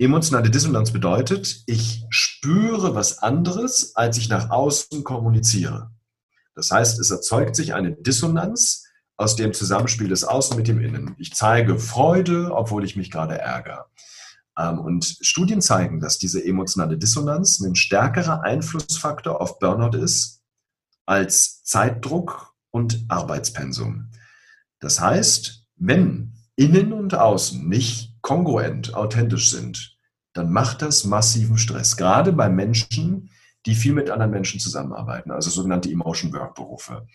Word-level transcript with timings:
Emotionale 0.00 0.48
Dissonanz 0.48 0.92
bedeutet, 0.92 1.64
ich 1.66 2.04
spüre 2.08 2.94
was 2.94 3.18
anderes, 3.18 3.96
als 3.96 4.16
ich 4.16 4.28
nach 4.28 4.50
außen 4.50 5.02
kommuniziere. 5.02 5.90
Das 6.54 6.70
heißt, 6.70 7.00
es 7.00 7.10
erzeugt 7.10 7.56
sich 7.56 7.74
eine 7.74 7.92
Dissonanz 7.92 8.84
aus 9.16 9.34
dem 9.34 9.52
Zusammenspiel 9.52 10.06
des 10.06 10.22
Außen 10.22 10.56
mit 10.56 10.68
dem 10.68 10.80
Innen. 10.80 11.16
Ich 11.18 11.34
zeige 11.34 11.80
Freude, 11.80 12.52
obwohl 12.52 12.84
ich 12.84 12.94
mich 12.94 13.10
gerade 13.10 13.38
ärgere. 13.38 13.86
Ähm, 14.56 14.78
und 14.78 15.18
Studien 15.20 15.60
zeigen, 15.60 15.98
dass 15.98 16.18
diese 16.18 16.44
emotionale 16.44 16.96
Dissonanz 16.96 17.58
ein 17.58 17.74
stärkerer 17.74 18.42
Einflussfaktor 18.42 19.40
auf 19.40 19.58
Burnout 19.58 19.98
ist 19.98 20.42
als 21.06 21.64
Zeitdruck 21.64 22.54
und 22.70 23.04
Arbeitspensum. 23.08 24.10
Das 24.78 25.00
heißt, 25.00 25.66
wenn 25.74 26.34
Innen 26.54 26.92
und 26.92 27.16
Außen 27.16 27.68
nicht 27.68 28.17
kongruent, 28.22 28.94
authentisch 28.94 29.50
sind, 29.50 29.96
dann 30.32 30.50
macht 30.50 30.82
das 30.82 31.04
massiven 31.04 31.58
Stress. 31.58 31.96
Gerade 31.96 32.32
bei 32.32 32.48
Menschen, 32.48 33.30
die 33.66 33.74
viel 33.74 33.92
mit 33.92 34.10
anderen 34.10 34.30
Menschen 34.30 34.60
zusammenarbeiten, 34.60 35.30
also 35.30 35.50
sogenannte 35.50 35.90
Emotion 35.90 36.32
Work 36.32 36.54
Berufe. 36.54 37.06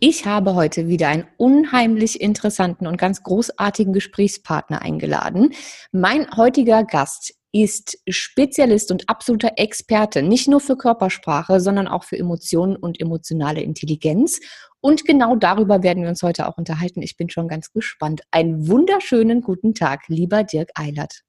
Ich 0.00 0.26
habe 0.26 0.54
heute 0.54 0.86
wieder 0.86 1.08
einen 1.08 1.26
unheimlich 1.38 2.20
interessanten 2.20 2.86
und 2.86 2.98
ganz 2.98 3.24
großartigen 3.24 3.92
Gesprächspartner 3.92 4.80
eingeladen. 4.80 5.52
Mein 5.90 6.30
heutiger 6.36 6.84
Gast 6.84 7.34
ist 7.50 7.98
Spezialist 8.08 8.92
und 8.92 9.08
absoluter 9.08 9.52
Experte, 9.56 10.22
nicht 10.22 10.46
nur 10.46 10.60
für 10.60 10.76
Körpersprache, 10.76 11.58
sondern 11.58 11.88
auch 11.88 12.04
für 12.04 12.16
Emotionen 12.16 12.76
und 12.76 13.00
emotionale 13.00 13.60
Intelligenz. 13.60 14.38
Und 14.80 15.04
genau 15.04 15.34
darüber 15.34 15.82
werden 15.82 16.04
wir 16.04 16.10
uns 16.10 16.22
heute 16.22 16.46
auch 16.46 16.58
unterhalten. 16.58 17.02
Ich 17.02 17.16
bin 17.16 17.28
schon 17.28 17.48
ganz 17.48 17.72
gespannt. 17.72 18.20
Einen 18.30 18.68
wunderschönen 18.68 19.42
guten 19.42 19.74
Tag, 19.74 20.02
lieber 20.06 20.44
Dirk 20.44 20.70
Eilert. 20.76 21.22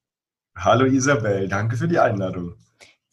Hallo 0.56 0.86
Isabel, 0.86 1.48
danke 1.48 1.76
für 1.76 1.88
die 1.88 1.98
Einladung. 1.98 2.54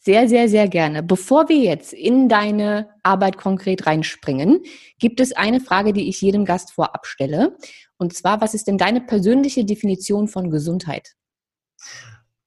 Sehr, 0.07 0.29
sehr, 0.29 0.47
sehr 0.47 0.69
gerne. 0.69 1.03
Bevor 1.03 1.49
wir 1.49 1.57
jetzt 1.57 1.91
in 1.91 2.29
deine 2.29 2.87
Arbeit 3.03 3.35
konkret 3.35 3.87
reinspringen, 3.87 4.63
gibt 4.99 5.19
es 5.19 5.33
eine 5.33 5.59
Frage, 5.59 5.91
die 5.91 6.07
ich 6.07 6.21
jedem 6.21 6.45
Gast 6.45 6.71
vorab 6.71 7.05
stelle. 7.05 7.57
Und 7.97 8.15
zwar, 8.15 8.39
was 8.39 8.53
ist 8.53 8.67
denn 8.69 8.77
deine 8.77 9.01
persönliche 9.01 9.65
Definition 9.65 10.29
von 10.29 10.49
Gesundheit? 10.49 11.17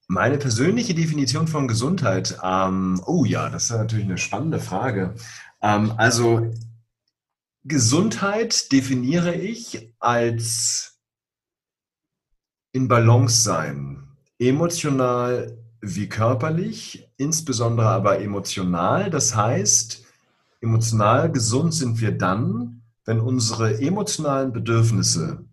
Meine 0.09 0.39
persönliche 0.39 0.95
Definition 0.95 1.49
von 1.49 1.69
Gesundheit, 1.69 2.39
ähm, 2.43 3.03
oh 3.05 3.27
ja, 3.27 3.51
das 3.51 3.65
ist 3.65 3.73
natürlich 3.73 4.07
eine 4.07 4.17
spannende 4.17 4.59
Frage. 4.59 5.15
Ähm, 5.61 5.93
also 5.99 6.51
Gesundheit 7.65 8.73
definiere 8.73 9.35
ich 9.35 9.93
als 9.99 10.99
in 12.73 12.89
Balance 12.89 13.43
sein, 13.43 14.17
emotional, 14.39 15.60
wie 15.81 16.09
körperlich, 16.09 17.09
insbesondere 17.17 17.89
aber 17.89 18.21
emotional. 18.21 19.11
Das 19.11 19.35
heißt, 19.35 20.05
emotional 20.61 21.31
gesund 21.33 21.75
sind 21.75 22.01
wir 22.01 22.13
dann, 22.13 22.83
wenn 23.05 23.21
unsere 23.21 23.81
emotionalen 23.81 24.53
Bedürfnisse 24.53 25.45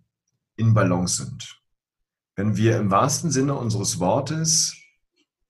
in 0.56 0.74
Balance 0.74 1.24
sind. 1.24 1.60
Wenn 2.36 2.56
wir 2.56 2.78
im 2.78 2.90
wahrsten 2.90 3.30
Sinne 3.30 3.54
unseres 3.54 3.98
Wortes 3.98 4.76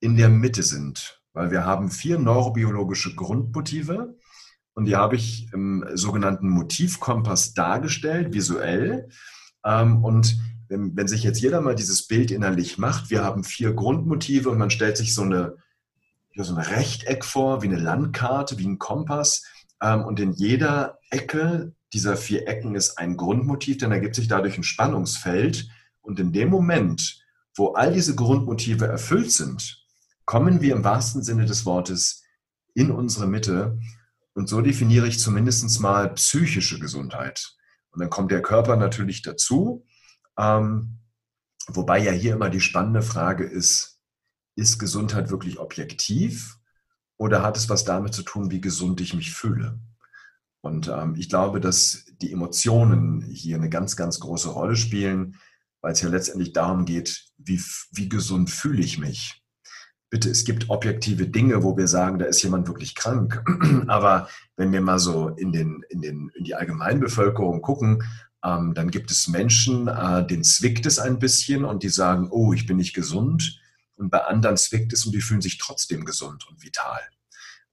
in 0.01 0.17
der 0.17 0.29
Mitte 0.29 0.63
sind. 0.63 1.21
Weil 1.33 1.51
wir 1.51 1.65
haben 1.65 1.91
vier 1.91 2.19
neurobiologische 2.19 3.15
Grundmotive 3.15 4.17
und 4.75 4.85
die 4.85 4.97
habe 4.97 5.17
ich 5.17 5.53
im 5.53 5.85
sogenannten 5.95 6.49
Motivkompass 6.49 7.53
dargestellt, 7.53 8.33
visuell. 8.33 9.09
Ähm, 9.65 10.05
und 10.05 10.39
wenn, 10.69 10.97
wenn 10.97 11.09
sich 11.09 11.23
jetzt 11.23 11.41
jeder 11.41 11.61
mal 11.61 11.75
dieses 11.75 12.07
Bild 12.07 12.31
innerlich 12.31 12.79
macht, 12.79 13.11
wir 13.11 13.25
haben 13.25 13.45
vier 13.45 13.73
Grundmotive 13.73 14.51
und 14.51 14.59
man 14.59 14.71
stellt 14.71 14.97
sich 14.97 15.15
so 15.15 15.23
eine, 15.23 15.57
so 16.37 16.55
ein 16.55 16.61
Rechteck 16.61 17.25
vor, 17.25 17.63
wie 17.63 17.67
eine 17.67 17.79
Landkarte, 17.79 18.59
wie 18.59 18.67
ein 18.67 18.79
Kompass. 18.79 19.45
Ähm, 19.83 20.05
und 20.05 20.21
in 20.21 20.33
jeder 20.33 20.99
Ecke 21.11 21.75
dieser 21.93 22.17
vier 22.17 22.47
Ecken 22.47 22.75
ist 22.75 22.99
ein 22.99 23.17
Grundmotiv, 23.17 23.79
denn 23.79 23.93
ergibt 23.93 24.15
sich 24.15 24.29
dadurch 24.29 24.59
ein 24.59 24.63
Spannungsfeld. 24.63 25.69
Und 26.01 26.21
in 26.21 26.33
dem 26.33 26.51
Moment, 26.51 27.25
wo 27.55 27.73
all 27.73 27.93
diese 27.93 28.15
Grundmotive 28.15 28.87
erfüllt 28.87 29.33
sind, 29.33 29.85
kommen 30.27 30.61
wir 30.61 30.75
im 30.75 30.85
wahrsten 30.85 31.23
Sinne 31.23 31.47
des 31.47 31.65
Wortes 31.65 32.23
in 32.75 32.91
unsere 32.91 33.27
Mitte. 33.27 33.79
Und 34.35 34.49
so 34.49 34.61
definiere 34.61 35.09
ich 35.09 35.19
zumindest 35.19 35.81
mal 35.81 36.13
psychische 36.15 36.79
Gesundheit. 36.79 37.55
Und 37.91 38.01
dann 38.01 38.11
kommt 38.11 38.31
der 38.31 38.43
Körper 38.43 38.77
natürlich 38.77 39.23
dazu. 39.23 39.87
Ähm, 40.39 40.99
wobei 41.67 41.99
ja 41.99 42.13
hier 42.13 42.35
immer 42.35 42.51
die 42.51 42.61
spannende 42.61 43.03
Frage 43.03 43.45
ist, 43.45 44.01
ist 44.55 44.79
Gesundheit 44.79 45.31
wirklich 45.31 45.59
objektiv 45.59 46.59
oder 47.17 47.43
hat 47.43 47.57
es 47.57 47.69
was 47.69 47.85
damit 47.85 48.15
zu 48.15 48.23
tun, 48.23 48.51
wie 48.51 48.61
gesund 48.61 49.01
ich 49.01 49.15
mich 49.15 49.33
fühle? 49.33 49.81
Und 50.61 50.89
ähm, 50.89 51.15
ich 51.17 51.29
glaube, 51.29 51.61
dass 51.61 52.05
die 52.21 52.33
Emotionen 52.33 53.23
hier 53.23 53.57
eine 53.57 53.69
ganz, 53.69 53.97
ganz 53.97 54.21
große 54.21 54.51
Rolle 54.51 54.77
spielen, 54.77 55.37
weil 55.81 55.93
es 55.93 56.01
ja 56.01 56.09
letztendlich 56.09 56.53
darum 56.53 56.85
geht, 56.85 57.27
wie, 57.37 57.61
wie 57.93 58.09
gesund 58.09 58.51
fühle 58.51 58.83
ich 58.83 58.99
mich. 58.99 59.43
Bitte, 60.11 60.31
es 60.31 60.45
gibt 60.45 60.71
objektive 60.71 61.29
Dinge, 61.29 61.63
wo 61.63 61.77
wir 61.77 61.87
sagen, 61.87 62.19
da 62.19 62.25
ist 62.25 62.43
jemand 62.43 62.67
wirklich 62.67 62.95
krank. 62.95 63.45
Aber 63.89 64.29
wenn 64.57 64.73
wir 64.73 64.81
mal 64.81 64.99
so 64.99 65.29
in, 65.29 65.53
den, 65.53 65.85
in, 65.91 66.01
den, 66.01 66.31
in 66.35 66.45
die 66.45 66.55
Allgemeinbevölkerung 66.55 67.63
gucken, 67.63 68.03
ähm, 68.45 68.75
dann 68.75 68.91
gibt 68.91 69.11
es 69.11 69.29
Menschen, 69.29 69.89
äh, 69.89 70.27
denen 70.27 70.45
zwickt 70.45 70.87
es 70.87 70.99
ein 70.99 71.19
bisschen 71.19 71.65
und 71.65 71.83
die 71.83 71.89
sagen, 71.89 72.29
oh, 72.31 72.53
ich 72.53 72.67
bin 72.67 72.77
nicht 72.77 72.95
gesund. 72.95 73.61
Und 73.97 74.11
bei 74.11 74.23
anderen 74.25 74.57
zwickt 74.57 74.93
es 74.93 75.05
und 75.05 75.13
die 75.13 75.21
fühlen 75.21 75.41
sich 75.41 75.59
trotzdem 75.59 76.05
gesund 76.05 76.47
und 76.49 76.63
vital. 76.63 77.01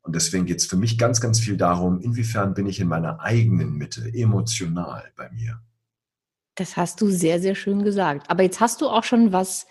Und 0.02 0.16
deswegen 0.16 0.46
geht 0.46 0.59
es 0.59 0.66
für 0.66 0.78
mich 0.78 0.98
ganz, 0.98 1.22
ganz 1.22 1.40
viel 1.40 1.58
darum, 1.58 2.00
inwiefern 2.00 2.53
bin 2.53 2.68
ich 2.68 2.80
in 2.80 2.88
meiner 2.88 3.20
eigenen 3.22 3.74
Mitte, 3.74 4.12
emotional 4.14 5.12
bei 5.16 5.30
mir. 5.31 5.62
Das 6.56 6.78
hast 6.78 7.02
du 7.02 7.09
sehr, 7.09 7.42
sehr 7.42 7.56
schön 7.56 7.84
gesagt. 7.84 8.30
Aber 8.30 8.44
jetzt 8.44 8.59
hast 8.59 8.82
du 8.82 8.88
auch 8.88 9.03
schon 9.03 9.34
was 9.34 9.66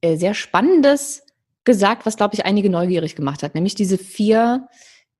äh, 0.00 0.16
sehr 0.16 0.34
Spannendes 0.34 1.22
gesagt, 1.64 2.06
was, 2.06 2.16
glaube 2.16 2.34
ich, 2.34 2.44
einige 2.44 2.70
neugierig 2.70 3.16
gemacht 3.16 3.42
hat, 3.42 3.54
nämlich 3.54 3.74
diese 3.74 3.98
vier, 3.98 4.66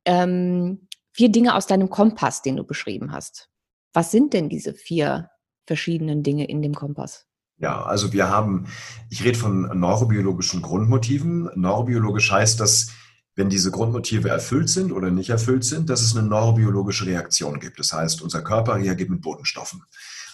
ähm, 0.06 0.88
vier 1.12 1.30
Dinge 1.30 1.54
aus 1.54 1.66
deinem 1.66 1.90
Kompass, 1.90 2.40
den 2.42 2.56
du 2.56 2.64
beschrieben 2.64 3.12
hast. 3.12 3.49
Was 3.92 4.10
sind 4.10 4.32
denn 4.32 4.48
diese 4.48 4.74
vier 4.74 5.30
verschiedenen 5.66 6.22
Dinge 6.22 6.48
in 6.48 6.62
dem 6.62 6.74
Kompass? 6.74 7.26
Ja, 7.58 7.82
also 7.82 8.12
wir 8.12 8.28
haben, 8.28 8.66
ich 9.10 9.22
rede 9.22 9.38
von 9.38 9.78
neurobiologischen 9.78 10.62
Grundmotiven. 10.62 11.50
Neurobiologisch 11.54 12.32
heißt 12.32 12.58
das, 12.58 12.92
wenn 13.34 13.50
diese 13.50 13.70
Grundmotive 13.70 14.28
erfüllt 14.28 14.68
sind 14.68 14.92
oder 14.92 15.10
nicht 15.10 15.30
erfüllt 15.30 15.64
sind, 15.64 15.90
dass 15.90 16.00
es 16.00 16.16
eine 16.16 16.26
neurobiologische 16.26 17.06
Reaktion 17.06 17.60
gibt. 17.60 17.78
Das 17.78 17.92
heißt, 17.92 18.22
unser 18.22 18.42
Körper 18.42 18.76
reagiert 18.76 19.10
mit 19.10 19.20
Botenstoffen. 19.20 19.82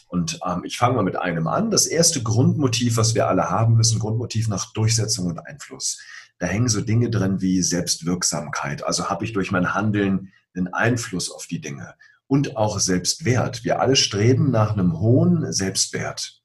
Und 0.09 0.39
ähm, 0.47 0.63
ich 0.65 0.79
fange 0.79 0.95
mal 0.95 1.03
mit 1.03 1.17
einem 1.17 1.49
an. 1.49 1.71
Das 1.71 1.87
erste 1.87 2.23
Grundmotiv, 2.23 2.97
was 2.97 3.15
wir 3.15 3.29
alle 3.29 3.51
haben, 3.51 3.81
ist 3.81 3.93
ein 3.93 3.99
Grundmotiv 3.99 4.49
nach 4.49 4.73
Durchsetzung 4.73 5.27
und 5.27 5.41
Einfluss. 5.41 6.01
Da 6.39 6.47
hängen 6.47 6.69
so 6.69 6.81
Dinge 6.81 7.11
drin 7.11 7.41
wie 7.41 7.63
Selbstwirksamkeit. 7.63 8.85
Also 8.85 9.11
habe 9.11 9.25
ich 9.25 9.33
durch 9.33 9.51
mein 9.51 9.75
Handeln 9.75 10.33
einen 10.55 10.69
Einfluss 10.69 11.31
auf 11.31 11.47
die 11.47 11.61
Dinge 11.61 11.95
und 12.27 12.57
auch 12.57 12.79
Selbstwert. 12.81 13.65
Wir 13.65 13.81
alle 13.81 13.97
streben 13.97 14.51
nach 14.51 14.73
einem 14.73 14.99
hohen 14.99 15.53
Selbstwert. 15.53 16.41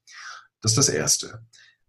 Das 0.60 0.72
ist 0.72 0.78
das 0.78 0.88
Erste. 0.88 1.42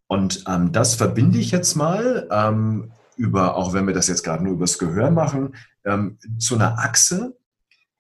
Und 0.07 0.43
ähm, 0.47 0.71
das 0.71 0.95
verbinde 0.95 1.39
ich 1.39 1.51
jetzt 1.51 1.75
mal 1.75 2.27
ähm, 2.31 2.91
über, 3.15 3.55
auch 3.55 3.73
wenn 3.73 3.87
wir 3.87 3.93
das 3.93 4.07
jetzt 4.07 4.23
gerade 4.23 4.43
nur 4.43 4.53
übers 4.53 4.77
Gehör 4.77 5.11
machen, 5.11 5.55
ähm, 5.85 6.17
zu 6.39 6.55
einer 6.55 6.79
Achse, 6.79 7.37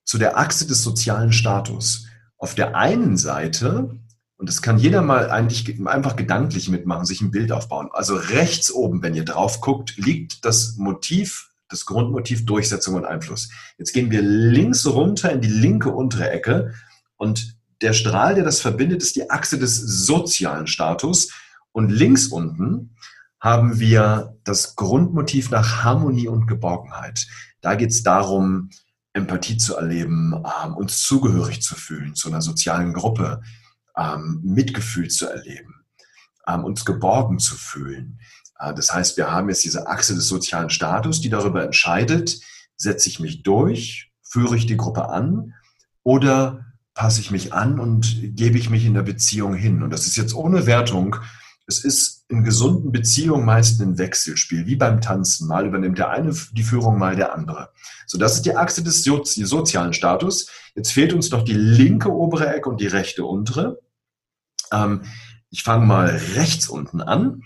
zu 0.03 0.17
der 0.17 0.37
Achse 0.37 0.67
des 0.67 0.83
sozialen 0.83 1.31
Status. 1.31 2.07
Auf 2.37 2.55
der 2.55 2.75
einen 2.75 3.17
Seite, 3.17 3.97
und 4.37 4.49
das 4.49 4.61
kann 4.61 4.77
jeder 4.77 5.01
mal 5.01 5.29
eigentlich 5.29 5.79
einfach 5.87 6.15
gedanklich 6.15 6.69
mitmachen, 6.69 7.05
sich 7.05 7.21
ein 7.21 7.31
Bild 7.31 7.51
aufbauen. 7.51 7.89
Also 7.93 8.15
rechts 8.15 8.71
oben, 8.71 9.01
wenn 9.01 9.15
ihr 9.15 9.25
drauf 9.25 9.61
guckt, 9.61 9.95
liegt 9.97 10.43
das 10.43 10.75
Motiv 10.77 11.52
das 11.73 11.85
Grundmotiv 11.85 12.45
Durchsetzung 12.45 12.95
und 12.95 13.05
Einfluss. 13.05 13.49
Jetzt 13.77 13.93
gehen 13.93 14.11
wir 14.11 14.21
links 14.21 14.85
runter 14.85 15.31
in 15.31 15.41
die 15.41 15.49
linke 15.49 15.89
untere 15.89 16.29
Ecke 16.29 16.73
und 17.17 17.57
der 17.81 17.93
Strahl, 17.93 18.35
der 18.35 18.45
das 18.45 18.61
verbindet, 18.61 19.03
ist 19.03 19.15
die 19.15 19.29
Achse 19.29 19.59
des 19.59 19.75
sozialen 19.75 20.67
Status. 20.67 21.33
Und 21.73 21.89
links 21.89 22.27
unten 22.27 22.95
haben 23.41 23.79
wir 23.79 24.37
das 24.45 24.77
Grundmotiv 24.77 25.51
nach 25.51 25.83
Harmonie 25.83 26.29
und 26.29 26.47
Geborgenheit. 26.47 27.27
Da 27.59 27.75
geht 27.75 27.89
es 27.89 28.01
darum, 28.01 28.69
Empathie 29.11 29.57
zu 29.57 29.75
erleben, 29.75 30.33
ähm, 30.63 30.75
uns 30.75 31.03
zugehörig 31.03 31.61
zu 31.61 31.75
fühlen 31.75 32.15
zu 32.15 32.29
einer 32.29 32.41
sozialen 32.41 32.93
Gruppe, 32.93 33.41
ähm, 33.97 34.39
Mitgefühl 34.43 35.09
zu 35.09 35.27
erleben, 35.27 35.85
ähm, 36.47 36.63
uns 36.63 36.85
geborgen 36.85 37.37
zu 37.37 37.55
fühlen. 37.55 38.19
Äh, 38.63 38.73
das 38.73 38.93
heißt, 38.93 39.17
wir 39.17 39.31
haben 39.31 39.49
jetzt 39.49 39.63
diese 39.63 39.87
Achse 39.87 40.15
des 40.15 40.27
sozialen 40.27 40.69
Status, 40.69 41.21
die 41.21 41.29
darüber 41.29 41.63
entscheidet, 41.63 42.39
setze 42.77 43.09
ich 43.09 43.19
mich 43.19 43.43
durch, 43.43 44.11
führe 44.23 44.55
ich 44.55 44.65
die 44.65 44.77
Gruppe 44.77 45.09
an 45.09 45.53
oder 46.03 46.65
passe 46.93 47.21
ich 47.21 47.31
mich 47.31 47.53
an 47.53 47.79
und 47.79 48.35
gebe 48.35 48.57
ich 48.57 48.69
mich 48.69 48.85
in 48.85 48.93
der 48.93 49.03
Beziehung 49.03 49.53
hin? 49.55 49.83
Und 49.83 49.89
das 49.89 50.05
ist 50.05 50.15
jetzt 50.15 50.33
ohne 50.33 50.65
Wertung. 50.65 51.15
Es 51.65 51.83
ist 51.83 52.25
in 52.27 52.43
gesunden 52.43 52.91
Beziehungen 52.91 53.45
meist 53.45 53.79
ein 53.81 53.97
Wechselspiel, 53.97 54.65
wie 54.65 54.75
beim 54.75 54.99
Tanzen. 54.99 55.47
Mal 55.47 55.65
übernimmt 55.65 55.97
der 55.97 56.09
eine 56.09 56.35
die 56.51 56.63
Führung, 56.63 56.97
mal 56.97 57.15
der 57.15 57.33
andere. 57.33 57.69
So, 58.05 58.17
das 58.17 58.35
ist 58.35 58.45
die 58.45 58.55
Achse 58.55 58.83
des 58.83 59.03
sozialen 59.03 59.93
Status. 59.93 60.47
Jetzt 60.75 60.91
fehlt 60.91 61.13
uns 61.13 61.31
noch 61.31 61.43
die 61.43 61.53
linke 61.53 62.11
obere 62.11 62.53
Ecke 62.53 62.69
und 62.69 62.81
die 62.81 62.87
rechte 62.87 63.23
untere. 63.23 63.79
Ähm, 64.71 65.03
ich 65.51 65.63
fange 65.63 65.85
mal 65.85 66.07
rechts 66.35 66.67
unten 66.67 67.01
an. 67.01 67.43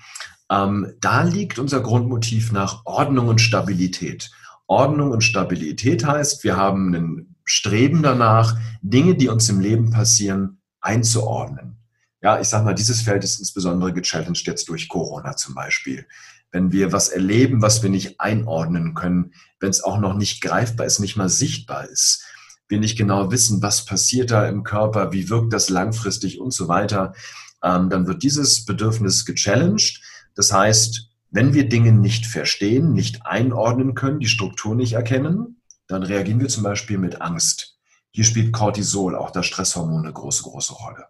Ähm, 0.49 0.93
da 1.01 1.23
liegt 1.23 1.59
unser 1.59 1.81
Grundmotiv 1.81 2.51
nach 2.51 2.85
Ordnung 2.85 3.27
und 3.27 3.41
Stabilität. 3.41 4.31
Ordnung 4.67 5.11
und 5.11 5.23
Stabilität 5.23 6.05
heißt, 6.05 6.43
wir 6.43 6.57
haben 6.57 6.93
ein 6.93 7.35
Streben 7.45 8.03
danach, 8.03 8.57
Dinge, 8.81 9.15
die 9.15 9.29
uns 9.29 9.47
im 9.49 9.59
Leben 9.59 9.91
passieren, 9.91 10.61
einzuordnen. 10.81 11.77
Ja, 12.21 12.39
ich 12.39 12.47
sage 12.47 12.65
mal, 12.65 12.73
dieses 12.73 13.01
Feld 13.01 13.23
ist 13.23 13.39
insbesondere 13.39 13.93
gechallenged 13.93 14.47
jetzt 14.47 14.67
durch 14.69 14.89
Corona 14.89 15.35
zum 15.35 15.55
Beispiel. 15.55 16.05
Wenn 16.51 16.71
wir 16.71 16.91
was 16.91 17.09
erleben, 17.09 17.61
was 17.61 17.83
wir 17.83 17.89
nicht 17.89 18.19
einordnen 18.19 18.93
können, 18.93 19.33
wenn 19.59 19.69
es 19.69 19.83
auch 19.83 19.99
noch 19.99 20.15
nicht 20.15 20.41
greifbar 20.41 20.85
ist, 20.85 20.99
nicht 20.99 21.15
mal 21.15 21.29
sichtbar 21.29 21.85
ist, 21.87 22.25
wir 22.67 22.79
nicht 22.79 22.97
genau 22.97 23.31
wissen, 23.31 23.61
was 23.61 23.85
passiert 23.85 24.31
da 24.31 24.47
im 24.47 24.63
Körper, 24.63 25.13
wie 25.13 25.29
wirkt 25.29 25.53
das 25.53 25.69
langfristig 25.69 26.39
und 26.39 26.51
so 26.51 26.67
weiter, 26.67 27.13
ähm, 27.63 27.89
dann 27.89 28.07
wird 28.07 28.23
dieses 28.23 28.65
Bedürfnis 28.65 29.25
gechallenged. 29.25 30.01
Das 30.37 30.53
heißt, 30.53 31.09
wenn 31.31 31.53
wir 31.53 31.67
Dinge 31.67 31.91
nicht 31.91 32.27
verstehen, 32.27 32.93
nicht 32.93 33.25
einordnen 33.25 33.95
können, 33.95 34.19
die 34.19 34.27
Struktur 34.27 34.75
nicht 34.75 34.93
erkennen, 34.93 35.61
dann 35.87 36.03
reagieren 36.03 36.39
wir 36.39 36.47
zum 36.47 36.63
Beispiel 36.63 36.99
mit 36.99 37.21
Angst. 37.21 37.77
Hier 38.11 38.23
spielt 38.23 38.53
Cortisol, 38.53 39.15
auch 39.15 39.31
das 39.31 39.47
Stresshormon, 39.47 40.03
eine 40.03 40.13
große, 40.13 40.43
große 40.43 40.73
Rolle. 40.73 41.05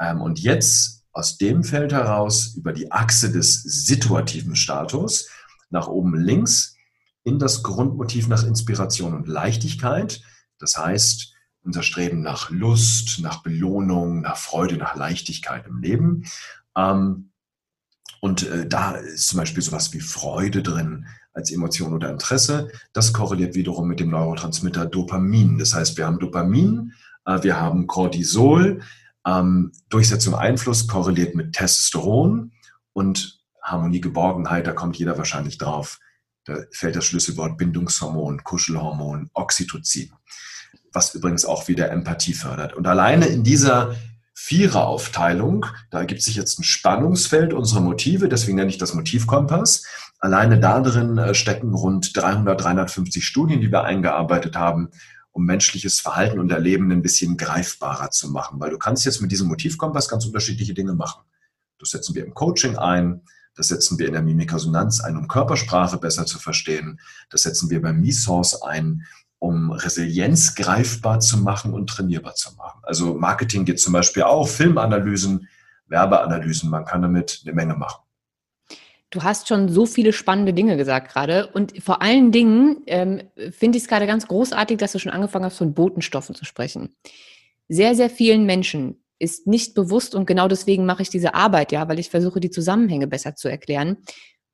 Ähm, 0.00 0.20
und 0.20 0.40
jetzt 0.40 1.04
aus 1.12 1.38
dem 1.38 1.62
Feld 1.62 1.92
heraus 1.92 2.54
über 2.56 2.72
die 2.72 2.90
Achse 2.90 3.30
des 3.30 3.62
situativen 3.62 4.56
Status 4.56 5.28
nach 5.70 5.86
oben 5.86 6.18
links 6.20 6.74
in 7.22 7.38
das 7.38 7.62
Grundmotiv 7.62 8.26
nach 8.26 8.42
Inspiration 8.42 9.14
und 9.14 9.28
Leichtigkeit. 9.28 10.22
Das 10.58 10.76
heißt, 10.76 11.34
unser 11.62 11.82
Streben 11.84 12.20
nach 12.20 12.50
Lust, 12.50 13.20
nach 13.20 13.42
Belohnung, 13.42 14.22
nach 14.22 14.36
Freude, 14.36 14.76
nach 14.76 14.96
Leichtigkeit 14.96 15.66
im 15.66 15.80
Leben. 15.80 16.24
Ähm, 16.76 17.30
und 18.20 18.48
äh, 18.48 18.66
da 18.66 18.92
ist 18.92 19.28
zum 19.28 19.38
Beispiel 19.38 19.62
sowas 19.62 19.92
wie 19.92 20.00
Freude 20.00 20.62
drin 20.62 21.06
als 21.32 21.52
Emotion 21.52 21.92
oder 21.92 22.10
Interesse. 22.10 22.70
Das 22.92 23.12
korreliert 23.12 23.54
wiederum 23.54 23.88
mit 23.88 24.00
dem 24.00 24.10
Neurotransmitter 24.10 24.86
Dopamin. 24.86 25.58
Das 25.58 25.74
heißt, 25.74 25.96
wir 25.96 26.06
haben 26.06 26.18
Dopamin, 26.18 26.92
äh, 27.26 27.42
wir 27.42 27.60
haben 27.60 27.86
Cortisol, 27.86 28.80
ähm, 29.26 29.72
Durchsetzung 29.88 30.34
Einfluss 30.34 30.88
korreliert 30.88 31.34
mit 31.34 31.52
Testosteron 31.52 32.52
und 32.92 33.40
Harmonie, 33.62 34.00
Geborgenheit, 34.00 34.66
da 34.66 34.72
kommt 34.72 34.96
jeder 34.96 35.18
wahrscheinlich 35.18 35.58
drauf. 35.58 35.98
Da 36.44 36.58
fällt 36.70 36.94
das 36.94 37.04
Schlüsselwort 37.04 37.58
Bindungshormon, 37.58 38.44
Kuschelhormon, 38.44 39.30
Oxytocin, 39.34 40.12
was 40.92 41.14
übrigens 41.14 41.44
auch 41.44 41.66
wieder 41.66 41.90
Empathie 41.90 42.34
fördert. 42.34 42.74
Und 42.74 42.86
alleine 42.86 43.26
in 43.26 43.42
dieser 43.42 43.96
Viereraufteilung, 44.38 45.64
da 45.90 46.00
ergibt 46.00 46.20
sich 46.20 46.36
jetzt 46.36 46.58
ein 46.58 46.62
Spannungsfeld 46.62 47.54
unserer 47.54 47.80
Motive, 47.80 48.28
deswegen 48.28 48.56
nenne 48.56 48.68
ich 48.68 48.76
das 48.76 48.92
Motivkompass. 48.92 49.86
Alleine 50.18 50.60
da 50.60 50.80
drin 50.80 51.16
äh, 51.16 51.34
stecken 51.34 51.72
rund 51.74 52.14
300, 52.14 52.62
350 52.62 53.26
Studien, 53.26 53.62
die 53.62 53.72
wir 53.72 53.84
eingearbeitet 53.84 54.54
haben, 54.54 54.90
um 55.32 55.46
menschliches 55.46 56.00
Verhalten 56.00 56.38
und 56.38 56.52
Erleben 56.52 56.92
ein 56.92 57.00
bisschen 57.00 57.38
greifbarer 57.38 58.10
zu 58.10 58.30
machen. 58.30 58.60
Weil 58.60 58.70
du 58.70 58.78
kannst 58.78 59.06
jetzt 59.06 59.22
mit 59.22 59.32
diesem 59.32 59.48
Motivkompass 59.48 60.08
ganz 60.08 60.26
unterschiedliche 60.26 60.74
Dinge 60.74 60.92
machen. 60.92 61.22
Das 61.78 61.90
setzen 61.90 62.14
wir 62.14 62.24
im 62.24 62.34
Coaching 62.34 62.76
ein, 62.76 63.22
das 63.54 63.68
setzen 63.68 63.98
wir 63.98 64.06
in 64.06 64.12
der 64.12 64.22
Mimikresonanz 64.22 65.00
ein, 65.00 65.16
um 65.16 65.28
Körpersprache 65.28 65.96
besser 65.96 66.26
zu 66.26 66.38
verstehen. 66.38 67.00
Das 67.30 67.42
setzen 67.42 67.70
wir 67.70 67.80
beim 67.80 68.00
Mi-Source 68.00 68.62
ein, 68.62 69.06
um 69.38 69.70
Resilienz 69.72 70.54
greifbar 70.54 71.20
zu 71.20 71.38
machen 71.38 71.74
und 71.74 71.88
trainierbar 71.88 72.34
zu 72.34 72.54
machen. 72.56 72.80
Also 72.82 73.14
Marketing 73.14 73.64
geht 73.64 73.80
zum 73.80 73.92
Beispiel 73.92 74.22
auch, 74.22 74.48
Filmanalysen, 74.48 75.48
Werbeanalysen, 75.88 76.70
man 76.70 76.84
kann 76.84 77.02
damit 77.02 77.42
eine 77.44 77.54
Menge 77.54 77.74
machen. 77.74 78.02
Du 79.10 79.22
hast 79.22 79.46
schon 79.48 79.68
so 79.68 79.86
viele 79.86 80.12
spannende 80.12 80.52
Dinge 80.52 80.76
gesagt 80.76 81.12
gerade. 81.12 81.46
Und 81.48 81.80
vor 81.82 82.02
allen 82.02 82.32
Dingen 82.32 82.82
ähm, 82.86 83.22
finde 83.50 83.78
ich 83.78 83.84
es 83.84 83.88
gerade 83.88 84.06
ganz 84.06 84.26
großartig, 84.26 84.78
dass 84.78 84.92
du 84.92 84.98
schon 84.98 85.12
angefangen 85.12 85.44
hast, 85.44 85.58
von 85.58 85.74
Botenstoffen 85.74 86.34
zu 86.34 86.44
sprechen. 86.44 86.96
Sehr, 87.68 87.94
sehr 87.94 88.10
vielen 88.10 88.46
Menschen 88.46 89.02
ist 89.18 89.46
nicht 89.46 89.74
bewusst 89.74 90.14
und 90.14 90.26
genau 90.26 90.48
deswegen 90.48 90.84
mache 90.84 91.02
ich 91.02 91.08
diese 91.08 91.34
Arbeit, 91.34 91.72
ja, 91.72 91.88
weil 91.88 91.98
ich 91.98 92.10
versuche, 92.10 92.40
die 92.40 92.50
Zusammenhänge 92.50 93.06
besser 93.06 93.34
zu 93.34 93.48
erklären. 93.48 93.98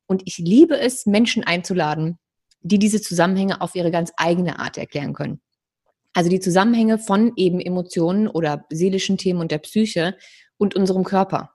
Und 0.07 0.23
ich 0.27 0.39
liebe 0.39 0.79
es, 0.79 1.07
Menschen 1.07 1.43
einzuladen, 1.45 2.19
die 2.63 2.79
diese 2.79 3.01
Zusammenhänge 3.01 3.61
auf 3.61 3.75
ihre 3.75 3.91
ganz 3.91 4.13
eigene 4.17 4.59
Art 4.59 4.79
erklären 4.79 5.13
können. 5.13 5.41
Also 6.15 6.29
die 6.29 6.41
Zusammenhänge 6.41 6.99
von 6.99 7.33
eben 7.37 7.61
Emotionen 7.61 8.29
oder 8.29 8.67
seelischen 8.71 9.17
Themen 9.17 9.41
und 9.41 9.51
der 9.51 9.59
Psyche 9.59 10.17
und 10.59 10.75
unserem 10.75 11.05
Körper. 11.05 11.51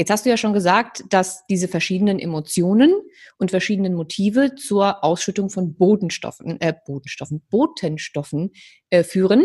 Jetzt 0.00 0.10
hast 0.10 0.24
du 0.24 0.30
ja 0.30 0.38
schon 0.38 0.54
gesagt, 0.54 1.04
dass 1.10 1.44
diese 1.48 1.68
verschiedenen 1.68 2.18
Emotionen 2.18 2.94
und 3.36 3.50
verschiedenen 3.50 3.92
Motive 3.92 4.54
zur 4.54 5.04
Ausschüttung 5.04 5.50
von 5.50 5.74
Bodenstoffen, 5.74 6.58
äh, 6.60 6.72
Bodenstoffen, 6.86 7.42
Botenstoffen 7.50 8.52
äh, 8.88 9.02
führen. 9.02 9.44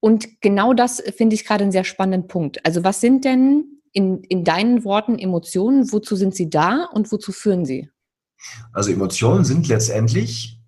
Und 0.00 0.40
genau 0.40 0.74
das 0.74 1.00
finde 1.16 1.34
ich 1.34 1.44
gerade 1.44 1.62
einen 1.62 1.72
sehr 1.72 1.84
spannenden 1.84 2.26
Punkt. 2.26 2.66
Also 2.66 2.82
was 2.82 3.00
sind 3.00 3.24
denn 3.24 3.80
in, 3.92 4.24
in 4.24 4.42
deinen 4.42 4.84
Worten 4.84 5.16
Emotionen? 5.16 5.92
Wozu 5.92 6.16
sind 6.16 6.34
sie 6.34 6.50
da 6.50 6.88
und 6.92 7.12
wozu 7.12 7.30
führen 7.30 7.64
sie? 7.64 7.88
Also 8.72 8.90
Emotionen 8.90 9.44
sind 9.44 9.68
letztendlich, 9.68 10.60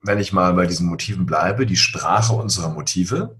wenn 0.00 0.18
ich 0.18 0.32
mal 0.32 0.54
bei 0.54 0.66
diesen 0.66 0.86
Motiven 0.86 1.26
bleibe, 1.26 1.66
die 1.66 1.76
Sprache 1.76 2.34
unserer 2.34 2.70
Motive. 2.70 3.38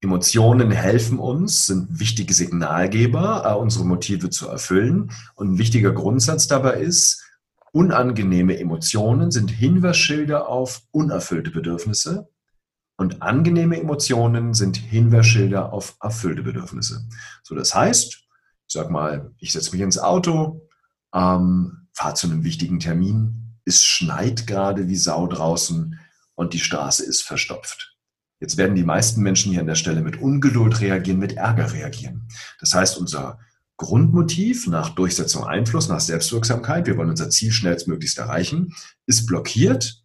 Emotionen 0.00 0.70
helfen 0.70 1.18
uns, 1.18 1.66
sind 1.66 1.98
wichtige 1.98 2.34
Signalgeber, 2.34 3.44
äh, 3.46 3.54
unsere 3.54 3.84
Motive 3.84 4.30
zu 4.30 4.48
erfüllen. 4.48 5.10
Und 5.34 5.52
ein 5.52 5.58
wichtiger 5.58 5.92
Grundsatz 5.92 6.46
dabei 6.46 6.80
ist, 6.80 7.22
unangenehme 7.72 8.58
Emotionen 8.58 9.30
sind 9.30 9.50
Hinweisschilder 9.50 10.48
auf 10.48 10.82
unerfüllte 10.92 11.50
Bedürfnisse 11.50 12.28
und 12.96 13.22
angenehme 13.22 13.80
Emotionen 13.80 14.54
sind 14.54 14.76
Hinweisschilder 14.76 15.72
auf 15.72 15.96
erfüllte 16.00 16.42
Bedürfnisse. 16.42 17.04
So, 17.42 17.54
das 17.54 17.74
heißt, 17.74 18.14
ich 18.14 18.72
sag 18.72 18.90
mal, 18.90 19.32
ich 19.38 19.52
setze 19.52 19.72
mich 19.72 19.80
ins 19.80 19.98
Auto, 19.98 20.68
ähm, 21.12 21.83
fahre 21.94 22.14
zu 22.14 22.26
einem 22.26 22.44
wichtigen 22.44 22.80
Termin, 22.80 23.56
es 23.64 23.84
schneit 23.84 24.46
gerade 24.46 24.88
wie 24.88 24.96
Sau 24.96 25.26
draußen 25.26 25.98
und 26.34 26.52
die 26.52 26.60
Straße 26.60 27.04
ist 27.04 27.22
verstopft. 27.22 27.96
Jetzt 28.40 28.56
werden 28.56 28.74
die 28.74 28.84
meisten 28.84 29.22
Menschen 29.22 29.52
hier 29.52 29.60
an 29.60 29.66
der 29.66 29.74
Stelle 29.74 30.02
mit 30.02 30.20
Ungeduld 30.20 30.80
reagieren, 30.80 31.18
mit 31.18 31.36
Ärger 31.36 31.72
reagieren. 31.72 32.28
Das 32.60 32.74
heißt, 32.74 32.98
unser 32.98 33.38
Grundmotiv 33.76 34.66
nach 34.66 34.90
Durchsetzung 34.90 35.44
Einfluss, 35.44 35.88
nach 35.88 36.00
Selbstwirksamkeit, 36.00 36.86
wir 36.86 36.96
wollen 36.96 37.10
unser 37.10 37.30
Ziel 37.30 37.52
schnellstmöglichst 37.52 38.18
erreichen, 38.18 38.74
ist 39.06 39.26
blockiert. 39.26 40.02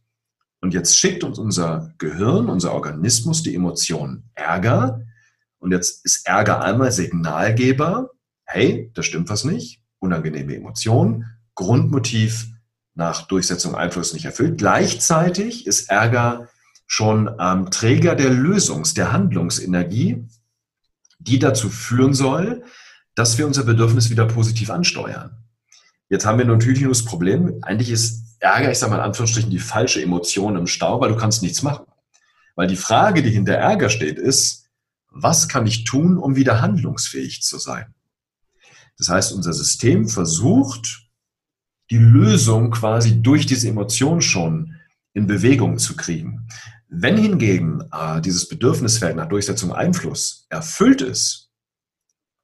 Und 0.61 0.73
jetzt 0.73 0.97
schickt 0.97 1.23
uns 1.23 1.37
unser 1.37 1.93
Gehirn, 1.97 2.49
unser 2.49 2.73
Organismus 2.73 3.43
die 3.43 3.55
Emotion 3.55 4.23
Ärger. 4.35 5.01
Und 5.57 5.71
jetzt 5.71 6.05
ist 6.05 6.25
Ärger 6.25 6.61
einmal 6.61 6.91
Signalgeber. 6.91 8.11
Hey, 8.45 8.91
da 8.93 9.03
stimmt 9.03 9.29
was 9.29 9.43
nicht. 9.43 9.81
Unangenehme 9.99 10.55
Emotion. 10.55 11.25
Grundmotiv 11.59 12.47
nach 12.95 13.27
Durchsetzung 13.27 13.75
Einfluss 13.75 14.13
nicht 14.13 14.23
erfüllt. 14.23 14.57
Gleichzeitig 14.57 15.67
ist 15.67 15.89
Ärger 15.89 16.47
schon 16.87 17.29
ähm, 17.37 17.69
Träger 17.69 18.15
der 18.15 18.31
Lösungs-, 18.31 18.93
der 18.93 19.11
Handlungsenergie, 19.11 20.25
die 21.19 21.37
dazu 21.37 21.69
führen 21.69 22.13
soll, 22.13 22.63
dass 23.13 23.37
wir 23.37 23.45
unser 23.45 23.65
Bedürfnis 23.65 24.09
wieder 24.09 24.25
positiv 24.25 24.69
ansteuern. 24.69 25.35
Jetzt 26.07 26.25
haben 26.25 26.37
wir 26.37 26.45
natürlich 26.45 26.79
nur 26.79 26.91
das 26.91 27.03
Problem, 27.03 27.59
eigentlich 27.61 27.89
ist 27.89 28.37
Ärger, 28.39 28.71
ich 28.71 28.79
sage 28.79 28.91
mal 28.91 28.99
in 28.99 29.03
Anführungsstrichen, 29.03 29.51
die 29.51 29.59
falsche 29.59 30.01
Emotion 30.01 30.55
im 30.55 30.65
Stau, 30.65 31.01
weil 31.01 31.09
du 31.09 31.17
kannst 31.17 31.43
nichts 31.43 31.61
machen. 31.61 31.85
Weil 32.55 32.67
die 32.67 32.77
Frage, 32.77 33.21
die 33.21 33.31
hinter 33.31 33.55
Ärger 33.55 33.89
steht, 33.89 34.17
ist, 34.17 34.69
was 35.09 35.49
kann 35.49 35.67
ich 35.67 35.83
tun, 35.83 36.17
um 36.17 36.37
wieder 36.37 36.61
handlungsfähig 36.61 37.41
zu 37.41 37.57
sein? 37.57 37.93
Das 38.97 39.09
heißt, 39.09 39.33
unser 39.33 39.51
System 39.51 40.07
versucht, 40.07 41.08
die 41.91 41.97
Lösung 41.97 42.71
quasi 42.71 43.21
durch 43.21 43.45
diese 43.45 43.69
Emotion 43.69 44.21
schon 44.21 44.75
in 45.13 45.27
Bewegung 45.27 45.77
zu 45.77 45.95
kriegen. 45.95 46.47
Wenn 46.87 47.17
hingegen 47.17 47.83
äh, 47.91 48.21
dieses 48.21 48.47
Bedürfnisfeld 48.47 49.15
nach 49.15 49.29
Durchsetzung 49.29 49.73
Einfluss 49.73 50.45
erfüllt 50.49 51.01
ist, 51.01 51.49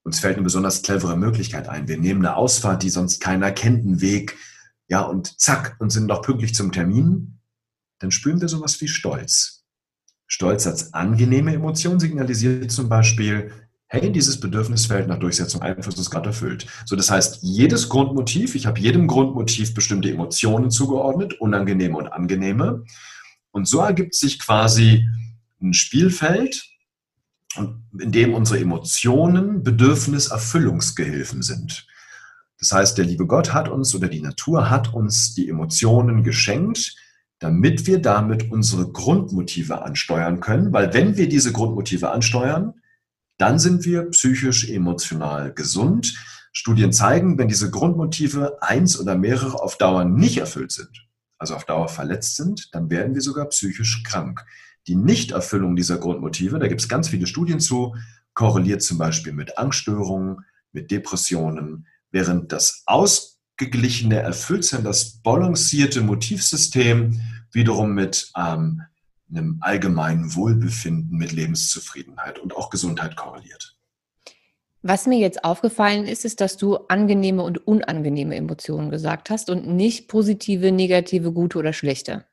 uns 0.04 0.20
fällt 0.20 0.36
eine 0.36 0.44
besonders 0.44 0.84
clevere 0.84 1.18
Möglichkeit 1.18 1.68
ein. 1.68 1.88
Wir 1.88 1.98
nehmen 1.98 2.24
eine 2.24 2.36
Ausfahrt, 2.36 2.84
die 2.84 2.92
sonst 2.92 3.20
keiner 3.22 3.52
kennt, 3.52 3.86
einen 3.86 4.02
Weg, 4.02 4.38
ja, 4.88 5.02
und 5.02 5.40
zack, 5.42 5.78
und 5.80 5.90
sind 5.90 6.06
noch 6.06 6.22
pünktlich 6.22 6.54
zum 6.54 6.72
Termin, 6.72 7.40
dann 8.00 8.12
spüren 8.12 8.40
wir 8.40 8.48
sowas 8.48 8.80
wie 8.82 8.88
Stolz. 8.88 9.64
Stolz 10.28 10.68
als 10.68 10.94
angenehme 10.94 11.54
Emotion 11.54 12.00
signalisiert 12.00 12.72
zum 12.72 12.88
Beispiel, 12.88 13.52
hey, 13.96 14.12
dieses 14.12 14.40
Bedürfnisfeld 14.40 15.08
nach 15.08 15.20
Durchsetzung 15.20 15.62
Einfluss 15.62 15.98
ist 15.98 16.10
gerade 16.10 16.28
erfüllt. 16.28 16.68
So, 16.86 16.96
das 16.96 17.10
heißt, 17.10 17.40
jedes 17.42 17.88
Grundmotiv, 17.88 18.56
ich 18.56 18.66
habe 18.66 18.80
jedem 18.80 19.08
Grundmotiv 19.08 19.74
bestimmte 19.74 20.12
Emotionen 20.12 20.70
zugeordnet, 20.70 21.40
unangenehme 21.40 21.98
und 21.98 22.08
angenehme. 22.08 22.84
Und 23.52 23.68
so 23.68 23.80
ergibt 23.80 24.16
sich 24.16 24.40
quasi 24.40 25.08
ein 25.62 25.74
Spielfeld, 25.74 26.66
in 27.58 28.12
dem 28.12 28.34
unsere 28.34 28.60
Emotionen 28.60 29.64
Bedürfniserfüllungsgehilfen 29.64 31.42
sind. 31.42 31.88
Das 32.60 32.74
heißt, 32.74 32.98
der 32.98 33.06
liebe 33.06 33.26
Gott 33.28 33.54
hat 33.54 33.70
uns 33.70 33.96
oder 33.96 34.10
die 34.10 34.22
Natur 34.22 34.70
hat 34.70 34.94
uns 34.94 35.36
die 35.36 35.48
Emotionen 35.48 36.24
geschenkt, 36.24 36.96
damit 37.40 37.88
wir 37.88 38.00
damit 38.00 38.52
unsere 38.52 38.92
Grundmotive 38.92 39.84
ansteuern 39.84 40.42
können, 40.42 40.74
weil 40.74 40.94
wenn 40.94 41.16
wir 41.16 41.30
diese 41.30 41.54
Grundmotive 41.54 42.12
ansteuern, 42.12 42.74
dann 43.38 43.60
sind 43.60 43.86
wir 43.86 44.04
psychisch, 44.12 44.70
emotional 44.70 45.54
gesund. 45.54 46.16
Studien 46.52 46.94
zeigen, 46.94 47.38
wenn 47.38 47.50
diese 47.50 47.70
Grundmotive 47.70 48.58
eins 48.62 49.00
oder 49.00 49.16
mehrere 49.16 49.62
auf 49.62 49.78
Dauer 49.78 50.06
nicht 50.06 50.38
erfüllt 50.38 50.72
sind, 50.72 51.08
also 51.38 51.56
auf 51.56 51.66
Dauer 51.66 51.90
verletzt 51.90 52.38
sind, 52.38 52.70
dann 52.74 52.90
werden 52.90 53.14
wir 53.14 53.22
sogar 53.22 53.46
psychisch 53.48 54.04
krank. 54.04 54.46
Die 54.88 54.96
Nichterfüllung 54.96 55.76
dieser 55.76 55.98
Grundmotive, 55.98 56.60
da 56.60 56.68
gibt 56.68 56.82
es 56.82 56.88
ganz 56.88 57.10
viele 57.10 57.28
Studien 57.28 57.60
zu, 57.60 57.96
korreliert 58.34 58.84
zum 58.84 58.98
Beispiel 58.98 59.34
mit 59.34 59.58
Angststörungen, 59.58 60.46
mit 60.72 60.92
Depressionen, 60.92 61.88
während 62.12 62.52
das 62.52 62.84
ausgeglichene, 62.86 64.20
Erfülltsein, 64.20 64.84
das 64.84 65.22
balancierte 65.22 66.02
Motivsystem 66.02 67.20
wiederum 67.52 67.94
mit 67.94 68.32
ähm, 68.38 68.84
einem 69.30 69.58
allgemeinen 69.62 70.36
Wohlbefinden, 70.36 71.18
mit 71.18 71.32
Lebenszufriedenheit 71.32 72.40
und 72.40 72.56
auch 72.56 72.70
Gesundheit 72.70 73.16
korreliert. 73.16 73.76
Was 74.82 75.08
mir 75.08 75.18
jetzt 75.18 75.44
aufgefallen 75.44 76.06
ist, 76.06 76.26
ist, 76.26 76.42
dass 76.42 76.58
du 76.58 76.76
angenehme 76.76 77.42
und 77.42 77.68
unangenehme 77.68 78.36
Emotionen 78.36 78.92
gesagt 78.92 79.32
hast 79.32 79.50
und 79.50 79.68
nicht 79.68 80.08
positive, 80.08 80.72
negative, 80.72 81.32
gute 81.32 81.58
oder 81.58 81.74
schlechte. 81.74 82.26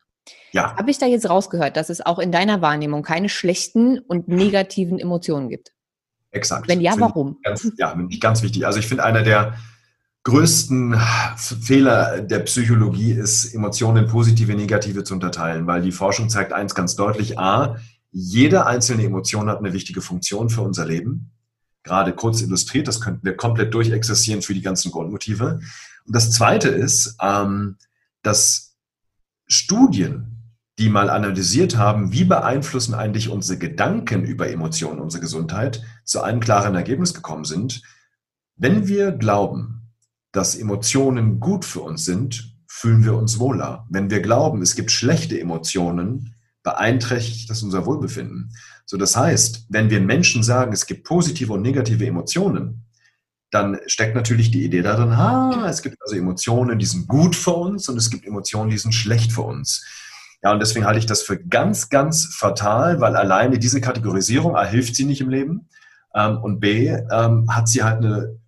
Ja. 0.53 0.77
Habe 0.77 0.91
ich 0.91 0.99
da 0.99 1.07
jetzt 1.07 1.31
rausgehört, 1.31 1.79
dass 1.79 1.89
es 1.89 2.05
auch 2.05 2.19
in 2.19 2.31
deiner 2.31 2.61
Wahrnehmung 2.61 3.03
keine 3.03 3.31
schlechten 3.31 3.99
und 3.99 4.29
negativen 4.29 4.99
Emotionen 4.99 5.49
gibt? 5.49 5.73
Exakt. 6.31 6.69
Wenn 6.69 6.83
ja, 6.83 6.95
warum? 6.99 7.39
Ganz, 7.43 7.73
ja, 7.79 7.95
ganz 8.21 8.43
wichtig. 8.43 8.67
Also 8.67 8.79
ich 8.79 8.87
finde, 8.87 9.05
einer 9.05 9.23
der 9.23 9.55
größten 10.25 10.97
Fehler 11.37 12.21
der 12.21 12.41
Psychologie 12.41 13.13
ist, 13.13 13.55
Emotionen 13.55 14.05
in 14.05 14.11
positive, 14.11 14.55
negative 14.55 15.05
zu 15.05 15.15
unterteilen, 15.15 15.67
weil 15.67 15.83
die 15.83 15.93
Forschung 15.93 16.29
zeigt 16.29 16.53
eins 16.53 16.75
ganz 16.75 16.95
deutlich. 16.95 17.39
A, 17.39 17.77
jede 18.11 18.67
einzelne 18.67 19.05
Emotion 19.05 19.49
hat 19.49 19.59
eine 19.59 19.73
wichtige 19.73 20.01
Funktion 20.01 20.49
für 20.51 20.61
unser 20.63 20.87
Leben. 20.87 21.33
Gerade 21.83 22.13
kurz 22.13 22.41
illustriert, 22.43 22.87
das 22.87 23.01
könnten 23.01 23.25
wir 23.25 23.37
komplett 23.37 23.75
durchexerzieren 23.75 24.43
für 24.43 24.55
die 24.55 24.63
ganzen 24.63 24.93
Grundmotive. 24.93 25.61
Und 26.05 26.15
das 26.15 26.31
Zweite 26.31 26.69
ist, 26.69 27.17
ähm, 27.21 27.77
dass 28.23 28.77
Studien, 29.49 30.55
die 30.79 30.89
mal 30.89 31.11
analysiert 31.11 31.77
haben, 31.77 32.13
wie 32.13 32.25
beeinflussen 32.25 32.95
eigentlich 32.95 33.29
unsere 33.29 33.59
Gedanken 33.59 34.25
über 34.25 34.49
Emotionen 34.49 35.01
unsere 35.01 35.21
Gesundheit, 35.21 35.83
zu 36.05 36.23
einem 36.23 36.41
klaren 36.41 36.77
Ergebnis 36.77 37.13
gekommen 37.13 37.45
sind. 37.45 37.83
Wenn 38.57 38.87
wir 38.87 39.11
glauben, 39.11 39.82
dass 40.33 40.55
Emotionen 40.55 41.41
gut 41.41 41.65
für 41.65 41.81
uns 41.81 42.05
sind, 42.05 42.57
fühlen 42.67 43.05
wir 43.05 43.15
uns 43.15 43.39
wohler. 43.39 43.87
Wenn 43.91 44.11
wir 44.11 44.21
glauben, 44.21 44.63
es 44.63 44.75
gibt 44.75 44.91
schlechte 44.91 45.39
Emotionen, 45.39 46.35
beeinträchtigt 46.63 47.51
das 47.51 47.63
unser 47.63 47.87
Wohlbefinden. 47.87 48.53
So, 48.87 48.97
das 48.97 49.17
heißt, 49.17 49.67
wenn 49.69 49.91
wir 49.91 50.01
Menschen 50.01 50.43
sagen, 50.43 50.73
es 50.73 50.87
gibt 50.87 51.05
positive 51.05 51.53
und 51.53 51.63
negative 51.63 52.07
Emotionen, 52.07 52.87
dann 53.51 53.79
steckt 53.87 54.15
natürlich 54.15 54.51
die 54.51 54.65
Idee 54.65 54.81
darin, 54.81 55.17
ha, 55.17 55.67
es 55.69 55.83
gibt 55.83 55.97
also 56.01 56.17
Emotionen, 56.17 56.79
die 56.79 56.87
sind 56.87 57.07
gut 57.07 57.37
für 57.37 57.53
uns 57.53 57.89
und 57.89 57.99
es 57.99 58.09
gibt 58.09 58.25
Emotionen, 58.25 58.71
die 58.71 58.79
sind 58.79 58.95
schlecht 58.95 59.33
für 59.33 59.43
uns. 59.43 59.85
Ja, 60.43 60.53
und 60.53 60.61
deswegen 60.61 60.87
halte 60.87 60.99
ich 60.99 61.07
das 61.07 61.23
für 61.23 61.39
ganz, 61.39 61.91
ganz 61.91 62.35
fatal, 62.35 63.01
weil 63.01 63.15
alleine 63.15 63.59
diese 63.59 63.81
Kategorisierung 63.81 64.57
A 64.57 64.65
hilft 64.65 64.97
sie 64.97 65.05
nicht 65.05 65.21
im 65.21 65.29
Leben 65.29 65.69
ähm, 66.15 66.39
und 66.39 66.61
B 66.61 66.89
ähm, 66.89 67.55
hat 67.55 67.69
sie 67.69 67.83
halt 67.83 67.99
eine 67.99 68.41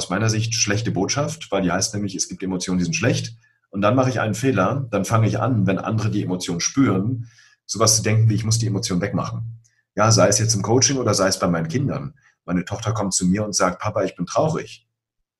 aus 0.00 0.08
meiner 0.08 0.30
Sicht 0.30 0.54
schlechte 0.54 0.92
Botschaft, 0.92 1.52
weil 1.52 1.60
die 1.60 1.70
heißt 1.70 1.92
nämlich, 1.92 2.14
es 2.14 2.26
gibt 2.26 2.42
Emotionen, 2.42 2.78
die 2.78 2.84
sind 2.84 2.96
schlecht. 2.96 3.36
Und 3.68 3.82
dann 3.82 3.94
mache 3.94 4.08
ich 4.08 4.18
einen 4.18 4.34
Fehler, 4.34 4.88
dann 4.90 5.04
fange 5.04 5.28
ich 5.28 5.38
an, 5.38 5.66
wenn 5.66 5.78
andere 5.78 6.10
die 6.10 6.24
Emotion 6.24 6.58
spüren, 6.58 7.28
sowas 7.66 7.96
zu 7.96 8.02
denken, 8.02 8.30
wie 8.30 8.34
ich 8.34 8.44
muss 8.44 8.58
die 8.58 8.66
Emotion 8.66 9.02
wegmachen. 9.02 9.60
Ja, 9.94 10.10
sei 10.10 10.28
es 10.28 10.38
jetzt 10.38 10.54
im 10.54 10.62
Coaching 10.62 10.96
oder 10.96 11.12
sei 11.12 11.28
es 11.28 11.38
bei 11.38 11.48
meinen 11.48 11.68
Kindern. 11.68 12.14
Meine 12.46 12.64
Tochter 12.64 12.92
kommt 12.92 13.12
zu 13.12 13.26
mir 13.26 13.44
und 13.44 13.54
sagt, 13.54 13.78
Papa, 13.82 14.02
ich 14.02 14.16
bin 14.16 14.24
traurig. 14.24 14.88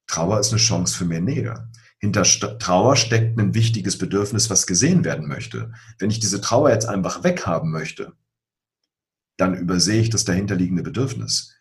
Trauer 0.07 0.39
ist 0.39 0.51
eine 0.51 0.61
Chance 0.61 0.95
für 0.95 1.07
mehr 1.07 1.23
Nähe. 1.23 1.71
Hinter 1.99 2.25
Trauer 2.25 2.97
steckt 2.97 3.39
ein 3.39 3.55
wichtiges 3.55 3.97
Bedürfnis, 3.97 4.51
was 4.51 4.67
gesehen 4.67 5.05
werden 5.05 5.27
möchte. 5.27 5.73
Wenn 5.99 6.11
ich 6.11 6.21
diese 6.21 6.43
Trauer 6.43 6.71
jetzt 6.71 6.87
einfach 6.87 7.25
weghaben 7.25 7.71
möchte, 7.71 8.13
dann 9.39 9.55
übersehe 9.55 10.03
ich 10.03 10.11
das 10.11 10.25
dahinterliegende 10.25 10.83
Bedürfnis. 10.83 11.55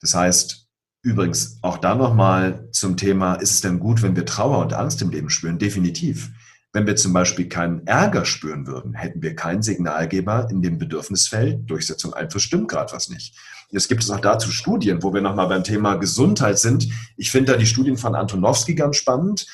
Das 0.00 0.14
heißt, 0.14 0.67
Übrigens, 1.02 1.58
auch 1.62 1.78
da 1.78 1.94
nochmal 1.94 2.68
zum 2.72 2.96
Thema, 2.96 3.34
ist 3.34 3.52
es 3.52 3.60
denn 3.60 3.78
gut, 3.78 4.02
wenn 4.02 4.16
wir 4.16 4.26
Trauer 4.26 4.58
und 4.58 4.74
Angst 4.74 5.00
im 5.00 5.10
Leben 5.10 5.30
spüren? 5.30 5.58
Definitiv. 5.58 6.30
Wenn 6.72 6.86
wir 6.86 6.96
zum 6.96 7.12
Beispiel 7.12 7.48
keinen 7.48 7.86
Ärger 7.86 8.24
spüren 8.24 8.66
würden, 8.66 8.94
hätten 8.94 9.22
wir 9.22 9.34
keinen 9.34 9.62
Signalgeber 9.62 10.48
in 10.50 10.60
dem 10.60 10.78
Bedürfnisfeld, 10.78 11.70
Durchsetzung 11.70 12.12
Einfluss 12.12 12.42
stimmt 12.42 12.68
gerade 12.68 12.92
was 12.92 13.08
nicht. 13.08 13.36
Jetzt 13.70 13.88
gibt 13.88 14.02
es 14.02 14.10
auch 14.10 14.20
dazu 14.20 14.50
Studien, 14.50 15.02
wo 15.02 15.14
wir 15.14 15.20
nochmal 15.20 15.48
beim 15.48 15.64
Thema 15.64 15.94
Gesundheit 15.96 16.58
sind. 16.58 16.88
Ich 17.16 17.30
finde 17.30 17.52
da 17.52 17.58
die 17.58 17.66
Studien 17.66 17.96
von 17.96 18.14
Antonowski 18.14 18.74
ganz 18.74 18.96
spannend, 18.96 19.46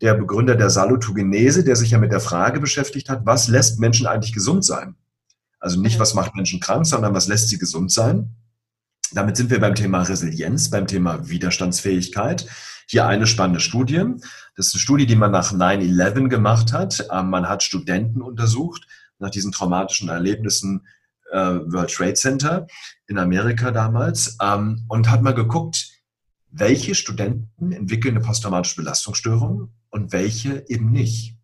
der 0.00 0.14
Begründer 0.14 0.54
der 0.54 0.70
Salutogenese, 0.70 1.64
der 1.64 1.76
sich 1.76 1.90
ja 1.90 1.98
mit 1.98 2.12
der 2.12 2.20
Frage 2.20 2.60
beschäftigt 2.60 3.08
hat, 3.08 3.26
was 3.26 3.48
lässt 3.48 3.80
Menschen 3.80 4.06
eigentlich 4.06 4.32
gesund 4.32 4.64
sein? 4.64 4.96
Also 5.58 5.80
nicht, 5.80 5.98
was 5.98 6.14
macht 6.14 6.34
Menschen 6.34 6.60
krank, 6.60 6.86
sondern 6.86 7.14
was 7.14 7.28
lässt 7.28 7.48
sie 7.48 7.58
gesund 7.58 7.92
sein? 7.92 8.34
Damit 9.12 9.36
sind 9.36 9.50
wir 9.50 9.60
beim 9.60 9.74
Thema 9.74 10.02
Resilienz, 10.02 10.70
beim 10.70 10.86
Thema 10.86 11.28
Widerstandsfähigkeit. 11.28 12.46
Hier 12.86 13.06
eine 13.06 13.26
spannende 13.26 13.60
Studie. 13.60 14.04
Das 14.56 14.68
ist 14.68 14.74
eine 14.74 14.80
Studie, 14.80 15.06
die 15.06 15.16
man 15.16 15.32
nach 15.32 15.52
9-11 15.52 16.28
gemacht 16.28 16.72
hat. 16.72 17.06
Ähm, 17.10 17.30
man 17.30 17.48
hat 17.48 17.62
Studenten 17.62 18.22
untersucht 18.22 18.86
nach 19.18 19.30
diesen 19.30 19.52
traumatischen 19.52 20.08
Erlebnissen 20.08 20.86
äh, 21.32 21.36
World 21.36 21.92
Trade 21.92 22.14
Center 22.14 22.66
in 23.06 23.18
Amerika 23.18 23.70
damals 23.70 24.36
ähm, 24.42 24.84
und 24.88 25.10
hat 25.10 25.22
mal 25.22 25.34
geguckt, 25.34 25.88
welche 26.50 26.94
Studenten 26.94 27.72
entwickeln 27.72 28.16
eine 28.16 28.24
posttraumatische 28.24 28.76
Belastungsstörung 28.76 29.72
und 29.90 30.12
welche 30.12 30.64
eben 30.68 30.90
nicht. 30.90 31.36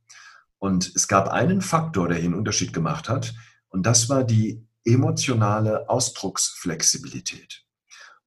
Und 0.58 0.92
es 0.94 1.06
gab 1.06 1.28
einen 1.28 1.60
Faktor, 1.60 2.08
der 2.08 2.16
hier 2.16 2.26
einen 2.26 2.34
Unterschied 2.34 2.72
gemacht 2.72 3.08
hat, 3.08 3.34
und 3.68 3.84
das 3.84 4.08
war 4.08 4.24
die 4.24 4.65
emotionale 4.86 5.88
Ausdrucksflexibilität. 5.88 7.64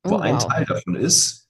Wo 0.04 0.16
oh, 0.16 0.20
wow. 0.20 0.22
ein 0.22 0.40
Teil 0.40 0.66
davon 0.66 0.96
ist, 0.96 1.50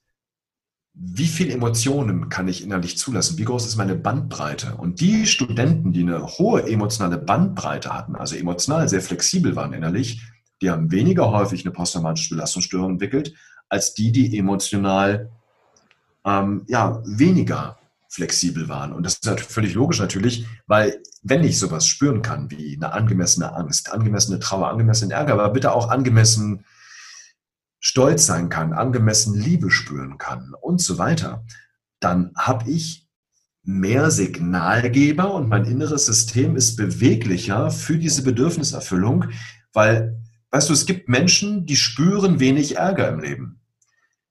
wie 0.92 1.26
viel 1.26 1.50
Emotionen 1.50 2.28
kann 2.28 2.48
ich 2.48 2.62
innerlich 2.62 2.98
zulassen? 2.98 3.38
Wie 3.38 3.44
groß 3.44 3.66
ist 3.66 3.76
meine 3.76 3.94
Bandbreite? 3.94 4.74
Und 4.76 5.00
die 5.00 5.26
Studenten, 5.26 5.92
die 5.92 6.02
eine 6.02 6.26
hohe 6.26 6.68
emotionale 6.68 7.16
Bandbreite 7.16 7.92
hatten, 7.92 8.16
also 8.16 8.36
emotional 8.36 8.88
sehr 8.88 9.00
flexibel 9.00 9.56
waren 9.56 9.72
innerlich, 9.72 10.22
die 10.60 10.70
haben 10.70 10.90
weniger 10.90 11.30
häufig 11.30 11.64
eine 11.64 11.72
posttraumatische 11.72 12.34
Belastungsstörung 12.34 12.92
entwickelt, 12.92 13.34
als 13.68 13.94
die, 13.94 14.12
die 14.12 14.36
emotional 14.36 15.30
ähm, 16.24 16.64
ja, 16.66 17.00
weniger 17.06 17.79
flexibel 18.10 18.68
waren. 18.68 18.92
Und 18.92 19.06
das 19.06 19.14
ist 19.14 19.26
halt 19.26 19.40
völlig 19.40 19.74
logisch 19.74 20.00
natürlich, 20.00 20.44
weil 20.66 21.00
wenn 21.22 21.44
ich 21.44 21.58
sowas 21.58 21.86
spüren 21.86 22.22
kann 22.22 22.50
wie 22.50 22.74
eine 22.74 22.92
angemessene 22.92 23.54
Angst, 23.54 23.92
angemessene 23.92 24.40
Trauer, 24.40 24.68
angemessenen 24.68 25.12
Ärger, 25.12 25.34
aber 25.34 25.50
bitte 25.50 25.72
auch 25.72 25.88
angemessen 25.88 26.64
stolz 27.78 28.26
sein 28.26 28.48
kann, 28.48 28.72
angemessen 28.72 29.34
Liebe 29.34 29.70
spüren 29.70 30.18
kann 30.18 30.54
und 30.60 30.82
so 30.82 30.98
weiter, 30.98 31.44
dann 32.00 32.32
habe 32.36 32.68
ich 32.68 33.08
mehr 33.62 34.10
Signalgeber 34.10 35.32
und 35.32 35.48
mein 35.48 35.64
inneres 35.64 36.06
System 36.06 36.56
ist 36.56 36.76
beweglicher 36.76 37.70
für 37.70 37.96
diese 37.96 38.22
Bedürfniserfüllung, 38.22 39.26
weil, 39.72 40.20
weißt 40.50 40.68
du, 40.68 40.72
es 40.72 40.84
gibt 40.84 41.08
Menschen, 41.08 41.64
die 41.64 41.76
spüren 41.76 42.40
wenig 42.40 42.76
Ärger 42.76 43.08
im 43.08 43.20
Leben. 43.20 43.60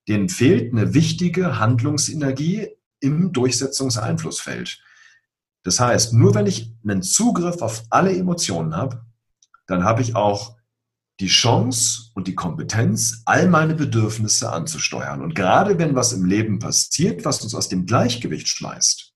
Denen 0.07 0.27
fehlt 0.27 0.74
eine 0.74 0.93
wichtige 0.93 1.59
Handlungsenergie 1.59 2.67
im 3.00 3.32
Durchsetzungseinflussfeld. 3.32 4.82
Das 5.63 5.79
heißt, 5.79 6.13
nur 6.13 6.36
wenn 6.36 6.48
ich 6.48 6.74
einen 6.84 7.01
Zugriff 7.01 7.62
auf 7.62 7.84
alle 7.89 8.15
Emotionen 8.15 8.75
habe, 8.75 9.06
dann 9.68 9.84
habe 9.84 10.01
ich 10.01 10.15
auch 10.15 10.58
die 11.20 11.27
Chance 11.27 12.12
und 12.15 12.27
die 12.27 12.36
Kompetenz, 12.36 13.24
all 13.25 13.50
meine 13.50 13.75
Bedürfnisse 13.75 14.51
anzusteuern. 14.51 15.22
Und 15.22 15.36
gerade 15.36 15.77
wenn 15.77 15.96
was 15.96 16.13
im 16.13 16.24
Leben 16.24 16.60
passiert, 16.60 17.25
was 17.25 17.41
uns 17.44 17.53
aus 17.53 17.68
dem 17.68 17.86
Gleichgewicht 17.86 18.48
schmeißt, 18.48 19.13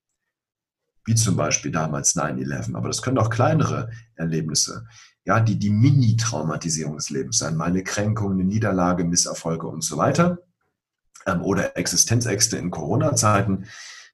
wie 1.05 1.15
zum 1.15 1.35
Beispiel 1.35 1.71
damals 1.71 2.15
9-11, 2.15 2.75
aber 2.75 2.87
das 2.87 3.01
können 3.01 3.17
auch 3.17 3.29
kleinere 3.29 3.89
Erlebnisse, 4.15 4.85
ja, 5.25 5.39
die 5.39 5.57
die 5.57 5.69
Mini-Traumatisierung 5.69 6.97
des 6.97 7.09
Lebens 7.09 7.37
sein, 7.37 7.55
mal 7.55 7.65
eine 7.65 7.83
Kränkung, 7.83 8.33
eine 8.33 8.43
Niederlage, 8.43 9.05
Misserfolge 9.05 9.67
und 9.67 9.83
so 9.83 9.97
weiter 9.97 10.39
oder 11.41 11.77
Existenzängste 11.77 12.57
in 12.57 12.71
Corona-Zeiten, 12.71 13.65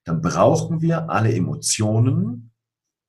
dann 0.03 0.21
brauchen 0.21 0.81
wir 0.81 1.09
alle 1.09 1.33
Emotionen, 1.33 2.51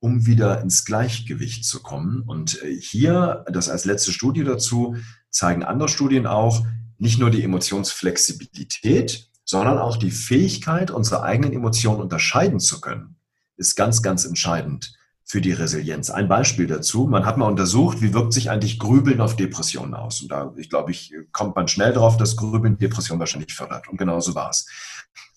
um 0.00 0.26
wieder 0.26 0.60
ins 0.62 0.84
Gleichgewicht 0.84 1.64
zu 1.64 1.82
kommen. 1.82 2.22
Und 2.22 2.62
äh, 2.62 2.74
hier, 2.74 3.44
das 3.50 3.68
als 3.68 3.84
letzte 3.84 4.12
Studie 4.12 4.44
dazu, 4.44 4.96
zeigen 5.30 5.62
andere 5.62 5.88
Studien 5.88 6.26
auch, 6.26 6.64
nicht 6.98 7.18
nur 7.18 7.30
die 7.30 7.42
Emotionsflexibilität, 7.42 9.30
sondern 9.44 9.78
auch 9.78 9.96
die 9.96 10.10
Fähigkeit, 10.10 10.90
unsere 10.90 11.22
eigenen 11.22 11.52
Emotionen 11.52 12.00
unterscheiden 12.00 12.60
zu 12.60 12.80
können, 12.80 13.16
ist 13.56 13.74
ganz, 13.74 14.02
ganz 14.02 14.24
entscheidend 14.24 14.94
für 15.30 15.40
die 15.40 15.52
Resilienz. 15.52 16.10
Ein 16.10 16.26
Beispiel 16.26 16.66
dazu, 16.66 17.06
man 17.06 17.24
hat 17.24 17.36
mal 17.36 17.46
untersucht, 17.46 18.02
wie 18.02 18.12
wirkt 18.12 18.32
sich 18.32 18.50
eigentlich 18.50 18.80
Grübeln 18.80 19.20
auf 19.20 19.36
Depressionen 19.36 19.94
aus. 19.94 20.22
Und 20.22 20.32
da, 20.32 20.52
ich 20.56 20.68
glaube, 20.68 20.90
ich 20.90 21.14
kommt 21.30 21.54
man 21.54 21.68
schnell 21.68 21.92
drauf, 21.92 22.16
dass 22.16 22.34
Grübeln 22.34 22.78
Depression 22.78 23.20
wahrscheinlich 23.20 23.54
fördert. 23.54 23.86
Und 23.86 23.96
genau 23.96 24.18
so 24.18 24.34
war 24.34 24.50
es. 24.50 24.66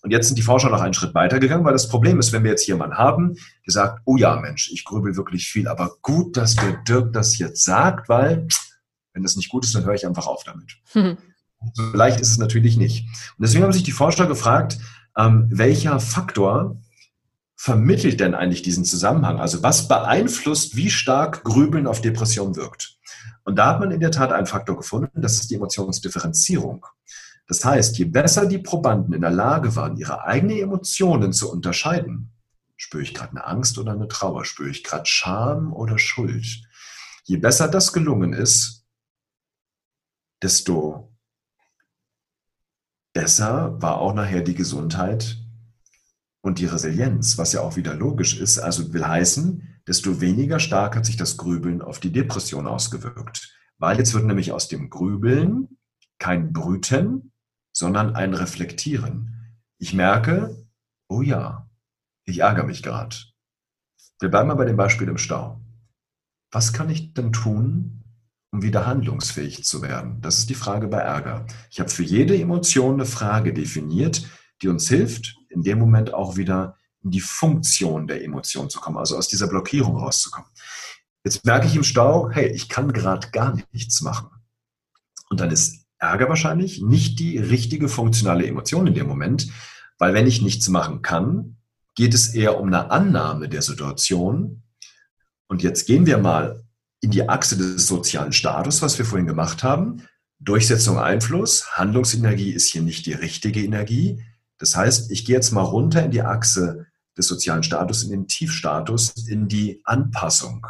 Und 0.02 0.10
jetzt 0.10 0.26
sind 0.26 0.40
die 0.40 0.42
Forscher 0.42 0.72
noch 0.72 0.82
einen 0.82 0.96
Schritt 0.96 1.14
weitergegangen, 1.14 1.64
weil 1.64 1.74
das 1.74 1.90
Problem 1.90 2.18
ist, 2.18 2.32
wenn 2.32 2.44
wir 2.44 2.50
jetzt 2.50 2.66
jemanden 2.66 2.98
haben, 2.98 3.36
der 3.68 3.72
sagt, 3.72 4.02
oh 4.06 4.18
ja, 4.18 4.36
Mensch, 4.38 4.72
ich 4.74 4.84
grübel 4.84 5.16
wirklich 5.16 5.48
viel, 5.48 5.68
aber 5.68 5.92
gut, 6.02 6.38
dass 6.38 6.56
der 6.56 6.72
Dirk 6.88 7.14
das 7.14 7.38
jetzt 7.38 7.64
sagt, 7.64 8.10
weil 8.10 8.48
wenn 9.14 9.22
das 9.22 9.36
nicht 9.36 9.50
gut 9.50 9.64
ist, 9.64 9.76
dann 9.76 9.86
höre 9.86 9.94
ich 9.94 10.08
einfach 10.08 10.26
auf 10.26 10.44
damit. 10.44 10.76
Mhm. 10.96 11.20
So 11.72 11.84
leicht 11.94 12.20
ist 12.20 12.32
es 12.32 12.40
natürlich 12.40 12.78
nicht. 12.78 13.06
Und 13.38 13.44
deswegen 13.44 13.64
haben 13.64 13.74
sich 13.74 13.84
die 13.84 13.92
Forscher 13.92 14.26
gefragt, 14.26 14.80
ähm, 15.16 15.50
welcher 15.52 16.00
Faktor 16.00 16.78
vermittelt 17.64 18.20
denn 18.20 18.36
eigentlich 18.36 18.62
diesen 18.62 18.84
Zusammenhang? 18.84 19.40
Also 19.40 19.64
was 19.64 19.88
beeinflusst, 19.88 20.76
wie 20.76 20.90
stark 20.90 21.46
Grübeln 21.46 21.88
auf 21.88 22.02
Depression 22.02 22.58
wirkt? 22.58 23.00
Und 23.46 23.56
da 23.56 23.68
hat 23.68 23.80
man 23.80 23.92
in 23.92 24.02
der 24.02 24.12
Tat 24.12 24.34
einen 24.34 24.48
Faktor 24.48 24.76
gefunden, 24.76 25.22
das 25.22 25.40
ist 25.40 25.50
die 25.50 25.56
Emotionsdifferenzierung. 25.56 26.86
Das 27.48 27.64
heißt, 27.64 27.98
je 27.98 28.04
besser 28.04 28.48
die 28.48 28.58
Probanden 28.58 29.14
in 29.14 29.22
der 29.22 29.32
Lage 29.32 29.78
waren, 29.78 29.96
ihre 29.96 30.26
eigenen 30.26 30.58
Emotionen 30.58 31.32
zu 31.32 31.50
unterscheiden, 31.50 32.34
spüre 32.76 33.02
ich 33.02 33.14
gerade 33.14 33.32
eine 33.32 33.48
Angst 33.48 33.78
oder 33.78 33.94
eine 33.94 34.10
Trauer, 34.10 34.44
spüre 34.44 34.70
ich 34.70 34.84
gerade 34.84 35.06
Scham 35.06 35.72
oder 35.72 35.98
Schuld, 35.98 36.46
je 37.24 37.38
besser 37.38 37.70
das 37.70 37.94
gelungen 37.94 38.34
ist, 38.34 38.86
desto 40.42 41.16
besser 43.14 43.82
war 43.82 44.00
auch 44.00 44.14
nachher 44.14 44.42
die 44.42 44.56
Gesundheit 44.56 45.43
und 46.44 46.60
die 46.60 46.66
Resilienz, 46.66 47.38
was 47.38 47.54
ja 47.54 47.62
auch 47.62 47.78
wieder 47.78 47.96
logisch 47.96 48.38
ist, 48.40 48.60
also 48.60 48.94
will 48.94 49.08
heißen, 49.08 49.80
desto 49.88 50.20
weniger 50.20 50.60
stark 50.60 50.96
hat 50.96 51.06
sich 51.06 51.16
das 51.16 51.38
Grübeln 51.38 51.82
auf 51.82 52.00
die 52.00 52.12
Depression 52.12 52.68
ausgewirkt. 52.68 53.58
Weil 53.78 53.98
jetzt 53.98 54.14
wird 54.14 54.26
nämlich 54.26 54.52
aus 54.52 54.68
dem 54.68 54.90
Grübeln 54.90 55.78
kein 56.20 56.52
Brüten, 56.52 57.32
sondern 57.72 58.16
ein 58.16 58.34
Reflektieren. 58.34 59.56
Ich 59.78 59.94
merke, 59.94 60.68
oh 61.08 61.22
ja, 61.22 61.70
ich 62.26 62.40
ärgere 62.40 62.66
mich 62.66 62.84
gerade. 62.84 63.16
Wir 64.20 64.30
bleiben 64.30 64.50
mal 64.50 64.56
bei 64.56 64.66
dem 64.66 64.78
Beispiel 64.78 65.08
im 65.08 65.18
Stau. 65.18 65.62
Was 66.52 66.74
kann 66.74 66.90
ich 66.90 67.14
denn 67.14 67.32
tun, 67.32 68.04
um 68.52 68.62
wieder 68.62 68.86
handlungsfähig 68.86 69.64
zu 69.64 69.82
werden? 69.82 70.20
Das 70.22 70.40
ist 70.40 70.50
die 70.50 70.56
Frage 70.56 70.90
bei 70.90 71.00
Ärger. 71.00 71.46
Ich 71.72 71.80
habe 71.80 71.90
für 71.90 72.04
jede 72.04 72.38
Emotion 72.38 72.96
eine 72.96 73.06
Frage 73.06 73.54
definiert, 73.54 74.28
die 74.62 74.68
uns 74.68 74.88
hilft, 74.90 75.38
in 75.54 75.64
dem 75.64 75.80
Moment 75.80 76.14
auch 76.14 76.36
wieder 76.38 76.78
in 77.04 77.12
die 77.12 77.22
Funktion 77.22 78.08
der 78.08 78.24
Emotion 78.24 78.70
zu 78.70 78.80
kommen, 78.80 78.98
also 78.98 79.18
aus 79.18 79.28
dieser 79.28 79.48
Blockierung 79.48 79.98
rauszukommen. 79.98 80.50
Jetzt 81.24 81.46
merke 81.46 81.68
ich 81.68 81.76
im 81.76 81.84
Stau, 81.84 82.30
hey, 82.30 82.48
ich 82.48 82.70
kann 82.70 82.92
gerade 82.92 83.30
gar 83.32 83.58
nichts 83.72 84.02
machen. 84.02 84.30
Und 85.30 85.40
dann 85.40 85.52
ist 85.52 85.86
Ärger 85.98 86.28
wahrscheinlich 86.30 86.82
nicht 86.82 87.20
die 87.20 87.38
richtige 87.38 87.88
funktionale 87.88 88.46
Emotion 88.46 88.88
in 88.88 88.94
dem 88.94 89.08
Moment, 89.08 89.50
weil 89.98 90.14
wenn 90.14 90.28
ich 90.28 90.42
nichts 90.42 90.68
machen 90.68 91.02
kann, 91.02 91.58
geht 91.96 92.14
es 92.14 92.34
eher 92.34 92.60
um 92.60 92.68
eine 92.68 92.92
Annahme 92.92 93.48
der 93.48 93.62
Situation. 93.62 94.64
Und 95.48 95.64
jetzt 95.64 95.86
gehen 95.86 96.06
wir 96.06 96.18
mal 96.18 96.64
in 97.00 97.12
die 97.12 97.28
Achse 97.30 97.58
des 97.58 97.88
sozialen 97.88 98.34
Status, 98.34 98.82
was 98.82 98.98
wir 98.98 99.06
vorhin 99.06 99.28
gemacht 99.28 99.64
haben. 99.64 100.04
Durchsetzung, 100.40 101.00
Einfluss, 101.00 101.72
Handlungsenergie 101.74 102.52
ist 102.52 102.68
hier 102.68 102.82
nicht 102.82 103.06
die 103.06 103.14
richtige 103.14 103.64
Energie. 103.64 104.24
Das 104.58 104.76
heißt, 104.76 105.12
ich 105.12 105.26
gehe 105.26 105.36
jetzt 105.36 105.52
mal 105.52 105.62
runter 105.62 106.04
in 106.04 106.12
die 106.12 106.22
Achse 106.22 106.86
des 107.18 107.28
sozialen 107.28 107.64
Status, 107.64 108.04
in 108.04 108.12
den 108.12 108.28
Tiefstatus, 108.28 109.28
in 109.28 109.48
die 109.48 109.82
Anpassung. 109.84 110.66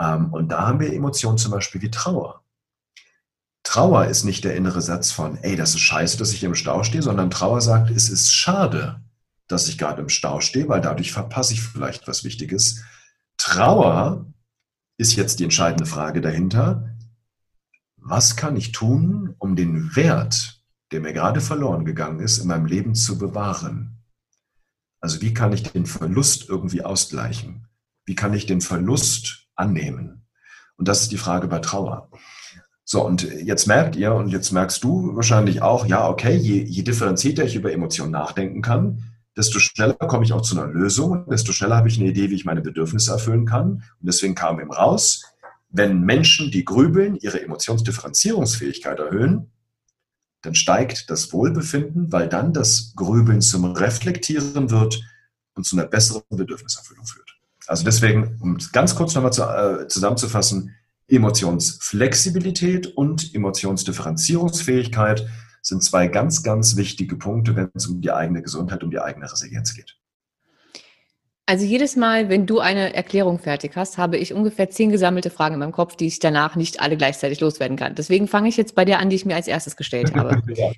Ähm, 0.00 0.32
und 0.32 0.48
da 0.48 0.66
haben 0.66 0.80
wir 0.80 0.92
Emotionen 0.92 1.38
zum 1.38 1.52
Beispiel 1.52 1.82
wie 1.82 1.90
Trauer. 1.90 2.42
Trauer 3.62 4.06
ist 4.06 4.24
nicht 4.24 4.44
der 4.44 4.56
innere 4.56 4.82
Satz 4.82 5.12
von, 5.12 5.38
ey, 5.38 5.56
das 5.56 5.70
ist 5.70 5.80
scheiße, 5.80 6.18
dass 6.18 6.32
ich 6.32 6.42
im 6.42 6.54
Stau 6.54 6.82
stehe, 6.82 7.02
sondern 7.02 7.30
Trauer 7.30 7.60
sagt, 7.60 7.90
es 7.90 8.08
ist 8.08 8.34
schade, 8.34 9.00
dass 9.46 9.68
ich 9.68 9.78
gerade 9.78 10.02
im 10.02 10.08
Stau 10.08 10.40
stehe, 10.40 10.68
weil 10.68 10.80
dadurch 10.80 11.12
verpasse 11.12 11.54
ich 11.54 11.62
vielleicht 11.62 12.08
was 12.08 12.24
Wichtiges. 12.24 12.82
Trauer 13.36 14.26
ist 14.98 15.14
jetzt 15.14 15.38
die 15.38 15.44
entscheidende 15.44 15.86
Frage 15.86 16.20
dahinter. 16.20 16.96
Was 17.96 18.36
kann 18.36 18.56
ich 18.56 18.72
tun, 18.72 19.34
um 19.38 19.54
den 19.54 19.94
Wert 19.94 20.61
der 20.92 21.00
mir 21.00 21.12
gerade 21.12 21.40
verloren 21.40 21.84
gegangen 21.84 22.20
ist, 22.20 22.38
in 22.38 22.48
meinem 22.48 22.66
Leben 22.66 22.94
zu 22.94 23.18
bewahren. 23.18 24.02
Also 25.00 25.20
wie 25.20 25.34
kann 25.34 25.52
ich 25.52 25.64
den 25.64 25.86
Verlust 25.86 26.48
irgendwie 26.48 26.84
ausgleichen? 26.84 27.66
Wie 28.04 28.14
kann 28.14 28.34
ich 28.34 28.46
den 28.46 28.60
Verlust 28.60 29.48
annehmen? 29.56 30.26
Und 30.76 30.88
das 30.88 31.02
ist 31.02 31.12
die 31.12 31.18
Frage 31.18 31.48
bei 31.48 31.58
Trauer. 31.58 32.10
So, 32.84 33.04
und 33.04 33.22
jetzt 33.22 33.66
merkt 33.66 33.96
ihr 33.96 34.14
und 34.14 34.28
jetzt 34.28 34.52
merkst 34.52 34.82
du 34.84 35.14
wahrscheinlich 35.14 35.62
auch, 35.62 35.86
ja, 35.86 36.08
okay, 36.08 36.36
je, 36.36 36.62
je 36.62 36.82
differenzierter 36.82 37.44
ich 37.44 37.54
über 37.54 37.72
Emotionen 37.72 38.12
nachdenken 38.12 38.60
kann, 38.60 39.04
desto 39.36 39.58
schneller 39.60 39.94
komme 39.94 40.24
ich 40.24 40.32
auch 40.32 40.42
zu 40.42 40.58
einer 40.58 40.70
Lösung, 40.70 41.28
desto 41.30 41.52
schneller 41.52 41.76
habe 41.76 41.88
ich 41.88 41.98
eine 41.98 42.10
Idee, 42.10 42.30
wie 42.30 42.34
ich 42.34 42.44
meine 42.44 42.60
Bedürfnisse 42.60 43.12
erfüllen 43.12 43.46
kann. 43.46 43.84
Und 44.00 44.06
deswegen 44.06 44.34
kam 44.34 44.60
eben 44.60 44.72
raus, 44.72 45.22
wenn 45.70 46.02
Menschen, 46.02 46.50
die 46.50 46.64
grübeln, 46.64 47.16
ihre 47.16 47.40
Emotionsdifferenzierungsfähigkeit 47.40 48.98
erhöhen, 48.98 49.50
dann 50.42 50.54
steigt 50.54 51.08
das 51.10 51.32
Wohlbefinden, 51.32 52.12
weil 52.12 52.28
dann 52.28 52.52
das 52.52 52.92
Grübeln 52.96 53.40
zum 53.40 53.64
Reflektieren 53.64 54.70
wird 54.70 55.02
und 55.54 55.64
zu 55.64 55.76
einer 55.76 55.86
besseren 55.86 56.22
Bedürfniserfüllung 56.30 57.06
führt. 57.06 57.36
Also 57.66 57.84
deswegen, 57.84 58.38
um 58.40 58.56
es 58.56 58.72
ganz 58.72 58.94
kurz 58.96 59.14
nochmal 59.14 59.32
zu, 59.32 59.42
äh, 59.42 59.86
zusammenzufassen, 59.88 60.74
Emotionsflexibilität 61.08 62.86
und 62.86 63.34
Emotionsdifferenzierungsfähigkeit 63.34 65.26
sind 65.60 65.84
zwei 65.84 66.08
ganz, 66.08 66.42
ganz 66.42 66.76
wichtige 66.76 67.16
Punkte, 67.16 67.54
wenn 67.54 67.70
es 67.74 67.86
um 67.86 68.00
die 68.00 68.10
eigene 68.10 68.42
Gesundheit, 68.42 68.82
um 68.82 68.90
die 68.90 69.00
eigene 69.00 69.30
Resilienz 69.30 69.74
geht. 69.74 69.96
Also 71.52 71.66
jedes 71.66 71.96
Mal, 71.96 72.30
wenn 72.30 72.46
du 72.46 72.60
eine 72.60 72.94
Erklärung 72.94 73.38
fertig 73.38 73.76
hast, 73.76 73.98
habe 73.98 74.16
ich 74.16 74.32
ungefähr 74.32 74.70
zehn 74.70 74.90
gesammelte 74.90 75.28
Fragen 75.28 75.52
in 75.52 75.60
meinem 75.60 75.72
Kopf, 75.72 75.96
die 75.96 76.06
ich 76.06 76.18
danach 76.18 76.56
nicht 76.56 76.80
alle 76.80 76.96
gleichzeitig 76.96 77.40
loswerden 77.40 77.76
kann. 77.76 77.94
Deswegen 77.94 78.26
fange 78.26 78.48
ich 78.48 78.56
jetzt 78.56 78.74
bei 78.74 78.86
der 78.86 79.00
an, 79.00 79.10
die 79.10 79.16
ich 79.16 79.26
mir 79.26 79.34
als 79.34 79.48
erstes 79.48 79.76
gestellt 79.76 80.14
habe. 80.16 80.40
ja. 80.54 80.70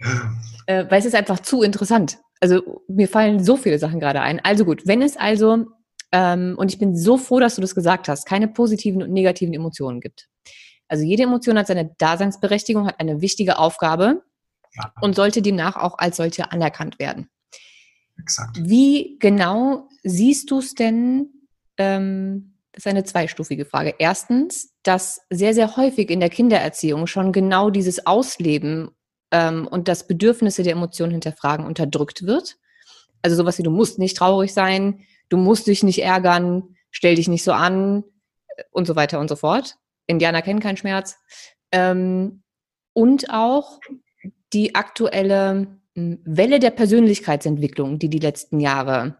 äh, 0.67 0.85
weil 0.91 0.99
es 0.99 1.05
ist 1.05 1.15
einfach 1.15 1.39
zu 1.39 1.63
interessant. 1.63 2.19
Also 2.41 2.83
mir 2.89 3.07
fallen 3.07 3.45
so 3.45 3.57
viele 3.57 3.79
Sachen 3.79 4.01
gerade 4.01 4.21
ein. 4.21 4.41
Also 4.45 4.65
gut, 4.65 4.85
wenn 4.85 5.01
es 5.01 5.17
also, 5.17 5.65
ähm, 6.11 6.57
und 6.59 6.73
ich 6.73 6.81
bin 6.81 6.97
so 6.97 7.19
froh, 7.19 7.39
dass 7.39 7.55
du 7.55 7.61
das 7.61 7.77
gesagt 7.77 8.09
hast, 8.09 8.27
keine 8.27 8.49
positiven 8.49 9.01
und 9.01 9.13
negativen 9.13 9.55
Emotionen 9.55 10.01
gibt. 10.01 10.27
Also 10.89 11.05
jede 11.05 11.23
Emotion 11.23 11.57
hat 11.57 11.69
seine 11.69 11.95
Daseinsberechtigung, 11.99 12.89
hat 12.89 12.99
eine 12.99 13.21
wichtige 13.21 13.59
Aufgabe 13.59 14.25
ja. 14.75 14.93
und 15.03 15.15
sollte 15.15 15.41
demnach 15.41 15.77
auch 15.77 15.99
als 15.99 16.17
solche 16.17 16.51
anerkannt 16.51 16.99
werden. 16.99 17.29
Exakt. 18.18 18.59
Wie 18.61 19.18
genau 19.18 19.88
siehst 20.03 20.50
du 20.50 20.59
es 20.59 20.74
denn? 20.74 21.31
Ähm, 21.77 22.55
das 22.72 22.87
ist 22.87 22.90
eine 22.90 23.05
zweistufige 23.05 23.66
Frage. 23.66 23.94
Erstens, 23.98 24.74
dass 24.83 25.20
sehr, 25.31 25.55
sehr 25.55 25.77
häufig 25.77 26.11
in 26.11 26.20
der 26.20 26.31
Kindererziehung 26.31 27.07
schon 27.07 27.33
genau 27.33 27.70
dieses 27.70 28.07
Ausleben 28.07 28.90
ähm, 29.31 29.68
und 29.68 29.87
das 29.87 30.07
Bedürfnisse 30.07 30.62
der 30.62 30.72
Emotionen 30.72 31.12
hinterfragen 31.12 31.66
unterdrückt 31.66 32.27
wird. 32.27 32.57
Also 33.22 33.37
sowas 33.37 33.59
wie, 33.59 33.62
du 33.62 33.70
musst 33.70 33.98
nicht 33.98 34.16
traurig 34.16 34.53
sein, 34.53 35.00
du 35.29 35.37
musst 35.37 35.66
dich 35.66 35.83
nicht 35.83 36.03
ärgern, 36.03 36.77
stell 36.90 37.14
dich 37.14 37.29
nicht 37.29 37.44
so 37.44 37.53
an 37.53 38.05
äh, 38.57 38.62
und 38.72 38.87
so 38.87 38.96
weiter 38.96 39.20
und 39.20 39.29
so 39.29 39.37
fort. 39.37 39.77
Indianer 40.07 40.42
kennen 40.42 40.61
keinen 40.61 40.77
Schmerz. 40.77 41.16
Ähm, 41.72 42.42
und 42.92 43.31
auch 43.31 43.81
die 44.53 44.74
aktuelle 44.74 45.79
Welle 45.95 46.59
der 46.59 46.71
Persönlichkeitsentwicklung, 46.71 47.99
die 47.99 48.09
die 48.09 48.19
letzten 48.19 48.61
Jahre 48.61 49.19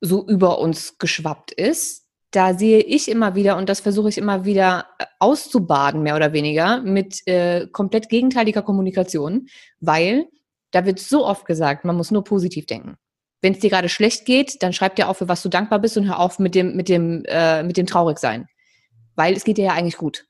so 0.00 0.26
über 0.26 0.58
uns 0.58 0.98
geschwappt 0.98 1.52
ist, 1.52 2.06
da 2.30 2.54
sehe 2.54 2.80
ich 2.80 3.10
immer 3.10 3.34
wieder, 3.34 3.56
und 3.56 3.68
das 3.68 3.80
versuche 3.80 4.08
ich 4.08 4.18
immer 4.18 4.44
wieder 4.44 4.86
äh, 4.98 5.06
auszubaden, 5.18 6.02
mehr 6.02 6.16
oder 6.16 6.32
weniger, 6.32 6.80
mit 6.80 7.26
äh, 7.26 7.66
komplett 7.66 8.08
gegenteiliger 8.08 8.62
Kommunikation, 8.62 9.48
weil 9.80 10.26
da 10.70 10.86
wird 10.86 11.00
so 11.00 11.26
oft 11.26 11.44
gesagt, 11.44 11.84
man 11.84 11.96
muss 11.96 12.12
nur 12.12 12.22
positiv 12.22 12.66
denken. 12.66 12.96
Wenn 13.42 13.54
es 13.54 13.58
dir 13.58 13.70
gerade 13.70 13.88
schlecht 13.88 14.26
geht, 14.26 14.62
dann 14.62 14.72
schreib 14.72 14.94
dir 14.96 15.08
auf, 15.08 15.18
für 15.18 15.28
was 15.28 15.42
du 15.42 15.48
dankbar 15.48 15.80
bist 15.80 15.96
und 15.96 16.06
hör 16.06 16.20
auf 16.20 16.38
mit 16.38 16.54
dem, 16.54 16.76
mit 16.76 16.88
dem, 16.88 17.24
äh, 17.26 17.62
mit 17.64 17.76
dem 17.76 17.86
Traurigsein. 17.86 18.46
Weil 19.16 19.34
es 19.34 19.44
geht 19.44 19.58
dir 19.58 19.64
ja 19.64 19.72
eigentlich 19.72 19.96
gut. 19.96 20.26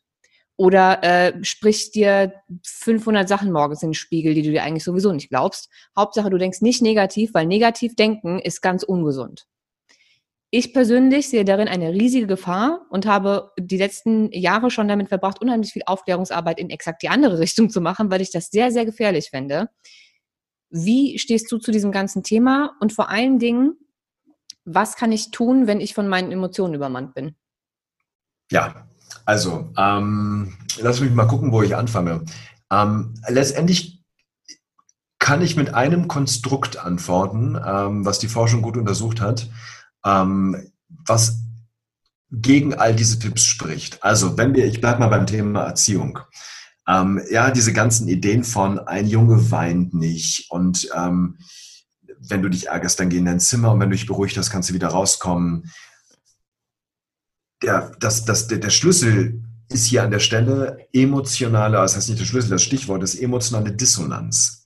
Oder 0.60 1.02
äh, 1.02 1.42
sprich 1.42 1.90
dir 1.90 2.34
500 2.62 3.26
Sachen 3.26 3.50
morgens 3.50 3.82
in 3.82 3.88
den 3.88 3.94
Spiegel, 3.94 4.34
die 4.34 4.42
du 4.42 4.50
dir 4.50 4.62
eigentlich 4.62 4.84
sowieso 4.84 5.10
nicht 5.10 5.30
glaubst. 5.30 5.70
Hauptsache, 5.96 6.28
du 6.28 6.36
denkst 6.36 6.60
nicht 6.60 6.82
negativ, 6.82 7.32
weil 7.32 7.46
negativ 7.46 7.96
denken 7.96 8.38
ist 8.38 8.60
ganz 8.60 8.82
ungesund. 8.82 9.46
Ich 10.50 10.74
persönlich 10.74 11.30
sehe 11.30 11.46
darin 11.46 11.66
eine 11.66 11.94
riesige 11.94 12.26
Gefahr 12.26 12.84
und 12.90 13.06
habe 13.06 13.52
die 13.58 13.78
letzten 13.78 14.30
Jahre 14.32 14.70
schon 14.70 14.86
damit 14.86 15.08
verbracht, 15.08 15.40
unheimlich 15.40 15.72
viel 15.72 15.84
Aufklärungsarbeit 15.86 16.60
in 16.60 16.68
exakt 16.68 17.02
die 17.02 17.08
andere 17.08 17.38
Richtung 17.38 17.70
zu 17.70 17.80
machen, 17.80 18.10
weil 18.10 18.20
ich 18.20 18.30
das 18.30 18.50
sehr, 18.50 18.70
sehr 18.70 18.84
gefährlich 18.84 19.30
finde. 19.30 19.70
Wie 20.68 21.18
stehst 21.18 21.50
du 21.50 21.56
zu 21.56 21.70
diesem 21.70 21.90
ganzen 21.90 22.22
Thema? 22.22 22.76
Und 22.80 22.92
vor 22.92 23.08
allen 23.08 23.38
Dingen, 23.38 23.78
was 24.66 24.96
kann 24.96 25.10
ich 25.10 25.30
tun, 25.30 25.66
wenn 25.66 25.80
ich 25.80 25.94
von 25.94 26.06
meinen 26.06 26.30
Emotionen 26.30 26.74
übermannt 26.74 27.14
bin? 27.14 27.34
Ja, 28.50 28.89
also, 29.24 29.70
ähm, 29.76 30.56
lass 30.80 31.00
mich 31.00 31.12
mal 31.12 31.26
gucken, 31.26 31.52
wo 31.52 31.62
ich 31.62 31.76
anfange. 31.76 32.24
Ähm, 32.70 33.14
letztendlich 33.28 34.02
kann 35.18 35.42
ich 35.42 35.56
mit 35.56 35.74
einem 35.74 36.08
Konstrukt 36.08 36.78
antworten, 36.78 37.58
ähm, 37.64 38.04
was 38.04 38.18
die 38.18 38.28
Forschung 38.28 38.62
gut 38.62 38.76
untersucht 38.76 39.20
hat, 39.20 39.48
ähm, 40.04 40.72
was 41.06 41.40
gegen 42.30 42.74
all 42.74 42.94
diese 42.94 43.18
Tipps 43.18 43.42
spricht. 43.42 44.02
Also, 44.02 44.36
wenn 44.38 44.54
wir, 44.54 44.66
ich 44.66 44.80
bleibe 44.80 45.00
mal 45.00 45.08
beim 45.08 45.26
Thema 45.26 45.62
Erziehung. 45.62 46.18
Ähm, 46.88 47.20
ja, 47.30 47.50
diese 47.50 47.72
ganzen 47.72 48.08
Ideen 48.08 48.42
von 48.44 48.78
ein 48.78 49.06
Junge 49.06 49.50
weint 49.50 49.94
nicht 49.94 50.50
und 50.50 50.88
ähm, 50.96 51.38
wenn 52.18 52.42
du 52.42 52.48
dich 52.48 52.68
ärgerst, 52.68 52.98
dann 52.98 53.08
geh 53.08 53.18
in 53.18 53.24
dein 53.24 53.40
Zimmer 53.40 53.72
und 53.72 53.80
wenn 53.80 53.90
du 53.90 53.96
dich 53.96 54.06
beruhigt 54.06 54.36
hast, 54.36 54.50
kannst 54.50 54.70
du 54.70 54.74
wieder 54.74 54.88
rauskommen 54.88 55.70
der, 57.62 57.92
das, 58.00 58.24
das, 58.24 58.48
der, 58.48 58.58
der 58.58 58.70
Schlüssel 58.70 59.42
ist 59.68 59.86
hier 59.86 60.02
an 60.02 60.10
der 60.10 60.18
Stelle 60.18 60.88
emotionale, 60.92 61.76
das 61.76 61.96
heißt 61.96 62.08
nicht 62.08 62.20
der 62.20 62.26
Schlüssel, 62.26 62.50
das 62.50 62.62
Stichwort 62.62 63.02
ist 63.02 63.14
emotionale 63.16 63.72
Dissonanz. 63.72 64.64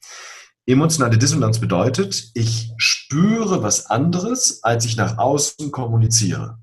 Emotionale 0.67 1.19
Dissonanz 1.19 1.59
bedeutet, 1.59 2.31
ich 2.33 2.73
spüre 2.79 3.63
was 3.63 3.91
anderes, 3.91 4.65
als 4.65 4.87
ich 4.87 4.97
nach 4.97 5.19
außen 5.19 5.71
kommuniziere. 5.71 6.59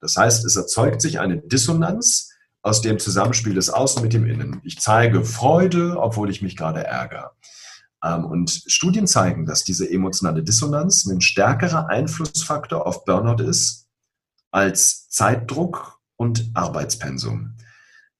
Das 0.00 0.16
heißt, 0.16 0.44
es 0.44 0.54
erzeugt 0.54 1.02
sich 1.02 1.18
eine 1.18 1.38
Dissonanz 1.38 2.30
aus 2.62 2.82
dem 2.82 3.00
Zusammenspiel 3.00 3.54
des 3.54 3.70
Außen 3.70 4.00
mit 4.00 4.12
dem 4.12 4.26
Innen. 4.26 4.60
Ich 4.62 4.78
zeige 4.78 5.24
Freude, 5.24 5.96
obwohl 5.98 6.30
ich 6.30 6.42
mich 6.42 6.56
gerade 6.56 6.84
ärgere. 6.84 7.32
Ähm, 8.04 8.24
und 8.24 8.62
Studien 8.66 9.08
zeigen, 9.08 9.44
dass 9.46 9.64
diese 9.64 9.90
emotionale 9.90 10.44
Dissonanz 10.44 11.04
ein 11.06 11.20
stärkerer 11.20 11.88
Einflussfaktor 11.88 12.86
auf 12.86 13.04
Burnout 13.04 13.42
ist 13.42 13.81
als 14.52 15.08
Zeitdruck 15.08 16.00
und 16.16 16.50
Arbeitspensum. 16.54 17.56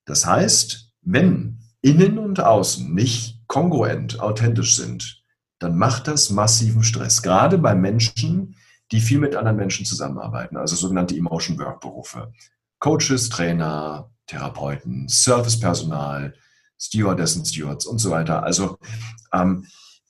Das 0.05 0.27
heißt, 0.27 0.93
wenn 1.03 1.61
innen 1.83 2.19
und 2.19 2.41
außen 2.41 2.93
nicht 2.93 3.47
kongruent, 3.47 4.21
authentisch 4.21 4.77
sind, 4.77 5.23
dann 5.59 5.77
macht 5.77 6.09
das 6.09 6.31
massiven 6.31 6.83
Stress. 6.83 7.23
Gerade 7.23 7.59
bei 7.59 7.75
Menschen, 7.75 8.57
die 8.91 9.01
viel 9.01 9.19
mit 9.19 9.37
anderen 9.37 9.57
Menschen 9.57 9.87
zusammenarbeiten, 9.87 10.57
also 10.57 10.75
sogenannte 10.75 11.17
Emotion 11.17 11.59
Work 11.59 11.81
Berufe. 11.81 12.33
Coaches, 12.79 13.29
Trainer, 13.29 14.11
Therapeuten, 14.27 15.09
Servicepersonal, 15.09 16.35
Stewardessen, 16.79 17.45
Stewards 17.45 17.87
und 17.87 17.99
so 17.99 18.11
weiter. 18.11 18.43
Also 18.43 18.79
ähm, 19.33 19.67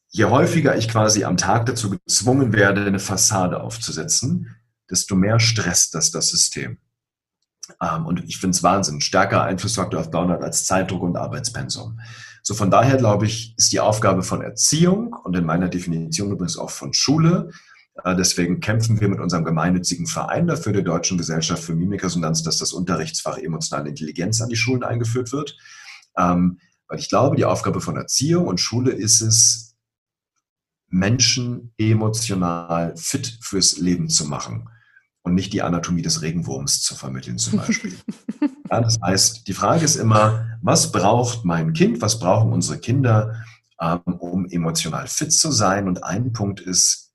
je 0.09 0.25
häufiger 0.25 0.77
ich 0.77 0.89
quasi 0.89 1.25
am 1.25 1.37
Tag 1.37 1.67
dazu 1.67 1.91
gezwungen 1.91 2.53
werde, 2.53 2.85
eine 2.87 2.99
Fassade 2.99 3.61
aufzusetzen, 3.61 4.57
desto 4.93 5.17
mehr 5.17 5.41
stresst 5.41 5.95
das 5.95 6.13
das 6.13 6.29
System. 6.29 6.79
Ähm, 7.81 8.07
und 8.07 8.25
ich 8.25 8.39
finde 8.39 8.57
es 8.57 8.63
Wahnsinn. 8.63 9.01
Stärker 9.01 9.43
Einflussfaktor 9.43 10.01
auf 10.01 10.11
Burnout 10.11 10.45
als 10.45 10.67
Zeitdruck 10.67 11.03
und 11.03 11.17
Arbeitspensum. 11.17 11.99
So 12.43 12.55
von 12.55 12.71
daher 12.71 12.97
glaube 12.97 13.27
ich, 13.27 13.55
ist 13.57 13.73
die 13.73 13.81
Aufgabe 13.81 14.23
von 14.23 14.43
Erziehung 14.43 15.15
und 15.25 15.35
in 15.37 15.45
meiner 15.45 15.69
Definition 15.69 16.33
übrigens 16.33 16.59
auch 16.59 16.71
von 16.71 16.93
Schule. 16.93 17.51
Äh, 18.05 18.17
deswegen 18.17 18.61
kämpfen 18.61 19.01
wir 19.01 19.09
mit 19.09 19.21
unserem 19.21 19.45
gemeinnützigen 19.45 20.07
Verein 20.07 20.47
dafür, 20.47 20.73
der 20.73 20.83
Deutschen 20.83 21.19
Gesellschaft 21.19 21.63
für 21.63 21.75
Mimikresonanz, 21.75 22.43
dass 22.43 22.59
das 22.59 22.73
Unterrichtsfach 22.73 23.39
emotionale 23.39 23.89
Intelligenz 23.89 24.41
an 24.41 24.49
die 24.49 24.57
Schulen 24.57 24.83
eingeführt 24.83 25.33
wird. 25.33 25.57
Ähm, 26.19 26.59
weil 26.89 26.99
ich 26.99 27.09
glaube, 27.09 27.37
die 27.37 27.47
Aufgabe 27.47 27.81
von 27.81 27.97
Erziehung 27.97 28.47
und 28.47 28.61
Schule 28.61 28.91
ist 28.91 29.23
es, 29.23 29.71
Menschen 30.89 31.73
emotional 31.79 32.95
fit 32.99 33.39
fürs 33.41 33.79
Leben 33.79 34.11
zu 34.11 34.27
machen 34.27 34.69
und 35.23 35.35
nicht 35.35 35.53
die 35.53 35.63
Anatomie 35.63 36.03
des 36.03 36.23
Regenwurms 36.23 36.83
zu 36.83 36.95
vermitteln 36.95 37.39
zum 37.39 37.59
Beispiel. 37.59 37.97
ja, 38.71 38.81
das 38.81 38.99
heißt, 39.01 39.47
die 39.47 39.53
Frage 39.53 39.85
ist 39.85 39.97
immer, 39.97 40.59
was 40.61 40.93
braucht 40.93 41.45
mein 41.45 41.73
Kind, 41.73 42.03
was 42.03 42.19
brauchen 42.19 42.53
unsere 42.53 42.79
Kinder, 42.79 43.45
ähm, 43.81 44.01
um 44.05 44.47
emotional 44.47 45.07
fit 45.07 45.33
zu 45.33 45.53
sein? 45.53 45.87
Und 45.87 46.03
ein 46.03 46.33
Punkt 46.33 46.61
ist, 46.61 47.13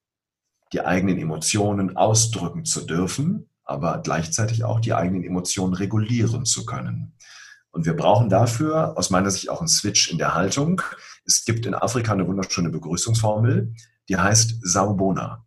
die 0.73 0.81
eigenen 0.81 1.17
Emotionen 1.17 1.95
ausdrücken 1.95 2.65
zu 2.65 2.81
dürfen, 2.81 3.49
aber 3.63 3.99
gleichzeitig 3.99 4.63
auch 4.63 4.79
die 4.79 4.93
eigenen 4.93 5.23
Emotionen 5.23 5.73
regulieren 5.73 6.45
zu 6.45 6.65
können. 6.65 7.13
Und 7.71 7.85
wir 7.85 7.95
brauchen 7.95 8.29
dafür 8.29 8.97
aus 8.97 9.09
meiner 9.09 9.29
Sicht 9.29 9.49
auch 9.49 9.59
einen 9.59 9.67
Switch 9.67 10.09
in 10.09 10.17
der 10.17 10.33
Haltung. 10.33 10.81
Es 11.25 11.45
gibt 11.45 11.65
in 11.65 11.75
Afrika 11.75 12.13
eine 12.13 12.27
wunderschöne 12.27 12.69
Begrüßungsformel, 12.69 13.73
die 14.09 14.17
heißt 14.17 14.59
Saubona. 14.61 15.45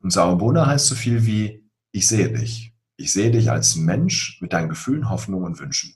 Und 0.00 0.10
Saubona 0.12 0.66
heißt 0.66 0.86
so 0.86 0.94
viel 0.94 1.26
wie 1.26 1.65
ich 1.96 2.08
sehe 2.08 2.30
dich. 2.30 2.74
Ich 2.98 3.12
sehe 3.14 3.30
dich 3.30 3.50
als 3.50 3.74
Mensch 3.74 4.38
mit 4.42 4.52
deinen 4.52 4.68
Gefühlen, 4.68 5.08
Hoffnungen 5.08 5.46
und 5.46 5.58
Wünschen. 5.58 5.94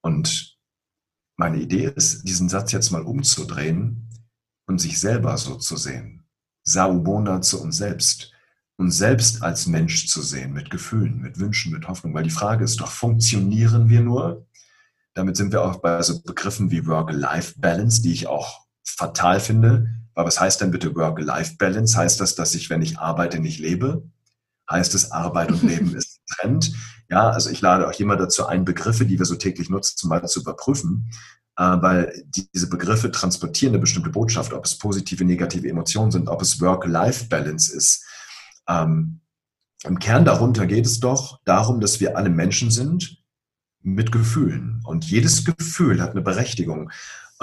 Und 0.00 0.58
meine 1.36 1.58
Idee 1.58 1.92
ist, 1.94 2.24
diesen 2.24 2.48
Satz 2.48 2.72
jetzt 2.72 2.90
mal 2.90 3.02
umzudrehen 3.02 4.08
und 4.66 4.80
sich 4.80 4.98
selber 4.98 5.36
so 5.38 5.54
zu 5.54 5.76
sehen. 5.76 6.24
Saubona 6.64 7.40
zu 7.40 7.62
uns 7.62 7.76
selbst. 7.76 8.32
Uns 8.76 8.98
selbst 8.98 9.42
als 9.42 9.66
Mensch 9.66 10.08
zu 10.08 10.20
sehen, 10.20 10.52
mit 10.52 10.68
Gefühlen, 10.68 11.20
mit 11.20 11.38
Wünschen, 11.38 11.72
mit 11.72 11.86
Hoffnung. 11.86 12.12
Weil 12.12 12.24
die 12.24 12.30
Frage 12.30 12.64
ist 12.64 12.80
doch, 12.80 12.90
funktionieren 12.90 13.88
wir 13.88 14.00
nur? 14.00 14.48
Damit 15.14 15.36
sind 15.36 15.52
wir 15.52 15.62
auch 15.62 15.76
bei 15.76 16.02
so 16.02 16.22
Begriffen 16.22 16.72
wie 16.72 16.88
Work-Life-Balance, 16.88 18.02
die 18.02 18.12
ich 18.12 18.26
auch 18.26 18.66
fatal 18.82 19.38
finde. 19.38 19.94
Aber 20.14 20.26
was 20.26 20.40
heißt 20.40 20.60
denn 20.60 20.72
bitte 20.72 20.92
Work-Life-Balance? 20.96 21.96
Heißt 21.96 22.20
das, 22.20 22.34
dass 22.34 22.56
ich, 22.56 22.68
wenn 22.68 22.82
ich 22.82 22.98
arbeite, 22.98 23.38
nicht 23.38 23.60
lebe? 23.60 24.10
Heißt 24.70 24.94
es, 24.94 25.10
Arbeit 25.12 25.50
und 25.50 25.62
Leben 25.62 25.94
ist 25.96 26.20
getrennt. 26.26 26.72
Ja, 27.10 27.30
also 27.30 27.50
ich 27.50 27.60
lade 27.60 27.86
auch 27.88 27.92
jemand 27.92 28.20
dazu 28.20 28.46
ein, 28.46 28.64
Begriffe, 28.64 29.06
die 29.06 29.18
wir 29.18 29.26
so 29.26 29.36
täglich 29.36 29.70
nutzen, 29.70 30.08
mal 30.08 30.26
zu 30.26 30.40
überprüfen, 30.40 31.10
äh, 31.56 31.62
weil 31.62 32.24
diese 32.54 32.68
Begriffe 32.68 33.10
transportieren 33.10 33.74
eine 33.74 33.80
bestimmte 33.80 34.10
Botschaft, 34.10 34.52
ob 34.52 34.64
es 34.64 34.78
positive, 34.78 35.24
negative 35.24 35.68
Emotionen 35.68 36.10
sind, 36.10 36.28
ob 36.28 36.42
es 36.42 36.60
Work-Life-Balance 36.60 37.76
ist. 37.76 38.04
Ähm, 38.68 39.20
Im 39.84 39.98
Kern 39.98 40.24
darunter 40.24 40.66
geht 40.66 40.86
es 40.86 41.00
doch 41.00 41.40
darum, 41.44 41.80
dass 41.80 42.00
wir 42.00 42.16
alle 42.16 42.30
Menschen 42.30 42.70
sind 42.70 43.22
mit 43.82 44.10
Gefühlen. 44.10 44.80
Und 44.84 45.04
jedes 45.04 45.44
Gefühl 45.44 46.00
hat 46.00 46.12
eine 46.12 46.22
Berechtigung. 46.22 46.90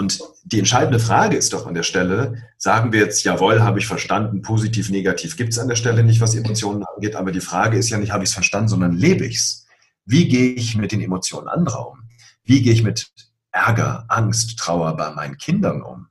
Und 0.02 0.18
die 0.42 0.58
entscheidende 0.58 0.98
Frage 0.98 1.36
ist 1.36 1.52
doch 1.52 1.64
an 1.64 1.74
der 1.74 1.84
Stelle, 1.84 2.42
sagen 2.58 2.90
wir 2.90 2.98
jetzt, 2.98 3.22
jawohl, 3.22 3.62
habe 3.62 3.78
ich 3.78 3.86
verstanden, 3.86 4.42
positiv, 4.42 4.90
negativ 4.90 5.36
gibt 5.36 5.52
es 5.52 5.60
an 5.60 5.68
der 5.68 5.76
Stelle 5.76 6.02
nicht, 6.02 6.20
was 6.20 6.34
Emotionen 6.34 6.82
angeht, 6.82 7.14
aber 7.14 7.30
die 7.30 7.40
Frage 7.40 7.78
ist 7.78 7.88
ja 7.88 7.98
nicht, 7.98 8.10
habe 8.10 8.24
ich 8.24 8.30
es 8.30 8.34
verstanden, 8.34 8.68
sondern 8.68 8.94
lebe 8.94 9.24
ich 9.24 9.36
es? 9.36 9.66
Wie 10.04 10.26
gehe 10.26 10.54
ich 10.54 10.76
mit 10.76 10.90
den 10.90 11.00
Emotionen 11.00 11.46
anderer 11.46 11.88
um? 11.88 12.08
Wie 12.42 12.62
gehe 12.62 12.72
ich 12.72 12.82
mit 12.82 13.12
Ärger, 13.52 14.06
Angst, 14.08 14.58
Trauer 14.58 14.96
bei 14.96 15.12
meinen 15.12 15.36
Kindern 15.36 15.82
um? 15.82 16.08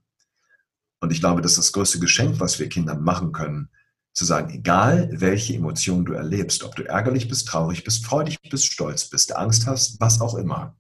Und 1.02 1.12
ich 1.12 1.20
glaube, 1.20 1.42
das 1.42 1.52
ist 1.52 1.58
das 1.58 1.72
größte 1.74 2.00
Geschenk, 2.00 2.40
was 2.40 2.60
wir 2.60 2.70
Kindern 2.70 3.04
machen 3.04 3.34
können, 3.34 3.68
zu 4.14 4.24
sagen, 4.24 4.54
egal 4.54 5.10
welche 5.12 5.54
Emotionen 5.54 6.06
du 6.06 6.14
erlebst, 6.14 6.64
ob 6.64 6.78
du 6.78 6.84
ärgerlich 6.84 7.28
bist, 7.28 7.46
traurig 7.50 7.84
bist, 7.84 8.06
freudig 8.06 8.40
bist, 8.50 8.72
stolz 8.72 9.10
bist, 9.10 9.36
Angst 9.36 9.68
hast, 9.68 10.00
was 10.00 10.22
auch 10.22 10.36
immer, 10.36 10.78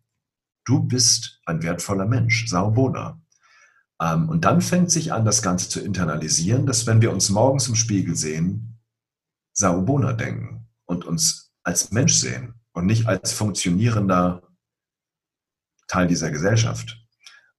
du 0.65 0.84
bist 0.84 1.41
ein 1.45 1.63
wertvoller 1.63 2.06
Mensch, 2.06 2.47
Saubona. 2.47 3.19
Ähm, 4.02 4.30
und 4.30 4.45
dann 4.45 4.62
fängt 4.62 4.91
sich 4.91 5.13
an, 5.13 5.26
das 5.26 5.41
Ganze 5.41 5.69
zu 5.69 5.80
internalisieren, 5.80 6.65
dass 6.65 6.88
wenn 6.88 7.02
wir 7.02 7.12
uns 7.12 7.30
morgens 7.30 7.67
im 7.67 7.76
Spiegel 7.76 8.15
sehen, 8.15 8.80
Saubona 9.54 10.13
denken 10.13 10.67
und 10.86 11.06
uns 11.06 11.52
als 11.63 11.91
Mensch 11.91 12.13
sehen 12.13 12.56
und 12.74 12.86
nicht 12.86 13.08
als 13.08 13.34
funktionierender 13.34 14.43
Teil 15.88 16.08
dieser 16.08 16.32
Gesellschaft. 16.32 16.97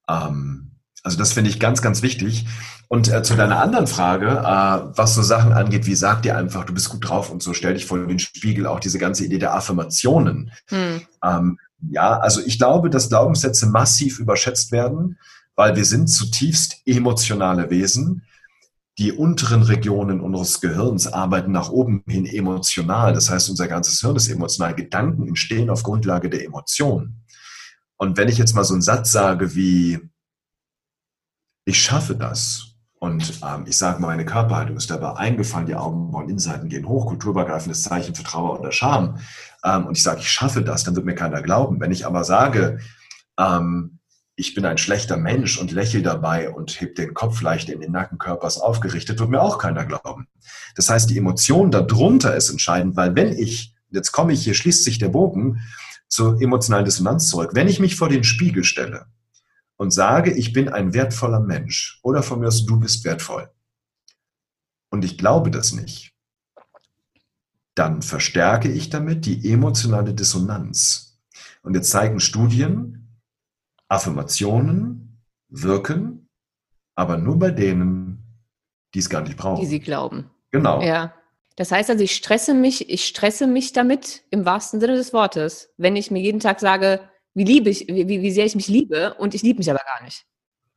Ähm, 0.09 0.73
also 1.05 1.19
das 1.19 1.33
finde 1.33 1.51
ich 1.51 1.61
ganz, 1.61 1.83
ganz 1.83 2.03
wichtig. 2.03 2.47
Und 2.88 3.09
äh, 3.12 3.23
zu 3.23 3.35
deiner 3.35 3.61
anderen 3.61 3.87
Frage, 3.87 4.29
äh, 4.29 4.97
was 4.97 5.15
so 5.15 5.23
Sachen 5.23 5.53
angeht, 5.53 5.87
wie 5.87 5.95
sag 5.95 6.23
dir 6.23 6.37
einfach, 6.37 6.65
du 6.65 6.75
bist 6.75 6.91
gut 6.91 7.09
drauf 7.09 7.31
und 7.31 7.43
so, 7.43 7.55
stell 7.55 7.75
dich 7.75 7.87
vor 7.87 7.99
den 7.99 8.19
Spiegel, 8.19 8.67
auch 8.67 8.81
diese 8.81 8.99
ganze 8.99 9.25
Idee 9.25 9.38
der 9.38 9.55
Affirmationen. 9.55 10.53
Hm. 10.69 11.03
Ähm, 11.25 11.59
ja, 11.90 12.18
also 12.18 12.40
ich 12.40 12.59
glaube, 12.59 12.90
dass 12.90 13.09
Glaubenssätze 13.09 13.66
massiv 13.66 14.18
überschätzt 14.18 14.73
werden, 14.73 15.18
weil 15.57 15.77
wir 15.77 15.85
sind 15.85 16.09
zutiefst 16.09 16.83
emotionale 16.87 17.71
Wesen. 17.71 18.23
die 18.99 19.11
unteren 19.11 19.62
Regionen 19.62 20.21
unseres 20.21 20.61
Gehirns 20.61 21.11
arbeiten 21.11 21.51
nach 21.51 21.71
oben 21.71 22.05
hin 22.07 22.27
emotional. 22.27 23.14
Das 23.14 23.31
heißt, 23.31 23.49
unser 23.49 23.66
ganzes 23.66 24.01
Hirn 24.01 24.16
ist 24.16 24.29
emotional. 24.29 24.75
Gedanken 24.75 25.27
entstehen 25.27 25.71
auf 25.71 25.83
Grundlage 25.83 26.29
der 26.29 26.45
Emotionen. 26.45 27.25
Und 27.97 28.18
wenn 28.18 28.29
ich 28.29 28.37
jetzt 28.37 28.55
mal 28.55 28.64
so 28.64 28.75
einen 28.75 28.83
Satz 28.83 29.11
sage 29.11 29.55
wie, 29.55 29.99
ich 31.64 31.81
schaffe 31.81 32.14
das 32.14 32.75
und 32.99 33.40
ähm, 33.42 33.64
ich 33.66 33.79
sage, 33.79 34.03
meine 34.03 34.27
Körperhaltung 34.27 34.77
ist 34.77 34.90
dabei 34.90 35.14
eingefallen, 35.14 35.66
die 35.66 35.75
Augenbrauen, 35.75 36.29
Innenseiten 36.29 36.68
gehen 36.68 36.87
hoch, 36.87 37.07
kulturübergreifendes 37.07 37.83
Zeichen 37.85 38.14
für 38.14 38.25
Trauer 38.25 38.61
oder 38.61 38.73
Scham 38.73 39.18
ähm, 39.64 39.87
und 39.87 39.96
ich 39.96 40.03
sage, 40.03 40.20
ich 40.20 40.31
schaffe 40.31 40.62
das, 40.62 40.85
dann 40.85 40.96
wird 40.96 41.07
mir 41.07 41.14
keiner 41.14 41.42
glauben. 41.42 41.81
Wenn 41.81 41.92
ich 41.92 42.07
aber 42.07 42.25
sage, 42.25 42.79
ähm, 43.38 43.98
ich 44.35 44.55
bin 44.55 44.64
ein 44.64 44.79
schlechter 44.79 45.16
Mensch 45.16 45.59
und 45.59 45.72
lächle 45.72 46.03
dabei 46.03 46.51
und 46.51 46.81
heb 46.81 46.94
den 46.94 47.14
Kopf 47.14 47.42
leicht 47.42 47.68
in 47.68 47.81
den 47.81 47.92
Nackenkörpers 47.92 48.59
aufgerichtet, 48.59 49.18
wird 49.18 49.31
mir 49.31 49.42
auch 49.42 49.59
keiner 49.59 49.85
glauben. 49.85 50.27
Das 50.75 50.88
heißt, 50.88 51.11
die 51.11 51.18
Emotion 51.18 51.70
darunter 51.70 52.35
ist 52.35 52.48
entscheidend, 52.48 52.96
weil 52.96 53.14
wenn 53.14 53.33
ich, 53.33 53.75
jetzt 53.90 54.12
komme 54.12 54.33
ich, 54.33 54.42
hier 54.42 54.55
schließt 54.55 54.85
sich 54.85 54.98
der 54.98 55.09
Bogen 55.09 55.61
zur 56.09 56.40
emotionalen 56.40 56.85
Dissonanz 56.85 57.29
zurück, 57.29 57.51
wenn 57.55 57.68
ich 57.68 57.79
mich 57.79 57.96
vor 57.96 58.09
den 58.09 58.25
Spiegel 58.25 58.64
stelle 58.64 59.07
und 59.77 59.92
sage, 59.92 60.33
ich 60.33 60.53
bin 60.53 60.68
ein 60.68 60.94
wertvoller 60.94 61.40
Mensch 61.40 62.01
oder 62.03 62.22
von 62.22 62.40
mir 62.40 62.48
aus, 62.48 62.64
du 62.64 62.81
bist 62.81 63.05
wertvoll 63.05 63.51
und 64.90 65.05
ich 65.05 65.18
glaube 65.18 65.51
das 65.51 65.72
nicht, 65.72 66.12
dann 67.74 68.02
verstärke 68.02 68.70
ich 68.70 68.90
damit 68.90 69.26
die 69.26 69.50
emotionale 69.50 70.14
Dissonanz. 70.14 71.20
Und 71.62 71.74
jetzt 71.74 71.90
zeigen 71.90 72.20
Studien, 72.20 73.20
Affirmationen 73.88 75.22
wirken, 75.48 76.28
aber 76.94 77.16
nur 77.16 77.38
bei 77.38 77.50
denen, 77.50 78.22
die 78.94 78.98
es 78.98 79.08
gar 79.08 79.22
nicht 79.22 79.37
brauchen. 79.37 79.61
Die 79.61 79.66
sie 79.66 79.80
glauben. 79.80 80.30
Genau. 80.50 80.82
Ja. 80.82 81.14
Das 81.56 81.70
heißt 81.70 81.90
also, 81.90 82.02
ich 82.02 82.14
stresse 82.16 82.54
mich, 82.54 82.88
ich 82.88 83.04
stresse 83.04 83.46
mich 83.46 83.72
damit 83.72 84.22
im 84.30 84.44
wahrsten 84.44 84.80
Sinne 84.80 84.96
des 84.96 85.12
Wortes, 85.12 85.70
wenn 85.76 85.96
ich 85.96 86.11
mir 86.11 86.20
jeden 86.20 86.40
Tag 86.40 86.61
sage, 86.61 87.00
wie 87.35 87.44
liebe 87.44 87.70
ich, 87.70 87.87
wie, 87.88 88.08
wie 88.08 88.30
sehr 88.30 88.46
ich 88.46 88.54
mich 88.54 88.68
liebe 88.68 89.14
und 89.14 89.35
ich 89.35 89.42
liebe 89.42 89.58
mich 89.58 89.70
aber 89.70 89.80
gar 89.85 90.02
nicht. 90.02 90.24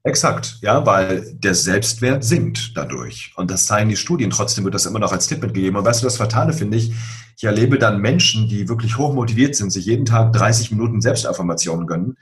Exakt, 0.05 0.59
ja, 0.61 0.85
weil 0.85 1.33
der 1.33 1.55
Selbstwert 1.55 2.23
sinkt 2.23 2.77
dadurch. 2.77 3.33
Und 3.37 3.49
das 3.49 3.65
zeigen 3.65 3.89
die 3.89 3.95
Studien. 3.95 4.29
Trotzdem 4.29 4.63
wird 4.63 4.75
das 4.75 4.85
immer 4.85 4.99
noch 4.99 5.11
als 5.11 5.25
Tipp 5.25 5.41
mitgegeben. 5.41 5.77
Und 5.77 5.83
weißt 5.83 6.03
du, 6.03 6.05
das 6.05 6.17
Fatale 6.17 6.53
finde 6.53 6.77
ich, 6.77 6.93
ich 7.35 7.43
erlebe 7.43 7.79
dann 7.79 7.99
Menschen, 7.99 8.47
die 8.47 8.69
wirklich 8.69 8.99
hoch 8.99 9.15
motiviert 9.15 9.55
sind, 9.55 9.71
sich 9.71 9.85
jeden 9.85 10.05
Tag 10.05 10.31
30 10.33 10.69
Minuten 10.69 11.01
Selbstaffirmationen 11.01 11.87
gönnen 11.87 12.17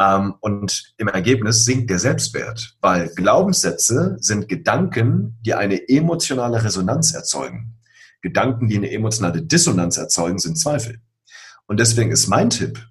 ähm, 0.00 0.34
und 0.40 0.94
im 0.96 1.08
Ergebnis 1.08 1.64
sinkt 1.64 1.90
der 1.90 1.98
Selbstwert, 1.98 2.76
weil 2.80 3.08
Glaubenssätze 3.08 4.16
sind 4.20 4.48
Gedanken, 4.48 5.38
die 5.42 5.54
eine 5.54 5.88
emotionale 5.88 6.64
Resonanz 6.64 7.12
erzeugen. 7.12 7.76
Gedanken, 8.22 8.68
die 8.68 8.78
eine 8.78 8.90
emotionale 8.90 9.42
Dissonanz 9.42 9.98
erzeugen, 9.98 10.38
sind 10.38 10.58
Zweifel. 10.58 11.00
Und 11.66 11.80
deswegen 11.80 12.10
ist 12.12 12.28
mein 12.28 12.48
Tipp, 12.50 12.82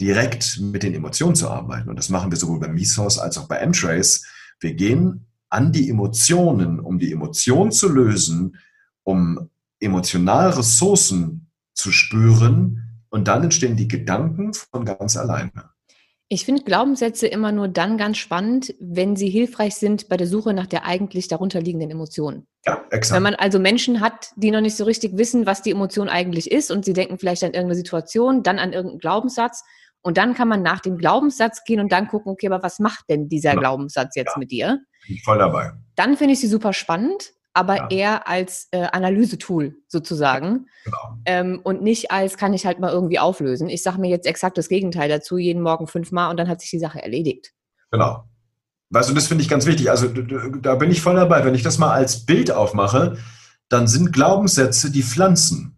direkt 0.00 0.58
mit 0.60 0.82
den 0.82 0.94
Emotionen 0.94 1.34
zu 1.34 1.48
arbeiten. 1.48 1.88
Und 1.88 1.96
das 1.96 2.08
machen 2.08 2.30
wir 2.30 2.38
sowohl 2.38 2.60
bei 2.60 2.68
MeSource 2.68 3.18
als 3.18 3.38
auch 3.38 3.48
bei 3.48 3.56
M-Trace. 3.56 4.24
Wir 4.60 4.74
gehen 4.74 5.26
an 5.48 5.72
die 5.72 5.90
Emotionen, 5.90 6.80
um 6.80 6.98
die 6.98 7.12
Emotion 7.12 7.72
zu 7.72 7.88
lösen, 7.88 8.56
um 9.02 9.50
emotionale 9.80 10.56
Ressourcen 10.56 11.50
zu 11.74 11.92
spüren. 11.92 13.02
Und 13.10 13.28
dann 13.28 13.42
entstehen 13.42 13.76
die 13.76 13.88
Gedanken 13.88 14.52
von 14.54 14.84
ganz 14.84 15.16
alleine. 15.16 15.70
Ich 16.32 16.44
finde 16.44 16.62
Glaubenssätze 16.62 17.26
immer 17.26 17.50
nur 17.50 17.66
dann 17.66 17.98
ganz 17.98 18.18
spannend, 18.18 18.72
wenn 18.78 19.16
sie 19.16 19.28
hilfreich 19.28 19.74
sind 19.74 20.08
bei 20.08 20.16
der 20.16 20.28
Suche 20.28 20.54
nach 20.54 20.68
der 20.68 20.84
eigentlich 20.84 21.26
darunterliegenden 21.26 21.90
Emotion. 21.90 22.46
Ja, 22.64 22.84
exakt. 22.90 23.16
Wenn 23.16 23.24
man 23.24 23.34
also 23.34 23.58
Menschen 23.58 24.00
hat, 24.00 24.30
die 24.36 24.52
noch 24.52 24.60
nicht 24.60 24.76
so 24.76 24.84
richtig 24.84 25.16
wissen, 25.16 25.44
was 25.44 25.62
die 25.62 25.72
Emotion 25.72 26.08
eigentlich 26.08 26.52
ist 26.52 26.70
und 26.70 26.84
sie 26.84 26.92
denken 26.92 27.18
vielleicht 27.18 27.42
an 27.42 27.50
irgendeine 27.50 27.74
Situation, 27.74 28.44
dann 28.44 28.60
an 28.60 28.72
irgendeinen 28.72 29.00
Glaubenssatz 29.00 29.64
und 30.02 30.16
dann 30.16 30.34
kann 30.34 30.48
man 30.48 30.62
nach 30.62 30.80
dem 30.80 30.96
Glaubenssatz 30.96 31.64
gehen 31.64 31.80
und 31.80 31.92
dann 31.92 32.08
gucken, 32.08 32.32
okay, 32.32 32.46
aber 32.46 32.62
was 32.62 32.78
macht 32.78 33.04
denn 33.08 33.28
dieser 33.28 33.50
genau. 33.50 33.60
Glaubenssatz 33.60 34.16
jetzt 34.16 34.34
ja. 34.34 34.38
mit 34.38 34.50
dir? 34.50 34.80
Bin 35.06 35.18
voll 35.18 35.38
dabei. 35.38 35.72
Dann 35.96 36.16
finde 36.16 36.34
ich 36.34 36.40
sie 36.40 36.46
super 36.46 36.72
spannend, 36.72 37.32
aber 37.52 37.76
ja. 37.76 37.88
eher 37.90 38.28
als 38.28 38.68
äh, 38.70 38.86
Analysetool 38.92 39.76
sozusagen. 39.88 40.66
Genau. 40.84 41.18
Ähm, 41.26 41.60
und 41.64 41.82
nicht 41.82 42.10
als 42.10 42.36
kann 42.36 42.54
ich 42.54 42.64
halt 42.64 42.80
mal 42.80 42.92
irgendwie 42.92 43.18
auflösen. 43.18 43.68
Ich 43.68 43.82
sage 43.82 44.00
mir 44.00 44.08
jetzt 44.08 44.26
exakt 44.26 44.56
das 44.56 44.68
Gegenteil 44.68 45.08
dazu, 45.08 45.36
jeden 45.36 45.62
Morgen 45.62 45.86
fünfmal 45.86 46.30
und 46.30 46.38
dann 46.38 46.48
hat 46.48 46.60
sich 46.60 46.70
die 46.70 46.78
Sache 46.78 47.02
erledigt. 47.02 47.52
Genau. 47.90 48.24
Weißt 48.90 49.10
du, 49.10 49.14
das 49.14 49.28
finde 49.28 49.42
ich 49.42 49.48
ganz 49.48 49.66
wichtig. 49.66 49.90
Also 49.90 50.08
da 50.08 50.74
bin 50.74 50.90
ich 50.90 51.00
voll 51.00 51.14
dabei. 51.14 51.44
Wenn 51.44 51.54
ich 51.54 51.62
das 51.62 51.78
mal 51.78 51.92
als 51.92 52.24
Bild 52.24 52.50
aufmache, 52.50 53.18
dann 53.68 53.86
sind 53.86 54.12
Glaubenssätze 54.12 54.90
die 54.90 55.02
Pflanzen, 55.02 55.76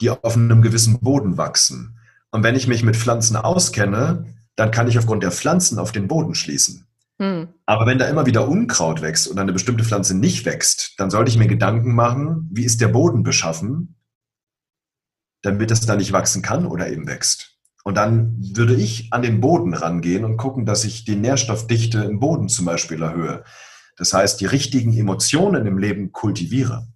die 0.00 0.10
auf 0.10 0.36
einem 0.36 0.62
gewissen 0.62 1.00
Boden 1.00 1.36
wachsen. 1.36 1.99
Und 2.30 2.42
wenn 2.42 2.56
ich 2.56 2.66
mich 2.66 2.82
mit 2.82 2.96
Pflanzen 2.96 3.36
auskenne, 3.36 4.26
dann 4.56 4.70
kann 4.70 4.88
ich 4.88 4.98
aufgrund 4.98 5.22
der 5.22 5.32
Pflanzen 5.32 5.78
auf 5.78 5.92
den 5.92 6.08
Boden 6.08 6.34
schließen. 6.34 6.86
Hm. 7.18 7.48
Aber 7.66 7.86
wenn 7.86 7.98
da 7.98 8.06
immer 8.08 8.26
wieder 8.26 8.48
Unkraut 8.48 9.02
wächst 9.02 9.28
und 9.28 9.38
eine 9.38 9.52
bestimmte 9.52 9.84
Pflanze 9.84 10.16
nicht 10.16 10.46
wächst, 10.46 10.94
dann 10.98 11.10
sollte 11.10 11.30
ich 11.30 11.38
mir 11.38 11.48
Gedanken 11.48 11.94
machen, 11.94 12.48
wie 12.52 12.64
ist 12.64 12.80
der 12.80 12.88
Boden 12.88 13.22
beschaffen, 13.22 13.96
damit 15.42 15.70
es 15.70 15.80
da 15.80 15.96
nicht 15.96 16.12
wachsen 16.12 16.42
kann 16.42 16.66
oder 16.66 16.88
eben 16.88 17.06
wächst. 17.06 17.58
Und 17.84 17.96
dann 17.96 18.36
würde 18.54 18.74
ich 18.74 19.12
an 19.12 19.22
den 19.22 19.40
Boden 19.40 19.74
rangehen 19.74 20.24
und 20.24 20.36
gucken, 20.36 20.66
dass 20.66 20.84
ich 20.84 21.04
die 21.04 21.16
Nährstoffdichte 21.16 21.98
im 22.04 22.20
Boden 22.20 22.48
zum 22.48 22.66
Beispiel 22.66 23.02
erhöhe. 23.02 23.44
Das 23.96 24.12
heißt, 24.12 24.40
die 24.40 24.46
richtigen 24.46 24.96
Emotionen 24.96 25.66
im 25.66 25.78
Leben 25.78 26.12
kultiviere. 26.12 26.86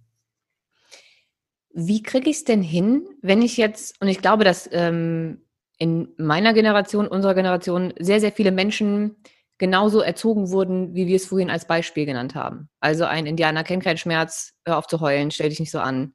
Wie 1.77 2.01
kriege 2.01 2.29
ich 2.29 2.37
es 2.37 2.43
denn 2.45 2.61
hin, 2.61 3.05
wenn 3.21 3.41
ich 3.41 3.57
jetzt, 3.57 4.01
und 4.01 4.07
ich 4.07 4.21
glaube, 4.21 4.45
dass 4.45 4.69
ähm, 4.71 5.41
in 5.77 6.07
meiner 6.17 6.53
Generation, 6.53 7.05
unserer 7.05 7.35
Generation, 7.35 7.93
sehr, 7.99 8.21
sehr 8.21 8.31
viele 8.31 8.53
Menschen 8.53 9.17
genauso 9.57 9.99
erzogen 9.99 10.51
wurden, 10.51 10.95
wie 10.95 11.05
wir 11.05 11.17
es 11.17 11.25
vorhin 11.25 11.49
als 11.49 11.67
Beispiel 11.67 12.05
genannt 12.05 12.33
haben. 12.33 12.69
Also 12.79 13.03
ein 13.03 13.25
Indianer 13.25 13.65
kennt 13.65 13.83
keinen 13.83 13.97
Schmerz, 13.97 14.53
hör 14.65 14.77
auf 14.77 14.87
zu 14.87 15.01
heulen, 15.01 15.31
stell 15.31 15.49
dich 15.49 15.59
nicht 15.59 15.71
so 15.71 15.79
an. 15.79 16.13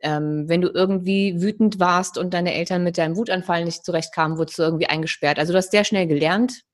Ähm, 0.00 0.44
wenn 0.48 0.60
du 0.60 0.68
irgendwie 0.68 1.40
wütend 1.40 1.80
warst 1.80 2.18
und 2.18 2.34
deine 2.34 2.52
Eltern 2.52 2.84
mit 2.84 2.98
deinem 2.98 3.16
Wutanfall 3.16 3.64
nicht 3.64 3.86
zurechtkamen, 3.86 4.36
wurdest 4.36 4.58
du 4.58 4.62
irgendwie 4.62 4.88
eingesperrt. 4.88 5.38
Also 5.38 5.54
du 5.54 5.56
hast 5.56 5.70
sehr 5.70 5.84
schnell 5.84 6.06
gelernt, 6.06 6.64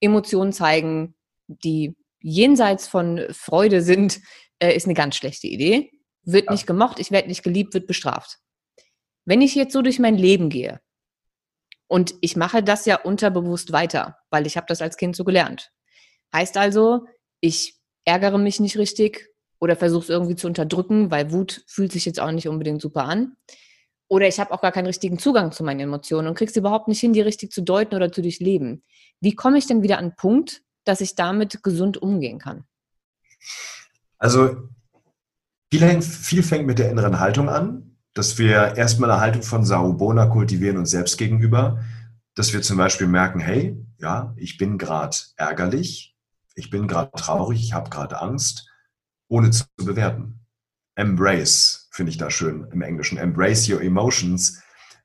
Emotionen 0.00 0.54
zeigen, 0.54 1.14
die 1.46 1.94
jenseits 2.22 2.88
von 2.88 3.20
Freude 3.32 3.82
sind, 3.82 4.20
äh, 4.60 4.74
ist 4.74 4.86
eine 4.86 4.94
ganz 4.94 5.16
schlechte 5.16 5.46
Idee. 5.46 5.90
Wird 6.22 6.46
ja. 6.46 6.52
nicht 6.52 6.66
gemocht, 6.66 6.98
ich 6.98 7.10
werde 7.10 7.28
nicht 7.28 7.42
geliebt, 7.42 7.74
wird 7.74 7.86
bestraft. 7.86 8.38
Wenn 9.24 9.42
ich 9.42 9.54
jetzt 9.54 9.72
so 9.72 9.82
durch 9.82 9.98
mein 9.98 10.16
Leben 10.16 10.48
gehe 10.48 10.80
und 11.88 12.14
ich 12.20 12.36
mache 12.36 12.62
das 12.62 12.86
ja 12.86 12.96
unterbewusst 13.00 13.72
weiter, 13.72 14.18
weil 14.30 14.46
ich 14.46 14.56
habe 14.56 14.66
das 14.68 14.82
als 14.82 14.96
Kind 14.96 15.16
so 15.16 15.24
gelernt. 15.24 15.72
Heißt 16.32 16.56
also, 16.56 17.06
ich 17.40 17.78
ärgere 18.04 18.38
mich 18.38 18.60
nicht 18.60 18.76
richtig 18.76 19.28
oder 19.60 19.76
versuche 19.76 20.04
es 20.04 20.08
irgendwie 20.08 20.36
zu 20.36 20.46
unterdrücken, 20.46 21.10
weil 21.10 21.32
Wut 21.32 21.64
fühlt 21.66 21.92
sich 21.92 22.04
jetzt 22.06 22.20
auch 22.20 22.30
nicht 22.30 22.48
unbedingt 22.48 22.80
super 22.80 23.04
an. 23.04 23.36
Oder 24.08 24.26
ich 24.26 24.40
habe 24.40 24.52
auch 24.52 24.60
gar 24.60 24.72
keinen 24.72 24.86
richtigen 24.86 25.18
Zugang 25.18 25.52
zu 25.52 25.62
meinen 25.62 25.80
Emotionen 25.80 26.26
und 26.26 26.34
kriege 26.34 26.50
es 26.50 26.56
überhaupt 26.56 26.88
nicht 26.88 26.98
hin, 26.98 27.12
die 27.12 27.20
richtig 27.20 27.52
zu 27.52 27.62
deuten 27.62 27.94
oder 27.94 28.10
zu 28.10 28.22
durchleben. 28.22 28.82
Wie 29.20 29.34
komme 29.34 29.58
ich 29.58 29.66
denn 29.66 29.82
wieder 29.82 29.98
an 29.98 30.06
einen 30.06 30.16
Punkt, 30.16 30.62
dass 30.84 31.00
ich 31.00 31.14
damit 31.14 31.62
gesund 31.62 32.00
umgehen 32.00 32.38
kann? 32.38 32.64
Also 34.18 34.68
viel, 35.70 36.02
viel 36.02 36.42
fängt 36.42 36.66
mit 36.66 36.78
der 36.78 36.90
inneren 36.90 37.20
Haltung 37.20 37.48
an 37.48 37.90
dass 38.14 38.38
wir 38.38 38.76
erstmal 38.76 39.10
eine 39.10 39.20
Haltung 39.20 39.42
von 39.42 39.64
Saubona 39.64 40.26
kultivieren 40.26 40.78
uns 40.78 40.90
selbst 40.90 41.16
gegenüber, 41.16 41.84
dass 42.34 42.52
wir 42.52 42.62
zum 42.62 42.76
Beispiel 42.76 43.06
merken, 43.06 43.40
hey, 43.40 43.76
ja, 43.98 44.34
ich 44.36 44.58
bin 44.58 44.78
gerade 44.78 45.16
ärgerlich, 45.36 46.16
ich 46.54 46.70
bin 46.70 46.88
gerade 46.88 47.10
traurig, 47.12 47.62
ich 47.62 47.72
habe 47.72 47.90
gerade 47.90 48.20
Angst, 48.20 48.68
ohne 49.28 49.50
zu 49.50 49.64
bewerten. 49.76 50.40
Embrace 50.96 51.88
finde 51.92 52.10
ich 52.10 52.18
da 52.18 52.30
schön 52.30 52.66
im 52.72 52.82
Englischen. 52.82 53.16
Embrace 53.16 53.68
your 53.68 53.80
emotions 53.80 54.60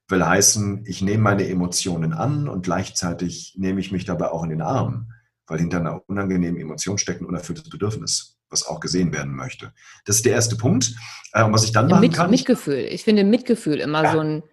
will 0.07 0.25
heißen, 0.25 0.83
ich 0.85 1.01
nehme 1.01 1.23
meine 1.23 1.47
Emotionen 1.47 2.13
an 2.13 2.47
und 2.47 2.63
gleichzeitig 2.63 3.55
nehme 3.57 3.79
ich 3.79 3.91
mich 3.91 4.05
dabei 4.05 4.29
auch 4.29 4.43
in 4.43 4.49
den 4.49 4.61
Arm, 4.61 5.11
weil 5.47 5.59
hinter 5.59 5.79
einer 5.79 6.01
unangenehmen 6.07 6.59
Emotion 6.59 6.97
steckt 6.97 7.21
ein 7.21 7.25
unerfülltes 7.25 7.69
Bedürfnis 7.69 8.34
was 8.49 8.65
auch 8.67 8.79
gesehen 8.79 9.13
werden 9.13 9.35
möchte. 9.35 9.73
Das 10.05 10.17
ist 10.17 10.25
der 10.25 10.33
erste 10.33 10.55
Punkt. 10.55 10.93
Äh, 11.33 11.43
und 11.43 11.53
was 11.53 11.63
ich 11.63 11.71
dann 11.71 11.87
machen 11.87 12.01
Mit, 12.01 12.13
kann. 12.13 12.29
Mitgefühl. 12.29 12.87
Ich 12.89 13.03
finde 13.03 13.23
Mitgefühl 13.23 13.79
immer 13.79 14.03
ja. 14.03 14.11
so 14.11 14.19
ein. 14.19 14.43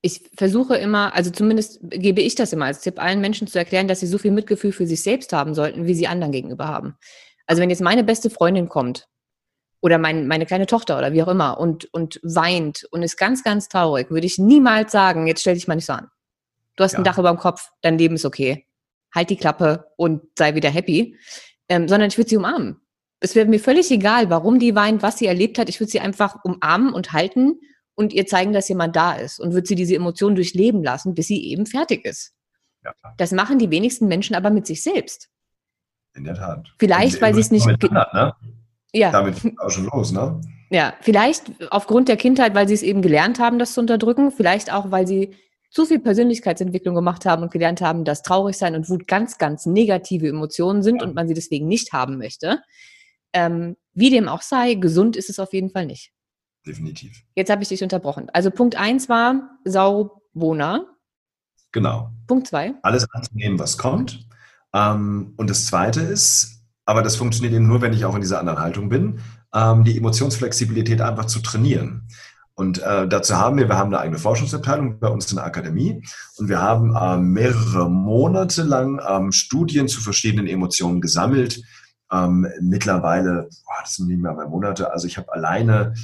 Ich 0.00 0.30
versuche 0.36 0.76
immer, 0.76 1.12
also 1.14 1.30
zumindest 1.30 1.80
gebe 1.82 2.20
ich 2.20 2.36
das 2.36 2.52
immer 2.52 2.66
als 2.66 2.82
Tipp, 2.82 3.02
allen 3.02 3.20
Menschen 3.20 3.48
zu 3.48 3.58
erklären, 3.58 3.88
dass 3.88 3.98
sie 3.98 4.06
so 4.06 4.16
viel 4.16 4.30
Mitgefühl 4.30 4.70
für 4.70 4.86
sich 4.86 5.02
selbst 5.02 5.32
haben 5.32 5.54
sollten, 5.54 5.86
wie 5.86 5.94
sie 5.94 6.06
anderen 6.06 6.30
gegenüber 6.30 6.68
haben. 6.68 6.94
Also 7.46 7.60
wenn 7.60 7.70
jetzt 7.70 7.82
meine 7.82 8.04
beste 8.04 8.30
Freundin 8.30 8.68
kommt 8.68 9.08
oder 9.80 9.98
mein, 9.98 10.28
meine 10.28 10.46
kleine 10.46 10.66
Tochter 10.66 10.98
oder 10.98 11.12
wie 11.12 11.22
auch 11.24 11.28
immer 11.28 11.58
und, 11.58 11.92
und 11.92 12.20
weint 12.22 12.86
und 12.92 13.02
ist 13.02 13.16
ganz, 13.16 13.42
ganz 13.42 13.68
traurig, 13.68 14.08
würde 14.10 14.26
ich 14.26 14.38
niemals 14.38 14.92
sagen, 14.92 15.26
jetzt 15.26 15.40
stell 15.40 15.54
dich 15.54 15.66
mal 15.66 15.74
nicht 15.74 15.86
so 15.86 15.94
an. 15.94 16.08
Du 16.76 16.84
hast 16.84 16.92
ja. 16.92 16.98
ein 16.98 17.04
Dach 17.04 17.18
über 17.18 17.30
dem 17.30 17.38
Kopf, 17.38 17.70
dein 17.82 17.98
Leben 17.98 18.14
ist 18.14 18.24
okay. 18.24 18.66
Halt 19.12 19.30
die 19.30 19.36
Klappe 19.36 19.90
und 19.96 20.22
sei 20.38 20.54
wieder 20.54 20.70
happy. 20.70 21.16
Ähm, 21.68 21.88
sondern 21.88 22.08
ich 22.08 22.16
würde 22.16 22.30
sie 22.30 22.36
umarmen 22.36 22.80
Es 23.20 23.34
wäre 23.34 23.46
mir 23.46 23.60
völlig 23.60 23.90
egal, 23.90 24.30
warum 24.30 24.58
die 24.58 24.74
weint, 24.74 25.02
was 25.02 25.18
sie 25.18 25.26
erlebt 25.26 25.58
hat. 25.58 25.68
Ich 25.68 25.80
würde 25.80 25.90
sie 25.90 26.00
einfach 26.00 26.44
umarmen 26.44 26.92
und 26.92 27.12
halten 27.12 27.58
und 27.94 28.12
ihr 28.12 28.26
zeigen, 28.26 28.52
dass 28.52 28.68
jemand 28.68 28.94
da 28.94 29.14
ist 29.14 29.40
und 29.40 29.52
würde 29.52 29.66
sie 29.66 29.74
diese 29.74 29.96
Emotionen 29.96 30.36
durchleben 30.36 30.84
lassen, 30.84 31.14
bis 31.14 31.26
sie 31.26 31.50
eben 31.50 31.66
fertig 31.66 32.04
ist. 32.04 32.32
Ja. 32.84 32.92
Das 33.16 33.32
machen 33.32 33.58
die 33.58 33.70
wenigsten 33.70 34.06
Menschen 34.06 34.36
aber 34.36 34.50
mit 34.50 34.66
sich 34.66 34.82
selbst. 34.82 35.28
In 36.14 36.24
der 36.24 36.34
Tat. 36.34 36.68
Vielleicht, 36.78 37.20
weil 37.20 37.34
sie 37.34 37.40
es 37.40 37.50
nicht. 37.50 37.66
Hat, 37.66 38.14
ne? 38.14 38.34
Ja. 38.92 39.10
Damit 39.10 39.36
auch 39.58 39.70
schon 39.70 39.86
los, 39.86 40.12
ne? 40.12 40.40
Ja, 40.70 40.94
vielleicht 41.00 41.50
aufgrund 41.70 42.08
der 42.08 42.16
Kindheit, 42.16 42.54
weil 42.54 42.68
sie 42.68 42.74
es 42.74 42.82
eben 42.82 43.02
gelernt 43.02 43.38
haben, 43.38 43.58
das 43.58 43.74
zu 43.74 43.80
unterdrücken. 43.80 44.30
Vielleicht 44.30 44.72
auch, 44.72 44.90
weil 44.90 45.06
sie 45.06 45.34
zu 45.70 45.84
viel 45.84 45.98
Persönlichkeitsentwicklung 45.98 46.94
gemacht 46.94 47.26
haben 47.26 47.42
und 47.42 47.50
gelernt 47.50 47.80
haben, 47.80 48.04
dass 48.04 48.22
Traurigsein 48.22 48.74
und 48.74 48.88
Wut 48.88 49.06
ganz, 49.06 49.38
ganz 49.38 49.66
negative 49.66 50.28
Emotionen 50.28 50.82
sind 50.82 51.00
ja. 51.00 51.06
und 51.06 51.14
man 51.14 51.28
sie 51.28 51.34
deswegen 51.34 51.66
nicht 51.66 51.92
haben 51.92 52.18
möchte. 52.18 52.60
Ähm, 53.38 53.76
wie 53.94 54.10
dem 54.10 54.28
auch 54.28 54.42
sei, 54.42 54.74
gesund 54.74 55.16
ist 55.16 55.30
es 55.30 55.38
auf 55.38 55.52
jeden 55.52 55.70
Fall 55.70 55.86
nicht. 55.86 56.10
Definitiv. 56.66 57.22
Jetzt 57.36 57.50
habe 57.50 57.62
ich 57.62 57.68
dich 57.68 57.84
unterbrochen. 57.84 58.28
Also 58.32 58.50
Punkt 58.50 58.74
1 58.74 59.08
war 59.08 59.58
Saubewohner. 59.64 60.86
Genau. 61.70 62.10
Punkt 62.26 62.48
2. 62.48 62.74
Alles 62.82 63.06
anzunehmen, 63.12 63.60
was 63.60 63.78
kommt. 63.78 64.26
Ähm, 64.74 65.34
und 65.36 65.48
das 65.48 65.66
Zweite 65.66 66.00
ist, 66.00 66.64
aber 66.84 67.02
das 67.02 67.14
funktioniert 67.14 67.54
eben 67.54 67.68
nur, 67.68 67.80
wenn 67.80 67.92
ich 67.92 68.04
auch 68.04 68.16
in 68.16 68.22
dieser 68.22 68.40
anderen 68.40 68.58
Haltung 68.58 68.88
bin, 68.88 69.20
ähm, 69.54 69.84
die 69.84 69.96
Emotionsflexibilität 69.96 71.00
einfach 71.00 71.26
zu 71.26 71.38
trainieren. 71.38 72.08
Und 72.54 72.82
äh, 72.82 73.06
dazu 73.06 73.36
haben 73.36 73.56
wir, 73.56 73.68
wir 73.68 73.76
haben 73.76 73.94
eine 73.94 74.00
eigene 74.00 74.18
Forschungsabteilung 74.18 74.98
bei 74.98 75.06
uns 75.08 75.30
in 75.30 75.36
der 75.36 75.44
Akademie 75.44 76.02
und 76.38 76.48
wir 76.48 76.60
haben 76.60 76.92
äh, 76.96 77.16
mehrere 77.16 77.88
Monate 77.88 78.64
lang 78.64 79.00
ähm, 79.08 79.30
Studien 79.30 79.86
zu 79.86 80.00
verschiedenen 80.00 80.48
Emotionen 80.48 81.00
gesammelt. 81.00 81.62
Ähm, 82.10 82.48
mittlerweile, 82.60 83.48
boah, 83.66 83.82
das 83.82 83.96
sind 83.96 84.08
nicht 84.08 84.20
mehr 84.20 84.32
Monate, 84.32 84.90
also 84.92 85.06
ich 85.06 85.18
habe 85.18 85.32
alleine 85.32 85.94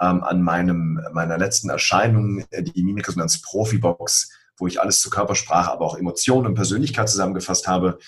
ähm, 0.00 0.22
an 0.22 0.42
meinem, 0.42 1.00
meiner 1.12 1.38
letzten 1.38 1.70
Erscheinung 1.70 2.44
äh, 2.50 2.62
die 2.62 2.82
Mimikresonanz 2.82 3.42
Profibox, 3.42 4.30
wo 4.56 4.66
ich 4.66 4.80
alles 4.80 5.00
zu 5.00 5.10
Körpersprache, 5.10 5.70
aber 5.70 5.84
auch 5.84 5.96
Emotionen 5.96 6.46
und 6.46 6.54
Persönlichkeit 6.54 7.08
zusammengefasst 7.08 7.66
habe. 7.66 7.98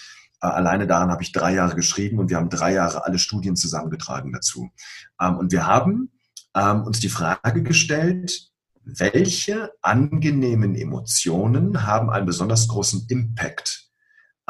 Äh, 0.41 0.47
alleine 0.47 0.87
daran 0.87 1.11
habe 1.11 1.23
ich 1.23 1.33
drei 1.33 1.55
Jahre 1.55 1.75
geschrieben 1.75 2.19
und 2.19 2.31
wir 2.31 2.37
haben 2.37 2.51
drei 2.51 2.73
Jahre 2.73 3.05
alle 3.05 3.19
Studien 3.19 3.57
zusammengetragen 3.57 4.33
dazu. 4.33 4.71
Ähm, 5.21 5.37
und 5.39 5.53
wir 5.53 5.67
haben 5.67 6.13
ähm, 6.55 6.83
uns 6.85 7.01
die 7.01 7.09
Frage 7.09 7.63
gestellt, 7.63 8.51
welche 8.85 9.73
angenehmen 9.83 10.75
Emotionen 10.75 11.87
haben 11.87 12.11
einen 12.11 12.27
besonders 12.27 12.67
großen 12.69 13.07
Impact 13.09 13.90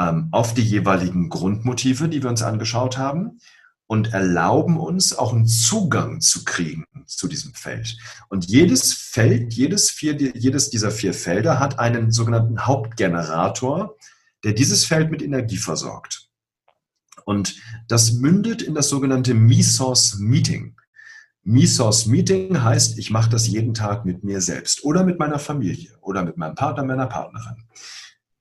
ähm, 0.01 0.29
auf 0.33 0.55
die 0.55 0.63
jeweiligen 0.63 1.29
Grundmotive, 1.29 2.09
die 2.09 2.23
wir 2.23 2.31
uns 2.31 2.43
angeschaut 2.43 2.97
haben 2.97 3.39
und 3.87 4.13
erlauben 4.13 4.79
uns 4.79 5.19
auch 5.19 5.33
einen 5.33 5.47
Zugang 5.47 6.21
zu 6.21 6.45
kriegen 6.45 6.87
zu 7.07 7.29
diesem 7.29 7.55
Feld. 7.55 7.99
Und 8.29 8.47
jedes 8.47 8.95
Feld, 8.95 9.53
jedes, 9.53 9.91
vier, 9.91 10.15
jedes 10.15 10.71
dieser 10.71 10.91
vier 10.91 11.13
Felder 11.13 11.59
hat 11.59 11.79
einen 11.79 12.13
sogenannten 12.13 12.67
Hauptgenerator, 12.67 13.97
der 14.45 14.53
dieses 14.53 14.85
Feld 14.85 15.11
mit 15.11 15.23
Energie 15.23 15.59
versorgt. 15.59 16.29
Und 17.25 17.57
das 17.89 18.13
mündet 18.13 18.63
in 18.63 18.75
das 18.75 18.89
sogenannte 18.89 19.35
Misos 19.35 20.19
Meeting. 20.19 20.77
Misos 21.43 22.07
Meeting 22.07 22.63
heißt, 22.63 22.99
ich 22.99 23.11
mache 23.11 23.31
das 23.31 23.49
jeden 23.49 23.75
Tag 23.75 24.05
mit 24.05 24.25
mir 24.25 24.41
selbst 24.41 24.85
oder 24.85 25.05
mit 25.05 25.19
meiner 25.19 25.39
Familie 25.39 25.91
oder 26.01 26.25
mit 26.25 26.37
meinem 26.37 26.55
Partner, 26.55 26.85
meiner 26.85 27.07
Partnerin. 27.07 27.57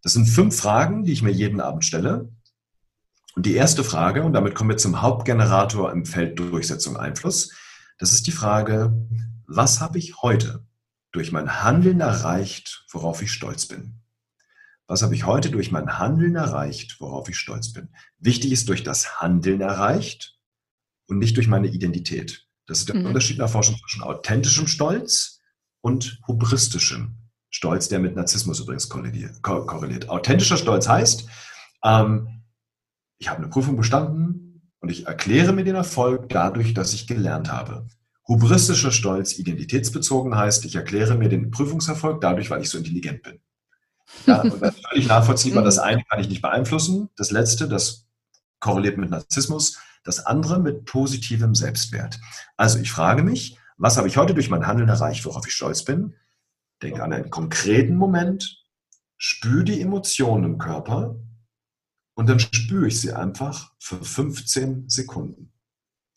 Das 0.01 0.13
sind 0.13 0.27
fünf 0.27 0.55
Fragen, 0.55 1.03
die 1.03 1.11
ich 1.11 1.21
mir 1.21 1.31
jeden 1.31 1.59
Abend 1.59 1.83
stelle. 1.83 2.31
Und 3.35 3.45
die 3.45 3.55
erste 3.55 3.83
Frage, 3.83 4.23
und 4.23 4.33
damit 4.33 4.55
kommen 4.55 4.69
wir 4.69 4.77
zum 4.77 5.01
Hauptgenerator 5.01 5.91
im 5.91 6.05
Feld 6.05 6.39
Durchsetzung 6.39 6.97
Einfluss, 6.97 7.51
das 7.97 8.13
ist 8.13 8.27
die 8.27 8.31
Frage, 8.31 8.93
was 9.45 9.81
habe 9.81 9.97
ich 9.97 10.21
heute 10.21 10.65
durch 11.11 11.31
mein 11.31 11.63
Handeln 11.63 11.99
erreicht, 11.99 12.85
worauf 12.91 13.21
ich 13.21 13.31
stolz 13.31 13.65
bin? 13.65 14.01
Was 14.87 15.03
habe 15.03 15.15
ich 15.15 15.25
heute 15.25 15.51
durch 15.51 15.71
mein 15.71 15.99
Handeln 15.99 16.35
erreicht, 16.35 16.99
worauf 16.99 17.29
ich 17.29 17.37
stolz 17.37 17.73
bin? 17.73 17.89
Wichtig 18.17 18.51
ist 18.51 18.69
durch 18.69 18.83
das 18.83 19.21
Handeln 19.21 19.61
erreicht 19.61 20.39
und 21.07 21.19
nicht 21.19 21.37
durch 21.37 21.47
meine 21.47 21.67
Identität. 21.67 22.47
Das 22.65 22.79
ist 22.79 22.89
der 22.89 22.95
mhm. 22.95 23.07
Unterschied 23.07 23.35
in 23.35 23.39
der 23.39 23.47
Forschung 23.49 23.77
zwischen 23.77 24.01
authentischem 24.01 24.67
Stolz 24.67 25.41
und 25.81 26.19
hubristischem 26.27 27.18
Stolz, 27.49 27.89
der 27.89 27.99
mit 27.99 28.15
Narzissmus 28.15 28.59
übrigens 28.59 28.89
korreliert. 28.89 30.09
Authentischer 30.09 30.57
Stolz 30.57 30.87
heißt, 30.87 31.27
ähm, 31.83 32.43
ich 33.17 33.29
habe 33.29 33.39
eine 33.39 33.49
Prüfung 33.49 33.75
bestanden 33.75 34.71
und 34.79 34.89
ich 34.89 35.07
erkläre 35.07 35.51
mir 35.53 35.63
den 35.63 35.75
Erfolg 35.75 36.29
dadurch, 36.29 36.73
dass 36.73 36.93
ich 36.93 37.07
gelernt 37.07 37.51
habe. 37.51 37.87
Hubristischer 38.27 38.91
Stolz, 38.91 39.37
identitätsbezogen 39.37 40.35
heißt, 40.35 40.63
ich 40.65 40.75
erkläre 40.75 41.15
mir 41.15 41.29
den 41.29 41.49
Prüfungserfolg 41.49 42.21
dadurch, 42.21 42.49
weil 42.51 42.61
ich 42.61 42.69
so 42.69 42.77
intelligent 42.77 43.23
bin. 43.23 43.39
Ja, 44.25 44.41
und 44.41 44.53
ist 44.61 44.87
völlig 44.87 45.07
nachvollziehbar. 45.07 45.63
Das 45.63 45.79
eine 45.79 46.03
kann 46.03 46.19
ich 46.19 46.29
nicht 46.29 46.41
beeinflussen. 46.41 47.09
Das 47.17 47.31
letzte, 47.31 47.67
das 47.67 48.05
korreliert 48.59 48.97
mit 48.97 49.09
Narzissmus 49.09 49.79
das 50.03 50.25
andere 50.25 50.59
mit 50.59 50.85
positivem 50.85 51.55
Selbstwert. 51.55 52.19
Also 52.57 52.79
ich 52.79 52.91
frage 52.91 53.23
mich, 53.23 53.57
was 53.77 53.97
habe 53.97 54.07
ich 54.07 54.17
heute 54.17 54.33
durch 54.33 54.49
mein 54.49 54.67
Handeln 54.67 54.89
erreicht, 54.89 55.25
worauf 55.25 55.47
ich 55.47 55.53
stolz 55.53 55.83
bin? 55.83 56.15
Denke 56.81 57.03
an 57.03 57.13
einen 57.13 57.29
konkreten 57.29 57.95
Moment, 57.95 58.63
spüre 59.17 59.63
die 59.63 59.81
Emotionen 59.81 60.45
im 60.45 60.57
Körper 60.57 61.15
und 62.15 62.29
dann 62.29 62.39
spüre 62.39 62.87
ich 62.87 62.99
sie 63.01 63.13
einfach 63.13 63.73
für 63.79 64.03
15 64.03 64.89
Sekunden. 64.89 65.51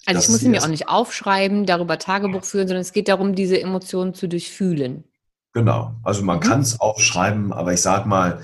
Also 0.07 0.18
das 0.18 0.25
ich 0.25 0.31
muss 0.31 0.40
sie 0.40 0.48
mir 0.48 0.62
auch 0.62 0.68
nicht 0.68 0.88
aufschreiben, 0.88 1.66
darüber 1.66 1.98
Tagebuch 1.98 2.44
führen, 2.44 2.66
sondern 2.66 2.83
es 2.83 2.92
geht 2.92 3.09
darum, 3.09 3.35
diese 3.35 3.61
Emotionen 3.61 4.14
zu 4.14 4.29
durchfühlen. 4.29 5.05
Genau. 5.53 5.94
Also 6.03 6.22
man 6.22 6.38
mhm. 6.38 6.42
kann 6.42 6.61
es 6.61 6.81
aufschreiben, 6.81 7.53
aber 7.53 7.72
ich 7.72 7.83
sage 7.83 8.09
mal, 8.09 8.42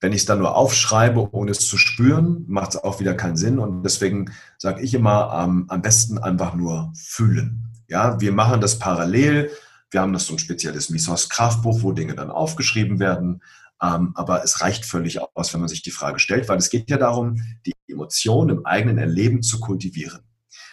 wenn 0.00 0.12
ich 0.12 0.22
es 0.22 0.26
dann 0.26 0.40
nur 0.40 0.56
aufschreibe, 0.56 1.32
ohne 1.32 1.52
es 1.52 1.66
zu 1.66 1.78
spüren, 1.78 2.44
macht 2.48 2.70
es 2.70 2.84
auch 2.84 3.00
wieder 3.00 3.14
keinen 3.14 3.36
Sinn. 3.36 3.58
Und 3.58 3.84
deswegen 3.84 4.32
sage 4.58 4.82
ich 4.82 4.94
immer, 4.94 5.44
ähm, 5.44 5.66
am 5.68 5.80
besten 5.82 6.18
einfach 6.18 6.54
nur 6.54 6.92
fühlen. 6.94 7.68
Ja, 7.88 8.20
wir 8.20 8.32
machen 8.32 8.60
das 8.60 8.78
parallel. 8.78 9.50
Wir 9.92 10.00
haben 10.00 10.12
das 10.12 10.26
so 10.26 10.34
ein 10.34 10.38
spezielles 10.38 10.90
Misos 10.90 11.28
Kraftbuch, 11.28 11.82
wo 11.82 11.92
Dinge 11.92 12.14
dann 12.14 12.30
aufgeschrieben 12.30 12.98
werden. 12.98 13.42
Ähm, 13.80 14.12
aber 14.14 14.42
es 14.42 14.60
reicht 14.60 14.84
völlig 14.84 15.20
aus, 15.34 15.52
wenn 15.52 15.60
man 15.60 15.68
sich 15.68 15.82
die 15.82 15.90
Frage 15.90 16.18
stellt, 16.18 16.48
weil 16.48 16.58
es 16.58 16.70
geht 16.70 16.90
ja 16.90 16.96
darum, 16.96 17.40
die 17.66 17.74
Emotionen 17.88 18.56
im 18.56 18.66
eigenen 18.66 18.98
Erleben 18.98 19.42
zu 19.42 19.60
kultivieren. 19.60 20.22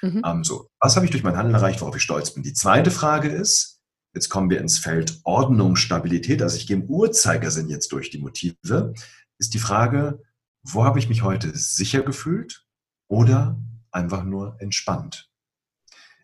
Mhm. 0.02 0.24
Ähm, 0.26 0.44
so, 0.44 0.70
was 0.80 0.96
habe 0.96 1.06
ich 1.06 1.12
durch 1.12 1.24
mein 1.24 1.38
Handeln 1.38 1.56
erreicht, 1.56 1.82
worauf 1.82 1.96
ich 1.96 2.04
stolz 2.04 2.34
bin? 2.34 2.44
Die 2.44 2.54
zweite 2.54 2.92
Frage 2.92 3.30
ist, 3.30 3.82
jetzt 4.14 4.30
kommen 4.30 4.50
wir 4.50 4.62
ins 4.62 4.80
Feld 4.80 5.20
Ordnung, 5.24 5.76
Stabilität. 5.76 6.42
Also 6.42 6.58
ich 6.58 6.66
gehe 6.66 6.78
im 6.78 6.86
Uhrzeigersinn 6.86 7.68
jetzt 7.68 7.92
durch 7.92 8.10
die 8.10 8.20
Motive 8.20 8.94
ist 9.40 9.54
die 9.54 9.60
Frage, 9.60 10.22
wo 10.62 10.84
habe 10.84 11.00
ich 11.00 11.10
mich 11.10 11.24
heute 11.24 11.58
sicher 11.58 12.02
gefühlt 12.02 12.66
oder 13.08 13.60
einfach 13.92 14.24
nur 14.24 14.58
entspannt? 14.60 15.32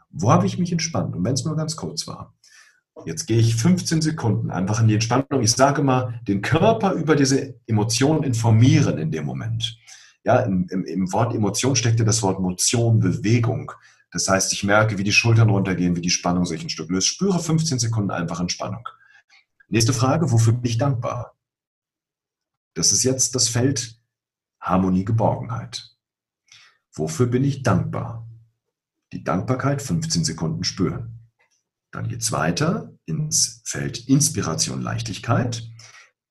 Wo 0.09 0.31
habe 0.31 0.45
ich 0.45 0.57
mich 0.57 0.71
entspannt? 0.71 1.15
Und 1.15 1.23
wenn 1.23 1.33
es 1.33 1.45
nur 1.45 1.55
ganz 1.55 1.75
kurz 1.75 2.07
war. 2.07 2.33
Jetzt 3.05 3.27
gehe 3.27 3.37
ich 3.37 3.55
15 3.55 4.01
Sekunden 4.01 4.49
einfach 4.49 4.81
in 4.81 4.87
die 4.87 4.95
Entspannung. 4.95 5.41
Ich 5.41 5.51
sage 5.51 5.83
mal, 5.83 6.19
den 6.27 6.41
Körper 6.41 6.93
über 6.93 7.15
diese 7.15 7.55
Emotionen 7.67 8.23
informieren 8.23 8.97
in 8.97 9.11
dem 9.11 9.25
Moment. 9.25 9.77
Ja, 10.23 10.39
im, 10.39 10.67
im, 10.69 10.83
im 10.83 11.13
Wort 11.13 11.35
Emotion 11.35 11.75
steckt 11.75 11.99
ja 11.99 12.05
das 12.05 12.23
Wort 12.23 12.39
Motion, 12.39 12.99
Bewegung. 12.99 13.71
Das 14.17 14.29
heißt, 14.29 14.51
ich 14.51 14.63
merke, 14.63 14.97
wie 14.97 15.03
die 15.03 15.11
Schultern 15.11 15.51
runtergehen, 15.51 15.95
wie 15.95 16.01
die 16.01 16.09
Spannung 16.09 16.43
sich 16.43 16.63
ein 16.63 16.71
Stück 16.71 16.89
löst. 16.89 17.05
Spüre 17.05 17.39
15 17.39 17.77
Sekunden 17.77 18.09
einfach 18.09 18.39
Entspannung. 18.39 18.89
Nächste 19.67 19.93
Frage, 19.93 20.31
wofür 20.31 20.53
bin 20.53 20.71
ich 20.71 20.79
dankbar? 20.79 21.35
Das 22.73 22.91
ist 22.91 23.03
jetzt 23.03 23.35
das 23.35 23.47
Feld 23.47 24.01
Harmonie, 24.59 25.05
Geborgenheit. 25.05 25.95
Wofür 26.93 27.27
bin 27.27 27.43
ich 27.43 27.61
dankbar? 27.61 28.27
Die 29.13 29.23
Dankbarkeit 29.23 29.83
15 29.83 30.25
Sekunden 30.25 30.63
spüren. 30.63 31.19
Dann 31.91 32.07
geht 32.07 32.21
es 32.21 32.31
weiter 32.31 32.97
ins 33.05 33.61
Feld 33.65 34.07
Inspiration, 34.07 34.81
Leichtigkeit. 34.81 35.61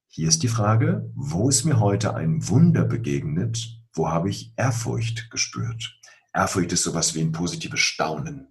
Hier 0.09 0.26
ist 0.26 0.43
die 0.43 0.49
Frage, 0.49 1.09
wo 1.14 1.49
ist 1.49 1.62
mir 1.62 1.78
heute 1.78 2.16
ein 2.16 2.49
Wunder 2.49 2.84
begegnet? 2.84 3.78
Wo 3.93 4.09
habe 4.09 4.28
ich 4.28 4.53
Ehrfurcht 4.57 5.30
gespürt? 5.30 6.01
Ehrfurcht 6.37 6.72
ist 6.72 6.82
sowas 6.82 7.14
wie 7.14 7.20
ein 7.22 7.32
positives 7.32 7.80
Staunen. 7.80 8.49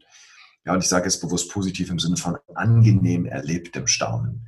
Ja, 0.65 0.73
und 0.73 0.79
ich 0.79 0.89
sage 0.89 1.05
jetzt 1.05 1.21
bewusst 1.21 1.51
positiv 1.51 1.91
im 1.91 1.99
Sinne 1.99 2.17
von 2.17 2.37
angenehm 2.55 3.25
erlebtem 3.25 3.85
Staunen. 3.85 4.47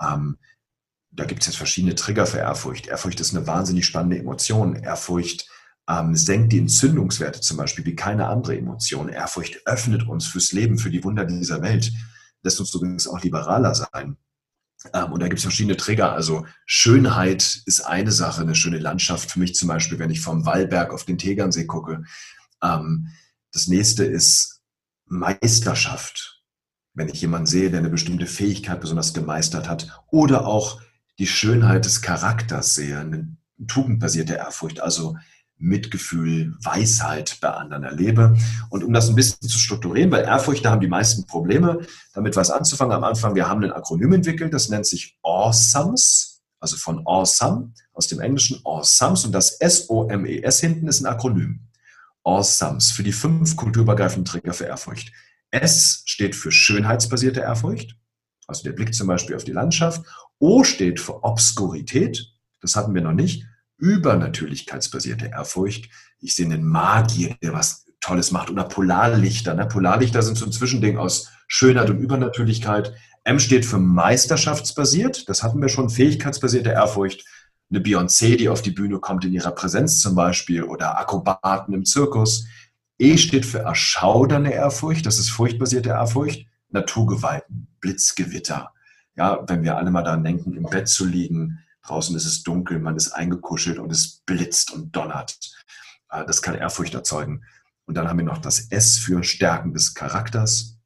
Ähm, 0.00 0.38
da 1.10 1.24
gibt 1.24 1.40
es 1.40 1.48
jetzt 1.48 1.56
verschiedene 1.56 1.96
Trigger 1.96 2.26
für 2.26 2.38
Ehrfurcht. 2.38 2.86
Ehrfurcht 2.86 3.18
ist 3.18 3.34
eine 3.34 3.46
wahnsinnig 3.46 3.84
spannende 3.84 4.18
Emotion. 4.18 4.76
Ehrfurcht 4.76 5.48
ähm, 5.88 6.14
senkt 6.14 6.52
die 6.52 6.58
Entzündungswerte 6.58 7.40
zum 7.40 7.56
Beispiel 7.56 7.84
wie 7.84 7.96
keine 7.96 8.28
andere 8.28 8.56
Emotion. 8.56 9.08
Ehrfurcht 9.08 9.66
öffnet 9.66 10.06
uns 10.06 10.26
fürs 10.26 10.52
Leben, 10.52 10.78
für 10.78 10.90
die 10.90 11.02
Wunder 11.02 11.24
dieser 11.24 11.62
Welt, 11.62 11.90
lässt 12.42 12.60
uns 12.60 12.72
übrigens 12.72 13.08
auch 13.08 13.20
liberaler 13.22 13.74
sein. 13.74 14.16
Ähm, 14.92 15.12
und 15.12 15.20
da 15.20 15.26
gibt 15.26 15.38
es 15.38 15.44
verschiedene 15.44 15.76
Trigger. 15.76 16.12
Also 16.12 16.46
Schönheit 16.66 17.62
ist 17.66 17.80
eine 17.80 18.12
Sache, 18.12 18.42
eine 18.42 18.54
schöne 18.54 18.78
Landschaft 18.78 19.32
für 19.32 19.40
mich 19.40 19.54
zum 19.54 19.68
Beispiel, 19.68 19.98
wenn 19.98 20.10
ich 20.10 20.20
vom 20.20 20.46
Wallberg 20.46 20.92
auf 20.92 21.04
den 21.04 21.18
Tegernsee 21.18 21.66
gucke. 21.66 22.04
Ähm, 22.62 23.08
das 23.52 23.68
nächste 23.68 24.04
ist 24.04 24.60
Meisterschaft. 25.06 26.42
Wenn 26.94 27.08
ich 27.08 27.20
jemanden 27.20 27.46
sehe, 27.46 27.70
der 27.70 27.80
eine 27.80 27.90
bestimmte 27.90 28.26
Fähigkeit 28.26 28.80
besonders 28.80 29.14
gemeistert 29.14 29.68
hat. 29.68 30.02
Oder 30.10 30.46
auch 30.46 30.80
die 31.18 31.26
Schönheit 31.26 31.84
des 31.84 32.02
Charakters 32.02 32.74
sehe, 32.74 32.98
eine 32.98 33.36
tugendbasierte 33.66 34.34
Ehrfurcht. 34.34 34.80
Also 34.80 35.16
Mitgefühl, 35.58 36.54
Weisheit 36.62 37.38
bei 37.40 37.48
anderen 37.48 37.82
erlebe. 37.82 38.36
Und 38.70 38.84
um 38.84 38.92
das 38.92 39.08
ein 39.08 39.14
bisschen 39.14 39.48
zu 39.48 39.58
strukturieren, 39.58 40.10
weil 40.10 40.24
Ehrfurcht, 40.24 40.64
da 40.64 40.70
haben 40.70 40.80
die 40.80 40.88
meisten 40.88 41.26
Probleme, 41.26 41.80
damit 42.14 42.36
was 42.36 42.50
anzufangen. 42.50 42.94
Am 42.94 43.04
Anfang, 43.04 43.34
wir 43.34 43.48
haben 43.48 43.64
ein 43.64 43.72
Akronym 43.72 44.12
entwickelt, 44.12 44.54
das 44.54 44.68
nennt 44.68 44.86
sich 44.86 45.18
Awesomes, 45.22 46.42
also 46.60 46.76
von 46.76 47.06
Awesome, 47.06 47.72
aus 47.92 48.06
dem 48.06 48.20
Englischen 48.20 48.60
Awesomes. 48.64 49.24
Und 49.24 49.32
das 49.32 49.60
S-O-M-E-S 49.60 50.60
hinten 50.60 50.86
ist 50.86 51.00
ein 51.00 51.06
Akronym. 51.06 51.67
Awesomes 52.28 52.90
für 52.90 53.02
die 53.02 53.12
fünf 53.12 53.56
kulturübergreifenden 53.56 54.24
Trigger 54.24 54.52
für 54.52 54.64
Ehrfurcht. 54.64 55.12
S 55.50 56.02
steht 56.04 56.36
für 56.36 56.52
schönheitsbasierte 56.52 57.40
Ehrfurcht, 57.40 57.96
also 58.46 58.62
der 58.62 58.72
Blick 58.72 58.94
zum 58.94 59.06
Beispiel 59.06 59.36
auf 59.36 59.44
die 59.44 59.52
Landschaft. 59.52 60.04
O 60.38 60.62
steht 60.64 61.00
für 61.00 61.24
Obskurität, 61.24 62.32
das 62.60 62.76
hatten 62.76 62.94
wir 62.94 63.02
noch 63.02 63.12
nicht 63.12 63.46
übernatürlichkeitsbasierte 63.78 65.26
Ehrfurcht. 65.26 65.88
Ich 66.20 66.34
sehe 66.34 66.46
einen 66.46 66.64
Magier, 66.64 67.36
der 67.42 67.52
was 67.52 67.86
Tolles 68.00 68.30
macht. 68.30 68.50
Oder 68.50 68.64
Polarlichter. 68.64 69.54
Ne? 69.54 69.66
Polarlichter 69.66 70.22
sind 70.22 70.36
so 70.36 70.44
ein 70.44 70.52
Zwischending 70.52 70.98
aus 70.98 71.30
Schönheit 71.46 71.90
und 71.90 71.98
Übernatürlichkeit. 71.98 72.92
M 73.24 73.38
steht 73.38 73.64
für 73.64 73.78
meisterschaftsbasiert. 73.78 75.28
Das 75.28 75.42
hatten 75.42 75.60
wir 75.60 75.68
schon. 75.68 75.90
Fähigkeitsbasierte 75.90 76.70
Ehrfurcht. 76.70 77.24
Eine 77.70 77.80
Beyoncé, 77.80 78.36
die 78.36 78.48
auf 78.48 78.62
die 78.62 78.70
Bühne 78.70 78.98
kommt 78.98 79.24
in 79.24 79.32
ihrer 79.32 79.52
Präsenz 79.52 80.00
zum 80.00 80.14
Beispiel. 80.14 80.62
Oder 80.62 80.98
Akrobaten 80.98 81.74
im 81.74 81.84
Zirkus. 81.84 82.46
E 82.98 83.16
steht 83.16 83.46
für 83.46 83.60
erschaudernde 83.60 84.50
Ehrfurcht. 84.50 85.06
Das 85.06 85.18
ist 85.18 85.30
furchtbasierte 85.30 85.90
Ehrfurcht. 85.90 86.46
Naturgewalten, 86.70 87.68
Blitzgewitter. 87.80 88.72
Ja, 89.16 89.44
wenn 89.48 89.62
wir 89.62 89.76
alle 89.76 89.90
mal 89.90 90.02
daran 90.02 90.24
denken, 90.24 90.54
im 90.54 90.64
Bett 90.64 90.88
zu 90.88 91.04
liegen, 91.04 91.58
Draußen 91.88 92.14
ist 92.16 92.26
es 92.26 92.42
dunkel, 92.42 92.80
man 92.80 92.96
ist 92.96 93.12
eingekuschelt 93.12 93.78
und 93.78 93.90
es 93.90 94.18
blitzt 94.26 94.72
und 94.72 94.94
donnert. 94.94 95.38
Äh, 96.10 96.24
das 96.26 96.42
kann 96.42 96.54
Ehrfurcht 96.54 96.94
erzeugen. 96.94 97.44
Und 97.86 97.94
dann 97.94 98.08
haben 98.08 98.18
wir 98.18 98.26
noch 98.26 98.38
das 98.38 98.70
S 98.70 98.98
für 98.98 99.24
Stärken 99.24 99.72
des 99.72 99.94
Charakters. 99.94 100.76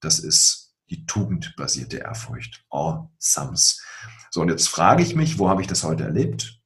Das 0.00 0.18
ist 0.18 0.74
die 0.90 1.06
tugendbasierte 1.06 1.98
Ehrfurcht. 1.98 2.64
All 2.68 3.08
sums. 3.18 3.82
So, 4.30 4.40
und 4.40 4.48
jetzt 4.48 4.68
frage 4.68 5.02
ich 5.02 5.16
mich, 5.16 5.38
wo 5.38 5.48
habe 5.48 5.60
ich 5.60 5.66
das 5.66 5.82
heute 5.82 6.04
erlebt? 6.04 6.60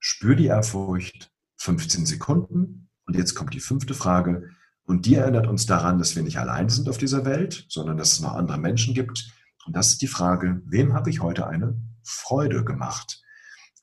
Spür 0.00 0.34
die 0.34 0.46
Ehrfurcht, 0.46 1.30
15 1.58 2.06
Sekunden. 2.06 2.88
Und 3.06 3.16
jetzt 3.16 3.34
kommt 3.34 3.52
die 3.52 3.60
fünfte 3.60 3.92
Frage. 3.92 4.48
Und 4.84 5.04
die 5.04 5.14
erinnert 5.14 5.46
uns 5.46 5.66
daran, 5.66 5.98
dass 5.98 6.16
wir 6.16 6.22
nicht 6.22 6.38
allein 6.38 6.70
sind 6.70 6.88
auf 6.88 6.98
dieser 6.98 7.24
Welt, 7.26 7.66
sondern 7.68 7.98
dass 7.98 8.12
es 8.12 8.20
noch 8.20 8.34
andere 8.34 8.58
Menschen 8.58 8.94
gibt. 8.94 9.30
Und 9.66 9.76
das 9.76 9.88
ist 9.88 10.02
die 10.02 10.08
Frage, 10.08 10.62
wem 10.64 10.94
habe 10.94 11.10
ich 11.10 11.20
heute 11.20 11.46
eine 11.46 11.78
Freude 12.02 12.64
gemacht? 12.64 13.22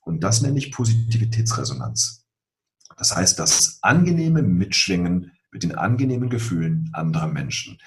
Und 0.00 0.24
das 0.24 0.42
nenne 0.42 0.58
ich 0.58 0.72
Positivitätsresonanz. 0.72 2.26
Das 2.96 3.14
heißt, 3.14 3.38
das 3.38 3.78
angenehme 3.82 4.42
Mitschwingen 4.42 5.32
mit 5.50 5.62
den 5.62 5.76
angenehmen 5.76 6.28
Gefühlen 6.28 6.90
anderer 6.92 7.28
Menschen. 7.28 7.78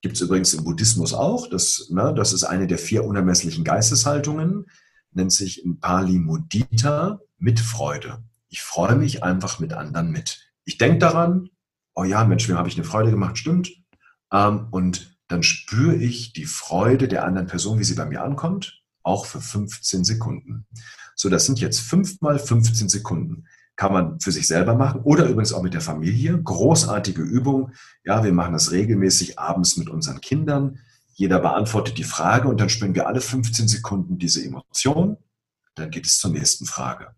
Gibt 0.00 0.16
es 0.16 0.20
übrigens 0.20 0.54
im 0.54 0.64
Buddhismus 0.64 1.12
auch. 1.12 1.48
Das, 1.48 1.88
ne, 1.90 2.14
das 2.14 2.32
ist 2.32 2.44
eine 2.44 2.66
der 2.66 2.78
vier 2.78 3.04
unermesslichen 3.04 3.64
Geisteshaltungen, 3.64 4.66
nennt 5.12 5.32
sich 5.32 5.64
in 5.64 5.80
Pali 5.80 6.18
Mudita, 6.18 7.20
Mitfreude. 7.38 8.22
Ich 8.48 8.62
freue 8.62 8.96
mich 8.96 9.22
einfach 9.22 9.58
mit 9.58 9.72
anderen 9.72 10.10
mit. 10.10 10.52
Ich 10.64 10.78
denke 10.78 10.98
daran, 10.98 11.48
oh 11.94 12.04
ja, 12.04 12.24
Mensch, 12.24 12.48
mir 12.48 12.56
habe 12.56 12.68
ich 12.68 12.76
eine 12.76 12.84
Freude 12.84 13.10
gemacht, 13.10 13.38
stimmt. 13.38 13.70
Ähm, 14.32 14.68
und 14.70 15.18
dann 15.26 15.42
spüre 15.42 15.96
ich 15.96 16.32
die 16.32 16.46
Freude 16.46 17.08
der 17.08 17.24
anderen 17.24 17.48
Person, 17.48 17.78
wie 17.78 17.84
sie 17.84 17.94
bei 17.94 18.06
mir 18.06 18.22
ankommt, 18.22 18.82
auch 19.02 19.26
für 19.26 19.40
15 19.40 20.04
Sekunden. 20.04 20.66
So, 21.14 21.28
das 21.28 21.46
sind 21.46 21.60
jetzt 21.60 21.80
fünf 21.80 22.20
mal 22.20 22.38
15 22.38 22.88
Sekunden. 22.88 23.46
Kann 23.78 23.92
man 23.92 24.18
für 24.18 24.32
sich 24.32 24.48
selber 24.48 24.74
machen 24.74 25.02
oder 25.02 25.26
übrigens 25.26 25.52
auch 25.52 25.62
mit 25.62 25.72
der 25.72 25.80
Familie. 25.80 26.36
Großartige 26.42 27.22
Übung. 27.22 27.70
Ja, 28.02 28.24
wir 28.24 28.32
machen 28.32 28.54
das 28.54 28.72
regelmäßig 28.72 29.38
abends 29.38 29.76
mit 29.76 29.88
unseren 29.88 30.20
Kindern. 30.20 30.80
Jeder 31.14 31.38
beantwortet 31.38 31.96
die 31.96 32.02
Frage 32.02 32.48
und 32.48 32.60
dann 32.60 32.70
spüren 32.70 32.96
wir 32.96 33.06
alle 33.06 33.20
15 33.20 33.68
Sekunden 33.68 34.18
diese 34.18 34.44
Emotion. 34.44 35.16
Dann 35.76 35.92
geht 35.92 36.06
es 36.06 36.18
zur 36.18 36.32
nächsten 36.32 36.66
Frage. 36.66 37.14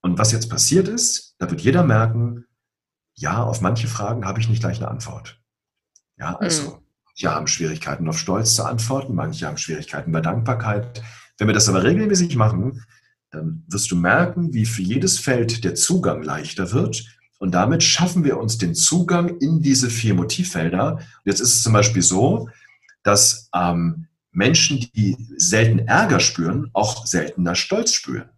Und 0.00 0.18
was 0.18 0.32
jetzt 0.32 0.48
passiert 0.48 0.88
ist, 0.88 1.34
da 1.36 1.50
wird 1.50 1.60
jeder 1.60 1.84
merken, 1.84 2.46
ja, 3.14 3.42
auf 3.42 3.60
manche 3.60 3.86
Fragen 3.86 4.24
habe 4.24 4.40
ich 4.40 4.48
nicht 4.48 4.60
gleich 4.60 4.78
eine 4.78 4.88
Antwort. 4.88 5.38
Ja, 6.16 6.34
also, 6.36 6.62
mhm. 6.62 6.78
manche 7.04 7.34
haben 7.34 7.46
Schwierigkeiten 7.46 8.08
auf 8.08 8.18
Stolz 8.18 8.54
zu 8.54 8.64
antworten, 8.64 9.14
manche 9.14 9.46
haben 9.46 9.58
Schwierigkeiten 9.58 10.12
bei 10.12 10.22
Dankbarkeit. 10.22 11.02
Wenn 11.36 11.46
wir 11.46 11.54
das 11.54 11.68
aber 11.68 11.84
regelmäßig 11.84 12.36
machen, 12.36 12.86
dann 13.30 13.64
wirst 13.68 13.90
du 13.90 13.96
merken, 13.96 14.52
wie 14.52 14.66
für 14.66 14.82
jedes 14.82 15.18
Feld 15.18 15.64
der 15.64 15.74
Zugang 15.74 16.22
leichter 16.22 16.72
wird. 16.72 17.04
Und 17.38 17.52
damit 17.52 17.82
schaffen 17.82 18.24
wir 18.24 18.38
uns 18.38 18.58
den 18.58 18.74
Zugang 18.74 19.38
in 19.38 19.62
diese 19.62 19.88
vier 19.88 20.14
Motivfelder. 20.14 20.96
Und 20.96 21.02
jetzt 21.24 21.40
ist 21.40 21.54
es 21.54 21.62
zum 21.62 21.72
Beispiel 21.72 22.02
so, 22.02 22.48
dass 23.02 23.48
ähm, 23.54 24.08
Menschen, 24.32 24.86
die 24.94 25.16
selten 25.36 25.80
Ärger 25.80 26.20
spüren, 26.20 26.70
auch 26.72 27.06
seltener 27.06 27.54
Stolz 27.54 27.92
spüren. 27.92 28.28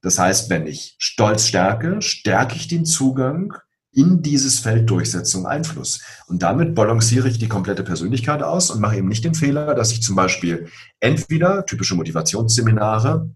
Das 0.00 0.18
heißt, 0.18 0.50
wenn 0.50 0.66
ich 0.66 0.96
Stolz 0.98 1.46
stärke, 1.46 2.00
stärke 2.02 2.56
ich 2.56 2.68
den 2.68 2.84
Zugang 2.84 3.54
in 3.90 4.22
dieses 4.22 4.58
Feld 4.58 4.90
Durchsetzung 4.90 5.46
Einfluss. 5.46 6.02
Und 6.26 6.42
damit 6.42 6.74
balanciere 6.74 7.28
ich 7.28 7.38
die 7.38 7.48
komplette 7.48 7.84
Persönlichkeit 7.84 8.42
aus 8.42 8.70
und 8.70 8.80
mache 8.80 8.96
eben 8.96 9.08
nicht 9.08 9.24
den 9.24 9.34
Fehler, 9.34 9.74
dass 9.74 9.92
ich 9.92 10.02
zum 10.02 10.16
Beispiel 10.16 10.68
entweder 11.00 11.64
typische 11.64 11.94
Motivationsseminare 11.94 13.30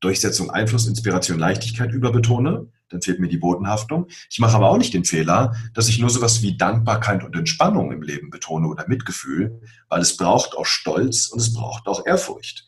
Durchsetzung, 0.00 0.50
Einfluss, 0.50 0.86
Inspiration, 0.86 1.38
Leichtigkeit 1.38 1.92
überbetone, 1.92 2.68
dann 2.88 3.02
fehlt 3.02 3.20
mir 3.20 3.28
die 3.28 3.36
Bodenhaftung. 3.36 4.06
Ich 4.30 4.38
mache 4.38 4.56
aber 4.56 4.70
auch 4.70 4.78
nicht 4.78 4.94
den 4.94 5.04
Fehler, 5.04 5.54
dass 5.74 5.88
ich 5.88 5.98
nur 5.98 6.10
sowas 6.10 6.42
wie 6.42 6.56
Dankbarkeit 6.56 7.24
und 7.24 7.36
Entspannung 7.36 7.92
im 7.92 8.02
Leben 8.02 8.30
betone 8.30 8.68
oder 8.68 8.88
Mitgefühl, 8.88 9.60
weil 9.88 10.00
es 10.00 10.16
braucht 10.16 10.56
auch 10.56 10.66
Stolz 10.66 11.28
und 11.28 11.40
es 11.40 11.52
braucht 11.52 11.86
auch 11.86 12.06
Ehrfurcht. 12.06 12.64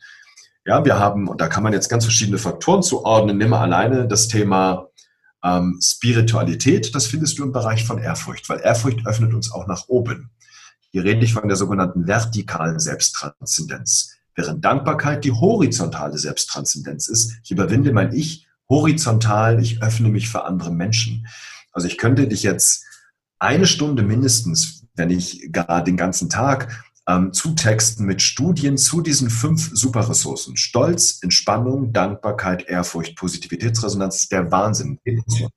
Ja, 0.65 0.85
wir 0.85 0.99
haben, 0.99 1.27
und 1.27 1.41
da 1.41 1.47
kann 1.47 1.63
man 1.63 1.73
jetzt 1.73 1.89
ganz 1.89 2.05
verschiedene 2.05 2.37
Faktoren 2.37 2.83
zuordnen, 2.83 3.37
nimm 3.37 3.49
mal 3.49 3.61
alleine 3.61 4.07
das 4.07 4.27
Thema 4.27 4.89
ähm, 5.43 5.79
Spiritualität, 5.81 6.93
das 6.93 7.07
findest 7.07 7.39
du 7.39 7.43
im 7.43 7.51
Bereich 7.51 7.85
von 7.85 7.97
Ehrfurcht, 7.97 8.47
weil 8.47 8.59
Ehrfurcht 8.59 9.07
öffnet 9.07 9.33
uns 9.33 9.51
auch 9.51 9.65
nach 9.65 9.87
oben. 9.87 10.29
Hier 10.91 11.03
rede 11.03 11.25
ich 11.25 11.33
von 11.33 11.47
der 11.47 11.57
sogenannten 11.57 12.05
vertikalen 12.05 12.79
Selbsttranszendenz 12.79 14.17
während 14.35 14.63
Dankbarkeit 14.63 15.23
die 15.23 15.31
horizontale 15.31 16.17
Selbsttranszendenz 16.17 17.07
ist. 17.07 17.33
Ich 17.43 17.51
überwinde 17.51 17.91
mein 17.91 18.13
Ich 18.13 18.47
horizontal, 18.69 19.61
ich 19.61 19.81
öffne 19.83 20.09
mich 20.09 20.29
für 20.29 20.45
andere 20.45 20.71
Menschen. 20.71 21.27
Also 21.71 21.87
ich 21.87 21.97
könnte 21.97 22.27
dich 22.27 22.43
jetzt 22.43 22.85
eine 23.39 23.65
Stunde 23.65 24.03
mindestens, 24.03 24.85
wenn 24.95 25.09
ich 25.09 25.51
gerade 25.51 25.85
den 25.85 25.97
ganzen 25.97 26.29
Tag 26.29 26.85
ähm, 27.07 27.33
zutexten 27.33 28.05
mit 28.05 28.21
Studien 28.21 28.77
zu 28.77 29.01
diesen 29.01 29.29
fünf 29.29 29.71
Superressourcen. 29.73 30.55
Stolz, 30.57 31.19
Entspannung, 31.21 31.93
Dankbarkeit, 31.93 32.67
Ehrfurcht, 32.67 33.15
Positivitätsresonanz, 33.15 34.29
der 34.29 34.51
Wahnsinn. 34.51 34.99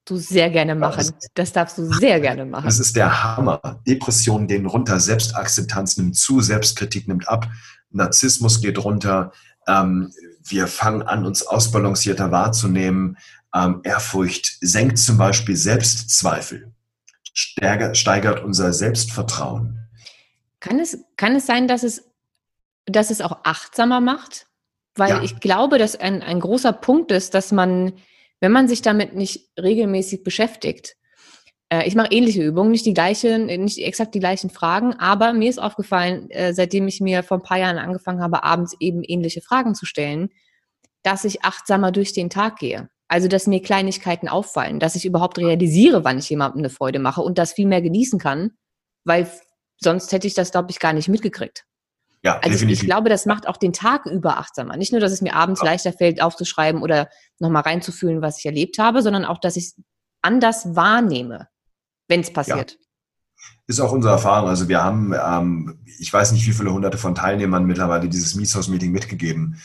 Du 0.04 0.16
sehr 0.16 0.50
gerne 0.50 0.74
machen. 0.74 1.10
Das 1.34 1.52
darfst 1.52 1.78
du 1.78 1.92
sehr 1.92 2.20
gerne 2.20 2.44
machen. 2.46 2.64
Das 2.64 2.78
ist 2.78 2.96
der 2.96 3.22
Hammer. 3.22 3.60
Depressionen 3.86 4.46
gehen 4.46 4.66
runter, 4.66 4.98
Selbstakzeptanz 4.98 5.98
nimmt 5.98 6.16
zu, 6.16 6.40
Selbstkritik 6.40 7.08
nimmt 7.08 7.28
ab. 7.28 7.48
Narzissmus 7.94 8.60
geht 8.60 8.82
runter, 8.82 9.32
ähm, 9.66 10.12
wir 10.46 10.66
fangen 10.66 11.02
an, 11.02 11.24
uns 11.24 11.46
ausbalancierter 11.46 12.30
wahrzunehmen. 12.30 13.16
Ähm, 13.54 13.80
Ehrfurcht 13.84 14.58
senkt 14.60 14.98
zum 14.98 15.16
Beispiel 15.16 15.56
Selbstzweifel, 15.56 16.72
steigert, 17.32 17.96
steigert 17.96 18.44
unser 18.44 18.72
Selbstvertrauen. 18.72 19.78
Kann 20.60 20.78
es, 20.80 20.98
kann 21.16 21.36
es 21.36 21.46
sein, 21.46 21.68
dass 21.68 21.82
es, 21.82 22.04
dass 22.86 23.10
es 23.10 23.20
auch 23.20 23.40
achtsamer 23.44 24.00
macht? 24.00 24.46
Weil 24.96 25.10
ja. 25.10 25.22
ich 25.22 25.40
glaube, 25.40 25.78
dass 25.78 25.96
ein, 25.96 26.22
ein 26.22 26.40
großer 26.40 26.72
Punkt 26.72 27.10
ist, 27.10 27.34
dass 27.34 27.52
man, 27.52 27.94
wenn 28.40 28.52
man 28.52 28.68
sich 28.68 28.82
damit 28.82 29.14
nicht 29.14 29.50
regelmäßig 29.58 30.22
beschäftigt, 30.22 30.96
äh, 31.70 31.86
ich 31.86 31.94
mache 31.94 32.12
ähnliche 32.12 32.42
Übungen, 32.42 32.70
nicht 32.70 32.86
die 32.86 32.94
gleichen, 32.94 33.46
nicht 33.46 33.78
exakt 33.78 34.14
die 34.14 34.20
gleichen 34.20 34.50
Fragen, 34.50 34.94
aber 34.94 35.32
mir 35.32 35.48
ist 35.50 35.60
aufgefallen, 35.60 36.30
äh, 36.30 36.54
seitdem 36.54 36.88
ich 36.88 37.00
mir 37.00 37.22
vor 37.22 37.38
ein 37.38 37.42
paar 37.42 37.58
Jahren 37.58 37.78
angefangen 37.78 38.22
habe, 38.22 38.42
abends 38.42 38.76
eben 38.80 39.02
ähnliche 39.02 39.40
Fragen 39.40 39.74
zu 39.74 39.86
stellen, 39.86 40.30
dass 41.02 41.24
ich 41.24 41.44
achtsamer 41.44 41.92
durch 41.92 42.12
den 42.12 42.30
Tag 42.30 42.58
gehe. 42.58 42.88
Also, 43.08 43.28
dass 43.28 43.46
mir 43.46 43.60
Kleinigkeiten 43.60 44.28
auffallen, 44.28 44.80
dass 44.80 44.96
ich 44.96 45.04
überhaupt 45.04 45.38
realisiere, 45.38 46.04
wann 46.04 46.18
ich 46.18 46.30
jemandem 46.30 46.60
eine 46.60 46.70
Freude 46.70 46.98
mache 46.98 47.20
und 47.20 47.38
das 47.38 47.52
viel 47.52 47.66
mehr 47.66 47.82
genießen 47.82 48.18
kann, 48.18 48.52
weil 49.04 49.30
sonst 49.78 50.10
hätte 50.12 50.26
ich 50.26 50.34
das, 50.34 50.50
glaube 50.50 50.70
ich, 50.70 50.78
gar 50.78 50.94
nicht 50.94 51.08
mitgekriegt. 51.08 51.66
Ja, 52.22 52.38
also 52.38 52.50
definitiv. 52.50 52.82
ich 52.82 52.88
glaube, 52.88 53.10
das 53.10 53.26
macht 53.26 53.46
auch 53.46 53.58
den 53.58 53.74
Tag 53.74 54.06
über 54.06 54.38
achtsamer. 54.38 54.78
Nicht 54.78 54.92
nur, 54.92 55.00
dass 55.00 55.12
es 55.12 55.20
mir 55.20 55.34
abends 55.34 55.60
ja. 55.60 55.66
leichter 55.66 55.92
fällt, 55.92 56.22
aufzuschreiben 56.22 56.82
oder 56.82 57.10
nochmal 57.38 57.62
reinzufühlen, 57.62 58.22
was 58.22 58.38
ich 58.38 58.46
erlebt 58.46 58.78
habe, 58.78 59.02
sondern 59.02 59.26
auch, 59.26 59.38
dass 59.38 59.56
ich 59.56 59.64
es 59.64 59.76
anders 60.22 60.74
wahrnehme, 60.74 61.48
wenn 62.08 62.20
es 62.20 62.32
passiert. 62.32 62.72
Ja. 62.72 62.78
Ist 63.66 63.80
auch 63.80 63.92
unsere 63.92 64.14
Erfahrung. 64.14 64.48
Also 64.48 64.68
wir 64.68 64.82
haben, 64.82 65.14
ähm, 65.14 65.78
ich 65.98 66.12
weiß 66.12 66.32
nicht, 66.32 66.46
wie 66.46 66.52
viele 66.52 66.72
hunderte 66.72 66.98
von 66.98 67.14
Teilnehmern 67.14 67.64
mittlerweile 67.64 68.08
dieses 68.08 68.34
Miethaus-Meeting 68.34 68.92
mitgegeben. 68.92 69.58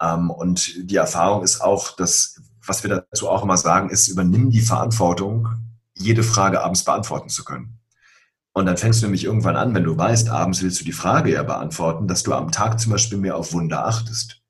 Ähm, 0.00 0.30
und 0.30 0.90
die 0.90 0.96
Erfahrung 0.96 1.42
ist 1.42 1.60
auch, 1.60 1.96
dass, 1.96 2.40
was 2.64 2.82
wir 2.82 2.90
dazu 2.90 3.28
auch 3.28 3.42
immer 3.42 3.56
sagen, 3.56 3.90
ist, 3.90 4.08
übernimm 4.08 4.50
die 4.50 4.60
Verantwortung, 4.60 5.48
jede 5.94 6.22
Frage 6.22 6.62
abends 6.62 6.84
beantworten 6.84 7.28
zu 7.28 7.44
können. 7.44 7.78
Und 8.52 8.64
dann 8.64 8.78
fängst 8.78 9.02
du 9.02 9.06
nämlich 9.06 9.24
irgendwann 9.24 9.56
an, 9.56 9.74
wenn 9.74 9.84
du 9.84 9.98
weißt, 9.98 10.30
abends 10.30 10.62
willst 10.62 10.80
du 10.80 10.84
die 10.84 10.92
Frage 10.92 11.32
ja 11.32 11.42
beantworten, 11.42 12.08
dass 12.08 12.22
du 12.22 12.32
am 12.32 12.52
Tag 12.52 12.80
zum 12.80 12.92
Beispiel 12.92 13.18
mehr 13.18 13.36
auf 13.36 13.52
Wunder 13.52 13.86
achtest. 13.86 14.40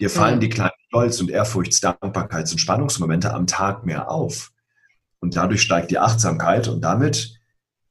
Dir 0.00 0.10
fallen 0.10 0.36
mhm. 0.36 0.40
die 0.40 0.48
kleinen 0.50 0.72
Stolz- 0.88 1.20
und 1.20 1.30
Ehrfurchts-, 1.30 1.80
Dankbarkeits- 1.80 2.52
und 2.52 2.58
Spannungsmomente 2.58 3.32
am 3.32 3.46
Tag 3.46 3.86
mehr 3.86 4.10
auf. 4.10 4.52
Und 5.20 5.36
dadurch 5.36 5.62
steigt 5.62 5.90
die 5.90 5.98
Achtsamkeit 5.98 6.68
und 6.68 6.80
damit 6.80 7.38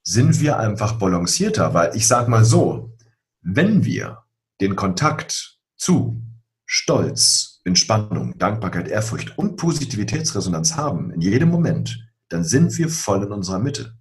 sind 0.03 0.39
wir 0.39 0.57
einfach 0.57 0.93
balancierter, 0.93 1.73
weil 1.73 1.95
ich 1.95 2.07
sage 2.07 2.29
mal 2.29 2.45
so, 2.45 2.95
wenn 3.41 3.83
wir 3.83 4.23
den 4.61 4.75
Kontakt 4.75 5.59
zu 5.75 6.21
Stolz, 6.65 7.61
Entspannung, 7.65 8.37
Dankbarkeit, 8.37 8.87
Ehrfurcht 8.87 9.37
und 9.37 9.57
Positivitätsresonanz 9.57 10.75
haben 10.75 11.11
in 11.11 11.21
jedem 11.21 11.49
Moment, 11.49 12.07
dann 12.29 12.43
sind 12.43 12.77
wir 12.77 12.89
voll 12.89 13.23
in 13.23 13.31
unserer 13.31 13.59
Mitte. 13.59 13.97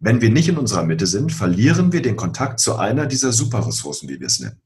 Wenn 0.00 0.20
wir 0.20 0.30
nicht 0.30 0.48
in 0.48 0.58
unserer 0.58 0.84
Mitte 0.84 1.06
sind, 1.06 1.32
verlieren 1.32 1.92
wir 1.92 2.02
den 2.02 2.16
Kontakt 2.16 2.60
zu 2.60 2.76
einer 2.76 3.06
dieser 3.06 3.32
Superressourcen, 3.32 4.08
wie 4.08 4.20
wir 4.20 4.26
es 4.26 4.38
nennen. 4.38 4.60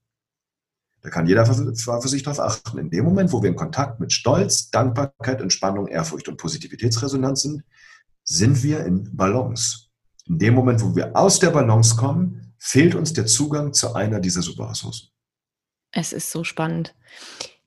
Da 1.02 1.10
kann 1.10 1.26
jeder 1.26 1.44
für, 1.44 1.74
für 1.74 2.08
sich 2.08 2.22
darauf 2.22 2.40
achten. 2.40 2.78
In 2.78 2.90
dem 2.90 3.04
Moment, 3.04 3.32
wo 3.32 3.42
wir 3.42 3.50
in 3.50 3.56
Kontakt 3.56 3.98
mit 3.98 4.12
Stolz, 4.12 4.70
Dankbarkeit, 4.70 5.40
Entspannung, 5.40 5.88
Ehrfurcht 5.88 6.28
und 6.28 6.36
Positivitätsresonanz 6.36 7.42
sind, 7.42 7.64
sind 8.24 8.62
wir 8.62 8.86
in 8.86 9.14
Balance. 9.16 9.88
In 10.26 10.38
dem 10.38 10.54
Moment, 10.54 10.80
wo 10.80 10.94
wir 10.94 11.16
aus 11.16 11.40
der 11.40 11.50
Balance 11.50 11.96
kommen, 11.96 12.54
fehlt 12.56 12.94
uns 12.94 13.12
der 13.12 13.26
Zugang 13.26 13.72
zu 13.72 13.94
einer 13.94 14.20
dieser 14.20 14.42
Superressourcen. 14.42 15.08
Es 15.90 16.12
ist 16.12 16.30
so 16.30 16.44
spannend. 16.44 16.94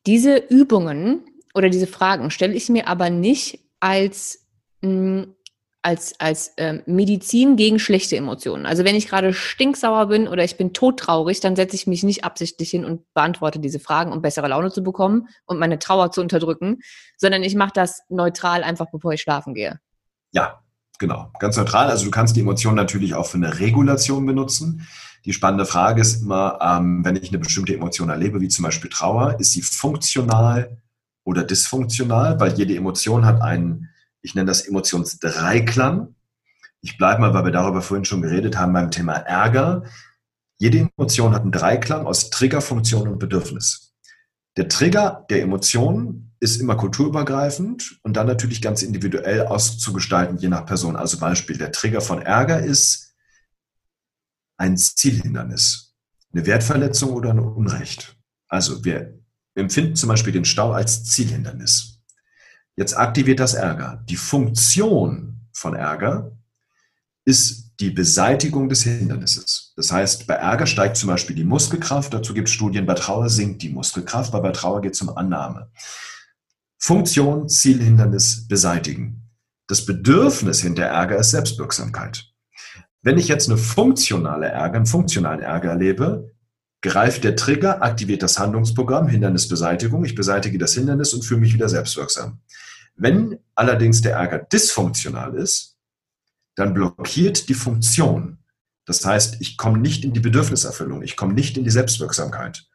Diese 0.05 0.37
Übungen 0.37 1.25
oder 1.53 1.69
diese 1.69 1.87
Fragen 1.87 2.31
stelle 2.31 2.53
ich 2.53 2.69
mir 2.69 2.87
aber 2.87 3.09
nicht 3.09 3.59
als 3.81 4.47
mh, 4.81 4.89
hm, 4.89 5.34
als, 5.85 6.19
als 6.19 6.51
ähm, 6.57 6.81
Medizin 6.87 7.57
gegen 7.57 7.77
schlechte 7.77 8.17
Emotionen. 8.17 8.65
Also 8.65 8.83
wenn 8.83 8.95
ich 8.95 9.07
gerade 9.07 9.33
stinksauer 9.33 10.07
bin 10.07 10.27
oder 10.27 10.43
ich 10.43 10.57
bin 10.57 10.73
todtraurig, 10.73 11.41
dann 11.41 11.55
setze 11.55 11.75
ich 11.75 11.85
mich 11.85 12.01
nicht 12.01 12.23
absichtlich 12.23 12.71
hin 12.71 12.83
und 12.83 13.01
beantworte 13.13 13.59
diese 13.59 13.79
Fragen, 13.79 14.11
um 14.11 14.23
bessere 14.23 14.47
Laune 14.47 14.71
zu 14.71 14.81
bekommen 14.81 15.27
und 15.45 15.59
meine 15.59 15.77
Trauer 15.77 16.11
zu 16.11 16.21
unterdrücken, 16.21 16.79
sondern 17.17 17.43
ich 17.43 17.53
mache 17.53 17.73
das 17.75 18.01
neutral 18.09 18.63
einfach, 18.63 18.87
bevor 18.91 19.13
ich 19.13 19.21
schlafen 19.21 19.53
gehe. 19.53 19.79
Ja, 20.31 20.59
genau. 20.97 21.31
Ganz 21.37 21.55
neutral. 21.55 21.91
Also 21.91 22.05
du 22.05 22.11
kannst 22.11 22.35
die 22.35 22.41
Emotionen 22.41 22.77
natürlich 22.77 23.13
auch 23.13 23.27
für 23.27 23.37
eine 23.37 23.59
Regulation 23.59 24.25
benutzen. 24.25 24.87
Die 25.23 25.33
spannende 25.33 25.67
Frage 25.67 26.01
ist 26.01 26.23
immer, 26.23 26.57
ähm, 26.63 27.05
wenn 27.05 27.15
ich 27.15 27.29
eine 27.29 27.37
bestimmte 27.37 27.75
Emotion 27.75 28.09
erlebe, 28.09 28.41
wie 28.41 28.47
zum 28.47 28.63
Beispiel 28.63 28.89
Trauer, 28.89 29.39
ist 29.39 29.51
sie 29.51 29.61
funktional 29.61 30.81
oder 31.23 31.43
dysfunktional? 31.43 32.39
Weil 32.39 32.53
jede 32.53 32.75
Emotion 32.75 33.23
hat 33.23 33.43
einen 33.43 33.91
ich 34.25 34.35
nenne 34.35 34.47
das 34.47 34.67
Emotionsdreiklang. 34.67 36.15
Ich 36.81 36.97
bleibe 36.97 37.21
mal, 37.21 37.33
weil 37.33 37.45
wir 37.45 37.51
darüber 37.51 37.81
vorhin 37.81 38.05
schon 38.05 38.21
geredet 38.21 38.57
haben, 38.57 38.73
beim 38.73 38.91
Thema 38.91 39.13
Ärger. 39.13 39.83
Jede 40.57 40.89
Emotion 40.97 41.33
hat 41.33 41.43
einen 41.43 41.51
Dreiklang 41.51 42.05
aus 42.05 42.31
Triggerfunktion 42.31 43.07
und 43.07 43.19
Bedürfnis. 43.19 43.93
Der 44.57 44.67
Trigger 44.67 45.25
der 45.29 45.41
Emotion 45.41 46.31
ist 46.39 46.59
immer 46.59 46.75
kulturübergreifend 46.75 47.99
und 48.03 48.17
dann 48.17 48.27
natürlich 48.27 48.61
ganz 48.61 48.81
individuell 48.81 49.45
auszugestalten, 49.45 50.37
je 50.37 50.47
nach 50.49 50.65
Person. 50.65 50.95
Also 50.95 51.19
Beispiel, 51.19 51.57
der 51.57 51.71
Trigger 51.71 52.01
von 52.01 52.21
Ärger 52.21 52.61
ist 52.61 53.15
ein 54.57 54.77
Zielhindernis, 54.77 55.95
eine 56.33 56.45
Wertverletzung 56.45 57.11
oder 57.11 57.31
ein 57.31 57.39
Unrecht. 57.39 58.17
Also 58.47 58.83
wir 58.85 59.19
empfinden 59.55 59.95
zum 59.95 60.09
Beispiel 60.09 60.33
den 60.33 60.45
Stau 60.45 60.71
als 60.71 61.03
Zielhindernis. 61.03 61.94
Jetzt 62.77 62.97
aktiviert 62.97 63.39
das 63.39 63.53
Ärger. 63.53 64.03
Die 64.09 64.17
Funktion 64.17 65.47
von 65.53 65.75
Ärger 65.75 66.31
ist 67.23 67.71
die 67.79 67.89
Beseitigung 67.89 68.69
des 68.69 68.83
Hindernisses. 68.83 69.73
Das 69.75 69.91
heißt, 69.91 70.27
bei 70.27 70.35
Ärger 70.35 70.65
steigt 70.65 70.97
zum 70.97 71.07
Beispiel 71.07 71.35
die 71.35 71.43
Muskelkraft. 71.43 72.13
Dazu 72.13 72.33
gibt 72.33 72.47
es 72.47 72.53
Studien, 72.53 72.85
bei 72.85 72.93
Trauer 72.93 73.29
sinkt 73.29 73.61
die 73.61 73.69
Muskelkraft, 73.69 74.31
weil 74.33 74.41
bei 74.41 74.51
Trauer 74.51 74.81
geht 74.81 74.93
es 74.93 75.01
um 75.01 75.15
Annahme. 75.15 75.71
Funktion, 76.77 77.49
Zielhindernis 77.49 78.47
beseitigen. 78.47 79.29
Das 79.67 79.85
Bedürfnis 79.85 80.61
hinter 80.61 80.83
Ärger 80.83 81.17
ist 81.17 81.31
Selbstwirksamkeit. 81.31 82.25
Wenn 83.01 83.17
ich 83.17 83.27
jetzt 83.27 83.49
eine 83.49 83.57
funktionale 83.57 84.47
Ärger, 84.47 84.77
einen 84.77 84.85
funktionalen 84.85 85.41
Ärger 85.41 85.69
erlebe, 85.69 86.31
greift 86.81 87.23
der 87.23 87.35
Trigger, 87.35 87.81
aktiviert 87.81 88.21
das 88.21 88.37
Handlungsprogramm, 88.37 89.07
Hindernisbeseitigung. 89.07 90.05
Ich 90.05 90.15
beseitige 90.15 90.57
das 90.57 90.75
Hindernis 90.75 91.13
und 91.13 91.23
fühle 91.23 91.41
mich 91.41 91.53
wieder 91.53 91.67
selbstwirksam. 91.67 92.39
Wenn 92.95 93.39
allerdings 93.55 94.01
der 94.01 94.15
Ärger 94.15 94.39
dysfunktional 94.39 95.35
ist, 95.35 95.75
dann 96.55 96.73
blockiert 96.73 97.49
die 97.49 97.53
Funktion. 97.53 98.37
Das 98.85 99.05
heißt, 99.05 99.37
ich 99.41 99.57
komme 99.57 99.79
nicht 99.79 100.05
in 100.05 100.13
die 100.13 100.19
Bedürfniserfüllung, 100.19 101.01
ich 101.01 101.17
komme 101.17 101.33
nicht 101.33 101.57
in 101.57 101.63
die 101.63 101.71
Selbstwirksamkeit. 101.71 102.65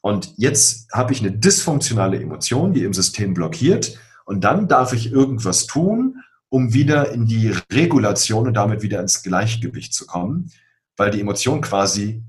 Und 0.00 0.34
jetzt 0.36 0.92
habe 0.92 1.12
ich 1.12 1.20
eine 1.20 1.32
dysfunktionale 1.32 2.20
Emotion, 2.20 2.72
die 2.72 2.84
im 2.84 2.94
System 2.94 3.34
blockiert. 3.34 3.98
Und 4.24 4.44
dann 4.44 4.68
darf 4.68 4.92
ich 4.92 5.10
irgendwas 5.10 5.66
tun, 5.66 6.22
um 6.48 6.72
wieder 6.72 7.10
in 7.10 7.26
die 7.26 7.52
Regulation 7.72 8.46
und 8.46 8.54
damit 8.54 8.82
wieder 8.82 9.00
ins 9.00 9.22
Gleichgewicht 9.22 9.92
zu 9.92 10.06
kommen, 10.06 10.52
weil 10.96 11.10
die 11.10 11.20
Emotion 11.20 11.60
quasi, 11.60 12.22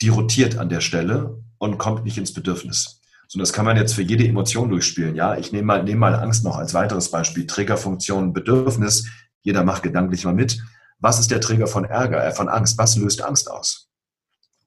die 0.00 0.10
rotiert 0.10 0.58
an 0.58 0.68
der 0.68 0.80
Stelle 0.80 1.42
und 1.58 1.78
kommt 1.78 2.04
nicht 2.04 2.18
ins 2.18 2.32
Bedürfnis. 2.32 3.01
So, 3.32 3.38
das 3.38 3.54
kann 3.54 3.64
man 3.64 3.78
jetzt 3.78 3.94
für 3.94 4.02
jede 4.02 4.28
Emotion 4.28 4.68
durchspielen. 4.68 5.14
Ja, 5.14 5.38
ich 5.38 5.52
nehme 5.52 5.64
mal, 5.64 5.82
nehme 5.82 6.00
mal 6.00 6.14
Angst 6.14 6.44
noch 6.44 6.58
als 6.58 6.74
weiteres 6.74 7.10
Beispiel. 7.10 7.46
Triggerfunktion, 7.46 8.34
Bedürfnis. 8.34 9.08
Jeder 9.40 9.64
macht 9.64 9.82
gedanklich 9.82 10.26
mal 10.26 10.34
mit. 10.34 10.62
Was 10.98 11.18
ist 11.18 11.30
der 11.30 11.40
Trigger 11.40 11.66
von 11.66 11.86
Ärger, 11.86 12.22
äh, 12.22 12.32
von 12.32 12.50
Angst? 12.50 12.76
Was 12.76 12.94
löst 12.98 13.22
Angst 13.22 13.50
aus? 13.50 13.88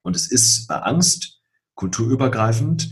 Und 0.02 0.16
es 0.16 0.32
ist 0.32 0.66
bei 0.68 0.80
Angst 0.80 1.40
kulturübergreifend 1.76 2.90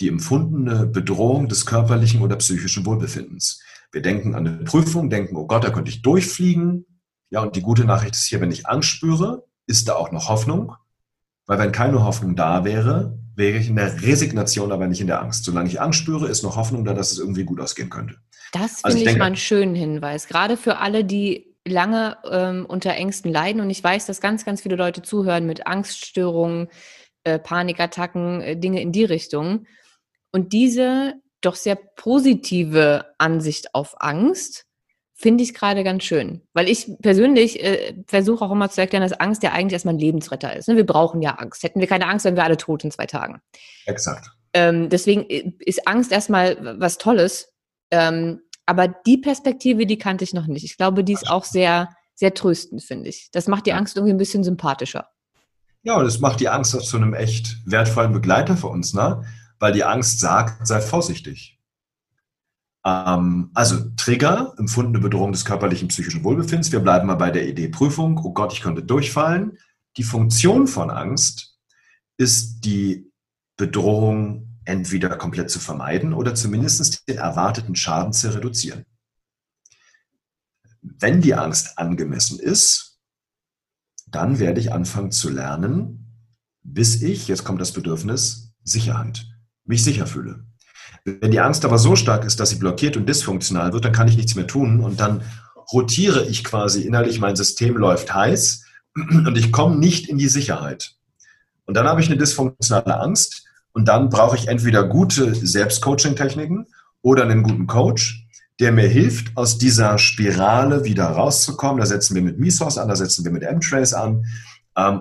die 0.00 0.06
empfundene 0.06 0.86
Bedrohung 0.86 1.48
des 1.48 1.66
körperlichen 1.66 2.22
oder 2.22 2.36
psychischen 2.36 2.86
Wohlbefindens. 2.86 3.60
Wir 3.90 4.02
denken 4.02 4.36
an 4.36 4.46
eine 4.46 4.58
Prüfung, 4.58 5.10
denken, 5.10 5.34
oh 5.34 5.48
Gott, 5.48 5.64
da 5.64 5.70
könnte 5.70 5.90
ich 5.90 6.02
durchfliegen. 6.02 6.86
Ja, 7.30 7.40
und 7.40 7.56
die 7.56 7.62
gute 7.62 7.84
Nachricht 7.84 8.14
ist 8.14 8.26
hier, 8.26 8.40
wenn 8.40 8.52
ich 8.52 8.68
Angst 8.68 8.90
spüre, 8.90 9.44
ist 9.66 9.88
da 9.88 9.94
auch 9.94 10.12
noch 10.12 10.28
Hoffnung. 10.28 10.76
Weil 11.46 11.58
wenn 11.58 11.72
keine 11.72 12.04
Hoffnung 12.04 12.36
da 12.36 12.64
wäre, 12.64 13.18
wäre 13.36 13.58
ich 13.58 13.68
in 13.68 13.76
der 13.76 14.02
Resignation, 14.02 14.72
aber 14.72 14.86
nicht 14.86 15.00
in 15.00 15.06
der 15.06 15.20
Angst. 15.22 15.44
Solange 15.44 15.68
ich 15.68 15.80
Angst 15.80 16.00
spüre, 16.00 16.26
ist 16.28 16.42
noch 16.42 16.56
Hoffnung 16.56 16.84
da, 16.84 16.94
dass 16.94 17.12
es 17.12 17.18
irgendwie 17.18 17.44
gut 17.44 17.60
ausgehen 17.60 17.90
könnte. 17.90 18.16
Das 18.52 18.82
also 18.82 18.96
finde 18.96 19.10
ich, 19.10 19.16
ich 19.16 19.18
mal 19.18 19.26
einen 19.26 19.36
schönen 19.36 19.74
Hinweis. 19.74 20.26
Gerade 20.26 20.56
für 20.56 20.78
alle, 20.78 21.04
die 21.04 21.54
lange 21.66 22.16
ähm, 22.30 22.64
unter 22.66 22.94
Ängsten 22.94 23.32
leiden. 23.32 23.60
Und 23.60 23.70
ich 23.70 23.82
weiß, 23.82 24.06
dass 24.06 24.20
ganz, 24.20 24.44
ganz 24.44 24.62
viele 24.62 24.76
Leute 24.76 25.02
zuhören 25.02 25.46
mit 25.46 25.66
Angststörungen, 25.66 26.68
äh, 27.24 27.38
Panikattacken, 27.38 28.40
äh, 28.40 28.56
Dinge 28.56 28.80
in 28.80 28.92
die 28.92 29.04
Richtung. 29.04 29.66
Und 30.32 30.52
diese 30.52 31.14
doch 31.40 31.56
sehr 31.56 31.76
positive 31.76 33.06
Ansicht 33.18 33.74
auf 33.74 34.00
Angst 34.00 34.65
finde 35.16 35.42
ich 35.42 35.54
gerade 35.54 35.82
ganz 35.82 36.04
schön. 36.04 36.42
Weil 36.52 36.68
ich 36.68 36.90
persönlich 37.00 37.62
äh, 37.64 37.94
versuche 38.06 38.44
auch 38.44 38.52
immer 38.52 38.68
zu 38.68 38.82
erklären, 38.82 39.02
dass 39.02 39.18
Angst 39.18 39.42
ja 39.42 39.52
eigentlich 39.52 39.72
erstmal 39.72 39.94
ein 39.94 39.98
Lebensretter 39.98 40.54
ist. 40.54 40.68
Ne? 40.68 40.76
Wir 40.76 40.86
brauchen 40.86 41.22
ja 41.22 41.32
Angst. 41.32 41.62
Hätten 41.62 41.80
wir 41.80 41.86
keine 41.86 42.06
Angst, 42.06 42.26
wären 42.26 42.36
wir 42.36 42.44
alle 42.44 42.58
tot 42.58 42.84
in 42.84 42.90
zwei 42.90 43.06
Tagen. 43.06 43.40
Exakt. 43.86 44.30
Ähm, 44.52 44.90
deswegen 44.90 45.28
äh, 45.28 45.52
ist 45.60 45.88
Angst 45.88 46.12
erstmal 46.12 46.78
was 46.78 46.98
Tolles. 46.98 47.52
Ähm, 47.90 48.40
aber 48.66 48.88
die 48.88 49.16
Perspektive, 49.16 49.86
die 49.86 49.96
kannte 49.96 50.22
ich 50.22 50.34
noch 50.34 50.46
nicht. 50.46 50.64
Ich 50.64 50.76
glaube, 50.76 51.02
die 51.02 51.14
ist 51.14 51.30
auch 51.30 51.44
sehr, 51.44 51.88
sehr 52.14 52.34
tröstend, 52.34 52.82
finde 52.82 53.08
ich. 53.08 53.30
Das 53.32 53.48
macht 53.48 53.64
die 53.64 53.72
Angst 53.72 53.96
irgendwie 53.96 54.12
ein 54.12 54.18
bisschen 54.18 54.44
sympathischer. 54.44 55.08
Ja, 55.82 55.96
und 55.96 56.04
es 56.04 56.20
macht 56.20 56.40
die 56.40 56.48
Angst 56.48 56.76
auch 56.76 56.82
zu 56.82 56.96
einem 56.96 57.14
echt 57.14 57.56
wertvollen 57.64 58.12
Begleiter 58.12 58.56
für 58.56 58.66
uns, 58.66 58.92
ne? 58.92 59.24
Weil 59.60 59.72
die 59.72 59.84
Angst 59.84 60.20
sagt, 60.20 60.66
sei 60.66 60.80
vorsichtig. 60.80 61.55
Ähm, 62.86 63.50
also 63.52 63.90
Trigger, 63.96 64.54
empfundene 64.58 65.00
Bedrohung 65.00 65.32
des 65.32 65.44
körperlichen 65.44 65.88
psychischen 65.88 66.22
Wohlbefindens. 66.22 66.70
Wir 66.70 66.78
bleiben 66.78 67.08
mal 67.08 67.16
bei 67.16 67.32
der 67.32 67.48
Idee 67.48 67.68
Prüfung. 67.68 68.18
Oh 68.22 68.32
Gott, 68.32 68.52
ich 68.52 68.60
könnte 68.60 68.84
durchfallen. 68.84 69.58
Die 69.96 70.04
Funktion 70.04 70.68
von 70.68 70.90
Angst 70.90 71.58
ist 72.16 72.60
die 72.60 73.10
Bedrohung 73.56 74.60
entweder 74.64 75.16
komplett 75.16 75.50
zu 75.50 75.58
vermeiden 75.58 76.12
oder 76.12 76.34
zumindest 76.34 77.08
den 77.08 77.18
erwarteten 77.18 77.74
Schaden 77.74 78.12
zu 78.12 78.32
reduzieren. 78.32 78.84
Wenn 80.80 81.20
die 81.20 81.34
Angst 81.34 81.78
angemessen 81.78 82.38
ist, 82.38 83.00
dann 84.06 84.38
werde 84.38 84.60
ich 84.60 84.72
anfangen 84.72 85.10
zu 85.10 85.30
lernen, 85.30 86.30
bis 86.62 87.02
ich, 87.02 87.26
jetzt 87.26 87.44
kommt 87.44 87.60
das 87.60 87.72
Bedürfnis, 87.72 88.52
Sicherheit, 88.62 89.26
mich 89.64 89.82
sicher 89.82 90.06
fühle. 90.06 90.44
Wenn 91.06 91.30
die 91.30 91.38
Angst 91.38 91.64
aber 91.64 91.78
so 91.78 91.94
stark 91.94 92.24
ist, 92.24 92.40
dass 92.40 92.50
sie 92.50 92.56
blockiert 92.56 92.96
und 92.96 93.08
dysfunktional 93.08 93.72
wird, 93.72 93.84
dann 93.84 93.92
kann 93.92 94.08
ich 94.08 94.16
nichts 94.16 94.34
mehr 94.34 94.48
tun 94.48 94.80
und 94.80 94.98
dann 94.98 95.22
rotiere 95.72 96.24
ich 96.24 96.42
quasi 96.42 96.82
innerlich, 96.82 97.20
mein 97.20 97.36
System 97.36 97.76
läuft 97.76 98.12
heiß 98.12 98.64
und 98.94 99.38
ich 99.38 99.52
komme 99.52 99.76
nicht 99.76 100.08
in 100.08 100.18
die 100.18 100.26
Sicherheit. 100.26 100.96
Und 101.64 101.76
dann 101.76 101.86
habe 101.86 102.00
ich 102.00 102.08
eine 102.08 102.16
dysfunktionale 102.16 102.98
Angst 102.98 103.44
und 103.72 103.86
dann 103.86 104.08
brauche 104.08 104.36
ich 104.36 104.48
entweder 104.48 104.82
gute 104.82 105.32
Selbstcoaching-Techniken 105.32 106.66
oder 107.02 107.22
einen 107.22 107.44
guten 107.44 107.68
Coach, 107.68 108.26
der 108.58 108.72
mir 108.72 108.88
hilft, 108.88 109.36
aus 109.36 109.58
dieser 109.58 109.98
Spirale 109.98 110.84
wieder 110.84 111.04
rauszukommen. 111.04 111.78
Da 111.78 111.86
setzen 111.86 112.16
wir 112.16 112.22
mit 112.22 112.40
Misos 112.40 112.78
an, 112.78 112.88
da 112.88 112.96
setzen 112.96 113.24
wir 113.24 113.30
mit 113.30 113.44
M-Trace 113.44 113.94
an, 113.94 114.24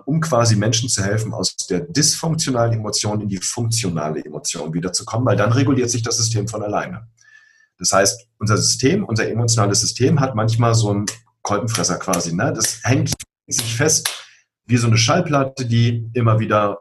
um 0.05 0.21
quasi 0.21 0.55
Menschen 0.55 0.87
zu 0.87 1.03
helfen, 1.03 1.33
aus 1.33 1.55
der 1.57 1.81
dysfunktionalen 1.81 2.73
Emotion 2.73 3.19
in 3.19 3.27
die 3.27 3.37
funktionale 3.37 4.23
Emotion 4.23 4.73
wiederzukommen, 4.73 5.25
weil 5.25 5.35
dann 5.35 5.51
reguliert 5.51 5.89
sich 5.89 6.01
das 6.01 6.17
System 6.17 6.47
von 6.47 6.63
alleine. 6.63 7.07
Das 7.77 7.91
heißt, 7.91 8.27
unser 8.37 8.57
System, 8.57 9.03
unser 9.03 9.27
emotionales 9.27 9.81
System 9.81 10.21
hat 10.21 10.33
manchmal 10.33 10.75
so 10.75 10.91
einen 10.91 11.05
Kolbenfresser 11.41 11.97
quasi. 11.97 12.33
Ne? 12.33 12.53
Das 12.53 12.79
hängt 12.83 13.11
sich 13.47 13.75
fest 13.75 14.09
wie 14.65 14.77
so 14.77 14.87
eine 14.87 14.97
Schallplatte, 14.97 15.65
die 15.65 16.09
immer 16.13 16.39
wieder 16.39 16.79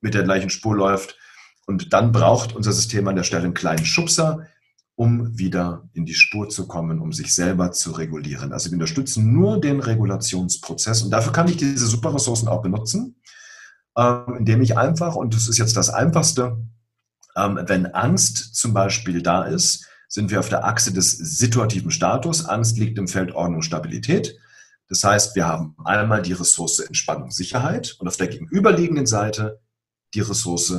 mit 0.00 0.14
der 0.14 0.22
gleichen 0.22 0.50
Spur 0.50 0.74
läuft. 0.74 1.18
Und 1.66 1.92
dann 1.92 2.10
braucht 2.10 2.56
unser 2.56 2.72
System 2.72 3.06
an 3.06 3.16
der 3.16 3.22
Stelle 3.22 3.44
einen 3.44 3.54
kleinen 3.54 3.84
Schubser, 3.84 4.48
um 5.02 5.36
wieder 5.36 5.88
in 5.94 6.06
die 6.06 6.14
Spur 6.14 6.48
zu 6.48 6.68
kommen, 6.68 7.00
um 7.00 7.12
sich 7.12 7.34
selber 7.34 7.72
zu 7.72 7.90
regulieren. 7.90 8.52
Also 8.52 8.70
wir 8.70 8.74
unterstützen 8.74 9.32
nur 9.32 9.60
den 9.60 9.80
Regulationsprozess 9.80 11.02
und 11.02 11.10
dafür 11.10 11.32
kann 11.32 11.48
ich 11.48 11.56
diese 11.56 11.88
Superressourcen 11.88 12.46
auch 12.46 12.62
benutzen, 12.62 13.16
ähm, 13.98 14.36
indem 14.38 14.62
ich 14.62 14.78
einfach, 14.78 15.16
und 15.16 15.34
das 15.34 15.48
ist 15.48 15.58
jetzt 15.58 15.76
das 15.76 15.90
Einfachste, 15.90 16.56
ähm, 17.34 17.58
wenn 17.66 17.86
Angst 17.86 18.54
zum 18.54 18.74
Beispiel 18.74 19.22
da 19.22 19.42
ist, 19.42 19.88
sind 20.06 20.30
wir 20.30 20.38
auf 20.38 20.48
der 20.48 20.64
Achse 20.66 20.92
des 20.92 21.10
situativen 21.10 21.90
Status. 21.90 22.44
Angst 22.44 22.78
liegt 22.78 22.96
im 22.96 23.08
Feld 23.08 23.32
Ordnung, 23.32 23.62
Stabilität. 23.62 24.38
Das 24.88 25.02
heißt, 25.02 25.34
wir 25.34 25.48
haben 25.48 25.74
einmal 25.84 26.22
die 26.22 26.34
Ressource 26.34 26.78
Entspannung, 26.78 27.32
Sicherheit 27.32 27.96
und 27.98 28.06
auf 28.06 28.18
der 28.18 28.28
gegenüberliegenden 28.28 29.06
Seite 29.06 29.58
die 30.14 30.20
Ressource 30.20 30.72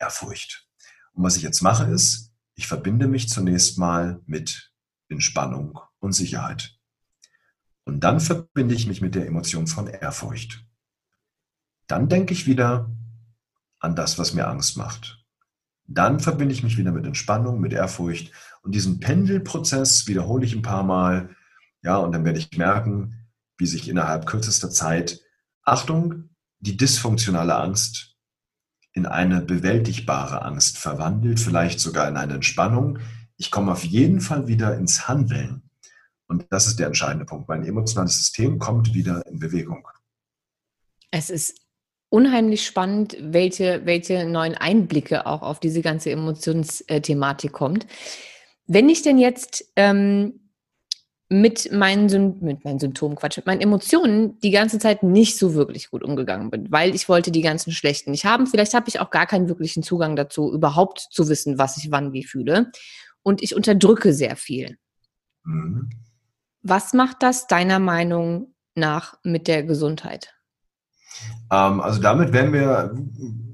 Ehrfurcht. 0.00 0.66
Und 1.12 1.22
was 1.22 1.36
ich 1.36 1.44
jetzt 1.44 1.62
mache 1.62 1.84
ist, 1.84 2.27
ich 2.58 2.66
verbinde 2.66 3.06
mich 3.06 3.28
zunächst 3.28 3.78
mal 3.78 4.20
mit 4.26 4.72
Entspannung 5.08 5.78
und 6.00 6.10
Sicherheit. 6.10 6.76
Und 7.84 8.00
dann 8.00 8.18
verbinde 8.18 8.74
ich 8.74 8.88
mich 8.88 9.00
mit 9.00 9.14
der 9.14 9.28
Emotion 9.28 9.68
von 9.68 9.86
Ehrfurcht. 9.86 10.66
Dann 11.86 12.08
denke 12.08 12.32
ich 12.32 12.48
wieder 12.48 12.90
an 13.78 13.94
das, 13.94 14.18
was 14.18 14.34
mir 14.34 14.48
Angst 14.48 14.76
macht. 14.76 15.24
Dann 15.86 16.18
verbinde 16.18 16.52
ich 16.52 16.64
mich 16.64 16.76
wieder 16.76 16.90
mit 16.90 17.06
Entspannung, 17.06 17.60
mit 17.60 17.72
Ehrfurcht. 17.72 18.32
Und 18.62 18.74
diesen 18.74 18.98
Pendelprozess 18.98 20.08
wiederhole 20.08 20.44
ich 20.44 20.56
ein 20.56 20.62
paar 20.62 20.82
Mal. 20.82 21.36
Ja, 21.82 21.98
und 21.98 22.10
dann 22.10 22.24
werde 22.24 22.40
ich 22.40 22.58
merken, 22.58 23.28
wie 23.56 23.66
sich 23.66 23.88
innerhalb 23.88 24.26
kürzester 24.26 24.68
Zeit, 24.68 25.20
Achtung, 25.62 26.30
die 26.58 26.76
dysfunktionale 26.76 27.54
Angst 27.54 28.17
in 28.98 29.06
eine 29.06 29.40
bewältigbare 29.40 30.42
Angst 30.42 30.76
verwandelt, 30.76 31.38
vielleicht 31.38 31.78
sogar 31.78 32.08
in 32.08 32.16
eine 32.16 32.34
Entspannung. 32.34 32.98
Ich 33.36 33.52
komme 33.52 33.70
auf 33.70 33.84
jeden 33.84 34.20
Fall 34.20 34.48
wieder 34.48 34.76
ins 34.76 35.06
Handeln. 35.06 35.62
Und 36.26 36.46
das 36.50 36.66
ist 36.66 36.80
der 36.80 36.88
entscheidende 36.88 37.24
Punkt. 37.24 37.48
Mein 37.48 37.64
emotionales 37.64 38.16
System 38.16 38.58
kommt 38.58 38.94
wieder 38.94 39.24
in 39.26 39.38
Bewegung. 39.38 39.86
Es 41.12 41.30
ist 41.30 41.60
unheimlich 42.10 42.66
spannend, 42.66 43.16
welche, 43.20 43.86
welche 43.86 44.26
neuen 44.26 44.56
Einblicke 44.56 45.26
auch 45.26 45.42
auf 45.42 45.60
diese 45.60 45.80
ganze 45.80 46.10
Emotionsthematik 46.10 47.52
kommt. 47.52 47.86
Wenn 48.66 48.88
ich 48.88 49.02
denn 49.02 49.18
jetzt 49.18 49.64
ähm, 49.76 50.47
mit 51.30 51.70
meinen, 51.72 52.38
mit 52.40 52.64
meinen 52.64 52.78
Symptomen, 52.78 53.16
Quatsch, 53.16 53.36
mit 53.36 53.46
meinen 53.46 53.60
Emotionen 53.60 54.38
die 54.40 54.50
ganze 54.50 54.78
Zeit 54.78 55.02
nicht 55.02 55.36
so 55.36 55.54
wirklich 55.54 55.90
gut 55.90 56.02
umgegangen 56.02 56.50
bin, 56.50 56.72
weil 56.72 56.94
ich 56.94 57.08
wollte 57.08 57.30
die 57.30 57.42
ganzen 57.42 57.70
schlechten 57.70 58.12
nicht 58.12 58.24
haben. 58.24 58.46
Vielleicht 58.46 58.72
habe 58.72 58.88
ich 58.88 59.00
auch 59.00 59.10
gar 59.10 59.26
keinen 59.26 59.48
wirklichen 59.48 59.82
Zugang 59.82 60.16
dazu, 60.16 60.52
überhaupt 60.52 61.06
zu 61.10 61.28
wissen, 61.28 61.58
was 61.58 61.76
ich 61.76 61.90
wann 61.90 62.12
wie 62.12 62.24
fühle. 62.24 62.70
Und 63.22 63.42
ich 63.42 63.54
unterdrücke 63.54 64.14
sehr 64.14 64.36
viel. 64.36 64.78
Mhm. 65.44 65.90
Was 66.62 66.94
macht 66.94 67.22
das 67.22 67.46
deiner 67.46 67.78
Meinung 67.78 68.54
nach 68.74 69.18
mit 69.22 69.48
der 69.48 69.64
Gesundheit? 69.64 70.34
Ähm, 71.50 71.80
also 71.80 72.00
damit 72.00 72.32
wären 72.32 72.52
wir 72.52 72.96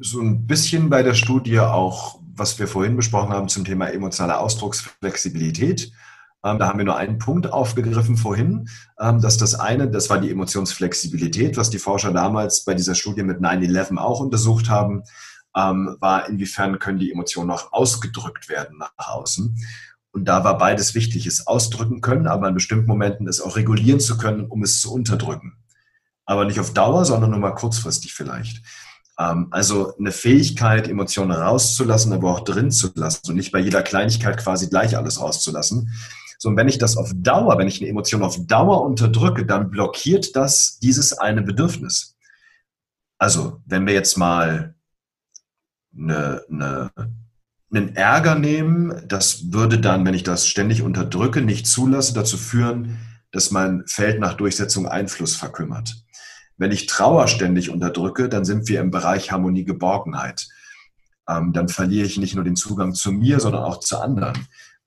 so 0.01 0.21
ein 0.21 0.47
bisschen 0.47 0.91
bei 0.91 1.03
der 1.03 1.15
Studie 1.15 1.59
auch, 1.59 2.21
was 2.37 2.59
wir 2.59 2.69
vorhin 2.69 2.97
besprochen 2.97 3.31
haben 3.31 3.49
zum 3.49 3.65
Thema 3.65 3.89
emotionale 3.89 4.39
Ausdrucksflexibilität. 4.39 5.93
Ähm, 6.45 6.59
da 6.59 6.69
haben 6.69 6.79
wir 6.79 6.85
nur 6.85 6.97
einen 6.97 7.19
Punkt 7.19 7.51
aufgegriffen 7.51 8.17
vorhin, 8.17 8.69
ähm, 9.01 9.21
dass 9.21 9.39
das 9.39 9.55
eine, 9.55 9.91
das 9.91 10.11
war 10.11 10.21
die 10.21 10.31
Emotionsflexibilität, 10.31 11.57
was 11.57 11.71
die 11.71 11.79
Forscher 11.79 12.13
damals 12.13 12.65
bei 12.65 12.75
dieser 12.75 12.95
Studie 12.95 13.23
mit 13.23 13.41
9-11 13.41 13.97
auch 13.97 14.21
untersucht 14.21 14.69
haben, 14.69 15.05
ähm, 15.57 15.97
war, 16.01 16.29
inwiefern 16.29 16.79
können 16.79 16.99
die 16.99 17.11
Emotionen 17.11 17.51
auch 17.51 17.73
ausgedrückt 17.73 18.49
werden 18.51 18.79
nach 18.79 18.93
außen. 18.99 19.57
Und 20.13 20.27
da 20.27 20.45
war 20.45 20.59
beides 20.59 20.95
wichtig, 20.95 21.27
es 21.27 21.47
ausdrücken 21.47 22.01
können, 22.03 22.27
aber 22.27 22.49
in 22.49 22.55
bestimmten 22.55 22.87
Momenten 22.87 23.27
es 23.27 23.41
auch 23.41 23.57
regulieren 23.57 23.99
zu 23.99 24.19
können, 24.19 24.47
um 24.47 24.63
es 24.63 24.81
zu 24.81 24.93
unterdrücken. 24.93 25.57
Aber 26.27 26.45
nicht 26.45 26.61
auf 26.61 26.73
Dauer, 26.73 27.05
sondern 27.05 27.31
nur 27.31 27.41
mal 27.41 27.55
kurzfristig 27.55 28.15
vielleicht. 28.15 28.63
Also 29.17 29.97
eine 29.97 30.13
Fähigkeit, 30.13 30.89
Emotionen 30.89 31.33
rauszulassen, 31.33 32.13
aber 32.13 32.33
auch 32.33 32.41
drin 32.41 32.71
zu 32.71 32.91
lassen 32.95 33.29
und 33.29 33.37
nicht 33.37 33.53
bei 33.53 33.59
jeder 33.59 33.83
Kleinigkeit 33.83 34.39
quasi 34.39 34.69
gleich 34.69 34.97
alles 34.97 35.21
rauszulassen. 35.21 35.91
So, 36.39 36.49
und 36.49 36.57
wenn 36.57 36.69
ich 36.69 36.79
das 36.79 36.97
auf 36.97 37.13
Dauer, 37.15 37.59
wenn 37.59 37.69
ich 37.69 37.81
eine 37.81 37.91
Emotion 37.91 38.23
auf 38.23 38.37
Dauer 38.47 38.83
unterdrücke, 38.83 39.47
dann 39.47 39.71
blockiert 39.71 40.37
das 40.37 40.79
dieses 40.79 41.17
eine 41.17 41.43
Bedürfnis. 41.43 42.17
Also, 43.19 43.61
wenn 43.67 43.87
wir 43.87 43.95
jetzt 43.95 44.19
mal 44.19 44.75
eine, 45.97 46.43
eine, 46.51 46.91
einen 47.73 47.97
Ärger 47.97 48.35
nehmen, 48.35 49.03
das 49.07 49.53
würde 49.53 49.79
dann, 49.79 50.05
wenn 50.05 50.15
ich 50.15 50.25
das 50.25 50.47
ständig 50.47 50.83
unterdrücke, 50.83 51.41
nicht 51.41 51.67
zulasse, 51.67 52.15
dazu 52.15 52.37
führen, 52.37 52.99
dass 53.31 53.51
mein 53.51 53.85
Feld 53.87 54.21
nach 54.21 54.35
Durchsetzung 54.35 54.87
Einfluss 54.87 55.37
verkümmert. 55.37 56.05
Wenn 56.57 56.71
ich 56.71 56.87
Trauer 56.87 57.27
ständig 57.27 57.71
unterdrücke, 57.71 58.29
dann 58.29 58.45
sind 58.45 58.69
wir 58.69 58.81
im 58.81 58.91
Bereich 58.91 59.33
Harmonie, 59.33 59.65
Geborgenheit. 59.65 60.49
Ähm, 61.29 61.53
dann 61.53 61.69
verliere 61.69 62.07
ich 62.07 62.19
nicht 62.19 62.35
nur 62.35 62.45
den 62.45 62.57
Zugang 62.57 62.95
zu 62.95 63.11
mir, 63.11 63.41
sondern 63.41 63.65
auch 63.65 63.81
zu 63.81 63.99
anderen. 63.99 64.47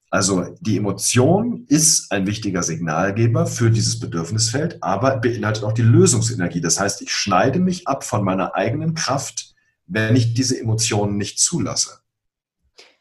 Also 0.10 0.56
die 0.62 0.78
Emotion 0.78 1.66
ist 1.68 2.12
ein 2.12 2.28
wichtiger 2.28 2.64
Signalgeber 2.64 3.46
für 3.46 3.70
dieses 3.70 4.00
Bedürfnisfeld, 4.00 4.82
aber 4.82 5.18
beinhaltet 5.18 5.64
auch 5.64 5.74
die 5.74 5.82
Lösungsenergie. 5.82 6.62
Das 6.62 6.80
heißt, 6.80 7.02
ich 7.02 7.12
schneide 7.12 7.60
mich 7.60 7.88
ab 7.88 8.04
von 8.06 8.24
meiner 8.24 8.56
eigenen 8.56 8.94
Kraft, 8.94 9.54
wenn 9.86 10.16
ich 10.16 10.34
diese 10.34 10.60
Emotionen 10.60 11.18
nicht 11.18 11.40
zulasse. 11.40 12.00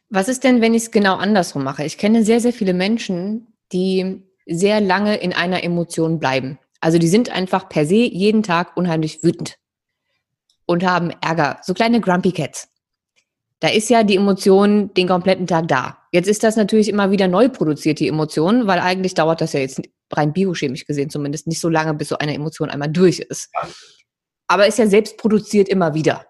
Was 0.09 0.29
ist 0.29 0.45
denn, 0.45 0.61
wenn 0.61 0.75
ich 0.75 0.85
es 0.85 0.91
genau 0.91 1.17
andersrum 1.17 1.65
mache? 1.65 1.85
Ich 1.85 1.99
kenne 1.99 2.25
sehr, 2.25 2.41
sehr 2.41 2.53
viele 2.53 2.75
Menschen, 2.75 3.49
die 3.73 4.23
sehr 4.47 4.81
lange 4.81 5.17
in 5.17 5.33
einer 5.33 5.65
Emotion 5.65 6.19
bleiben. 6.19 6.59
Also 6.81 6.99
die 6.99 7.09
sind 7.09 7.31
einfach 7.31 7.69
per 7.69 7.87
se 7.87 7.97
jeden 7.97 8.43
Tag 8.43 8.77
unheimlich 8.77 9.23
wütend 9.23 9.59
und 10.67 10.85
haben 10.85 11.11
Ärger, 11.21 11.59
so 11.63 11.75
kleine 11.75 12.01
Grumpy 12.01 12.33
Cats. 12.33 12.69
Da 13.67 13.73
ist 13.73 13.91
ja 13.91 14.05
die 14.05 14.15
Emotion 14.15 14.95
den 14.95 15.09
kompletten 15.09 15.49
Tag 15.49 15.67
da. 15.67 15.99
Jetzt 16.13 16.29
ist 16.29 16.45
das 16.45 16.55
natürlich 16.55 16.89
immer 16.89 17.11
wieder 17.11 17.27
neu 17.27 17.49
produziert, 17.49 17.99
die 17.99 18.07
Emotion, 18.07 18.69
weil 18.69 18.79
eigentlich 18.79 19.15
dauert 19.15 19.41
das 19.41 19.55
ja 19.55 19.59
jetzt 19.59 19.83
rein 20.13 20.33
biochemisch 20.33 20.87
gesehen 20.87 21.11
zumindest 21.11 21.49
nicht 21.49 21.59
so 21.59 21.69
lange, 21.69 21.93
bis 21.95 22.11
so 22.11 22.17
eine 22.17 22.33
Emotion 22.33 22.71
einmal 22.71 22.91
durch 22.91 23.19
ist. 23.19 23.51
Aber 24.47 24.69
ist 24.69 24.79
ja 24.79 24.87
selbst 24.87 25.17
produziert 25.17 25.69
immer 25.69 25.95
wieder. 25.95 26.27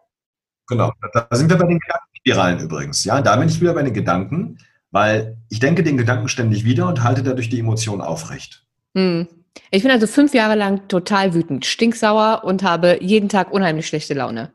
Genau, 0.66 0.90
da 1.12 1.28
sind 1.32 1.50
wir 1.50 1.58
bei 1.58 1.66
den 1.66 1.78
Gedankenspiralen 1.78 2.60
übrigens. 2.60 3.04
Ja, 3.04 3.20
da 3.20 3.36
bin 3.36 3.50
ich 3.50 3.60
wieder 3.60 3.74
bei 3.74 3.82
den 3.82 3.92
Gedanken, 3.92 4.56
weil 4.90 5.36
ich 5.50 5.60
denke 5.60 5.82
den 5.82 5.98
Gedanken 5.98 6.28
ständig 6.28 6.64
wieder 6.64 6.88
und 6.88 7.02
halte 7.02 7.22
dadurch 7.22 7.50
die 7.50 7.60
Emotion 7.60 8.00
aufrecht. 8.00 8.64
Hm. 8.94 9.28
Ich 9.70 9.82
bin 9.82 9.90
also 9.90 10.06
fünf 10.06 10.32
Jahre 10.32 10.54
lang 10.54 10.88
total 10.88 11.34
wütend, 11.34 11.66
stinksauer 11.66 12.44
und 12.44 12.62
habe 12.62 12.96
jeden 13.02 13.28
Tag 13.28 13.52
unheimlich 13.52 13.86
schlechte 13.86 14.14
Laune. 14.14 14.54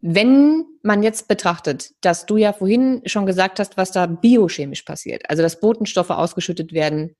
Wenn 0.00 0.64
man 0.86 1.02
jetzt 1.02 1.28
betrachtet, 1.28 1.90
dass 2.00 2.26
du 2.26 2.36
ja 2.36 2.52
vorhin 2.52 3.02
schon 3.04 3.26
gesagt 3.26 3.58
hast, 3.58 3.76
was 3.76 3.92
da 3.92 4.06
biochemisch 4.06 4.82
passiert, 4.82 5.28
also 5.28 5.42
dass 5.42 5.60
Botenstoffe 5.60 6.10
ausgeschüttet 6.10 6.72
werden, 6.72 7.14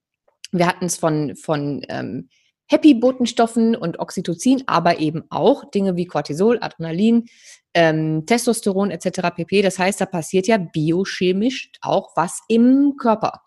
wir 0.53 0.67
hatten 0.67 0.87
es 0.87 0.97
von, 0.97 1.37
von 1.37 1.85
ähm, 1.89 2.29
Happy-Botenstoffen 2.69 3.77
und 3.77 3.99
Oxytocin, 3.99 4.65
aber 4.67 4.99
eben 4.99 5.25
auch 5.31 5.71
Dinge 5.71 5.97
wie 5.97 6.07
Cortisol, 6.07 6.59
Adrenalin, 6.61 7.27
ähm, 7.75 8.25
Testosteron 8.27 8.91
etc. 8.91 9.35
pp. 9.35 9.63
Das 9.63 9.79
heißt, 9.79 10.01
da 10.01 10.07
passiert 10.07 10.47
ja 10.47 10.57
biochemisch 10.59 11.71
auch 11.81 12.17
was 12.17 12.41
im 12.49 12.95
Körper. 12.99 13.43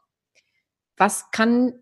Was 0.97 1.31
kann 1.31 1.73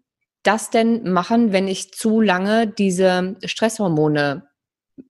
das 0.43 0.69
denn 0.69 1.11
machen, 1.11 1.51
wenn 1.51 1.67
ich 1.67 1.91
zu 1.91 2.21
lange 2.21 2.67
diese 2.67 3.35
Stresshormone 3.43 4.47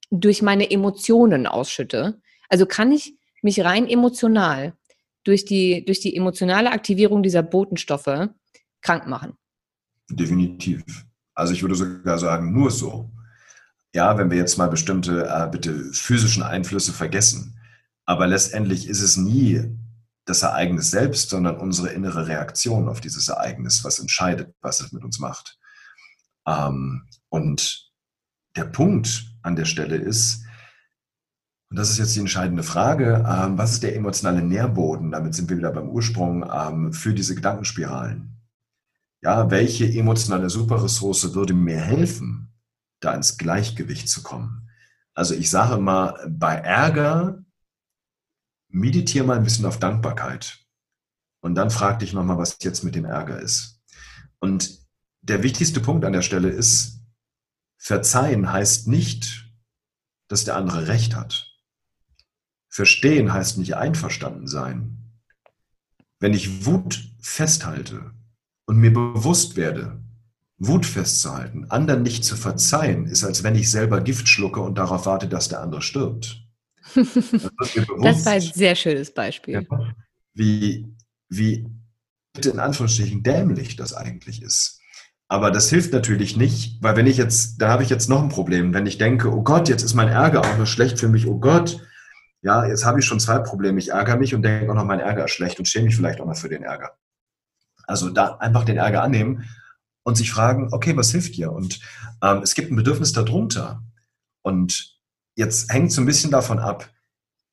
durch 0.09 0.41
meine 0.41 0.69
Emotionen 0.69 1.47
ausschütte? 1.47 2.21
Also 2.49 2.65
kann 2.65 2.91
ich 2.91 3.15
mich 3.41 3.63
rein 3.63 3.87
emotional 3.87 4.73
durch 5.23 5.45
die, 5.45 5.83
durch 5.85 5.99
die 5.99 6.15
emotionale 6.15 6.71
Aktivierung 6.71 7.23
dieser 7.23 7.43
Botenstoffe 7.43 8.29
krank 8.81 9.07
machen? 9.07 9.33
Definitiv. 10.09 10.83
Also 11.33 11.53
ich 11.53 11.61
würde 11.61 11.75
sogar 11.75 12.17
sagen, 12.17 12.53
nur 12.53 12.71
so. 12.71 13.11
Ja, 13.93 14.17
wenn 14.17 14.31
wir 14.31 14.37
jetzt 14.37 14.57
mal 14.57 14.67
bestimmte 14.67 15.27
äh, 15.27 15.47
bitte 15.49 15.91
physischen 15.93 16.43
Einflüsse 16.43 16.93
vergessen. 16.93 17.59
Aber 18.05 18.27
letztendlich 18.27 18.87
ist 18.87 19.01
es 19.01 19.17
nie 19.17 19.69
das 20.25 20.43
Ereignis 20.43 20.91
selbst, 20.91 21.29
sondern 21.29 21.57
unsere 21.57 21.89
innere 21.89 22.27
Reaktion 22.27 22.89
auf 22.89 23.01
dieses 23.01 23.27
Ereignis, 23.27 23.83
was 23.83 23.99
entscheidet, 23.99 24.53
was 24.61 24.79
es 24.81 24.91
mit 24.91 25.03
uns 25.03 25.19
macht. 25.19 25.57
Ähm, 26.45 27.07
und 27.29 27.91
der 28.55 28.65
Punkt 28.65 29.25
an 29.41 29.55
der 29.55 29.65
Stelle 29.65 29.97
ist, 29.97 30.43
und 31.69 31.77
das 31.77 31.89
ist 31.89 31.97
jetzt 31.97 32.15
die 32.15 32.21
entscheidende 32.21 32.63
Frage, 32.63 33.25
ähm, 33.27 33.57
was 33.57 33.73
ist 33.73 33.83
der 33.83 33.95
emotionale 33.95 34.41
Nährboden, 34.41 35.11
damit 35.11 35.35
sind 35.35 35.49
wir 35.49 35.57
wieder 35.57 35.71
beim 35.71 35.89
Ursprung, 35.89 36.49
ähm, 36.49 36.93
für 36.93 37.13
diese 37.13 37.35
Gedankenspiralen? 37.35 38.37
Ja, 39.21 39.51
welche 39.51 39.85
emotionale 39.85 40.49
Superressource 40.49 41.33
würde 41.33 41.53
mir 41.53 41.79
helfen, 41.79 42.53
da 43.01 43.13
ins 43.13 43.37
Gleichgewicht 43.37 44.07
zu 44.07 44.23
kommen? 44.23 44.69
Also 45.13 45.33
ich 45.33 45.49
sage 45.49 45.77
mal, 45.81 46.25
bei 46.29 46.55
Ärger 46.55 47.43
meditiere 48.69 49.25
mal 49.25 49.37
ein 49.37 49.43
bisschen 49.43 49.65
auf 49.65 49.79
Dankbarkeit. 49.79 50.59
Und 51.41 51.55
dann 51.55 51.71
frag 51.71 51.99
dich 51.99 52.13
nochmal, 52.13 52.37
was 52.37 52.57
jetzt 52.61 52.83
mit 52.83 52.95
dem 52.95 53.05
Ärger 53.05 53.39
ist. 53.39 53.81
Und 54.39 54.79
der 55.21 55.43
wichtigste 55.43 55.81
Punkt 55.81 56.05
an 56.05 56.13
der 56.13 56.21
Stelle 56.21 56.49
ist, 56.49 57.01
verzeihen 57.77 58.51
heißt 58.51 58.87
nicht, 58.87 59.51
dass 60.27 60.45
der 60.45 60.55
andere 60.55 60.87
recht 60.87 61.15
hat. 61.15 61.56
Verstehen 62.69 63.33
heißt 63.33 63.57
nicht 63.57 63.75
einverstanden 63.75 64.47
sein. 64.47 64.97
Wenn 66.19 66.33
ich 66.33 66.65
Wut 66.65 67.11
festhalte 67.19 68.11
und 68.65 68.77
mir 68.77 68.91
bewusst 68.91 69.55
werde, 69.55 70.01
Wut 70.57 70.85
festzuhalten, 70.85 71.65
anderen 71.69 72.01
nicht 72.01 72.25
zu 72.25 72.35
verzeihen, 72.35 73.05
ist, 73.05 73.23
als 73.23 73.43
wenn 73.43 73.55
ich 73.55 73.69
selber 73.69 74.01
Gift 74.01 74.27
schlucke 74.27 74.59
und 74.59 74.77
darauf 74.77 75.05
warte, 75.05 75.27
dass 75.27 75.49
der 75.49 75.61
andere 75.61 75.81
stirbt. 75.81 76.43
das 76.95 78.25
war 78.25 78.31
ein 78.33 78.41
sehr 78.41 78.75
schönes 78.75 79.13
Beispiel. 79.13 79.67
Ja, 79.69 79.93
wie, 80.33 80.95
wie 81.29 81.67
in 82.43 82.59
Anführungsstrichen 82.59 83.23
dämlich 83.23 83.75
das 83.75 83.93
eigentlich 83.93 84.41
ist. 84.41 84.79
Aber 85.27 85.51
das 85.51 85.69
hilft 85.69 85.91
natürlich 85.91 86.37
nicht, 86.37 86.81
weil 86.81 86.95
wenn 86.95 87.07
ich 87.07 87.17
jetzt, 87.17 87.61
da 87.61 87.69
habe 87.69 87.83
ich 87.83 87.89
jetzt 87.89 88.09
noch 88.09 88.23
ein 88.23 88.29
Problem, 88.29 88.73
wenn 88.73 88.85
ich 88.85 88.97
denke, 88.97 89.33
oh 89.33 89.43
Gott, 89.43 89.67
jetzt 89.67 89.83
ist 89.83 89.93
mein 89.93 90.07
Ärger 90.07 90.41
auch 90.41 90.57
noch 90.57 90.67
schlecht 90.67 90.99
für 90.99 91.09
mich, 91.09 91.27
oh 91.27 91.37
Gott, 91.39 91.81
ja, 92.41 92.65
jetzt 92.65 92.85
habe 92.85 92.99
ich 92.99 93.05
schon 93.05 93.19
zwei 93.19 93.39
Probleme. 93.39 93.79
Ich 93.79 93.89
ärgere 93.89 94.17
mich 94.17 94.33
und 94.35 94.41
denke 94.43 94.71
auch 94.71 94.75
noch, 94.75 94.85
mein 94.85 94.99
Ärger 94.99 95.25
ist 95.25 95.31
schlecht 95.31 95.59
und 95.59 95.65
schäme 95.67 95.85
mich 95.85 95.95
vielleicht 95.95 96.21
auch 96.21 96.25
noch 96.25 96.37
für 96.37 96.49
den 96.49 96.63
Ärger. 96.63 96.97
Also 97.85 98.09
da 98.09 98.35
einfach 98.37 98.63
den 98.63 98.77
Ärger 98.77 99.03
annehmen 99.03 99.49
und 100.03 100.15
sich 100.15 100.31
fragen, 100.31 100.69
okay, 100.71 100.95
was 100.95 101.11
hilft 101.11 101.35
dir? 101.37 101.51
Und 101.51 101.79
ähm, 102.21 102.41
es 102.43 102.55
gibt 102.55 102.71
ein 102.71 102.75
Bedürfnis 102.75 103.13
darunter. 103.13 103.81
Und 104.41 104.97
Jetzt 105.37 105.71
hängt 105.71 105.91
so 105.91 106.01
ein 106.01 106.07
bisschen 106.07 106.31
davon 106.31 106.57
ab, 106.57 106.89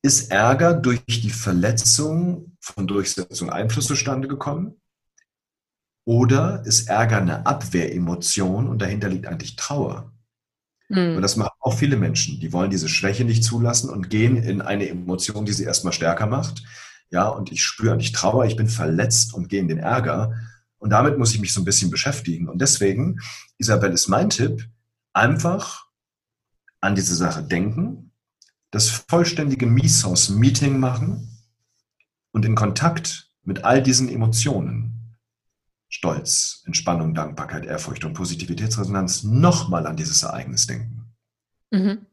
ist 0.01 0.31
Ärger 0.31 0.73
durch 0.73 1.05
die 1.05 1.29
Verletzung 1.29 2.57
von 2.59 2.87
Durchsetzung 2.87 3.51
Einfluss 3.51 3.85
zustande 3.85 4.27
gekommen? 4.27 4.81
Oder 6.03 6.65
ist 6.65 6.89
Ärger 6.89 7.17
eine 7.17 7.45
Abwehremotion 7.45 8.67
und 8.67 8.81
dahinter 8.81 9.07
liegt 9.07 9.27
eigentlich 9.27 9.55
Trauer? 9.55 10.11
Mhm. 10.89 11.15
Und 11.15 11.21
das 11.21 11.35
machen 11.35 11.57
auch 11.59 11.77
viele 11.77 11.97
Menschen. 11.97 12.39
Die 12.39 12.53
wollen 12.53 12.69
diese 12.69 12.89
Schwäche 12.89 13.25
nicht 13.25 13.43
zulassen 13.43 13.89
und 13.89 14.09
gehen 14.09 14.37
in 14.37 14.61
eine 14.61 14.87
Emotion, 14.87 15.45
die 15.45 15.53
sie 15.53 15.63
erstmal 15.63 15.93
stärker 15.93 16.27
macht. 16.27 16.63
Ja, 17.09 17.27
und 17.27 17.51
ich 17.51 17.63
spüre 17.63 17.93
eigentlich 17.93 18.11
Trauer, 18.11 18.45
ich 18.45 18.55
bin 18.55 18.67
verletzt 18.67 19.33
und 19.33 19.49
gehe 19.49 19.59
in 19.59 19.67
den 19.67 19.77
Ärger. 19.77 20.33
Und 20.77 20.89
damit 20.89 21.17
muss 21.17 21.33
ich 21.33 21.39
mich 21.39 21.53
so 21.53 21.61
ein 21.61 21.65
bisschen 21.65 21.91
beschäftigen. 21.91 22.49
Und 22.49 22.59
deswegen, 22.59 23.19
Isabel, 23.57 23.91
ist 23.91 24.07
mein 24.07 24.29
Tipp, 24.29 24.67
einfach 25.13 25.85
an 26.81 26.95
diese 26.95 27.15
Sache 27.15 27.43
denken, 27.43 28.11
das 28.71 28.89
vollständige 28.89 29.65
Misos-Meeting 29.65 30.79
machen 30.79 31.39
und 32.31 32.45
in 32.45 32.55
Kontakt 32.55 33.31
mit 33.43 33.63
all 33.63 33.81
diesen 33.81 34.09
Emotionen, 34.09 34.94
Stolz, 35.89 36.63
Entspannung, 36.65 37.13
Dankbarkeit, 37.13 37.65
Ehrfurcht 37.65 38.05
und 38.05 38.13
Positivitätsresonanz, 38.13 39.23
nochmal 39.23 39.87
an 39.87 39.95
dieses 39.95 40.23
Ereignis 40.23 40.67
denken. 40.67 41.13
Mhm. 41.71 42.05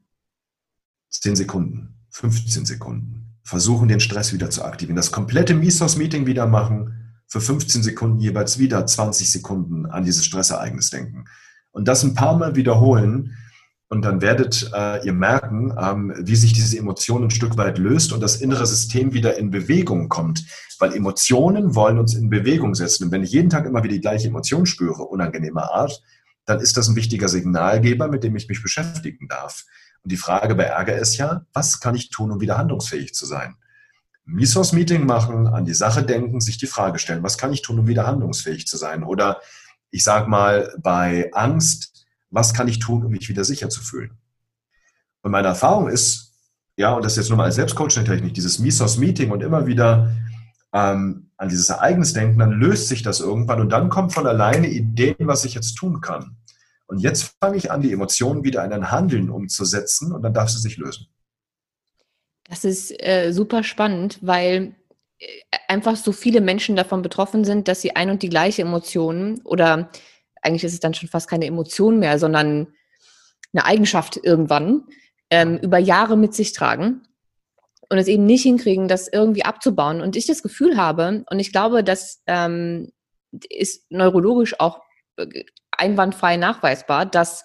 10 1.10 1.36
Sekunden, 1.36 1.94
15 2.10 2.66
Sekunden. 2.66 3.38
Versuchen, 3.44 3.88
den 3.88 4.00
Stress 4.00 4.32
wieder 4.32 4.50
zu 4.50 4.64
aktivieren. 4.64 4.96
Das 4.96 5.10
komplette 5.10 5.54
Misos-Meeting 5.54 6.26
wieder 6.26 6.46
machen, 6.46 7.12
für 7.26 7.40
15 7.40 7.82
Sekunden 7.82 8.18
jeweils 8.18 8.58
wieder 8.58 8.84
20 8.86 9.30
Sekunden 9.30 9.86
an 9.86 10.04
dieses 10.04 10.24
Stressereignis 10.24 10.90
denken. 10.90 11.24
Und 11.70 11.88
das 11.88 12.04
ein 12.04 12.14
paar 12.14 12.36
Mal 12.36 12.56
wiederholen, 12.56 13.36
und 13.92 14.00
dann 14.00 14.22
werdet 14.22 14.70
äh, 14.72 15.04
ihr 15.04 15.12
merken, 15.12 15.76
ähm, 15.78 16.14
wie 16.18 16.34
sich 16.34 16.54
diese 16.54 16.78
Emotion 16.78 17.24
ein 17.24 17.30
Stück 17.30 17.58
weit 17.58 17.76
löst 17.76 18.14
und 18.14 18.22
das 18.22 18.36
innere 18.36 18.64
System 18.64 19.12
wieder 19.12 19.36
in 19.36 19.50
Bewegung 19.50 20.08
kommt. 20.08 20.46
Weil 20.78 20.94
Emotionen 20.94 21.74
wollen 21.74 21.98
uns 21.98 22.14
in 22.14 22.30
Bewegung 22.30 22.74
setzen. 22.74 23.04
Und 23.04 23.12
wenn 23.12 23.22
ich 23.22 23.32
jeden 23.32 23.50
Tag 23.50 23.66
immer 23.66 23.82
wieder 23.82 23.92
die 23.92 24.00
gleiche 24.00 24.28
Emotion 24.28 24.64
spüre, 24.64 25.02
unangenehmer 25.02 25.74
Art, 25.74 26.02
dann 26.46 26.60
ist 26.60 26.78
das 26.78 26.88
ein 26.88 26.96
wichtiger 26.96 27.28
Signalgeber, 27.28 28.08
mit 28.08 28.24
dem 28.24 28.34
ich 28.34 28.48
mich 28.48 28.62
beschäftigen 28.62 29.28
darf. 29.28 29.66
Und 30.02 30.10
die 30.10 30.16
Frage 30.16 30.54
bei 30.54 30.62
Ärger 30.62 30.96
ist 30.96 31.18
ja, 31.18 31.44
was 31.52 31.78
kann 31.78 31.94
ich 31.94 32.08
tun, 32.08 32.30
um 32.32 32.40
wieder 32.40 32.56
handlungsfähig 32.56 33.12
zu 33.12 33.26
sein? 33.26 33.56
Misos-Meeting 34.24 35.04
machen, 35.04 35.46
an 35.46 35.66
die 35.66 35.74
Sache 35.74 36.02
denken, 36.02 36.40
sich 36.40 36.56
die 36.56 36.66
Frage 36.66 36.98
stellen, 36.98 37.22
was 37.22 37.36
kann 37.36 37.52
ich 37.52 37.60
tun, 37.60 37.78
um 37.78 37.86
wieder 37.88 38.06
handlungsfähig 38.06 38.66
zu 38.66 38.78
sein? 38.78 39.04
Oder 39.04 39.42
ich 39.90 40.02
sage 40.02 40.30
mal, 40.30 40.74
bei 40.78 41.28
Angst 41.34 41.91
was 42.32 42.54
kann 42.54 42.66
ich 42.66 42.78
tun, 42.78 43.04
um 43.04 43.12
mich 43.12 43.28
wieder 43.28 43.44
sicher 43.44 43.68
zu 43.68 43.80
fühlen? 43.80 44.18
Und 45.22 45.30
meine 45.30 45.48
Erfahrung 45.48 45.88
ist, 45.88 46.32
ja, 46.76 46.94
und 46.94 47.04
das 47.04 47.16
jetzt 47.16 47.28
nur 47.28 47.36
mal 47.36 47.44
als 47.44 47.54
Selbstcoaching-Technik, 47.56 48.34
dieses 48.34 48.58
Misos-Meeting 48.58 49.30
und 49.30 49.42
immer 49.42 49.66
wieder 49.66 50.12
ähm, 50.72 51.30
an 51.36 51.48
dieses 51.48 51.68
Ereignis 51.68 52.12
denken, 52.12 52.38
dann 52.38 52.52
löst 52.52 52.88
sich 52.88 53.02
das 53.02 53.20
irgendwann 53.20 53.60
und 53.60 53.70
dann 53.70 53.90
kommt 53.90 54.14
von 54.14 54.26
alleine 54.26 54.68
Ideen, 54.68 55.16
was 55.20 55.44
ich 55.44 55.54
jetzt 55.54 55.74
tun 55.74 56.00
kann. 56.00 56.36
Und 56.86 56.98
jetzt 56.98 57.36
fange 57.40 57.56
ich 57.56 57.70
an, 57.70 57.82
die 57.82 57.92
Emotionen 57.92 58.42
wieder 58.44 58.64
in 58.64 58.72
ein 58.72 58.90
Handeln 58.90 59.30
umzusetzen 59.30 60.12
und 60.12 60.22
dann 60.22 60.34
darf 60.34 60.48
sie 60.48 60.58
sich 60.58 60.76
lösen. 60.78 61.06
Das 62.48 62.64
ist 62.64 62.90
äh, 63.02 63.32
super 63.32 63.62
spannend, 63.62 64.18
weil 64.20 64.74
äh, 65.18 65.26
einfach 65.68 65.96
so 65.96 66.12
viele 66.12 66.40
Menschen 66.40 66.76
davon 66.76 67.02
betroffen 67.02 67.44
sind, 67.44 67.68
dass 67.68 67.80
sie 67.80 67.96
ein 67.96 68.10
und 68.10 68.22
die 68.22 68.28
gleiche 68.28 68.62
Emotionen 68.62 69.40
oder 69.42 69.90
eigentlich 70.42 70.64
ist 70.64 70.74
es 70.74 70.80
dann 70.80 70.94
schon 70.94 71.08
fast 71.08 71.28
keine 71.28 71.46
Emotion 71.46 71.98
mehr, 71.98 72.18
sondern 72.18 72.74
eine 73.52 73.64
Eigenschaft 73.64 74.18
irgendwann, 74.22 74.84
ähm, 75.30 75.58
über 75.58 75.78
Jahre 75.78 76.16
mit 76.16 76.34
sich 76.34 76.52
tragen 76.52 77.02
und 77.88 77.98
es 77.98 78.08
eben 78.08 78.26
nicht 78.26 78.42
hinkriegen, 78.42 78.88
das 78.88 79.08
irgendwie 79.08 79.44
abzubauen. 79.44 80.00
Und 80.00 80.16
ich 80.16 80.26
das 80.26 80.42
Gefühl 80.42 80.76
habe, 80.76 81.24
und 81.30 81.38
ich 81.38 81.52
glaube, 81.52 81.84
das 81.84 82.22
ähm, 82.26 82.92
ist 83.48 83.90
neurologisch 83.90 84.58
auch 84.60 84.80
äh, 85.16 85.44
einwandfrei 85.70 86.36
nachweisbar, 86.36 87.06
dass 87.06 87.44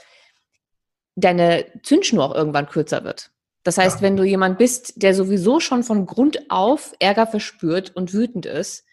deine 1.15 1.65
Zündschnur 1.83 2.23
auch 2.23 2.35
irgendwann 2.35 2.67
kürzer 2.67 3.03
wird. 3.03 3.31
Das 3.63 3.77
heißt, 3.77 3.97
ja. 3.97 4.01
wenn 4.03 4.15
du 4.15 4.23
jemand 4.23 4.57
bist, 4.57 5.01
der 5.01 5.13
sowieso 5.13 5.59
schon 5.59 5.83
von 5.83 6.05
Grund 6.05 6.49
auf 6.49 6.93
Ärger 6.99 7.27
verspürt 7.27 7.93
und 7.95 8.13
wütend 8.13 8.45
ist, 8.45 8.85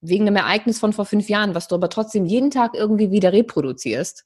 wegen 0.00 0.26
einem 0.26 0.36
Ereignis 0.36 0.78
von 0.78 0.92
vor 0.92 1.04
fünf 1.04 1.28
Jahren, 1.28 1.54
was 1.54 1.68
du 1.68 1.74
aber 1.74 1.88
trotzdem 1.88 2.26
jeden 2.26 2.50
Tag 2.50 2.74
irgendwie 2.74 3.10
wieder 3.10 3.32
reproduzierst 3.32 4.24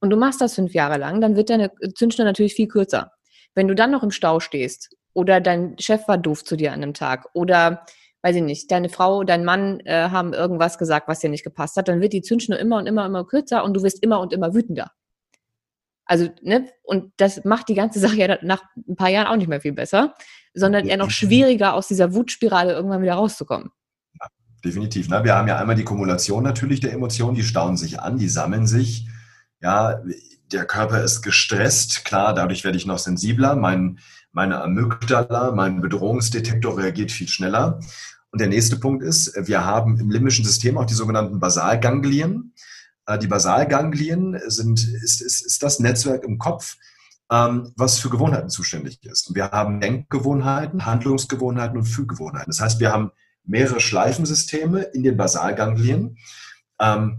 und 0.00 0.10
du 0.10 0.16
machst 0.16 0.40
das 0.40 0.54
fünf 0.54 0.72
Jahre 0.72 0.98
lang, 0.98 1.20
dann 1.20 1.36
wird 1.36 1.50
deine 1.50 1.70
Zündschnur 1.94 2.24
natürlich 2.24 2.54
viel 2.54 2.68
kürzer. 2.68 3.12
Wenn 3.54 3.68
du 3.68 3.74
dann 3.74 3.90
noch 3.90 4.02
im 4.02 4.10
Stau 4.10 4.40
stehst 4.40 4.96
oder 5.12 5.40
dein 5.40 5.76
Chef 5.78 6.08
war 6.08 6.18
doof 6.18 6.44
zu 6.44 6.56
dir 6.56 6.72
an 6.72 6.82
einem 6.82 6.94
Tag 6.94 7.28
oder 7.34 7.84
weiß 8.22 8.36
ich 8.36 8.42
nicht, 8.42 8.70
deine 8.70 8.88
Frau, 8.88 9.24
dein 9.24 9.44
Mann 9.44 9.80
äh, 9.80 10.10
haben 10.10 10.34
irgendwas 10.34 10.78
gesagt, 10.78 11.08
was 11.08 11.20
dir 11.20 11.30
nicht 11.30 11.44
gepasst 11.44 11.76
hat, 11.76 11.88
dann 11.88 12.00
wird 12.00 12.12
die 12.12 12.22
Zündschnur 12.22 12.58
immer 12.58 12.76
und 12.76 12.86
immer, 12.86 13.06
immer 13.06 13.24
kürzer 13.24 13.64
und 13.64 13.74
du 13.74 13.82
wirst 13.82 14.02
immer 14.02 14.20
und 14.20 14.32
immer 14.32 14.54
wütender. 14.54 14.90
Also, 16.04 16.28
ne, 16.42 16.68
und 16.82 17.12
das 17.16 17.44
macht 17.44 17.68
die 17.68 17.74
ganze 17.74 17.98
Sache 18.00 18.16
ja 18.16 18.38
nach 18.42 18.62
ein 18.76 18.96
paar 18.96 19.08
Jahren 19.08 19.26
auch 19.26 19.36
nicht 19.36 19.48
mehr 19.48 19.60
viel 19.60 19.72
besser, 19.72 20.14
sondern 20.54 20.86
eher 20.86 20.96
noch 20.96 21.10
schwieriger, 21.10 21.74
aus 21.74 21.88
dieser 21.88 22.12
Wutspirale 22.14 22.72
irgendwann 22.72 23.02
wieder 23.02 23.14
rauszukommen 23.14 23.70
definitiv. 24.64 25.08
Ne? 25.08 25.24
Wir 25.24 25.34
haben 25.34 25.48
ja 25.48 25.58
einmal 25.58 25.76
die 25.76 25.84
Kumulation 25.84 26.42
natürlich 26.42 26.80
der 26.80 26.92
Emotionen, 26.92 27.34
die 27.34 27.42
stauen 27.42 27.76
sich 27.76 28.00
an, 28.00 28.18
die 28.18 28.28
sammeln 28.28 28.66
sich. 28.66 29.08
Ja, 29.60 30.00
der 30.52 30.64
Körper 30.64 31.02
ist 31.02 31.22
gestresst, 31.22 32.04
klar, 32.04 32.34
dadurch 32.34 32.64
werde 32.64 32.76
ich 32.76 32.86
noch 32.86 32.98
sensibler, 32.98 33.56
mein, 33.56 33.98
meine 34.32 34.60
Amygdala, 34.62 35.52
mein 35.52 35.80
Bedrohungsdetektor 35.80 36.78
reagiert 36.78 37.12
viel 37.12 37.28
schneller. 37.28 37.80
Und 38.32 38.40
der 38.40 38.48
nächste 38.48 38.76
Punkt 38.76 39.02
ist, 39.02 39.34
wir 39.46 39.64
haben 39.64 39.98
im 39.98 40.10
limbischen 40.10 40.44
System 40.44 40.78
auch 40.78 40.86
die 40.86 40.94
sogenannten 40.94 41.40
Basalganglien. 41.40 42.54
Äh, 43.06 43.18
die 43.18 43.26
Basalganglien 43.26 44.40
sind, 44.46 44.84
ist, 44.84 45.20
ist, 45.20 45.44
ist 45.44 45.62
das 45.62 45.80
Netzwerk 45.80 46.24
im 46.24 46.38
Kopf, 46.38 46.76
ähm, 47.30 47.72
was 47.76 47.98
für 47.98 48.10
Gewohnheiten 48.10 48.50
zuständig 48.50 49.04
ist. 49.04 49.34
wir 49.34 49.50
haben 49.50 49.80
Denkgewohnheiten, 49.80 50.86
Handlungsgewohnheiten 50.86 51.78
und 51.78 51.86
Fühlgewohnheiten. 51.86 52.50
Das 52.50 52.60
heißt, 52.60 52.80
wir 52.80 52.92
haben 52.92 53.10
mehrere 53.44 53.80
Schleifensysteme 53.80 54.82
in 54.82 55.02
den 55.02 55.16
Basalganglien. 55.16 56.18
Ähm, 56.80 57.18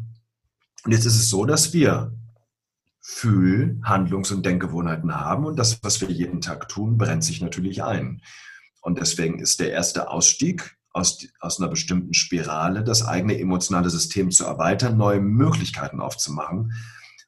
und 0.84 0.92
jetzt 0.92 1.06
ist 1.06 1.16
es 1.16 1.30
so, 1.30 1.46
dass 1.46 1.74
wir 1.74 2.14
Fühl-, 3.00 3.80
Handlungs- 3.84 4.32
und 4.32 4.46
Denkgewohnheiten 4.46 5.14
haben 5.16 5.46
und 5.46 5.58
das, 5.58 5.84
was 5.84 6.02
wir 6.02 6.10
jeden 6.10 6.42
Tag 6.42 6.70
tun, 6.70 6.98
brennt 6.98 7.24
sich 7.24 7.42
natürlich 7.42 7.84
ein. 7.84 8.22
Und 8.82 9.00
deswegen 9.00 9.40
ist 9.40 9.60
der 9.60 9.72
erste 9.72 10.10
Ausstieg 10.10 10.78
aus, 10.94 11.26
aus 11.40 11.60
einer 11.60 11.70
bestimmten 11.70 12.14
Spirale 12.14 12.84
das 12.84 13.06
eigene 13.06 13.40
emotionale 13.40 13.90
System 13.90 14.32
zu 14.32 14.46
erweitern, 14.46 14.98
neue 14.98 15.20
Möglichkeiten 15.20 16.00
aufzumachen. 16.00 16.74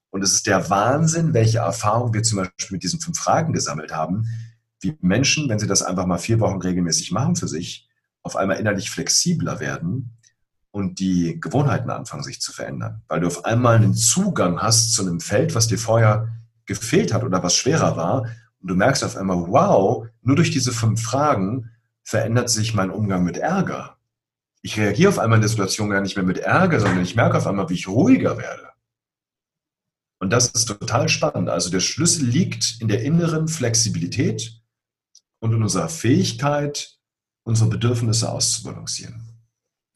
Und 0.10 0.24
es 0.24 0.34
ist 0.34 0.48
der 0.48 0.70
Wahnsinn, 0.70 1.34
welche 1.34 1.60
Erfahrung 1.60 2.14
wir 2.14 2.24
zum 2.24 2.38
Beispiel 2.40 2.76
mit 2.76 2.84
diesen 2.84 3.00
fünf 3.00 3.18
Fragen 3.18 3.54
gesammelt 3.54 3.92
haben, 3.92 4.28
wie 4.80 4.98
Menschen, 5.02 5.50
wenn 5.50 5.60
sie 5.60 5.68
das 5.68 5.82
einfach 5.82 6.06
mal 6.06 6.18
vier 6.18 6.40
Wochen 6.40 6.62
regelmäßig 6.62 7.12
machen 7.12 7.36
für 7.36 7.48
sich, 7.48 7.90
auf 8.24 8.36
einmal 8.36 8.58
innerlich 8.58 8.90
flexibler 8.90 9.60
werden 9.60 10.18
und 10.72 11.00
die 11.00 11.40
Gewohnheiten 11.40 11.92
anfangen 11.92 12.24
sich 12.24 12.42
zu 12.42 12.52
verändern, 12.52 13.04
weil 13.08 13.20
du 13.20 13.28
auf 13.28 13.46
einmal 13.46 13.76
einen 13.76 13.94
Zugang 13.94 14.62
hast 14.62 14.94
zu 14.94 15.04
einem 15.04 15.20
Feld, 15.20 15.54
was 15.54 15.68
dir 15.68 15.78
vorher 15.78 16.30
gefehlt 16.66 17.14
hat 17.14 17.24
oder 17.24 17.44
was 17.44 17.56
schwerer 17.56 17.96
war. 17.96 18.24
Und 18.62 18.70
du 18.70 18.76
merkst 18.76 19.04
auf 19.04 19.18
einmal, 19.18 19.48
wow, 19.50 20.08
nur 20.22 20.36
durch 20.36 20.52
diese 20.52 20.72
fünf 20.72 21.04
Fragen 21.04 21.70
verändert 22.04 22.50
sich 22.50 22.74
mein 22.74 22.90
Umgang 22.90 23.24
mit 23.24 23.38
Ärger. 23.38 23.98
Ich 24.62 24.80
reagiere 24.80 25.10
auf 25.10 25.20
einmal 25.20 25.38
in 25.38 25.42
der 25.42 25.50
Situation 25.50 25.90
gar 25.90 26.02
nicht 26.02 26.16
mehr 26.16 26.26
mit 26.26 26.40
Ärger, 26.40 26.80
sondern 26.80 27.04
ich 27.04 27.16
merke 27.16 27.38
auf 27.38 27.46
einmal, 27.46 27.70
wie 27.70 27.76
ich 27.76 27.88
ruhiger 27.88 28.38
werde. 28.38 28.70
Und 30.20 30.30
das 30.30 30.48
ist 30.48 30.66
total 30.66 31.10
spannend. 31.10 31.50
Also 31.50 31.70
der 31.70 31.82
Schlüssel 31.82 32.26
liegt 32.26 32.80
in 32.80 32.88
der 32.88 33.04
inneren 33.04 33.50
Flexibilität 33.50 34.62
und 35.40 35.52
in 35.52 35.62
unserer 35.62 35.90
Fähigkeit, 35.90 36.98
unsere 37.44 37.70
Bedürfnisse 37.70 38.32
auszubalancieren. 38.32 39.34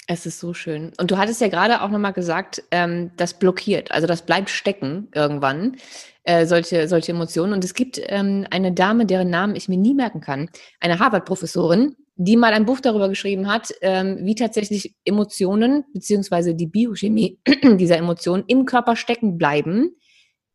Es 0.10 0.26
ist 0.26 0.40
so 0.40 0.54
schön. 0.54 0.94
Und 0.98 1.12
du 1.12 1.18
hattest 1.18 1.42
ja 1.42 1.50
gerade 1.50 1.82
auch 1.82 1.90
nochmal 1.90 2.14
gesagt, 2.14 2.64
ähm, 2.72 3.12
das 3.18 3.34
blockiert, 3.34 3.92
also 3.92 4.08
das 4.08 4.26
bleibt 4.26 4.50
stecken 4.50 5.10
irgendwann, 5.14 5.76
äh, 6.24 6.46
solche, 6.46 6.88
solche 6.88 7.12
Emotionen. 7.12 7.52
Und 7.52 7.64
es 7.66 7.74
gibt 7.74 8.00
ähm, 8.04 8.48
eine 8.50 8.72
Dame, 8.72 9.06
deren 9.06 9.30
Namen 9.30 9.58
ich 9.58 9.68
mir 9.68 9.78
nie 9.78 9.94
merken 9.94 10.22
kann, 10.22 10.50
eine 10.80 11.00
Harvard-Professorin, 11.00 11.96
die 12.16 12.38
mal 12.38 12.54
ein 12.54 12.66
Buch 12.66 12.80
darüber 12.80 13.10
geschrieben 13.10 13.48
hat, 13.48 13.74
ähm, 13.82 14.20
wie 14.22 14.36
tatsächlich 14.36 14.96
Emotionen 15.04 15.84
beziehungsweise 15.94 16.56
die 16.56 16.68
Biochemie 16.68 17.40
dieser 17.64 17.98
Emotionen 17.98 18.46
im 18.48 18.66
Körper 18.66 18.96
stecken 18.96 19.38
bleiben, 19.38 19.92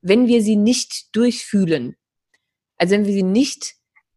wenn 0.01 0.27
wir 0.27 0.43
sie 0.43 0.57
nicht 0.57 1.15
durchfühlen. 1.15 1.95
Also 2.79 2.95
wenn 2.95 3.05
wir 3.05 3.13
sie 3.13 3.23
nicht 3.23 3.75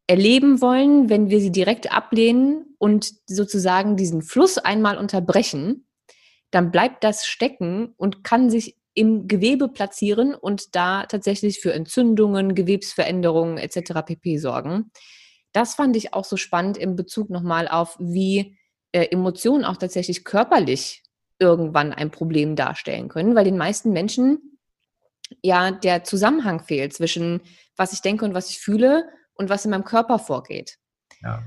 erleben 0.08 0.62
wollen, 0.62 1.10
wenn 1.10 1.30
wir 1.30 1.40
sie 1.40 1.52
direkt 1.52 1.92
ablehnen 1.92 2.76
und 2.78 3.14
sozusagen 3.26 3.98
diesen 3.98 4.22
Fluss 4.22 4.58
einmal 4.58 4.98
unterbrechen, 4.98 5.88
dann 6.52 6.72
bleibt 6.72 7.04
das 7.04 7.26
stecken 7.26 7.94
und 7.98 8.24
kann 8.24 8.50
sich 8.50 8.78
im 8.94 9.28
Gewebe 9.28 9.68
platzieren 9.68 10.34
und 10.34 10.76
da 10.76 11.06
tatsächlich 11.06 11.60
für 11.60 11.74
Entzündungen, 11.74 12.56
Gewebsveränderungen 12.56 13.58
etc. 13.58 14.06
pp 14.06 14.38
sorgen. 14.38 14.92
Das 15.52 15.76
fand 15.76 15.98
ich 15.98 16.14
auch 16.14 16.24
so 16.24 16.38
spannend 16.38 16.78
im 16.78 16.96
Bezug 16.96 17.30
nochmal 17.30 17.68
auf, 17.68 17.98
wie 18.00 18.58
äh, 18.94 19.08
Emotionen 19.12 19.66
auch 19.66 19.78
tatsächlich 19.78 20.24
körperlich 20.24 21.04
irgendwann 21.40 21.92
ein 21.92 22.12
Problem 22.12 22.56
darstellen 22.56 23.10
können, 23.10 23.36
weil 23.36 23.44
den 23.44 23.58
meisten 23.58 23.92
Menschen 23.92 24.60
ja 25.42 25.72
der 25.72 26.04
Zusammenhang 26.04 26.64
fehlt 26.64 26.94
zwischen 26.94 27.42
was 27.76 27.92
ich 27.92 28.02
denke 28.02 28.24
und 28.24 28.34
was 28.34 28.50
ich 28.50 28.60
fühle 28.60 29.10
und 29.36 29.50
was 29.50 29.66
in 29.66 29.72
meinem 29.72 29.84
Körper 29.84 30.20
vorgeht. 30.20 30.78
Ja. 31.22 31.44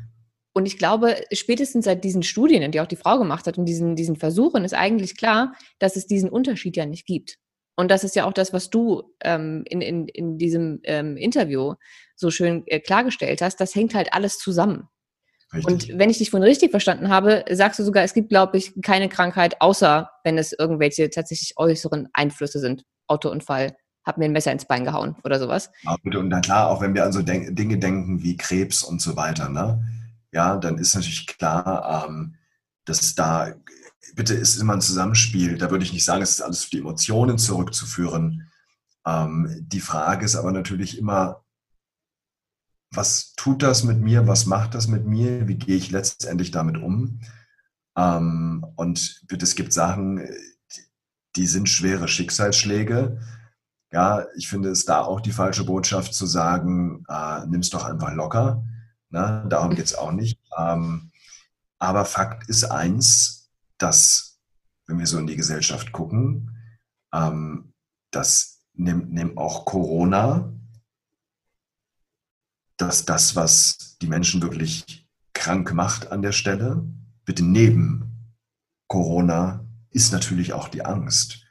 Und 0.53 0.67
ich 0.67 0.79
glaube, 0.79 1.17
spätestens 1.33 1.85
seit 1.85 2.03
diesen 2.03 2.23
Studien, 2.23 2.73
die 2.73 2.81
auch 2.81 2.87
die 2.87 2.97
Frau 2.97 3.19
gemacht 3.19 3.47
hat 3.47 3.59
und 3.59 3.67
diesen, 3.67 3.95
diesen 3.97 4.17
Versuchen, 4.17 4.65
ist 4.65 4.75
eigentlich 4.75 5.17
klar, 5.17 5.55
dass 5.79 5.97
es 5.97 6.07
diesen 6.07 6.31
Unterschied 6.31 6.77
ja 6.77 6.85
nicht 6.85 7.07
gibt. 7.07 7.39
Und 7.77 7.93
das 7.93 8.03
ist 8.03 8.17
ja 8.17 8.25
auch 8.25 8.33
das, 8.33 8.53
was 8.53 8.71
du 8.71 9.15
ähm, 9.21 9.63
in, 9.67 9.81
in, 9.81 10.09
in 10.09 10.37
diesem 10.37 10.81
ähm, 10.83 11.17
Interview 11.17 11.75
so 12.17 12.33
schön 12.33 12.65
äh, 12.67 12.81
klargestellt 12.81 13.41
hast. 13.41 13.61
Das 13.61 13.75
hängt 13.75 13.95
halt 13.95 14.13
alles 14.13 14.39
zusammen. 14.39 14.89
Richtig. 15.55 15.93
Und 15.93 15.99
wenn 15.99 16.11
ich 16.11 16.19
dich 16.19 16.31
von 16.31 16.43
richtig 16.43 16.73
verstanden 16.73 17.09
habe, 17.09 17.45
sagst 17.51 17.79
du 17.79 17.85
sogar, 17.85 18.03
es 18.03 18.13
gibt, 18.13 18.29
glaube 18.29 18.59
ich, 18.59 18.73
keine 18.83 19.09
Krankheit, 19.09 19.61
außer 19.61 20.11
wenn 20.25 20.39
es 20.39 20.53
irgendwelche 20.53 21.09
tatsächlich 21.09 21.55
äußeren 21.57 22.09
Einflüsse 22.13 22.59
sind. 22.59 22.85
Autounfall, 23.07 23.77
habe 24.09 24.19
mir 24.19 24.25
ein 24.25 24.33
Messer 24.33 24.51
ins 24.51 24.65
Bein 24.65 24.85
gehauen 24.85 25.15
oder 25.23 25.39
sowas. 25.39 25.71
Und 26.03 26.31
dann 26.31 26.41
klar, 26.43 26.69
auch 26.69 26.81
wenn 26.81 26.95
wir 26.95 27.05
an 27.05 27.13
so 27.13 27.23
denk 27.23 27.55
Dinge 27.55 27.79
denken 27.79 28.23
wie 28.23 28.37
Krebs 28.37 28.83
und 28.83 29.01
so 29.01 29.15
weiter, 29.17 29.49
ne? 29.49 29.87
Ja, 30.33 30.57
dann 30.57 30.79
ist 30.79 30.95
natürlich 30.95 31.27
klar, 31.27 32.07
ähm, 32.09 32.35
dass 32.85 33.15
da, 33.15 33.55
bitte 34.15 34.35
ist 34.35 34.57
immer 34.57 34.75
ein 34.75 34.81
Zusammenspiel. 34.81 35.59
Da 35.59 35.71
würde 35.71 35.85
ich 35.85 35.93
nicht 35.93 36.05
sagen, 36.05 36.23
es 36.23 36.31
ist 36.31 36.43
alles 36.43 36.65
für 36.65 36.71
die 36.73 36.81
Emotionen 36.81 37.39
zurückzuführen. 37.39 38.51
Ähm, 39.07 39.49
die 39.61 39.81
Frage 39.81 40.25
ist 40.25 40.37
aber 40.37 40.53
natürlich 40.53 40.99
immer, 40.99 41.45
was 42.91 43.35
tut 43.37 43.63
das 43.63 43.85
mit 43.85 44.01
mir? 44.01 44.27
Was 44.27 44.47
macht 44.47 44.75
das 44.75 44.89
mit 44.89 45.07
mir? 45.07 45.49
Wie 45.49 45.57
gehe 45.57 45.77
ich 45.77 45.91
letztendlich 45.91 46.51
damit 46.51 46.79
um? 46.79 47.21
Ähm, 47.97 48.67
und 48.77 49.23
bitte, 49.29 49.45
es 49.45 49.55
gibt 49.55 49.73
Sachen, 49.73 50.27
die 51.37 51.47
sind 51.47 51.69
schwere 51.69 52.09
Schicksalsschläge 52.09 53.21
ja, 53.91 54.27
ich 54.37 54.49
finde 54.49 54.71
es 54.71 54.85
da 54.85 55.03
auch 55.03 55.21
die 55.21 55.33
falsche 55.33 55.65
Botschaft 55.65 56.15
zu 56.15 56.27
sagen, 56.27 57.05
äh, 57.09 57.57
es 57.57 57.71
doch 57.71 57.85
einfach 57.85 58.13
locker. 58.13 58.65
Ne? 59.11 59.47
Darum 59.49 59.75
geht 59.75 59.87
es 59.87 59.95
auch 59.95 60.13
nicht. 60.13 60.39
Ähm, 60.57 61.11
aber 61.79 62.05
Fakt 62.05 62.49
ist 62.49 62.65
eins, 62.65 63.51
dass, 63.79 64.41
wenn 64.87 64.99
wir 64.99 65.07
so 65.07 65.19
in 65.19 65.27
die 65.27 65.37
Gesellschaft 65.37 65.93
gucken, 65.93 66.57
ähm, 67.15 67.73
dass 68.11 68.59
nimmt 68.75 69.13
nimm 69.13 69.37
auch 69.39 69.65
Corona, 69.65 70.53
dass 72.77 73.05
das, 73.05 73.35
was 73.35 73.97
die 74.01 74.07
Menschen 74.07 74.41
wirklich 74.41 75.09
krank 75.33 75.73
macht 75.73 76.13
an 76.13 76.23
der 76.23 76.33
Stelle, 76.33 76.87
bitte 77.25 77.45
neben 77.45 78.37
Corona, 78.87 79.67
ist 79.91 80.13
natürlich 80.13 80.53
auch 80.53 80.69
die 80.69 80.85
Angst 80.85 81.48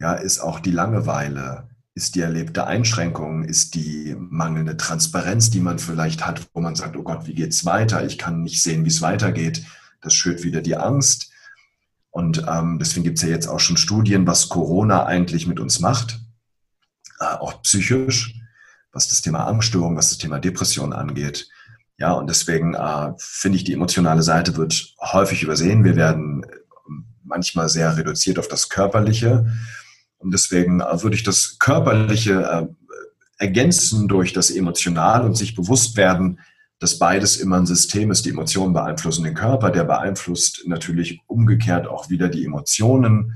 ja, 0.00 0.14
ist 0.14 0.40
auch 0.40 0.60
die 0.60 0.70
Langeweile, 0.70 1.68
ist 1.94 2.16
die 2.16 2.20
erlebte 2.20 2.66
Einschränkung, 2.66 3.44
ist 3.44 3.74
die 3.74 4.16
mangelnde 4.18 4.76
Transparenz, 4.76 5.50
die 5.50 5.60
man 5.60 5.78
vielleicht 5.78 6.26
hat, 6.26 6.48
wo 6.52 6.60
man 6.60 6.74
sagt, 6.74 6.96
oh 6.96 7.02
Gott, 7.02 7.26
wie 7.26 7.34
geht's 7.34 7.64
weiter? 7.64 8.04
Ich 8.04 8.18
kann 8.18 8.42
nicht 8.42 8.62
sehen, 8.62 8.84
wie 8.84 8.88
es 8.88 9.02
weitergeht. 9.02 9.64
Das 10.00 10.14
schürt 10.14 10.42
wieder 10.42 10.60
die 10.60 10.76
Angst. 10.76 11.30
Und 12.10 12.44
ähm, 12.48 12.78
deswegen 12.78 13.04
gibt 13.04 13.18
es 13.18 13.22
ja 13.22 13.28
jetzt 13.28 13.46
auch 13.46 13.60
schon 13.60 13.76
Studien, 13.76 14.26
was 14.26 14.48
Corona 14.48 15.06
eigentlich 15.06 15.46
mit 15.46 15.58
uns 15.58 15.80
macht, 15.80 16.20
äh, 17.20 17.24
auch 17.24 17.62
psychisch, 17.62 18.34
was 18.92 19.08
das 19.08 19.22
Thema 19.22 19.46
Angststörung, 19.46 19.96
was 19.96 20.10
das 20.10 20.18
Thema 20.18 20.38
Depression 20.38 20.92
angeht. 20.92 21.48
Ja, 21.98 22.12
und 22.12 22.28
deswegen 22.28 22.74
äh, 22.74 23.12
finde 23.18 23.56
ich, 23.56 23.64
die 23.64 23.72
emotionale 23.72 24.22
Seite 24.22 24.56
wird 24.56 24.94
häufig 25.00 25.42
übersehen. 25.42 25.84
Wir 25.84 25.96
werden 25.96 26.44
manchmal 27.22 27.68
sehr 27.68 27.96
reduziert 27.96 28.38
auf 28.38 28.48
das 28.48 28.68
Körperliche. 28.68 29.46
Und 30.24 30.32
deswegen 30.32 30.80
äh, 30.80 31.02
würde 31.02 31.16
ich 31.16 31.22
das 31.22 31.58
Körperliche 31.58 32.42
äh, 32.42 32.66
ergänzen 33.38 34.08
durch 34.08 34.32
das 34.32 34.50
Emotional 34.50 35.24
und 35.24 35.36
sich 35.36 35.54
bewusst 35.54 35.96
werden, 35.96 36.40
dass 36.78 36.98
beides 36.98 37.36
immer 37.36 37.58
ein 37.58 37.66
System 37.66 38.10
ist. 38.10 38.24
Die 38.24 38.30
Emotionen 38.30 38.72
beeinflussen 38.72 39.24
den 39.24 39.34
Körper, 39.34 39.70
der 39.70 39.84
beeinflusst 39.84 40.62
natürlich 40.66 41.20
umgekehrt 41.26 41.86
auch 41.86 42.08
wieder 42.08 42.28
die 42.28 42.44
Emotionen. 42.44 43.34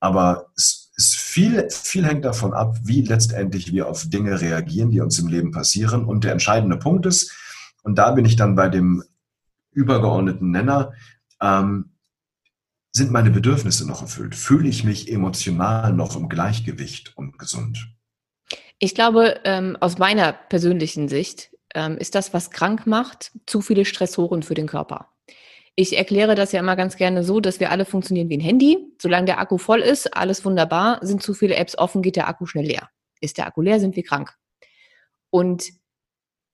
Aber 0.00 0.46
es 0.56 0.90
ist 0.96 1.16
viel, 1.16 1.68
viel 1.70 2.06
hängt 2.06 2.24
davon 2.24 2.54
ab, 2.54 2.78
wie 2.82 3.02
letztendlich 3.02 3.72
wir 3.72 3.86
auf 3.86 4.08
Dinge 4.08 4.40
reagieren, 4.40 4.90
die 4.90 5.00
uns 5.00 5.18
im 5.18 5.28
Leben 5.28 5.52
passieren. 5.52 6.04
Und 6.06 6.24
der 6.24 6.32
entscheidende 6.32 6.78
Punkt 6.78 7.04
ist, 7.04 7.32
und 7.82 7.96
da 7.96 8.10
bin 8.12 8.24
ich 8.24 8.36
dann 8.36 8.56
bei 8.56 8.68
dem 8.68 9.04
übergeordneten 9.72 10.50
Nenner, 10.50 10.92
ähm, 11.42 11.90
sind 12.92 13.12
meine 13.12 13.30
Bedürfnisse 13.30 13.86
noch 13.86 14.02
erfüllt? 14.02 14.34
Fühle 14.34 14.68
ich 14.68 14.84
mich 14.84 15.10
emotional 15.10 15.92
noch 15.92 16.16
im 16.16 16.28
Gleichgewicht 16.28 17.16
und 17.16 17.38
gesund? 17.38 17.88
Ich 18.78 18.94
glaube, 18.94 19.40
ähm, 19.44 19.76
aus 19.80 19.98
meiner 19.98 20.32
persönlichen 20.32 21.08
Sicht 21.08 21.50
ähm, 21.74 21.98
ist 21.98 22.14
das, 22.14 22.32
was 22.32 22.50
krank 22.50 22.86
macht, 22.86 23.32
zu 23.46 23.60
viele 23.60 23.84
Stressoren 23.84 24.42
für 24.42 24.54
den 24.54 24.66
Körper. 24.66 25.08
Ich 25.76 25.96
erkläre 25.96 26.34
das 26.34 26.52
ja 26.52 26.60
immer 26.60 26.76
ganz 26.76 26.96
gerne 26.96 27.22
so, 27.22 27.40
dass 27.40 27.60
wir 27.60 27.70
alle 27.70 27.84
funktionieren 27.84 28.28
wie 28.28 28.36
ein 28.36 28.40
Handy. 28.40 28.78
Solange 29.00 29.26
der 29.26 29.38
Akku 29.38 29.56
voll 29.56 29.80
ist, 29.80 30.16
alles 30.16 30.44
wunderbar. 30.44 30.98
Sind 31.02 31.22
zu 31.22 31.32
viele 31.32 31.54
Apps 31.54 31.78
offen, 31.78 32.02
geht 32.02 32.16
der 32.16 32.28
Akku 32.28 32.46
schnell 32.46 32.66
leer. 32.66 32.90
Ist 33.20 33.38
der 33.38 33.46
Akku 33.46 33.62
leer, 33.62 33.80
sind 33.80 33.96
wir 33.96 34.02
krank. 34.02 34.34
Und 35.30 35.70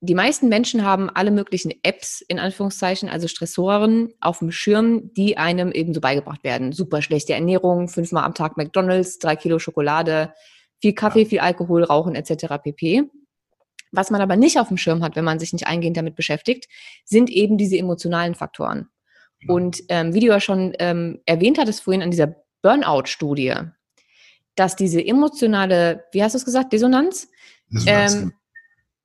die 0.00 0.14
meisten 0.14 0.48
Menschen 0.48 0.84
haben 0.84 1.08
alle 1.08 1.30
möglichen 1.30 1.72
Apps, 1.82 2.20
in 2.20 2.38
Anführungszeichen, 2.38 3.08
also 3.08 3.28
Stressoren 3.28 4.12
auf 4.20 4.40
dem 4.40 4.52
Schirm, 4.52 5.12
die 5.14 5.38
einem 5.38 5.72
eben 5.72 5.94
so 5.94 6.00
beigebracht 6.00 6.44
werden. 6.44 6.72
Super 6.72 7.00
schlechte 7.00 7.32
Ernährung, 7.32 7.88
fünfmal 7.88 8.24
am 8.24 8.34
Tag 8.34 8.56
McDonalds, 8.56 9.18
drei 9.18 9.36
Kilo 9.36 9.58
Schokolade, 9.58 10.34
viel 10.80 10.92
Kaffee, 10.92 11.24
viel 11.24 11.40
Alkohol, 11.40 11.82
Rauchen 11.82 12.14
etc. 12.14 12.62
pp. 12.62 13.04
Was 13.92 14.10
man 14.10 14.20
aber 14.20 14.36
nicht 14.36 14.58
auf 14.58 14.68
dem 14.68 14.76
Schirm 14.76 15.02
hat, 15.02 15.16
wenn 15.16 15.24
man 15.24 15.38
sich 15.38 15.52
nicht 15.54 15.66
eingehend 15.66 15.96
damit 15.96 16.14
beschäftigt, 16.14 16.66
sind 17.04 17.30
eben 17.30 17.56
diese 17.56 17.78
emotionalen 17.78 18.34
Faktoren. 18.34 18.88
Und 19.48 19.82
ähm, 19.88 20.12
wie 20.12 20.20
du 20.20 20.26
ja 20.26 20.40
schon 20.40 20.74
ähm, 20.78 21.20
erwähnt 21.24 21.58
hattest 21.58 21.82
vorhin 21.82 22.02
an 22.02 22.10
dieser 22.10 22.34
Burnout-Studie, 22.62 23.54
dass 24.56 24.76
diese 24.76 25.04
emotionale, 25.04 26.04
wie 26.12 26.22
hast 26.22 26.34
du 26.34 26.38
es 26.38 26.44
gesagt, 26.44 26.72
Dissonanz, 26.72 27.28
ähm, 27.86 28.32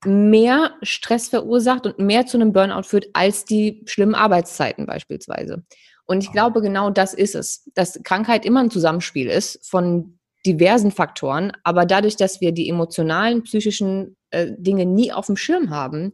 mehr 0.05 0.75
Stress 0.81 1.29
verursacht 1.29 1.85
und 1.85 1.99
mehr 1.99 2.25
zu 2.25 2.37
einem 2.37 2.53
Burnout 2.53 2.83
führt 2.83 3.07
als 3.13 3.45
die 3.45 3.83
schlimmen 3.85 4.15
Arbeitszeiten 4.15 4.85
beispielsweise. 4.85 5.63
Und 6.05 6.23
ich 6.23 6.31
glaube, 6.31 6.61
genau 6.61 6.89
das 6.89 7.13
ist 7.13 7.35
es, 7.35 7.69
dass 7.73 8.01
Krankheit 8.03 8.45
immer 8.45 8.61
ein 8.61 8.71
Zusammenspiel 8.71 9.27
ist 9.27 9.67
von 9.69 10.19
diversen 10.45 10.91
Faktoren, 10.91 11.51
aber 11.63 11.85
dadurch, 11.85 12.15
dass 12.15 12.41
wir 12.41 12.51
die 12.51 12.67
emotionalen, 12.67 13.43
psychischen 13.43 14.17
äh, 14.31 14.51
Dinge 14.57 14.85
nie 14.85 15.11
auf 15.11 15.27
dem 15.27 15.37
Schirm 15.37 15.69
haben 15.69 16.13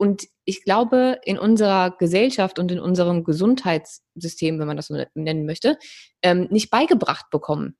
und 0.00 0.28
ich 0.46 0.64
glaube, 0.64 1.20
in 1.24 1.38
unserer 1.38 1.90
Gesellschaft 1.90 2.58
und 2.58 2.72
in 2.72 2.80
unserem 2.80 3.22
Gesundheitssystem, 3.22 4.58
wenn 4.58 4.66
man 4.66 4.78
das 4.78 4.86
so 4.86 4.96
nennen 5.12 5.44
möchte, 5.44 5.76
ähm, 6.22 6.48
nicht 6.50 6.70
beigebracht 6.70 7.26
bekommen, 7.30 7.76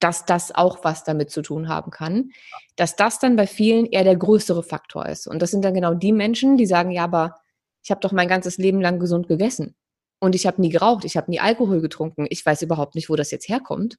dass 0.00 0.24
das 0.24 0.54
auch 0.54 0.84
was 0.84 1.04
damit 1.04 1.30
zu 1.30 1.42
tun 1.42 1.68
haben 1.68 1.90
kann, 1.90 2.30
dass 2.76 2.96
das 2.96 3.18
dann 3.18 3.36
bei 3.36 3.46
vielen 3.46 3.86
eher 3.86 4.04
der 4.04 4.16
größere 4.16 4.62
Faktor 4.62 5.06
ist. 5.06 5.26
Und 5.26 5.42
das 5.42 5.50
sind 5.50 5.64
dann 5.64 5.74
genau 5.74 5.94
die 5.94 6.12
Menschen, 6.12 6.56
die 6.56 6.66
sagen, 6.66 6.90
ja, 6.90 7.04
aber 7.04 7.40
ich 7.82 7.90
habe 7.90 8.00
doch 8.00 8.12
mein 8.12 8.28
ganzes 8.28 8.58
Leben 8.58 8.80
lang 8.80 8.98
gesund 8.98 9.28
gegessen 9.28 9.74
und 10.20 10.34
ich 10.34 10.46
habe 10.46 10.60
nie 10.60 10.70
geraucht, 10.70 11.04
ich 11.04 11.16
habe 11.16 11.30
nie 11.30 11.40
Alkohol 11.40 11.80
getrunken, 11.80 12.26
ich 12.28 12.44
weiß 12.44 12.62
überhaupt 12.62 12.94
nicht, 12.94 13.08
wo 13.08 13.16
das 13.16 13.30
jetzt 13.30 13.48
herkommt. 13.48 13.98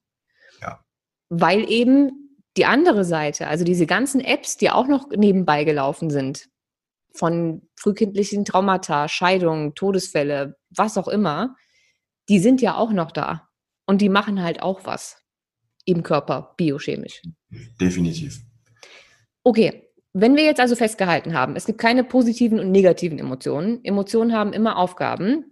Ja. 0.61 0.79
Weil 1.29 1.69
eben 1.69 2.37
die 2.57 2.65
andere 2.65 3.05
Seite, 3.05 3.47
also 3.47 3.63
diese 3.63 3.85
ganzen 3.85 4.21
Apps, 4.21 4.57
die 4.57 4.69
auch 4.69 4.87
noch 4.87 5.09
nebenbei 5.09 5.63
gelaufen 5.63 6.09
sind, 6.09 6.49
von 7.13 7.67
frühkindlichen 7.75 8.45
Traumata, 8.45 9.07
Scheidungen, 9.07 9.75
Todesfälle, 9.75 10.57
was 10.69 10.97
auch 10.97 11.07
immer, 11.07 11.55
die 12.29 12.39
sind 12.39 12.61
ja 12.61 12.75
auch 12.75 12.91
noch 12.91 13.11
da. 13.11 13.49
Und 13.85 14.01
die 14.01 14.09
machen 14.09 14.43
halt 14.43 14.61
auch 14.61 14.81
was 14.85 15.19
im 15.89 16.03
Körper, 16.03 16.53
biochemisch. 16.57 17.21
Definitiv. 17.79 18.41
Okay, 19.43 19.89
wenn 20.13 20.35
wir 20.35 20.43
jetzt 20.43 20.59
also 20.59 20.75
festgehalten 20.75 21.33
haben, 21.33 21.55
es 21.55 21.65
gibt 21.65 21.79
keine 21.79 22.03
positiven 22.03 22.59
und 22.59 22.71
negativen 22.71 23.19
Emotionen. 23.19 23.83
Emotionen 23.83 24.33
haben 24.33 24.53
immer 24.53 24.77
Aufgaben. 24.77 25.45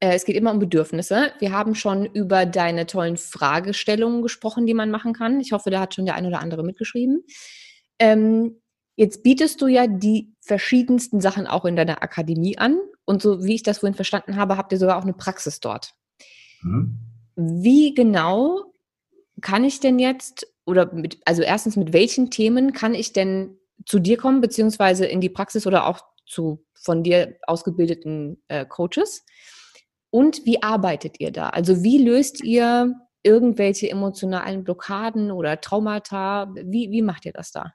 Äh, 0.00 0.14
es 0.14 0.24
geht 0.24 0.36
immer 0.36 0.50
um 0.50 0.58
Bedürfnisse. 0.58 1.32
Wir 1.38 1.52
haben 1.52 1.74
schon 1.74 2.06
über 2.06 2.46
deine 2.46 2.86
tollen 2.86 3.16
Fragestellungen 3.16 4.22
gesprochen, 4.22 4.66
die 4.66 4.74
man 4.74 4.90
machen 4.90 5.12
kann. 5.12 5.40
Ich 5.40 5.52
hoffe, 5.52 5.70
da 5.70 5.80
hat 5.80 5.94
schon 5.94 6.06
der 6.06 6.14
ein 6.14 6.26
oder 6.26 6.40
andere 6.40 6.64
mitgeschrieben. 6.64 7.24
Ähm, 7.98 8.60
jetzt 8.96 9.22
bietest 9.22 9.60
du 9.60 9.66
ja 9.66 9.86
die 9.86 10.34
verschiedensten 10.40 11.20
Sachen 11.20 11.46
auch 11.46 11.64
in 11.64 11.76
deiner 11.76 12.02
Akademie 12.02 12.58
an. 12.58 12.78
Und 13.04 13.20
so 13.20 13.44
wie 13.44 13.54
ich 13.54 13.62
das 13.62 13.78
vorhin 13.78 13.94
verstanden 13.94 14.36
habe, 14.36 14.56
habt 14.56 14.72
ihr 14.72 14.78
sogar 14.78 14.96
auch 14.96 15.02
eine 15.02 15.12
Praxis 15.12 15.60
dort. 15.60 15.94
Mhm. 16.62 16.98
Wie 17.36 17.94
genau 17.94 18.71
kann 19.42 19.64
ich 19.64 19.80
denn 19.80 19.98
jetzt, 19.98 20.46
oder 20.64 20.92
mit, 20.92 21.18
also 21.24 21.42
erstens, 21.42 21.76
mit 21.76 21.92
welchen 21.92 22.30
Themen 22.30 22.72
kann 22.72 22.94
ich 22.94 23.12
denn 23.12 23.58
zu 23.84 23.98
dir 23.98 24.16
kommen, 24.16 24.40
beziehungsweise 24.40 25.06
in 25.06 25.20
die 25.20 25.28
Praxis 25.28 25.66
oder 25.66 25.86
auch 25.86 26.00
zu 26.26 26.64
von 26.74 27.02
dir 27.02 27.36
ausgebildeten 27.46 28.42
äh, 28.48 28.64
Coaches? 28.64 29.24
Und 30.10 30.44
wie 30.44 30.62
arbeitet 30.62 31.20
ihr 31.20 31.30
da? 31.30 31.50
Also 31.50 31.82
wie 31.82 31.98
löst 31.98 32.42
ihr 32.44 32.94
irgendwelche 33.22 33.88
emotionalen 33.90 34.64
Blockaden 34.64 35.30
oder 35.30 35.60
Traumata? 35.60 36.52
Wie, 36.54 36.90
wie 36.90 37.02
macht 37.02 37.24
ihr 37.24 37.32
das 37.32 37.52
da? 37.52 37.72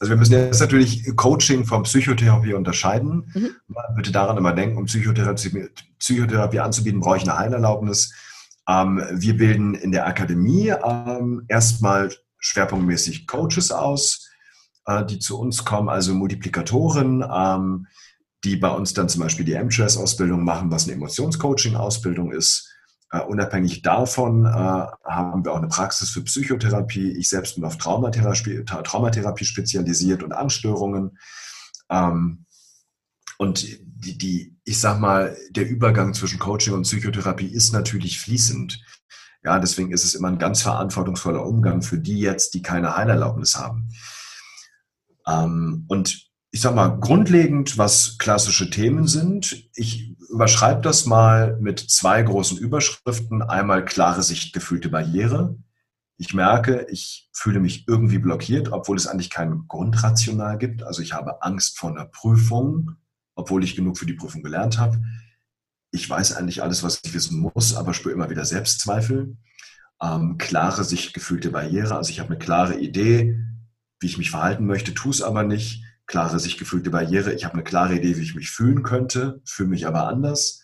Also 0.00 0.10
wir 0.10 0.16
müssen 0.16 0.32
jetzt 0.32 0.60
natürlich 0.60 1.04
Coaching 1.16 1.64
von 1.64 1.84
Psychotherapie 1.84 2.54
unterscheiden. 2.54 3.30
Mhm. 3.34 3.56
Bitte 3.96 4.10
daran 4.10 4.36
immer 4.36 4.52
denken, 4.52 4.76
um 4.76 4.86
Psychotherapie, 4.86 5.68
Psychotherapie 5.98 6.60
anzubieten, 6.60 7.00
brauche 7.00 7.18
ich 7.18 7.22
eine 7.22 7.38
Heilerlaubnis. 7.38 8.12
Ähm, 8.68 9.02
wir 9.10 9.36
bilden 9.36 9.74
in 9.74 9.92
der 9.92 10.06
Akademie 10.06 10.68
ähm, 10.68 11.44
erstmal 11.48 12.12
schwerpunktmäßig 12.38 13.26
Coaches 13.26 13.70
aus, 13.70 14.28
äh, 14.86 15.04
die 15.04 15.18
zu 15.18 15.38
uns 15.38 15.64
kommen, 15.64 15.88
also 15.88 16.14
Multiplikatoren, 16.14 17.24
ähm, 17.32 17.86
die 18.44 18.56
bei 18.56 18.70
uns 18.70 18.92
dann 18.94 19.08
zum 19.08 19.22
Beispiel 19.22 19.44
die 19.44 19.54
M-Chess-Ausbildung 19.54 20.44
machen, 20.44 20.70
was 20.70 20.84
eine 20.84 20.94
Emotionscoaching-Ausbildung 20.94 22.32
ist. 22.32 22.68
Uh, 23.14 23.26
unabhängig 23.26 23.82
davon 23.82 24.46
uh, 24.46 24.86
haben 25.04 25.44
wir 25.44 25.52
auch 25.52 25.58
eine 25.58 25.68
Praxis 25.68 26.08
für 26.08 26.22
Psychotherapie. 26.22 27.12
Ich 27.12 27.28
selbst 27.28 27.56
bin 27.56 27.64
auf 27.64 27.76
Traumatherapie, 27.76 28.64
Traumatherapie 28.64 29.44
spezialisiert 29.44 30.22
und 30.22 30.32
Angststörungen. 30.32 31.18
Ähm, 31.90 32.46
und 33.36 33.66
die, 34.02 34.18
die, 34.18 34.56
ich 34.64 34.80
sag 34.80 35.00
mal, 35.00 35.36
der 35.50 35.68
Übergang 35.68 36.14
zwischen 36.14 36.38
Coaching 36.38 36.74
und 36.74 36.82
Psychotherapie 36.82 37.46
ist 37.46 37.72
natürlich 37.72 38.20
fließend. 38.20 38.84
Ja, 39.44 39.58
deswegen 39.58 39.92
ist 39.92 40.04
es 40.04 40.14
immer 40.14 40.28
ein 40.28 40.38
ganz 40.38 40.62
verantwortungsvoller 40.62 41.44
Umgang 41.44 41.82
für 41.82 41.98
die 41.98 42.18
jetzt, 42.18 42.54
die 42.54 42.62
keine 42.62 42.96
Heilerlaubnis 42.96 43.56
haben. 43.56 43.88
Ähm, 45.26 45.84
und 45.88 46.30
ich 46.50 46.60
sag 46.60 46.74
mal, 46.74 46.88
grundlegend, 46.88 47.78
was 47.78 48.18
klassische 48.18 48.68
Themen 48.68 49.06
sind. 49.06 49.70
Ich 49.74 50.14
überschreibe 50.30 50.82
das 50.82 51.06
mal 51.06 51.56
mit 51.60 51.80
zwei 51.80 52.22
großen 52.22 52.58
Überschriften. 52.58 53.42
Einmal 53.42 53.84
klare 53.84 54.22
Sicht, 54.22 54.52
gefühlte 54.52 54.90
Barriere. 54.90 55.56
Ich 56.18 56.34
merke, 56.34 56.86
ich 56.90 57.30
fühle 57.32 57.58
mich 57.58 57.88
irgendwie 57.88 58.18
blockiert, 58.18 58.70
obwohl 58.70 58.96
es 58.96 59.06
eigentlich 59.06 59.30
kein 59.30 59.64
Grundrational 59.66 60.58
gibt. 60.58 60.82
Also 60.82 61.02
ich 61.02 61.14
habe 61.14 61.42
Angst 61.42 61.78
vor 61.78 61.90
einer 61.90 62.04
Prüfung 62.04 62.96
obwohl 63.34 63.64
ich 63.64 63.76
genug 63.76 63.98
für 63.98 64.06
die 64.06 64.14
Prüfung 64.14 64.42
gelernt 64.42 64.78
habe. 64.78 65.02
Ich 65.90 66.08
weiß 66.08 66.36
eigentlich 66.36 66.62
alles, 66.62 66.82
was 66.82 67.00
ich 67.04 67.12
wissen 67.14 67.38
muss, 67.38 67.74
aber 67.74 67.94
spüre 67.94 68.14
immer 68.14 68.30
wieder 68.30 68.44
Selbstzweifel. 68.44 69.36
Ähm, 70.02 70.38
klare, 70.38 70.84
sich 70.84 71.12
gefühlte 71.12 71.50
Barriere. 71.50 71.96
Also 71.96 72.10
ich 72.10 72.20
habe 72.20 72.30
eine 72.30 72.38
klare 72.38 72.78
Idee, 72.78 73.38
wie 74.00 74.06
ich 74.06 74.18
mich 74.18 74.30
verhalten 74.30 74.66
möchte, 74.66 74.94
tue 74.94 75.12
es 75.12 75.22
aber 75.22 75.44
nicht. 75.44 75.84
Klare, 76.06 76.40
sich 76.40 76.58
gefühlte 76.58 76.90
Barriere. 76.90 77.32
Ich 77.32 77.44
habe 77.44 77.54
eine 77.54 77.62
klare 77.62 77.94
Idee, 77.94 78.16
wie 78.16 78.22
ich 78.22 78.34
mich 78.34 78.50
fühlen 78.50 78.82
könnte, 78.82 79.40
fühle 79.44 79.68
mich 79.68 79.86
aber 79.86 80.08
anders. 80.08 80.62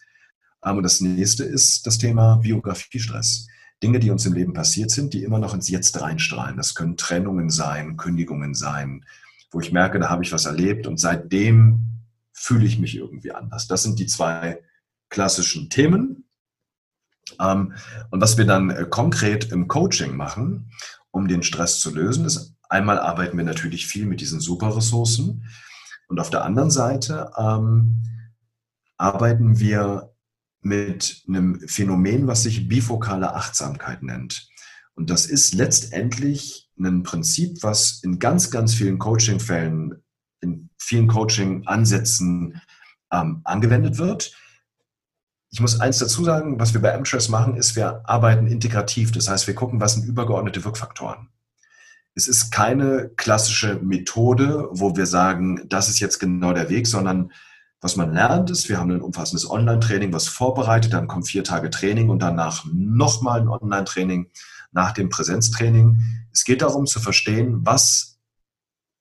Ähm, 0.64 0.78
und 0.78 0.82
das 0.82 1.00
nächste 1.00 1.44
ist 1.44 1.86
das 1.86 1.98
Thema 1.98 2.36
Biografiestress. 2.36 3.46
Dinge, 3.82 4.00
die 4.00 4.10
uns 4.10 4.26
im 4.26 4.32
Leben 4.32 4.54
passiert 4.54 4.90
sind, 4.90 5.14
die 5.14 5.22
immer 5.22 5.38
noch 5.38 5.54
ins 5.54 5.68
Jetzt 5.68 6.00
reinstrahlen. 6.00 6.56
Das 6.56 6.74
können 6.74 6.96
Trennungen 6.96 7.48
sein, 7.48 7.96
Kündigungen 7.96 8.54
sein, 8.54 9.04
wo 9.52 9.60
ich 9.60 9.72
merke, 9.72 9.98
da 10.00 10.08
habe 10.08 10.24
ich 10.24 10.32
was 10.32 10.46
erlebt 10.46 10.86
und 10.86 10.98
seitdem 10.98 11.97
fühle 12.38 12.66
ich 12.66 12.78
mich 12.78 12.96
irgendwie 12.96 13.32
anders. 13.32 13.66
Das 13.66 13.82
sind 13.82 13.98
die 13.98 14.06
zwei 14.06 14.62
klassischen 15.08 15.70
Themen. 15.70 16.28
Ähm, 17.40 17.74
und 18.10 18.20
was 18.20 18.38
wir 18.38 18.46
dann 18.46 18.70
äh, 18.70 18.86
konkret 18.88 19.50
im 19.52 19.68
Coaching 19.68 20.16
machen, 20.16 20.70
um 21.10 21.28
den 21.28 21.42
Stress 21.42 21.80
zu 21.80 21.94
lösen, 21.94 22.24
ist 22.24 22.54
einmal 22.68 22.98
arbeiten 22.98 23.36
wir 23.36 23.44
natürlich 23.44 23.86
viel 23.86 24.06
mit 24.06 24.20
diesen 24.20 24.40
Superressourcen 24.40 25.44
und 26.08 26.20
auf 26.20 26.30
der 26.30 26.44
anderen 26.44 26.70
Seite 26.70 27.30
ähm, 27.36 28.02
arbeiten 28.96 29.58
wir 29.58 30.14
mit 30.60 31.22
einem 31.28 31.60
Phänomen, 31.66 32.26
was 32.26 32.42
sich 32.42 32.68
bifokale 32.68 33.34
Achtsamkeit 33.34 34.02
nennt. 34.02 34.48
Und 34.94 35.10
das 35.10 35.26
ist 35.26 35.54
letztendlich 35.54 36.70
ein 36.78 37.02
Prinzip, 37.02 37.62
was 37.62 38.02
in 38.02 38.18
ganz, 38.18 38.50
ganz 38.50 38.74
vielen 38.74 38.98
Coaching-Fällen 38.98 39.92
in 39.92 40.02
vielen 40.78 41.08
Coaching-Ansätzen 41.08 42.60
ähm, 43.12 43.40
angewendet 43.44 43.98
wird. 43.98 44.32
Ich 45.50 45.60
muss 45.60 45.80
eins 45.80 45.98
dazu 45.98 46.24
sagen, 46.24 46.60
was 46.60 46.74
wir 46.74 46.82
bei 46.82 46.94
Amtress 46.94 47.28
machen, 47.28 47.56
ist, 47.56 47.74
wir 47.74 48.02
arbeiten 48.08 48.46
integrativ. 48.46 49.12
Das 49.12 49.28
heißt, 49.28 49.46
wir 49.46 49.54
gucken, 49.54 49.80
was 49.80 49.94
sind 49.94 50.04
übergeordnete 50.04 50.64
Wirkfaktoren. 50.64 51.28
Es 52.14 52.28
ist 52.28 52.50
keine 52.50 53.10
klassische 53.16 53.76
Methode, 53.76 54.68
wo 54.70 54.96
wir 54.96 55.06
sagen, 55.06 55.68
das 55.68 55.88
ist 55.88 56.00
jetzt 56.00 56.18
genau 56.18 56.52
der 56.52 56.68
Weg, 56.68 56.86
sondern 56.86 57.32
was 57.80 57.94
man 57.94 58.12
lernt 58.12 58.50
ist, 58.50 58.68
wir 58.68 58.78
haben 58.78 58.90
ein 58.90 59.00
umfassendes 59.00 59.48
Online-Training, 59.48 60.12
was 60.12 60.26
vorbereitet, 60.26 60.92
dann 60.92 61.06
kommen 61.06 61.22
vier 61.22 61.44
Tage 61.44 61.70
Training 61.70 62.08
und 62.08 62.20
danach 62.20 62.64
nochmal 62.72 63.40
ein 63.40 63.48
Online-Training 63.48 64.30
nach 64.72 64.92
dem 64.92 65.08
Präsenztraining. 65.08 66.00
Es 66.32 66.44
geht 66.44 66.62
darum 66.62 66.86
zu 66.86 66.98
verstehen, 66.98 67.60
was 67.64 68.17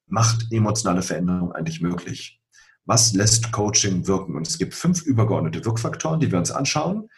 macht 0.08 0.52
emotionale 0.52 1.02
Veränderung 1.02 1.52
eigentlich 1.52 1.82
möglich? 1.82 2.42
Was 2.86 3.14
lässt 3.14 3.52
Coaching 3.52 4.08
wirken? 4.08 4.36
Und 4.36 4.48
es 4.48 4.58
gibt 4.58 4.74
fünf 4.74 5.02
übergeordnete 5.02 5.66
Wirkfaktoren, 5.66 6.20
die 6.20 6.32
wir 6.32 6.40
uns 6.40 6.52
anschauen 6.52 7.10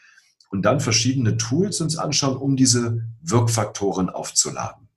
und 0.50 0.64
dann 0.64 0.80
verschiedene 0.80 1.38
Tools 1.38 1.80
uns 1.82 1.98
anschauen, 1.98 2.38
um 2.38 2.56
diese 2.56 3.06
Wirkfaktoren 3.22 4.10
aufzuladen. 4.10 4.90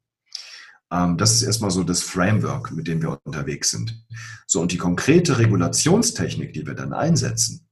Ähm, 0.90 1.16
das 1.16 1.32
ist 1.32 1.43
erstmal 1.43 1.70
so 1.70 1.82
das 1.82 2.03
Framework, 2.03 2.72
mit 2.72 2.88
dem 2.88 3.03
wir 3.03 3.18
unterwegs 3.24 3.70
sind. 3.70 4.05
So, 4.47 4.61
und 4.61 4.72
die 4.72 4.78
konkrete 4.78 5.38
Regulationstechnik, 5.38 6.53
die 6.53 6.66
wir 6.66 6.74
dann 6.74 6.93
einsetzen, 6.93 7.68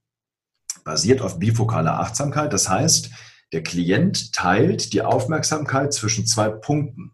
basiert 0.83 1.21
auf 1.21 1.39
bifokaler 1.39 1.99
Achtsamkeit. 1.99 2.53
Das 2.53 2.69
heißt, 2.69 3.11
der 3.53 3.63
Klient 3.63 4.33
teilt 4.33 4.93
die 4.93 5.01
Aufmerksamkeit 5.01 5.93
zwischen 5.93 6.25
zwei 6.25 6.49
Punkten. 6.49 7.11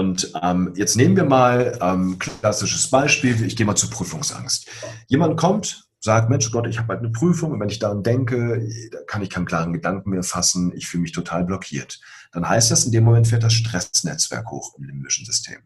Und 0.00 0.32
ähm, 0.42 0.72
jetzt 0.76 0.96
nehmen 0.96 1.14
wir 1.14 1.26
mal 1.26 1.78
ähm, 1.82 2.18
klassisches 2.18 2.88
Beispiel. 2.88 3.44
Ich 3.44 3.54
gehe 3.54 3.66
mal 3.66 3.76
zur 3.76 3.90
Prüfungsangst. 3.90 4.66
Jemand 5.08 5.36
kommt, 5.36 5.90
sagt, 5.98 6.30
Mensch 6.30 6.50
Gott, 6.50 6.66
ich 6.66 6.78
habe 6.78 6.88
halt 6.88 7.00
eine 7.00 7.10
Prüfung 7.10 7.52
und 7.52 7.60
wenn 7.60 7.68
ich 7.68 7.80
daran 7.80 8.02
denke, 8.02 8.66
kann 9.06 9.20
ich 9.20 9.28
keinen 9.28 9.44
klaren 9.44 9.74
Gedanken 9.74 10.08
mehr 10.08 10.22
fassen, 10.22 10.72
ich 10.74 10.88
fühle 10.88 11.02
mich 11.02 11.12
total 11.12 11.44
blockiert. 11.44 12.00
Dann 12.32 12.48
heißt 12.48 12.70
das, 12.70 12.86
in 12.86 12.92
dem 12.92 13.04
Moment 13.04 13.28
fährt 13.28 13.42
das 13.42 13.52
Stressnetzwerk 13.52 14.50
hoch 14.50 14.74
im 14.78 14.84
limbischen 14.84 15.26
System. 15.26 15.58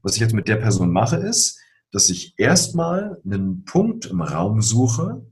Was 0.00 0.14
ich 0.14 0.20
jetzt 0.20 0.32
mit 0.32 0.46
der 0.46 0.56
Person 0.56 0.92
mache, 0.92 1.16
ist, 1.16 1.58
dass 1.90 2.08
ich 2.08 2.38
erstmal 2.38 3.20
einen 3.24 3.64
Punkt 3.64 4.06
im 4.06 4.20
Raum 4.20 4.62
suche, 4.62 5.26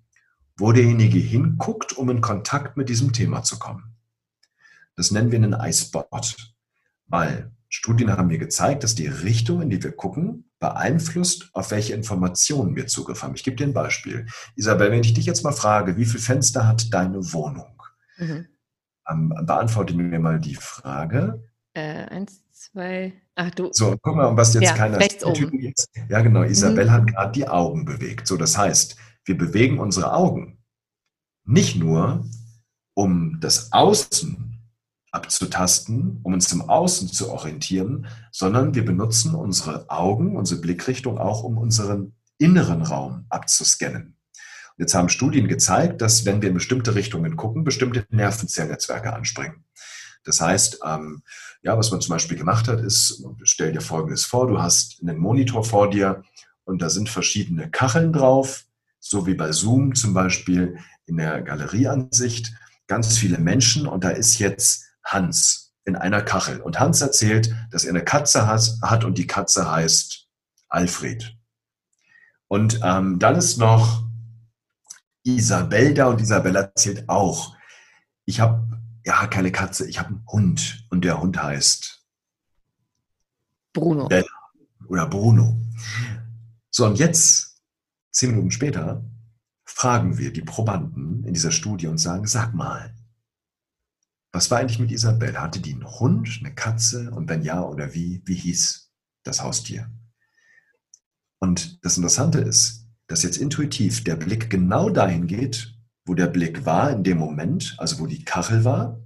wo 0.57 0.73
derjenige 0.73 1.21
hinguckt, 1.21 1.93
um 1.93 2.11
in 2.11 2.21
Kontakt 2.21 2.77
mit 2.77 2.89
diesem 2.89 3.13
Thema 3.13 3.45
zu 3.45 3.61
kommen. 3.61 3.95
Das 4.97 5.13
nennen 5.13 5.31
wir 5.31 5.39
einen 5.39 5.53
Icebot, 5.53 6.37
weil 7.07 7.53
Studien 7.69 8.11
haben 8.11 8.29
mir 8.29 8.39
gezeigt, 8.39 8.83
dass 8.83 8.95
die 8.95 9.07
Richtung, 9.07 9.61
in 9.61 9.71
die 9.71 9.83
wir 9.83 9.93
gucken, 9.93 10.51
beeinflusst, 10.59 11.51
auf 11.53 11.71
welche 11.71 11.95
Informationen 11.95 12.77
wir 12.77 12.87
Zugriff 12.87 13.23
haben. 13.23 13.35
Ich 13.35 13.45
gebe 13.45 13.57
dir 13.57 13.67
ein 13.67 13.75
Beispiel. 13.75 14.27
Isabel, 14.57 14.91
wenn 14.91 15.01
ich 15.01 15.13
dich 15.13 15.27
jetzt 15.27 15.45
mal 15.45 15.53
frage, 15.53 15.97
wie 15.97 16.07
viele 16.07 16.23
Fenster 16.23 16.67
hat 16.67 16.93
deine 16.93 17.33
Wohnung? 17.33 17.83
Mhm. 18.17 18.47
Ähm, 19.09 19.35
beantworte 19.43 19.95
mir 19.95 20.19
mal 20.19 20.41
die 20.41 20.55
Frage. 20.55 21.45
Äh, 21.75 22.07
eins, 22.07 22.43
zwei, 22.51 23.13
ach 23.35 23.51
du. 23.51 23.69
So, 23.73 23.97
guck 24.01 24.17
mal, 24.17 24.37
was 24.37 24.55
jetzt 24.55 24.65
ja, 24.65 24.75
keiner 24.75 24.99
rechts 24.99 25.25
oben. 25.25 25.61
Jetzt. 25.61 25.91
Ja, 26.09 26.21
genau. 26.23 26.43
Isabel 26.43 26.87
mhm. 26.87 26.91
hat 26.91 27.07
gerade 27.07 27.33
die 27.33 27.47
Augen 27.49 27.85
bewegt. 27.85 28.27
So, 28.27 28.37
das 28.37 28.57
heißt, 28.57 28.97
wir 29.25 29.37
bewegen 29.37 29.79
unsere 29.79 30.13
Augen 30.13 30.59
nicht 31.45 31.77
nur, 31.77 32.27
um 32.95 33.39
das 33.41 33.73
Außen 33.73 34.48
abzutasten, 35.19 36.21
um 36.23 36.33
uns 36.33 36.53
im 36.53 36.63
Außen 36.63 37.09
zu 37.09 37.31
orientieren, 37.31 38.07
sondern 38.33 38.75
wir 38.75 38.85
benutzen 38.85 39.35
unsere 39.35 39.91
Augen, 39.91 40.37
unsere 40.37 40.61
Blickrichtung 40.61 41.19
auch, 41.19 41.43
um 41.43 41.59
unseren 41.59 42.15
inneren 42.39 42.83
Raum 42.83 43.27
abzuscannen. 43.29 44.17
Und 44.35 44.79
jetzt 44.79 44.95
haben 44.95 45.09
Studien 45.09 45.49
gezeigt, 45.49 46.01
dass 46.01 46.25
wenn 46.25 46.41
wir 46.41 46.49
in 46.49 46.55
bestimmte 46.55 46.95
Richtungen 46.95 47.37
gucken, 47.37 47.65
bestimmte 47.65 48.07
Nervenzellnetzwerke 48.11 49.13
anspringen. 49.13 49.65
Das 50.25 50.41
heißt, 50.41 50.81
ähm, 50.85 51.23
ja, 51.63 51.77
was 51.77 51.91
man 51.91 52.01
zum 52.01 52.15
Beispiel 52.15 52.39
gemacht 52.39 52.69
hat, 52.69 52.81
ist, 52.81 53.25
stell 53.43 53.73
dir 53.73 53.81
Folgendes 53.81 54.25
vor, 54.25 54.47
du 54.47 54.61
hast 54.61 55.01
einen 55.03 55.19
Monitor 55.19 55.65
vor 55.65 55.91
dir 55.91 56.23
und 56.65 56.83
da 56.83 56.91
sind 56.91 57.09
verschiedene 57.09 57.71
Kacheln 57.71 58.13
drauf, 58.13 58.65
so 59.01 59.27
wie 59.27 59.35
bei 59.35 59.53
Zoom 59.53 59.95
zum 59.95 60.15
Beispiel 60.15 60.79
in 61.07 61.17
der 61.17 61.43
Galerieansicht, 61.43 62.53
ganz 62.87 63.19
viele 63.19 63.39
Menschen 63.39 63.87
und 63.87 64.05
da 64.05 64.11
ist 64.11 64.39
jetzt 64.39 64.88
Hans 65.09 65.75
in 65.85 65.97
einer 65.97 66.23
Kachel. 66.23 66.61
Und 66.61 66.79
Hans 66.79 67.01
erzählt, 67.01 67.55
dass 67.71 67.85
er 67.85 67.91
eine 67.91 68.05
Katze 68.05 68.47
hat 68.47 69.05
und 69.05 69.19
die 69.19 69.27
Katze 69.27 69.71
heißt 69.71 70.29
Alfred. 70.69 71.37
Und 72.47 72.81
ähm, 72.83 73.19
dann 73.19 73.37
ist 73.37 73.59
noch 73.59 74.05
Isabel 75.25 75.95
da 75.95 76.07
und 76.07 76.21
Isabel 76.21 76.57
erzählt 76.57 77.09
auch, 77.09 77.57
ich 78.25 78.41
habe 78.41 78.79
ja 79.05 79.27
keine 79.27 79.53
Katze, 79.53 79.89
ich 79.89 79.99
habe 79.99 80.11
einen 80.11 80.25
Hund 80.27 80.87
und 80.91 81.05
der 81.05 81.21
Hund 81.21 81.43
heißt 81.43 82.05
Bruno. 83.73 84.09
Bella 84.09 84.27
oder 84.87 85.07
Bruno. 85.07 85.59
So, 86.71 86.87
und 86.87 86.99
jetzt, 86.99 87.63
zehn 88.11 88.31
Minuten 88.31 88.51
später, 88.51 89.05
fragen 89.65 90.19
wir 90.19 90.33
die 90.33 90.43
Probanden 90.43 91.25
in 91.25 91.35
dieser 91.35 91.53
Studie 91.53 91.87
und 91.87 91.99
sagen, 91.99 92.27
sag 92.27 92.55
mal, 92.55 92.95
was 94.39 94.53
war 94.53 94.61
eigentlich 94.61 94.79
mit 94.79 94.93
Isabel? 94.93 95.37
Hatte 95.37 95.59
die 95.59 95.73
einen 95.73 95.99
Hund, 95.99 96.39
eine 96.39 96.55
Katze 96.55 97.11
und 97.11 97.29
wenn 97.29 97.43
ja 97.43 97.61
oder 97.61 97.93
wie, 97.93 98.23
wie 98.25 98.37
hieß 98.37 98.89
das 99.25 99.43
Haustier? 99.43 99.91
Und 101.41 101.85
das 101.85 101.97
Interessante 101.97 102.39
ist, 102.39 102.87
dass 103.09 103.25
jetzt 103.25 103.39
intuitiv 103.39 104.05
der 104.05 104.15
Blick 104.15 104.49
genau 104.49 104.91
dahin 104.91 105.27
geht, 105.27 105.75
wo 106.07 106.15
der 106.15 106.29
Blick 106.29 106.65
war 106.65 106.93
in 106.93 107.03
dem 107.03 107.19
Moment, 107.19 107.75
also 107.79 107.99
wo 107.99 108.07
die 108.07 108.25
Kachel 108.25 108.65
war, 108.65 109.05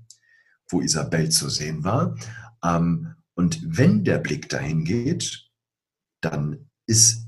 wo 0.69 0.83
Isabel 0.83 1.31
zu 1.31 1.49
sehen 1.49 1.83
war. 1.83 2.15
Ähm, 2.63 3.15
und 3.33 3.59
wenn 3.65 4.05
der 4.05 4.19
Blick 4.19 4.51
dahin 4.51 4.85
geht, 4.85 5.49
dann 6.21 6.69
ist 6.87 7.22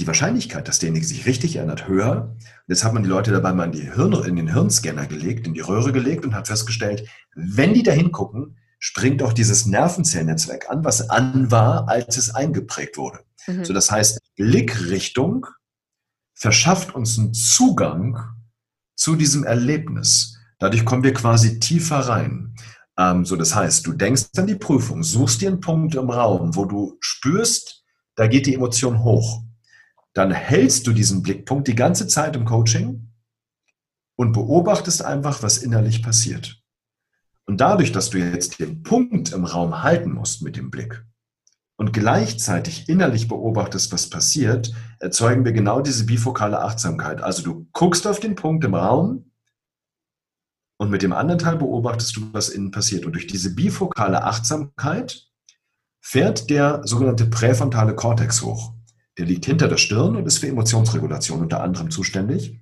die 0.00 0.06
Wahrscheinlichkeit, 0.06 0.66
dass 0.66 0.78
derjenige 0.78 1.06
sich 1.06 1.26
richtig 1.26 1.56
erinnert, 1.56 1.86
höher. 1.86 2.34
Und 2.34 2.68
jetzt 2.68 2.84
hat 2.84 2.94
man 2.94 3.02
die 3.02 3.08
Leute 3.08 3.30
dabei 3.30 3.52
mal 3.52 3.64
in, 3.64 3.72
die 3.72 3.92
Hirn, 3.92 4.12
in 4.24 4.36
den 4.36 4.52
Hirnscanner 4.52 5.06
gelegt, 5.06 5.46
in 5.46 5.54
die 5.54 5.60
Röhre 5.60 5.92
gelegt 5.92 6.24
und 6.24 6.34
hat 6.34 6.48
festgestellt, 6.48 7.06
wenn 7.34 7.74
die 7.74 7.82
da 7.82 7.92
hingucken, 7.92 8.56
springt 8.78 9.22
auch 9.22 9.34
dieses 9.34 9.66
Nervenzellnetzwerk 9.66 10.70
an, 10.70 10.84
was 10.84 11.10
an 11.10 11.50
war, 11.50 11.88
als 11.88 12.16
es 12.16 12.34
eingeprägt 12.34 12.96
wurde. 12.96 13.20
Mhm. 13.46 13.64
So, 13.64 13.74
das 13.74 13.90
heißt, 13.90 14.18
Blickrichtung 14.36 15.46
verschafft 16.34 16.94
uns 16.94 17.18
einen 17.18 17.34
Zugang 17.34 18.18
zu 18.96 19.16
diesem 19.16 19.44
Erlebnis. 19.44 20.38
Dadurch 20.58 20.86
kommen 20.86 21.04
wir 21.04 21.12
quasi 21.12 21.60
tiefer 21.60 21.98
rein. 22.00 22.54
Ähm, 22.96 23.26
so, 23.26 23.36
das 23.36 23.54
heißt, 23.54 23.86
du 23.86 23.92
denkst 23.92 24.30
an 24.38 24.46
die 24.46 24.54
Prüfung, 24.54 25.02
suchst 25.02 25.42
dir 25.42 25.50
einen 25.50 25.60
Punkt 25.60 25.94
im 25.94 26.08
Raum, 26.08 26.56
wo 26.56 26.64
du 26.64 26.96
spürst, 27.00 27.84
da 28.14 28.26
geht 28.26 28.46
die 28.46 28.54
Emotion 28.54 29.04
hoch 29.04 29.42
dann 30.12 30.30
hältst 30.30 30.86
du 30.86 30.92
diesen 30.92 31.22
Blickpunkt 31.22 31.68
die 31.68 31.74
ganze 31.74 32.08
Zeit 32.08 32.36
im 32.36 32.44
Coaching 32.44 33.12
und 34.16 34.32
beobachtest 34.32 35.04
einfach, 35.04 35.42
was 35.42 35.58
innerlich 35.58 36.02
passiert. 36.02 36.62
Und 37.46 37.60
dadurch, 37.60 37.92
dass 37.92 38.10
du 38.10 38.18
jetzt 38.18 38.60
den 38.60 38.82
Punkt 38.82 39.32
im 39.32 39.44
Raum 39.44 39.82
halten 39.82 40.12
musst 40.12 40.42
mit 40.42 40.56
dem 40.56 40.70
Blick 40.70 41.04
und 41.76 41.92
gleichzeitig 41.92 42.88
innerlich 42.88 43.28
beobachtest, 43.28 43.92
was 43.92 44.10
passiert, 44.10 44.74
erzeugen 44.98 45.44
wir 45.44 45.52
genau 45.52 45.80
diese 45.80 46.04
bifokale 46.04 46.60
Achtsamkeit. 46.60 47.22
Also 47.22 47.42
du 47.42 47.66
guckst 47.72 48.06
auf 48.06 48.20
den 48.20 48.34
Punkt 48.34 48.64
im 48.64 48.74
Raum 48.74 49.30
und 50.76 50.90
mit 50.90 51.02
dem 51.02 51.12
anderen 51.12 51.38
Teil 51.38 51.56
beobachtest 51.56 52.16
du, 52.16 52.32
was 52.32 52.50
innen 52.50 52.70
passiert. 52.70 53.06
Und 53.06 53.12
durch 53.12 53.26
diese 53.26 53.54
bifokale 53.54 54.24
Achtsamkeit 54.24 55.26
fährt 56.00 56.50
der 56.50 56.82
sogenannte 56.84 57.26
präfrontale 57.26 57.94
Kortex 57.94 58.42
hoch. 58.42 58.74
Der 59.20 59.26
liegt 59.26 59.44
hinter 59.44 59.68
der 59.68 59.76
Stirn 59.76 60.16
und 60.16 60.24
ist 60.24 60.38
für 60.38 60.48
Emotionsregulation 60.48 61.42
unter 61.42 61.62
anderem 61.62 61.90
zuständig. 61.90 62.58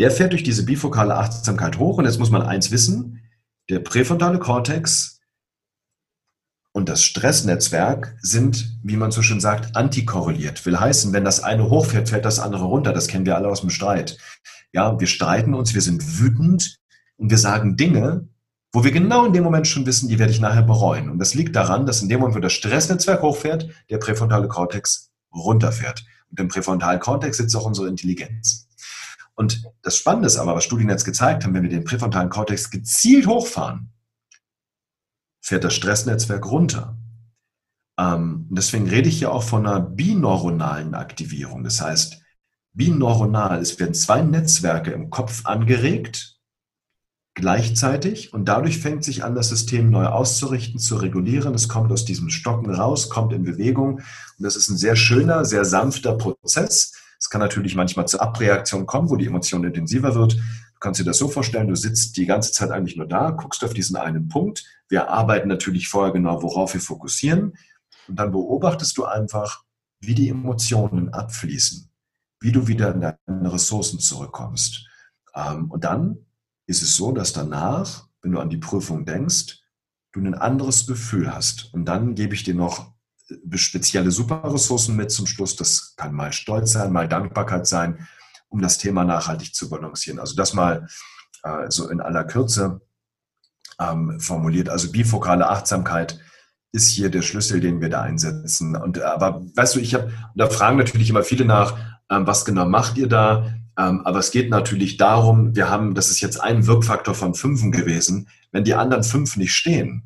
Der 0.00 0.10
fährt 0.10 0.32
durch 0.32 0.42
diese 0.42 0.64
bifokale 0.64 1.14
Achtsamkeit 1.14 1.78
hoch 1.78 1.98
und 1.98 2.04
jetzt 2.04 2.18
muss 2.18 2.32
man 2.32 2.42
eins 2.42 2.72
wissen, 2.72 3.22
der 3.68 3.78
präfrontale 3.78 4.40
Kortex 4.40 5.20
und 6.72 6.88
das 6.88 7.04
Stressnetzwerk 7.04 8.16
sind, 8.20 8.76
wie 8.82 8.96
man 8.96 9.12
so 9.12 9.22
schön 9.22 9.38
sagt, 9.38 9.76
antikorreliert. 9.76 10.66
Will 10.66 10.80
heißen, 10.80 11.12
wenn 11.12 11.24
das 11.24 11.44
eine 11.44 11.70
hochfährt, 11.70 12.08
fällt 12.08 12.24
das 12.24 12.40
andere 12.40 12.64
runter. 12.64 12.92
Das 12.92 13.06
kennen 13.06 13.24
wir 13.24 13.36
alle 13.36 13.46
aus 13.46 13.60
dem 13.60 13.70
Streit. 13.70 14.18
Ja, 14.72 14.98
wir 14.98 15.06
streiten 15.06 15.54
uns, 15.54 15.74
wir 15.74 15.82
sind 15.82 16.18
wütend 16.18 16.80
und 17.18 17.30
wir 17.30 17.38
sagen 17.38 17.76
Dinge, 17.76 18.26
wo 18.72 18.82
wir 18.82 18.90
genau 18.90 19.26
in 19.26 19.32
dem 19.32 19.44
Moment 19.44 19.68
schon 19.68 19.86
wissen, 19.86 20.08
die 20.08 20.18
werde 20.18 20.32
ich 20.32 20.40
nachher 20.40 20.62
bereuen. 20.62 21.08
Und 21.08 21.20
das 21.20 21.34
liegt 21.34 21.54
daran, 21.54 21.86
dass 21.86 22.02
in 22.02 22.08
dem 22.08 22.18
Moment, 22.18 22.36
wo 22.36 22.40
das 22.40 22.52
Stressnetzwerk 22.52 23.22
hochfährt, 23.22 23.68
der 23.90 23.98
präfrontale 23.98 24.48
Kortex 24.48 25.09
runterfährt. 25.34 26.04
Und 26.30 26.40
im 26.40 26.48
präfrontalen 26.48 27.00
Kontext 27.00 27.40
sitzt 27.40 27.56
auch 27.56 27.66
unsere 27.66 27.88
Intelligenz. 27.88 28.68
Und 29.34 29.64
das 29.82 29.96
Spannende 29.96 30.26
ist 30.26 30.36
aber, 30.36 30.54
was 30.54 30.64
Studien 30.64 30.90
jetzt 30.90 31.04
gezeigt 31.04 31.44
haben, 31.44 31.54
wenn 31.54 31.62
wir 31.62 31.70
den 31.70 31.84
präfrontalen 31.84 32.28
Kortex 32.28 32.70
gezielt 32.70 33.26
hochfahren, 33.26 33.90
fährt 35.40 35.64
das 35.64 35.74
Stressnetzwerk 35.74 36.46
runter. 36.46 36.98
Ähm, 37.98 38.46
deswegen 38.50 38.88
rede 38.88 39.08
ich 39.08 39.20
ja 39.20 39.30
auch 39.30 39.42
von 39.42 39.66
einer 39.66 39.80
bineuronalen 39.80 40.94
Aktivierung. 40.94 41.64
Das 41.64 41.80
heißt, 41.80 42.22
bineuronal, 42.72 43.60
es 43.60 43.78
werden 43.78 43.94
zwei 43.94 44.22
Netzwerke 44.22 44.92
im 44.92 45.10
Kopf 45.10 45.46
angeregt, 45.46 46.39
gleichzeitig 47.40 48.32
und 48.32 48.44
dadurch 48.44 48.78
fängt 48.78 49.02
sich 49.02 49.24
an, 49.24 49.34
das 49.34 49.48
System 49.48 49.90
neu 49.90 50.06
auszurichten, 50.06 50.78
zu 50.78 50.96
regulieren. 50.96 51.54
Es 51.54 51.68
kommt 51.68 51.90
aus 51.90 52.04
diesem 52.04 52.30
Stocken 52.30 52.70
raus, 52.72 53.08
kommt 53.08 53.32
in 53.32 53.42
Bewegung 53.42 53.94
und 53.94 54.04
das 54.38 54.56
ist 54.56 54.68
ein 54.68 54.76
sehr 54.76 54.94
schöner, 54.94 55.44
sehr 55.44 55.64
sanfter 55.64 56.16
Prozess. 56.16 56.92
Es 57.18 57.28
kann 57.28 57.40
natürlich 57.40 57.74
manchmal 57.74 58.06
zur 58.06 58.22
Abreaktion 58.22 58.86
kommen, 58.86 59.10
wo 59.10 59.16
die 59.16 59.26
Emotion 59.26 59.64
intensiver 59.64 60.14
wird. 60.14 60.34
Du 60.34 60.78
kannst 60.80 61.00
dir 61.00 61.04
das 61.04 61.18
so 61.18 61.28
vorstellen, 61.28 61.68
du 61.68 61.74
sitzt 61.74 62.16
die 62.16 62.26
ganze 62.26 62.52
Zeit 62.52 62.70
eigentlich 62.70 62.96
nur 62.96 63.08
da, 63.08 63.30
guckst 63.30 63.64
auf 63.64 63.74
diesen 63.74 63.96
einen 63.96 64.28
Punkt. 64.28 64.64
Wir 64.88 65.08
arbeiten 65.08 65.48
natürlich 65.48 65.88
vorher 65.88 66.12
genau, 66.12 66.42
worauf 66.42 66.74
wir 66.74 66.80
fokussieren 66.80 67.54
und 68.08 68.16
dann 68.16 68.32
beobachtest 68.32 68.96
du 68.96 69.04
einfach, 69.04 69.64
wie 70.00 70.14
die 70.14 70.28
Emotionen 70.28 71.10
abfließen, 71.10 71.90
wie 72.40 72.52
du 72.52 72.66
wieder 72.68 72.94
in 72.94 73.00
deine 73.00 73.52
Ressourcen 73.52 73.98
zurückkommst. 73.98 74.86
Ähm, 75.34 75.70
und 75.70 75.84
dann 75.84 76.26
ist 76.70 76.82
es 76.82 76.96
so, 76.96 77.10
dass 77.10 77.32
danach, 77.32 78.06
wenn 78.22 78.32
du 78.32 78.38
an 78.38 78.48
die 78.48 78.56
Prüfung 78.56 79.04
denkst, 79.04 79.58
du 80.12 80.20
ein 80.20 80.34
anderes 80.34 80.86
Gefühl 80.86 81.34
hast. 81.34 81.74
Und 81.74 81.84
dann 81.84 82.14
gebe 82.14 82.34
ich 82.34 82.44
dir 82.44 82.54
noch 82.54 82.92
äh, 83.28 83.58
spezielle 83.58 84.12
Superressourcen 84.12 84.96
mit 84.96 85.10
zum 85.10 85.26
Schluss. 85.26 85.56
Das 85.56 85.94
kann 85.96 86.14
mal 86.14 86.32
Stolz 86.32 86.72
sein, 86.72 86.92
mal 86.92 87.08
Dankbarkeit 87.08 87.66
sein, 87.66 88.06
um 88.48 88.60
das 88.62 88.78
Thema 88.78 89.04
nachhaltig 89.04 89.54
zu 89.54 89.68
balancieren. 89.68 90.20
Also 90.20 90.36
das 90.36 90.54
mal 90.54 90.86
äh, 91.42 91.70
so 91.70 91.88
in 91.88 92.00
aller 92.00 92.24
Kürze 92.24 92.80
ähm, 93.80 94.20
formuliert. 94.20 94.68
Also 94.68 94.92
bifokale 94.92 95.48
Achtsamkeit 95.48 96.20
ist 96.72 96.88
hier 96.88 97.10
der 97.10 97.22
Schlüssel, 97.22 97.60
den 97.60 97.80
wir 97.80 97.88
da 97.88 98.02
einsetzen. 98.02 98.76
Und 98.76 98.98
äh, 98.98 99.02
aber 99.02 99.44
weißt 99.56 99.74
du, 99.74 99.80
ich 99.80 99.94
habe, 99.94 100.12
da 100.36 100.48
fragen 100.48 100.78
natürlich 100.78 101.10
immer 101.10 101.24
viele 101.24 101.44
nach, 101.44 101.76
ähm, 102.10 102.28
was 102.28 102.44
genau 102.44 102.66
macht 102.66 102.96
ihr 102.96 103.08
da? 103.08 103.54
Ähm, 103.80 104.02
aber 104.04 104.18
es 104.18 104.30
geht 104.30 104.50
natürlich 104.50 104.98
darum, 104.98 105.56
wir 105.56 105.70
haben, 105.70 105.94
das 105.94 106.10
ist 106.10 106.20
jetzt 106.20 106.40
ein 106.40 106.66
Wirkfaktor 106.66 107.14
von 107.14 107.34
fünfen 107.34 107.72
gewesen. 107.72 108.28
Wenn 108.52 108.64
die 108.64 108.74
anderen 108.74 109.04
fünf 109.04 109.36
nicht 109.36 109.54
stehen, 109.54 110.02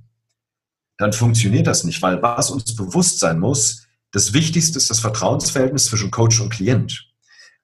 dann 0.96 1.12
funktioniert 1.12 1.66
das 1.66 1.82
nicht, 1.82 2.00
weil 2.00 2.22
was 2.22 2.50
uns 2.50 2.76
bewusst 2.76 3.18
sein 3.18 3.40
muss, 3.40 3.86
das 4.12 4.32
Wichtigste 4.32 4.78
ist 4.78 4.90
das 4.90 5.00
Vertrauensverhältnis 5.00 5.86
zwischen 5.86 6.12
Coach 6.12 6.40
und 6.40 6.50
Klient. 6.50 7.10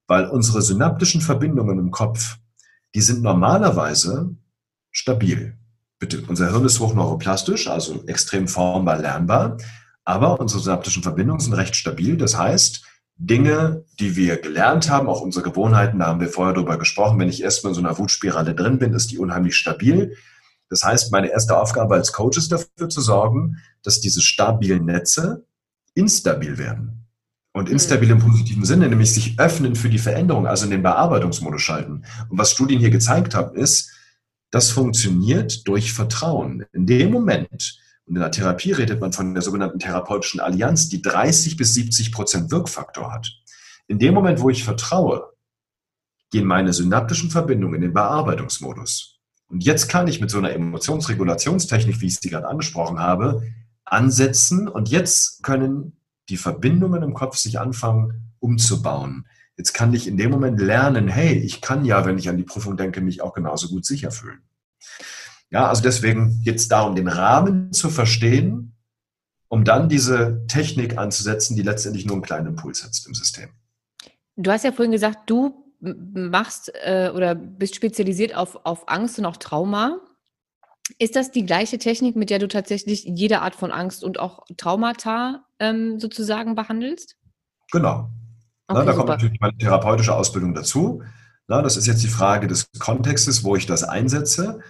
Weil 0.09 0.27
unsere 0.27 0.63
synaptischen 0.63 1.21
Verbindungen 1.21 1.79
im 1.79 1.93
Kopf, 1.93 2.39
die 2.97 3.03
sind 3.03 3.23
normalerweise 3.23 4.35
stabil. 4.91 5.57
Bitte, 6.01 6.25
unser 6.27 6.51
Hirn 6.51 6.65
ist 6.65 6.81
hochneuroplastisch, 6.81 7.69
also 7.69 8.03
extrem 8.07 8.49
formbar 8.49 8.99
lernbar, 8.99 9.59
aber 10.05 10.41
unsere 10.41 10.61
synaptischen 10.61 11.05
Verbindungen 11.05 11.41
sind 11.41 11.53
recht 11.53 11.77
stabil. 11.77 12.17
Das 12.17 12.37
heißt, 12.37 12.83
Dinge, 13.23 13.85
die 13.99 14.17
wir 14.17 14.39
gelernt 14.39 14.89
haben, 14.89 15.07
auch 15.07 15.21
unsere 15.21 15.45
Gewohnheiten, 15.45 15.99
da 15.99 16.07
haben 16.07 16.21
wir 16.21 16.31
vorher 16.31 16.55
drüber 16.55 16.79
gesprochen, 16.79 17.19
wenn 17.19 17.29
ich 17.29 17.43
erstmal 17.43 17.73
in 17.73 17.75
so 17.75 17.83
einer 17.83 17.99
Wutspirale 17.99 18.55
drin 18.55 18.79
bin, 18.79 18.95
ist 18.95 19.11
die 19.11 19.19
unheimlich 19.19 19.57
stabil. 19.57 20.17
Das 20.71 20.85
heißt, 20.85 21.13
meine 21.13 21.29
erste 21.29 21.59
Aufgabe 21.59 21.97
als 21.97 22.13
Coach 22.13 22.39
ist 22.39 22.51
dafür 22.51 22.89
zu 22.89 23.03
sorgen, 23.03 23.59
dass 23.83 24.01
diese 24.01 24.23
stabilen 24.23 24.87
Netze 24.87 25.45
instabil 25.93 26.57
werden. 26.57 27.05
Und 27.53 27.67
hm. 27.67 27.75
instabil 27.75 28.11
im 28.11 28.21
positiven 28.21 28.65
Sinne, 28.65 28.89
nämlich 28.89 29.13
sich 29.13 29.39
öffnen 29.39 29.77
für 29.77 29.91
die 29.91 29.99
Veränderung, 29.99 30.47
also 30.47 30.65
in 30.65 30.71
den 30.71 30.83
Bearbeitungsmodus 30.83 31.61
schalten. 31.61 32.05
Und 32.31 32.39
was 32.39 32.53
Studien 32.53 32.81
hier 32.81 32.91
gezeigt 32.91 33.35
haben, 33.35 33.55
ist, 33.55 33.91
das 34.51 34.71
funktioniert 34.71 35.69
durch 35.69 35.93
Vertrauen. 35.93 36.65
In 36.73 36.87
dem 36.87 37.11
Moment, 37.11 37.79
in 38.11 38.17
der 38.17 38.33
Therapie 38.33 38.73
redet 38.73 39.01
man 39.01 39.13
von 39.13 39.35
der 39.35 39.43
sogenannten 39.43 39.79
therapeutischen 39.79 40.41
Allianz, 40.41 40.89
die 40.89 41.01
30 41.01 41.57
bis 41.57 41.75
70 41.75 42.11
Prozent 42.11 42.51
Wirkfaktor 42.51 43.13
hat. 43.13 43.31
In 43.87 44.01
dem 44.01 44.15
Moment, 44.15 44.41
wo 44.41 44.51
ich 44.51 44.65
vertraue, 44.65 45.33
gehen 46.33 46.45
meine 46.45 46.73
synaptischen 46.73 47.31
Verbindungen 47.31 47.77
in 47.77 47.83
den 47.83 47.93
Bearbeitungsmodus. 47.93 49.21
Und 49.49 49.63
jetzt 49.63 49.89
kann 49.89 50.09
ich 50.09 50.21
mit 50.21 50.29
so 50.29 50.39
einer 50.39 50.53
Emotionsregulationstechnik, 50.53 52.01
wie 52.01 52.07
ich 52.07 52.19
sie 52.19 52.31
gerade 52.31 52.49
angesprochen 52.49 52.99
habe, 52.99 53.43
ansetzen 53.85 54.67
und 54.67 54.89
jetzt 54.89 55.45
können 55.45 55.97
die 56.29 56.37
Verbindungen 56.37 57.05
im 57.05 57.15
Kopf 57.15 57.37
sich 57.37 57.61
anfangen 57.61 58.33
umzubauen. 58.41 59.27
Jetzt 59.57 59.73
kann 59.73 59.95
ich 59.95 60.09
in 60.09 60.17
dem 60.17 60.33
Moment 60.33 60.59
lernen, 60.61 61.07
hey, 61.07 61.35
ich 61.35 61.61
kann 61.61 61.85
ja, 61.85 62.05
wenn 62.07 62.19
ich 62.19 62.29
an 62.29 62.37
die 62.37 62.45
Prüfung 62.45 62.77
denke, 62.77 63.01
mich 63.01 63.23
auch 63.23 63.35
genauso 63.35 63.69
gut 63.69 63.87
sicher 63.87 64.11
fühlen. 64.11 64.41
Ja, 65.51 65.69
also 65.69 65.83
deswegen 65.83 66.43
geht 66.43 66.57
es 66.57 66.69
darum, 66.69 66.95
den 66.95 67.09
Rahmen 67.09 67.73
zu 67.73 67.91
verstehen, 67.91 68.77
um 69.49 69.65
dann 69.65 69.89
diese 69.89 70.47
Technik 70.47 70.97
anzusetzen, 70.97 71.57
die 71.57 71.63
letztendlich 71.63 72.07
nur 72.07 72.15
einen 72.15 72.23
kleinen 72.23 72.47
Impuls 72.47 72.81
setzt 72.81 73.07
im 73.09 73.15
System. 73.15 73.51
Du 74.37 74.51
hast 74.51 74.65
ja 74.65 74.73
vorhin 74.73 74.93
gesagt, 74.93 75.29
du 75.29 75.65
machst 75.81 76.73
äh, 76.85 77.11
oder 77.15 77.35
bist 77.35 77.75
spezialisiert 77.75 78.35
auf, 78.35 78.65
auf 78.65 78.89
Angst 78.89 79.19
und 79.19 79.27
auch 79.27 79.37
Trauma. 79.37 79.99
Ist 80.99 81.17
das 81.17 81.31
die 81.31 81.45
gleiche 81.45 81.79
Technik, 81.79 82.17
mit 82.17 82.31
der 82.31 82.39
du 82.39 82.49
tatsächlich 82.49 83.05
jede 83.05 83.41
Art 83.41 83.55
von 83.55 83.73
Angst 83.73 84.05
und 84.05 84.19
auch 84.19 84.45
Traumata 84.57 85.45
ähm, 85.59 85.99
sozusagen 85.99 86.55
behandelst? 86.55 87.17
Genau. 87.73 88.11
Okay, 88.67 88.79
Na, 88.79 88.85
da 88.85 88.93
super. 88.93 88.97
kommt 88.97 89.09
natürlich 89.09 89.41
meine 89.41 89.57
therapeutische 89.57 90.15
Ausbildung 90.15 90.55
dazu. 90.55 91.03
Na, 91.49 91.63
das 91.63 91.77
ist 91.77 91.87
jetzt 91.87 92.03
die 92.03 92.09
Frage 92.09 92.47
des 92.47 92.71
Kontextes, 92.79 93.43
wo 93.43 93.57
ich 93.57 93.67
das 93.67 93.83
einsetze. 93.83 94.61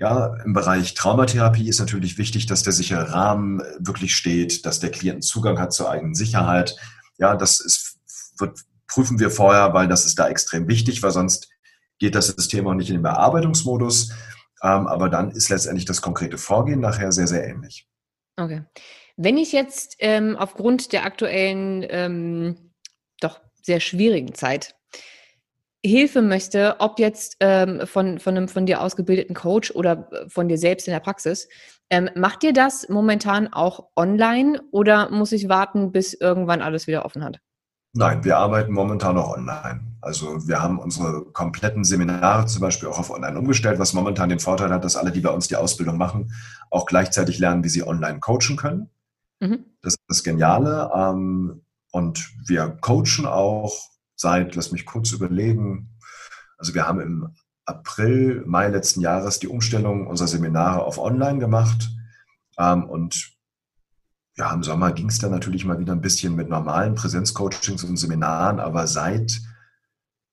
Ja, 0.00 0.34
im 0.46 0.54
Bereich 0.54 0.94
Traumatherapie 0.94 1.68
ist 1.68 1.78
natürlich 1.78 2.16
wichtig, 2.16 2.46
dass 2.46 2.62
der 2.62 2.72
sichere 2.72 3.12
Rahmen 3.12 3.62
wirklich 3.78 4.14
steht, 4.14 4.64
dass 4.64 4.80
der 4.80 4.90
Klient 4.90 5.22
Zugang 5.24 5.60
hat 5.60 5.74
zur 5.74 5.90
eigenen 5.90 6.14
Sicherheit. 6.14 6.74
Ja, 7.18 7.36
das 7.36 7.60
ist, 7.60 7.98
wird, 8.38 8.60
prüfen 8.88 9.18
wir 9.18 9.30
vorher, 9.30 9.74
weil 9.74 9.88
das 9.88 10.06
ist 10.06 10.18
da 10.18 10.26
extrem 10.26 10.68
wichtig, 10.68 11.02
weil 11.02 11.10
sonst 11.10 11.50
geht 11.98 12.14
das 12.14 12.28
System 12.28 12.66
auch 12.66 12.72
nicht 12.72 12.88
in 12.88 12.96
den 12.96 13.02
Bearbeitungsmodus. 13.02 14.12
Ähm, 14.62 14.86
aber 14.86 15.10
dann 15.10 15.32
ist 15.32 15.50
letztendlich 15.50 15.84
das 15.84 16.00
konkrete 16.00 16.38
Vorgehen 16.38 16.80
nachher 16.80 17.12
sehr, 17.12 17.26
sehr 17.26 17.46
ähnlich. 17.46 17.86
Okay. 18.36 18.64
Wenn 19.18 19.36
ich 19.36 19.52
jetzt 19.52 19.96
ähm, 19.98 20.34
aufgrund 20.34 20.94
der 20.94 21.04
aktuellen, 21.04 21.84
ähm, 21.86 22.72
doch 23.20 23.38
sehr 23.62 23.80
schwierigen 23.80 24.32
Zeit 24.32 24.76
Hilfe 25.84 26.20
möchte, 26.20 26.76
ob 26.78 26.98
jetzt 26.98 27.36
ähm, 27.40 27.86
von, 27.86 28.18
von 28.18 28.36
einem 28.36 28.48
von 28.48 28.66
dir 28.66 28.82
ausgebildeten 28.82 29.34
Coach 29.34 29.70
oder 29.70 30.08
äh, 30.12 30.28
von 30.28 30.48
dir 30.48 30.58
selbst 30.58 30.86
in 30.86 30.92
der 30.92 31.00
Praxis, 31.00 31.48
ähm, 31.88 32.10
macht 32.14 32.44
ihr 32.44 32.52
das 32.52 32.88
momentan 32.88 33.52
auch 33.52 33.88
online 33.96 34.60
oder 34.70 35.10
muss 35.10 35.32
ich 35.32 35.48
warten, 35.48 35.90
bis 35.90 36.14
irgendwann 36.14 36.62
alles 36.62 36.86
wieder 36.86 37.04
offen 37.04 37.24
hat? 37.24 37.40
Nein, 37.92 38.22
wir 38.22 38.38
arbeiten 38.38 38.72
momentan 38.72 39.16
noch 39.16 39.36
online. 39.36 39.80
Also 40.00 40.46
wir 40.46 40.62
haben 40.62 40.78
unsere 40.78 41.24
kompletten 41.32 41.82
Seminare 41.82 42.46
zum 42.46 42.60
Beispiel 42.60 42.88
auch 42.88 42.98
auf 42.98 43.10
online 43.10 43.38
umgestellt, 43.38 43.78
was 43.78 43.92
momentan 43.94 44.28
den 44.28 44.38
Vorteil 44.38 44.70
hat, 44.70 44.84
dass 44.84 44.96
alle, 44.96 45.10
die 45.10 45.20
bei 45.20 45.30
uns 45.30 45.48
die 45.48 45.56
Ausbildung 45.56 45.96
machen, 45.96 46.32
auch 46.70 46.86
gleichzeitig 46.86 47.38
lernen, 47.38 47.64
wie 47.64 47.68
sie 47.68 47.86
online 47.86 48.20
coachen 48.20 48.56
können. 48.56 48.90
Mhm. 49.40 49.64
Das 49.82 49.94
ist 49.94 50.04
das 50.06 50.22
Geniale. 50.22 50.90
Ähm, 50.94 51.62
und 51.90 52.30
wir 52.46 52.68
coachen 52.80 53.26
auch 53.26 53.89
seit, 54.20 54.54
lass 54.54 54.70
mich 54.70 54.84
kurz 54.84 55.12
überlegen, 55.12 55.96
also 56.58 56.74
wir 56.74 56.86
haben 56.86 57.00
im 57.00 57.34
April, 57.64 58.44
Mai 58.46 58.68
letzten 58.68 59.00
Jahres 59.00 59.38
die 59.38 59.48
Umstellung 59.48 60.06
unserer 60.06 60.28
Seminare 60.28 60.82
auf 60.82 60.98
Online 60.98 61.38
gemacht. 61.38 61.88
Ähm, 62.58 62.84
und 62.84 63.32
ja, 64.36 64.52
im 64.52 64.62
Sommer 64.62 64.92
ging 64.92 65.08
es 65.08 65.18
dann 65.18 65.30
natürlich 65.30 65.64
mal 65.64 65.78
wieder 65.78 65.92
ein 65.92 66.02
bisschen 66.02 66.34
mit 66.36 66.50
normalen 66.50 66.94
Präsenzcoachings 66.94 67.82
und 67.84 67.96
Seminaren, 67.96 68.60
aber 68.60 68.86
seit 68.86 69.40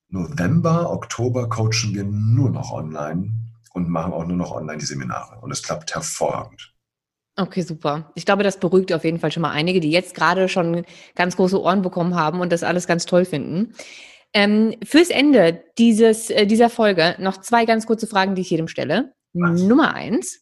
November, 0.09 0.91
Oktober 0.91 1.47
coachen 1.47 1.93
wir 1.93 2.03
nur 2.03 2.49
noch 2.49 2.71
online 2.71 3.31
und 3.73 3.89
machen 3.89 4.11
auch 4.11 4.25
nur 4.25 4.37
noch 4.37 4.51
online 4.51 4.79
die 4.79 4.85
Seminare. 4.85 5.39
Und 5.39 5.51
es 5.51 5.63
klappt 5.63 5.95
hervorragend. 5.95 6.76
Okay, 7.39 7.61
super. 7.61 8.11
Ich 8.15 8.25
glaube, 8.25 8.41
das 8.41 8.59
beruhigt 8.59 8.91
auf 8.91 9.03
jeden 9.03 9.19
Fall 9.19 9.31
schon 9.31 9.41
mal 9.41 9.51
einige, 9.51 9.79
die 9.79 9.91
jetzt 9.91 10.15
gerade 10.15 10.49
schon 10.49 10.83
ganz 11.13 11.35
große 11.35 11.61
Ohren 11.61 11.83
bekommen 11.83 12.15
haben 12.15 12.39
und 12.39 12.51
das 12.51 12.63
alles 12.63 12.87
ganz 12.87 13.05
toll 13.05 13.25
finden. 13.25 13.73
Ähm, 14.33 14.75
fürs 14.83 15.09
Ende 15.09 15.63
dieses, 15.77 16.31
äh, 16.31 16.47
dieser 16.47 16.69
Folge 16.69 17.15
noch 17.19 17.37
zwei 17.37 17.65
ganz 17.65 17.85
kurze 17.85 18.07
Fragen, 18.07 18.33
die 18.33 18.41
ich 18.41 18.49
jedem 18.49 18.67
stelle. 18.67 19.13
Was? 19.33 19.61
Nummer 19.61 19.93
eins. 19.93 20.41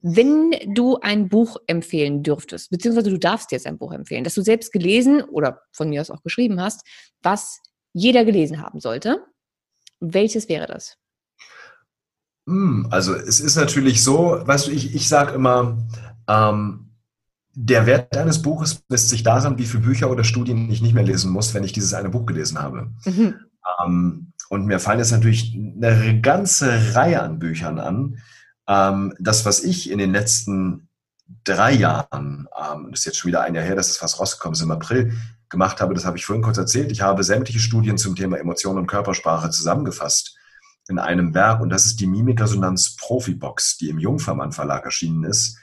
Wenn 0.00 0.54
du 0.66 0.98
ein 1.00 1.28
Buch 1.28 1.56
empfehlen 1.66 2.22
dürftest, 2.24 2.70
beziehungsweise 2.70 3.10
du 3.10 3.18
darfst 3.18 3.52
jetzt 3.52 3.66
ein 3.66 3.78
Buch 3.78 3.92
empfehlen, 3.92 4.24
das 4.24 4.34
du 4.34 4.42
selbst 4.42 4.72
gelesen 4.72 5.22
oder 5.22 5.62
von 5.72 5.88
mir 5.88 6.00
aus 6.00 6.10
auch 6.10 6.22
geschrieben 6.22 6.60
hast, 6.60 6.86
was 7.22 7.60
jeder 7.92 8.24
gelesen 8.24 8.60
haben 8.60 8.80
sollte, 8.80 9.24
welches 10.00 10.48
wäre 10.48 10.66
das? 10.66 10.96
Hm, 12.48 12.88
also 12.90 13.14
es 13.14 13.40
ist 13.40 13.56
natürlich 13.56 14.02
so, 14.02 14.40
weißt 14.42 14.68
du, 14.68 14.70
ich, 14.70 14.94
ich 14.94 15.08
sage 15.08 15.34
immer, 15.34 15.76
ähm, 16.28 16.88
der 17.54 17.86
Wert 17.86 18.16
eines 18.16 18.40
Buches 18.40 18.84
misst 18.88 19.08
sich 19.08 19.24
daran, 19.24 19.58
wie 19.58 19.66
viele 19.66 19.82
Bücher 19.82 20.10
oder 20.10 20.22
Studien 20.22 20.70
ich 20.70 20.80
nicht 20.80 20.94
mehr 20.94 21.02
lesen 21.02 21.32
muss, 21.32 21.54
wenn 21.54 21.64
ich 21.64 21.72
dieses 21.72 21.92
eine 21.92 22.08
Buch 22.08 22.24
gelesen 22.24 22.62
habe. 22.62 22.92
Mhm. 23.04 23.34
Ähm, 23.82 24.32
und 24.48 24.66
mir 24.66 24.78
fallen 24.78 25.00
jetzt 25.00 25.10
natürlich 25.10 25.54
eine 25.54 26.20
ganze 26.20 26.94
Reihe 26.94 27.20
an 27.20 27.40
Büchern 27.40 27.80
an. 27.80 28.18
Ähm, 28.68 29.14
das, 29.18 29.44
was 29.44 29.64
ich 29.64 29.90
in 29.90 29.98
den 29.98 30.12
letzten 30.12 30.88
drei 31.44 31.72
Jahren, 31.72 32.48
ähm, 32.56 32.88
das 32.90 33.00
ist 33.00 33.06
jetzt 33.06 33.18
schon 33.18 33.28
wieder 33.28 33.42
ein 33.42 33.54
Jahr 33.54 33.64
her, 33.64 33.74
dass 33.74 33.90
es 33.90 33.98
fast 33.98 34.20
rausgekommen 34.20 34.54
ist 34.54 34.62
im 34.62 34.70
April, 34.70 35.12
gemacht 35.48 35.80
habe, 35.80 35.94
das 35.94 36.04
habe 36.04 36.16
ich 36.16 36.24
vorhin 36.24 36.42
kurz 36.42 36.58
erzählt. 36.58 36.92
Ich 36.92 37.00
habe 37.00 37.24
sämtliche 37.24 37.58
Studien 37.58 37.98
zum 37.98 38.14
Thema 38.14 38.38
Emotionen 38.38 38.78
und 38.78 38.86
Körpersprache 38.86 39.50
zusammengefasst 39.50 40.36
in 40.88 40.98
einem 40.98 41.34
Werk 41.34 41.60
und 41.60 41.70
das 41.70 41.86
ist 41.86 42.00
die 42.00 42.06
Mimikresonanz 42.06 42.96
Profibox, 42.96 43.78
die 43.78 43.88
im 43.88 43.98
Jungfermann 43.98 44.52
Verlag 44.52 44.84
erschienen 44.84 45.24
ist 45.24 45.58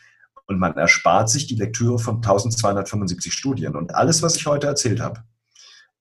und 0.48 0.60
man 0.60 0.76
erspart 0.78 1.30
sich 1.30 1.48
die 1.48 1.56
Lektüre 1.56 2.00
von 2.00 2.16
1275 2.16 3.34
Studien. 3.34 3.76
Und 3.76 3.96
alles, 3.96 4.22
was 4.22 4.36
ich 4.36 4.46
heute 4.46 4.68
erzählt 4.68 5.00
habe, 5.00 5.24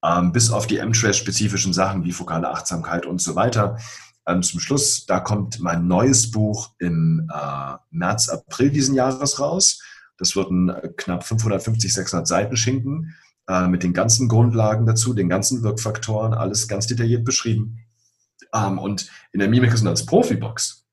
ähm, 0.05 0.33
bis 0.33 0.51
auf 0.51 0.67
die 0.67 0.79
M-Trace-spezifischen 0.79 1.73
Sachen 1.73 2.05
wie 2.05 2.13
fokale 2.13 2.51
Achtsamkeit 2.51 3.07
und 3.07 3.23
so 3.23 3.37
weiter, 3.37 3.79
ähm, 4.27 4.43
zum 4.43 4.61
Schluss, 4.61 5.07
da 5.07 5.21
kommt 5.21 5.61
mein 5.61 5.87
neues 5.87 6.31
Buch 6.31 6.71
im 6.79 7.31
äh, 7.33 7.77
März, 7.91 8.29
April 8.29 8.71
diesen 8.71 8.95
Jahres 8.95 9.39
raus. 9.39 9.81
Das 10.19 10.37
wird 10.37 10.51
ein 10.51 10.69
äh, 10.69 10.89
knapp 10.97 11.25
550, 11.25 11.93
600 11.93 12.27
Seiten 12.27 12.57
Schinken 12.57 13.15
äh, 13.49 13.67
mit 13.67 13.83
den 13.83 13.93
ganzen 13.93 14.29
Grundlagen 14.29 14.87
dazu, 14.87 15.13
den 15.13 15.29
ganzen 15.29 15.63
Wirkfaktoren, 15.63 16.33
alles 16.33 16.69
ganz 16.69 16.87
detailliert 16.87 17.25
beschrieben. 17.25 17.81
Ähm, 18.55 18.79
und 18.79 19.11
in 19.33 19.41
der 19.41 19.49
Mimikresonanz 19.49 20.07
Profibox 20.07 20.84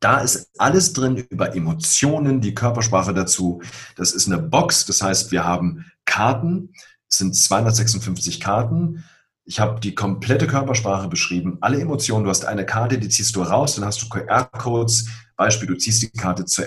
Da 0.00 0.20
ist 0.20 0.50
alles 0.56 0.94
drin 0.94 1.16
über 1.28 1.54
Emotionen, 1.54 2.40
die 2.40 2.54
Körpersprache 2.54 3.12
dazu. 3.12 3.60
Das 3.96 4.12
ist 4.12 4.26
eine 4.26 4.38
Box, 4.38 4.86
das 4.86 5.02
heißt, 5.02 5.30
wir 5.30 5.44
haben 5.44 5.84
Karten, 6.06 6.72
es 7.10 7.18
sind 7.18 7.36
256 7.36 8.40
Karten. 8.40 9.04
Ich 9.44 9.60
habe 9.60 9.80
die 9.80 9.94
komplette 9.94 10.46
Körpersprache 10.46 11.08
beschrieben, 11.08 11.58
alle 11.60 11.80
Emotionen. 11.80 12.24
Du 12.24 12.30
hast 12.30 12.44
eine 12.44 12.64
Karte, 12.64 12.98
die 12.98 13.08
ziehst 13.08 13.36
du 13.36 13.42
raus, 13.42 13.74
dann 13.74 13.84
hast 13.84 14.00
du 14.00 14.08
QR-Codes. 14.08 15.08
Beispiel, 15.36 15.68
du 15.68 15.76
ziehst 15.76 16.02
die 16.02 16.10
Karte 16.10 16.46
zur 16.46 16.66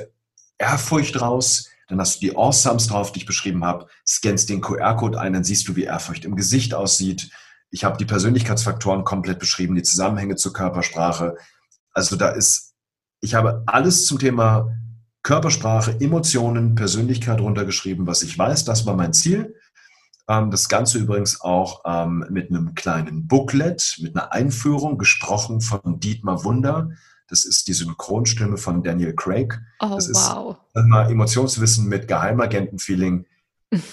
Ehrfurcht 0.58 1.20
raus, 1.20 1.70
dann 1.88 2.00
hast 2.00 2.16
du 2.16 2.20
die 2.28 2.36
Awesomes 2.36 2.88
drauf, 2.88 3.12
die 3.12 3.20
ich 3.20 3.26
beschrieben 3.26 3.66
habe, 3.66 3.88
scannst 4.06 4.50
den 4.50 4.62
QR-Code 4.62 5.20
ein, 5.20 5.34
dann 5.34 5.44
siehst 5.44 5.68
du, 5.68 5.76
wie 5.76 5.84
Ehrfurcht 5.84 6.26
im 6.26 6.36
Gesicht 6.36 6.74
aussieht. 6.74 7.32
Ich 7.72 7.84
habe 7.84 7.98
die 7.98 8.06
Persönlichkeitsfaktoren 8.06 9.04
komplett 9.04 9.40
beschrieben, 9.40 9.76
die 9.76 9.84
Zusammenhänge 9.84 10.36
zur 10.36 10.54
Körpersprache. 10.54 11.36
Also 11.92 12.16
da 12.16 12.30
ist, 12.30 12.73
ich 13.24 13.36
habe 13.36 13.64
alles 13.66 14.06
zum 14.06 14.20
Thema 14.20 14.70
Körpersprache, 15.24 15.96
Emotionen, 16.02 16.76
Persönlichkeit 16.76 17.40
runtergeschrieben, 17.40 18.06
was 18.06 18.22
ich 18.22 18.38
weiß. 18.38 18.66
Das 18.66 18.86
war 18.86 18.96
mein 18.96 19.14
Ziel. 19.14 19.56
Ähm, 20.28 20.52
das 20.52 20.68
Ganze 20.68 20.98
übrigens 20.98 21.40
auch 21.40 21.82
ähm, 21.86 22.26
mit 22.30 22.50
einem 22.50 22.76
kleinen 22.76 23.28
Booklet, 23.28 23.98
mit 24.02 24.16
einer 24.16 24.34
Einführung, 24.34 24.98
gesprochen 24.98 25.62
von 25.62 26.02
Dietmar 26.02 26.44
Wunder. 26.44 26.90
Das 27.30 27.46
ist 27.46 27.70
die 27.70 27.74
Synchronstimme 27.74 28.58
von 28.58 28.84
Daniel 28.84 29.16
Craig. 29.16 29.58
Oh, 29.80 29.96
das 29.96 30.10
wow. 30.14 30.58
ist 30.74 30.86
mal 30.86 31.10
Emotionswissen 31.10 31.88
mit 31.88 32.10
Geheimagentenfeeling. 32.10 33.26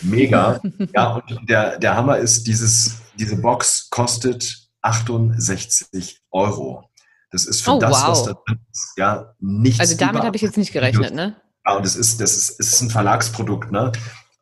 Mega. 0.02 0.60
ja, 0.94 1.14
und 1.14 1.48
der, 1.48 1.78
der 1.78 1.96
Hammer 1.96 2.18
ist, 2.18 2.48
dieses, 2.48 2.96
diese 3.16 3.36
Box 3.36 3.88
kostet 3.90 4.68
68 4.82 6.22
Euro. 6.32 6.89
Das 7.30 7.44
ist 7.46 7.62
für 7.62 7.72
Oh, 7.72 7.78
das, 7.78 7.92
wow. 7.92 8.08
was 8.08 8.24
da 8.24 8.32
drin 8.46 8.58
ist, 8.72 8.92
ja, 8.96 9.34
nichts. 9.38 9.80
Also 9.80 9.96
damit 9.96 10.22
habe 10.22 10.36
ich 10.36 10.42
jetzt 10.42 10.56
nicht 10.56 10.72
gerechnet, 10.72 11.14
ne? 11.14 11.36
Ja, 11.66 11.76
und 11.76 11.84
das 11.84 11.94
ist, 11.96 12.20
das 12.20 12.36
ist, 12.36 12.58
es 12.58 12.72
ist 12.72 12.80
ein 12.80 12.90
Verlagsprodukt, 12.90 13.70
ne? 13.70 13.92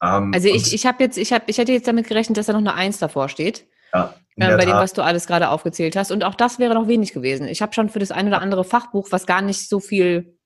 Ähm, 0.02 0.32
Also 0.35 0.48
ich, 0.48 0.73
ich 0.73 0.86
habe 0.86 1.02
jetzt, 1.02 1.19
ich 1.19 1.32
habe, 1.32 1.44
ich 1.48 1.59
hätte 1.59 1.73
jetzt 1.73 1.86
damit 1.89 2.09
gerechnet, 2.09 2.39
dass 2.39 2.47
da 2.47 2.52
noch 2.52 2.60
eine 2.60 2.74
Eins 2.74 2.98
davor 2.98 3.28
steht, 3.28 3.66
ja, 3.93 4.15
äh, 4.36 4.56
bei 4.56 4.65
dem, 4.65 4.74
was 4.74 4.93
du 4.93 5.02
alles 5.02 5.27
gerade 5.27 5.51
aufgezählt 5.51 5.97
hast. 5.97 6.10
Und 6.12 6.24
auch 6.24 6.35
das 6.35 6.59
wäre 6.59 6.74
noch 6.74 6.89
wenig 6.89 7.12
gewesen. 7.12 7.47
Ich 7.48 7.60
habe 7.60 7.74
schon 7.74 7.89
für 7.89 7.98
das 7.98 8.10
ein 8.10 8.28
oder 8.28 8.40
andere 8.40 8.65
Fachbuch, 8.65 9.09
was 9.10 9.27
gar 9.27 9.43
nicht 9.43 9.69
so 9.69 9.81
viel 9.81 10.39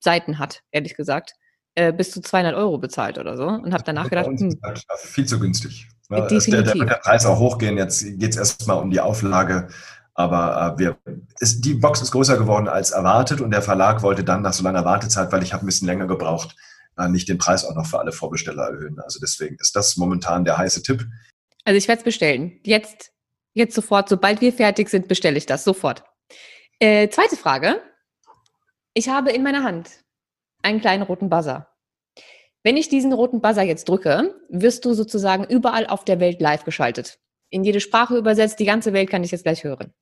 Seiten 0.00 0.38
hat, 0.38 0.62
ehrlich 0.72 0.96
gesagt, 0.96 1.34
äh, 1.76 1.92
bis 1.92 2.10
zu 2.10 2.20
200 2.20 2.54
Euro 2.54 2.78
bezahlt 2.78 3.18
oder 3.18 3.36
so. 3.36 3.46
Und 3.46 3.72
habe 3.72 3.84
danach 3.84 4.10
gedacht, 4.10 4.26
hm, 4.26 4.58
viel 5.04 5.26
zu 5.26 5.38
günstig. 5.38 5.88
Ne? 6.08 6.22
Also 6.22 6.50
Der, 6.50 6.62
der 6.62 6.74
wird 6.74 6.90
der 6.90 6.96
Preis 6.96 7.24
auch 7.26 7.38
hochgehen. 7.38 7.76
Jetzt 7.76 8.02
geht 8.18 8.30
es 8.30 8.36
erstmal 8.36 8.78
um 8.78 8.90
die 8.90 9.00
Auflage. 9.00 9.68
Aber 10.16 10.74
äh, 10.74 10.78
wir, 10.78 10.98
ist, 11.40 11.60
die 11.60 11.74
Box 11.74 12.00
ist 12.00 12.10
größer 12.10 12.38
geworden 12.38 12.68
als 12.68 12.90
erwartet 12.90 13.42
und 13.42 13.50
der 13.50 13.60
Verlag 13.60 14.02
wollte 14.02 14.24
dann 14.24 14.40
nach 14.40 14.54
so 14.54 14.64
langer 14.64 14.84
Wartezeit, 14.84 15.30
weil 15.30 15.42
ich 15.42 15.52
habe 15.52 15.64
ein 15.64 15.66
bisschen 15.66 15.86
länger 15.86 16.06
gebraucht, 16.06 16.56
äh, 16.96 17.08
nicht 17.08 17.28
den 17.28 17.36
Preis 17.36 17.66
auch 17.66 17.74
noch 17.74 17.86
für 17.86 18.00
alle 18.00 18.12
Vorbesteller 18.12 18.64
erhöhen. 18.64 18.98
Also 18.98 19.20
deswegen 19.20 19.56
ist 19.60 19.76
das 19.76 19.98
momentan 19.98 20.46
der 20.46 20.56
heiße 20.56 20.82
Tipp. 20.82 21.06
Also 21.64 21.76
ich 21.76 21.86
werde 21.86 21.98
es 22.00 22.04
bestellen. 22.04 22.60
Jetzt, 22.64 23.12
jetzt 23.52 23.74
sofort, 23.74 24.08
sobald 24.08 24.40
wir 24.40 24.54
fertig 24.54 24.88
sind, 24.88 25.06
bestelle 25.06 25.36
ich 25.36 25.44
das 25.44 25.64
sofort. 25.64 26.02
Äh, 26.78 27.10
zweite 27.10 27.36
Frage. 27.36 27.82
Ich 28.94 29.10
habe 29.10 29.32
in 29.32 29.42
meiner 29.42 29.64
Hand 29.64 29.90
einen 30.62 30.80
kleinen 30.80 31.02
roten 31.02 31.28
Buzzer. 31.28 31.68
Wenn 32.62 32.78
ich 32.78 32.88
diesen 32.88 33.12
roten 33.12 33.42
Buzzer 33.42 33.62
jetzt 33.62 33.86
drücke, 33.86 34.34
wirst 34.48 34.86
du 34.86 34.94
sozusagen 34.94 35.44
überall 35.44 35.86
auf 35.86 36.06
der 36.06 36.20
Welt 36.20 36.40
live 36.40 36.64
geschaltet. 36.64 37.18
In 37.50 37.64
jede 37.64 37.80
Sprache 37.80 38.16
übersetzt, 38.16 38.58
die 38.58 38.64
ganze 38.64 38.94
Welt 38.94 39.10
kann 39.10 39.22
ich 39.22 39.30
jetzt 39.30 39.44
gleich 39.44 39.62
hören. 39.62 39.92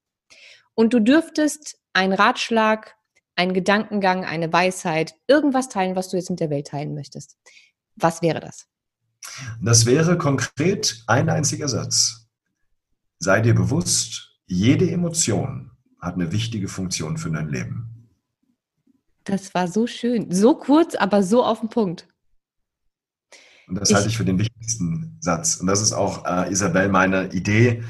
Und 0.74 0.92
du 0.92 1.00
dürftest 1.00 1.78
einen 1.92 2.12
Ratschlag, 2.12 2.94
einen 3.36 3.54
Gedankengang, 3.54 4.24
eine 4.24 4.52
Weisheit, 4.52 5.14
irgendwas 5.26 5.68
teilen, 5.68 5.96
was 5.96 6.08
du 6.08 6.16
jetzt 6.16 6.30
mit 6.30 6.40
der 6.40 6.50
Welt 6.50 6.68
teilen 6.68 6.94
möchtest. 6.94 7.36
Was 7.96 8.22
wäre 8.22 8.40
das? 8.40 8.66
Das 9.62 9.86
wäre 9.86 10.18
konkret 10.18 11.02
ein 11.06 11.28
einziger 11.30 11.68
Satz. 11.68 12.28
Sei 13.18 13.40
dir 13.40 13.54
bewusst, 13.54 14.38
jede 14.46 14.90
Emotion 14.90 15.70
hat 16.00 16.14
eine 16.14 16.32
wichtige 16.32 16.68
Funktion 16.68 17.16
für 17.16 17.30
dein 17.30 17.48
Leben. 17.48 18.10
Das 19.24 19.54
war 19.54 19.68
so 19.68 19.86
schön. 19.86 20.30
So 20.30 20.54
kurz, 20.56 20.94
aber 20.94 21.22
so 21.22 21.42
auf 21.44 21.60
den 21.60 21.70
Punkt. 21.70 22.06
Und 23.66 23.76
das 23.76 23.88
Ich- 23.88 23.96
halte 23.96 24.08
ich 24.08 24.18
für 24.18 24.26
den 24.26 24.38
wichtigsten 24.38 25.16
Satz. 25.20 25.56
Und 25.56 25.66
das 25.68 25.80
ist 25.80 25.94
auch, 25.94 26.26
äh, 26.26 26.52
Isabel, 26.52 26.90
meine 26.90 27.32
Idee 27.32 27.82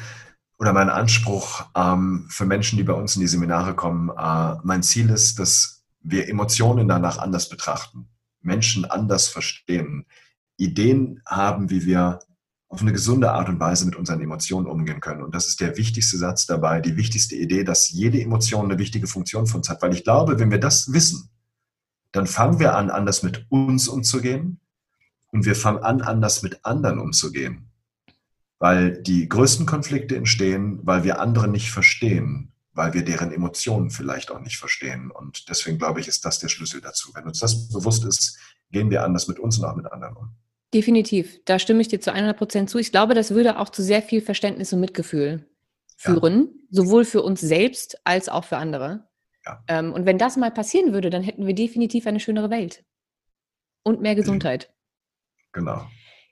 oder 0.64 0.72
mein 0.72 0.88
Anspruch 0.88 1.66
ähm, 1.76 2.24
für 2.30 2.46
Menschen, 2.46 2.78
die 2.78 2.84
bei 2.84 2.94
uns 2.94 3.16
in 3.16 3.20
die 3.20 3.26
Seminare 3.26 3.74
kommen. 3.74 4.08
Äh, 4.08 4.56
mein 4.62 4.82
Ziel 4.82 5.10
ist, 5.10 5.38
dass 5.38 5.84
wir 6.00 6.26
Emotionen 6.26 6.88
danach 6.88 7.18
anders 7.18 7.50
betrachten, 7.50 8.08
Menschen 8.40 8.86
anders 8.86 9.28
verstehen, 9.28 10.06
Ideen 10.56 11.20
haben, 11.26 11.68
wie 11.68 11.84
wir 11.84 12.20
auf 12.68 12.80
eine 12.80 12.92
gesunde 12.92 13.32
Art 13.32 13.50
und 13.50 13.60
Weise 13.60 13.84
mit 13.84 13.94
unseren 13.94 14.22
Emotionen 14.22 14.66
umgehen 14.66 15.00
können. 15.00 15.22
Und 15.22 15.34
das 15.34 15.48
ist 15.48 15.60
der 15.60 15.76
wichtigste 15.76 16.16
Satz 16.16 16.46
dabei, 16.46 16.80
die 16.80 16.96
wichtigste 16.96 17.36
Idee, 17.36 17.62
dass 17.62 17.90
jede 17.90 18.22
Emotion 18.22 18.64
eine 18.64 18.78
wichtige 18.78 19.06
Funktion 19.06 19.46
für 19.46 19.58
uns 19.58 19.68
hat. 19.68 19.82
Weil 19.82 19.92
ich 19.92 20.02
glaube, 20.02 20.38
wenn 20.38 20.50
wir 20.50 20.60
das 20.60 20.94
wissen, 20.94 21.28
dann 22.12 22.26
fangen 22.26 22.58
wir 22.58 22.74
an, 22.74 22.88
anders 22.88 23.22
mit 23.22 23.44
uns 23.50 23.86
umzugehen 23.86 24.60
und 25.30 25.44
wir 25.44 25.56
fangen 25.56 25.84
an, 25.84 26.00
anders 26.00 26.42
mit 26.42 26.64
anderen 26.64 27.00
umzugehen. 27.00 27.70
Weil 28.64 29.02
die 29.02 29.28
größten 29.28 29.66
Konflikte 29.66 30.16
entstehen, 30.16 30.80
weil 30.84 31.04
wir 31.04 31.20
andere 31.20 31.48
nicht 31.48 31.70
verstehen, 31.70 32.50
weil 32.72 32.94
wir 32.94 33.04
deren 33.04 33.30
Emotionen 33.30 33.90
vielleicht 33.90 34.30
auch 34.30 34.40
nicht 34.40 34.56
verstehen. 34.56 35.10
Und 35.10 35.50
deswegen 35.50 35.76
glaube 35.76 36.00
ich, 36.00 36.08
ist 36.08 36.24
das 36.24 36.38
der 36.38 36.48
Schlüssel 36.48 36.80
dazu. 36.80 37.10
Wenn 37.14 37.24
uns 37.24 37.40
das 37.40 37.68
bewusst 37.68 38.06
ist, 38.06 38.38
gehen 38.70 38.90
wir 38.90 39.04
anders 39.04 39.28
mit 39.28 39.38
uns 39.38 39.58
und 39.58 39.66
auch 39.66 39.76
mit 39.76 39.84
anderen 39.92 40.16
um. 40.16 40.30
Definitiv. 40.72 41.44
Da 41.44 41.58
stimme 41.58 41.82
ich 41.82 41.88
dir 41.88 42.00
zu 42.00 42.10
100 42.10 42.38
Prozent 42.38 42.70
zu. 42.70 42.78
Ich 42.78 42.90
glaube, 42.90 43.12
das 43.12 43.32
würde 43.32 43.58
auch 43.58 43.68
zu 43.68 43.82
sehr 43.82 44.00
viel 44.00 44.22
Verständnis 44.22 44.72
und 44.72 44.80
Mitgefühl 44.80 45.46
Ja. 46.02 46.14
führen, 46.14 46.48
sowohl 46.70 47.04
für 47.04 47.20
uns 47.20 47.42
selbst 47.42 47.98
als 48.04 48.30
auch 48.30 48.44
für 48.44 48.56
andere. 48.56 49.06
Ja. 49.44 49.62
Ähm, 49.68 49.92
und 49.92 50.06
wenn 50.06 50.16
das 50.16 50.38
mal 50.38 50.50
passieren 50.50 50.94
würde, 50.94 51.10
dann 51.10 51.22
hätten 51.22 51.46
wir 51.46 51.54
definitiv 51.54 52.06
eine 52.06 52.18
schönere 52.18 52.48
Welt 52.48 52.82
und 53.82 54.00
mehr 54.00 54.14
Gesundheit. 54.14 54.72
Genau. 55.52 55.86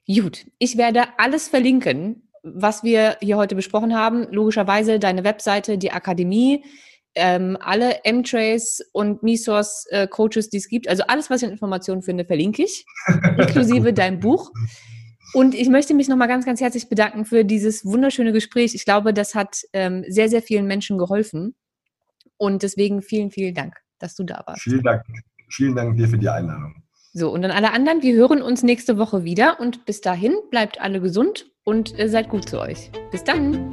Gut, 0.07 0.47
ich 0.59 0.77
werde 0.77 1.05
alles 1.19 1.49
verlinken, 1.49 2.29
was 2.43 2.83
wir 2.83 3.17
hier 3.21 3.37
heute 3.37 3.55
besprochen 3.55 3.95
haben. 3.95 4.27
Logischerweise 4.31 4.99
deine 4.99 5.25
Webseite, 5.25 5.79
die 5.79 5.93
Akademie, 5.93 6.65
ähm, 7.15 7.57
alle 7.61 8.05
M-Trace 8.05 8.83
und 8.93 9.23
Misos 9.23 9.87
äh, 9.91 10.09
Coaches, 10.09 10.51
die 10.51 10.57
es 10.57 10.69
gibt. 10.69 10.89
Also 10.89 11.05
alles, 11.07 11.31
was 11.31 11.43
ich 11.43 11.47
an 11.47 11.53
Informationen 11.53 12.03
finde, 12.03 12.25
verlinke 12.25 12.65
ich, 12.65 12.85
inklusive 13.39 13.93
dein 13.93 14.19
Buch. 14.19 14.51
Und 15.35 15.55
ich 15.55 15.69
möchte 15.69 15.95
mich 15.95 16.09
nochmal 16.09 16.29
ganz, 16.29 16.45
ganz 16.45 16.61
herzlich 16.61 16.89
bedanken 16.89 17.25
für 17.25 17.45
dieses 17.45 17.85
wunderschöne 17.85 18.33
Gespräch. 18.33 18.75
Ich 18.75 18.85
glaube, 18.85 19.15
das 19.15 19.35
hat 19.35 19.63
ähm, 19.73 20.05
sehr, 20.09 20.29
sehr 20.29 20.43
vielen 20.43 20.67
Menschen 20.67 20.99
geholfen. 20.99 21.55
Und 22.37 22.63
deswegen 22.63 23.03
vielen, 23.03 23.31
vielen 23.31 23.55
Dank, 23.55 23.77
dass 23.99 24.15
du 24.15 24.25
da 24.25 24.43
warst. 24.47 24.63
Vielen 24.63 24.83
Dank. 24.83 25.03
Vielen 25.49 25.77
Dank 25.77 25.97
dir 25.97 26.09
für 26.09 26.19
die 26.19 26.29
Einladung. 26.29 26.82
So, 27.15 27.31
und 27.31 27.45
an 27.45 27.51
alle 27.51 27.73
anderen, 27.73 28.03
wir 28.03 28.15
hören 28.15 28.41
uns 28.41 28.63
nächste 28.63 28.97
Woche 28.97 29.23
wieder 29.23 29.61
und 29.61 29.85
bis 29.85 30.01
dahin 30.01 30.35
bleibt 30.51 30.81
alle 30.81 30.99
gesund 30.99 31.51
und 31.63 31.99
äh, 31.99 32.09
seid 32.09 32.31
gut 32.31 32.49
zu 32.49 32.59
euch. 32.59 32.91
Bis 33.11 33.23
dann. 33.23 33.71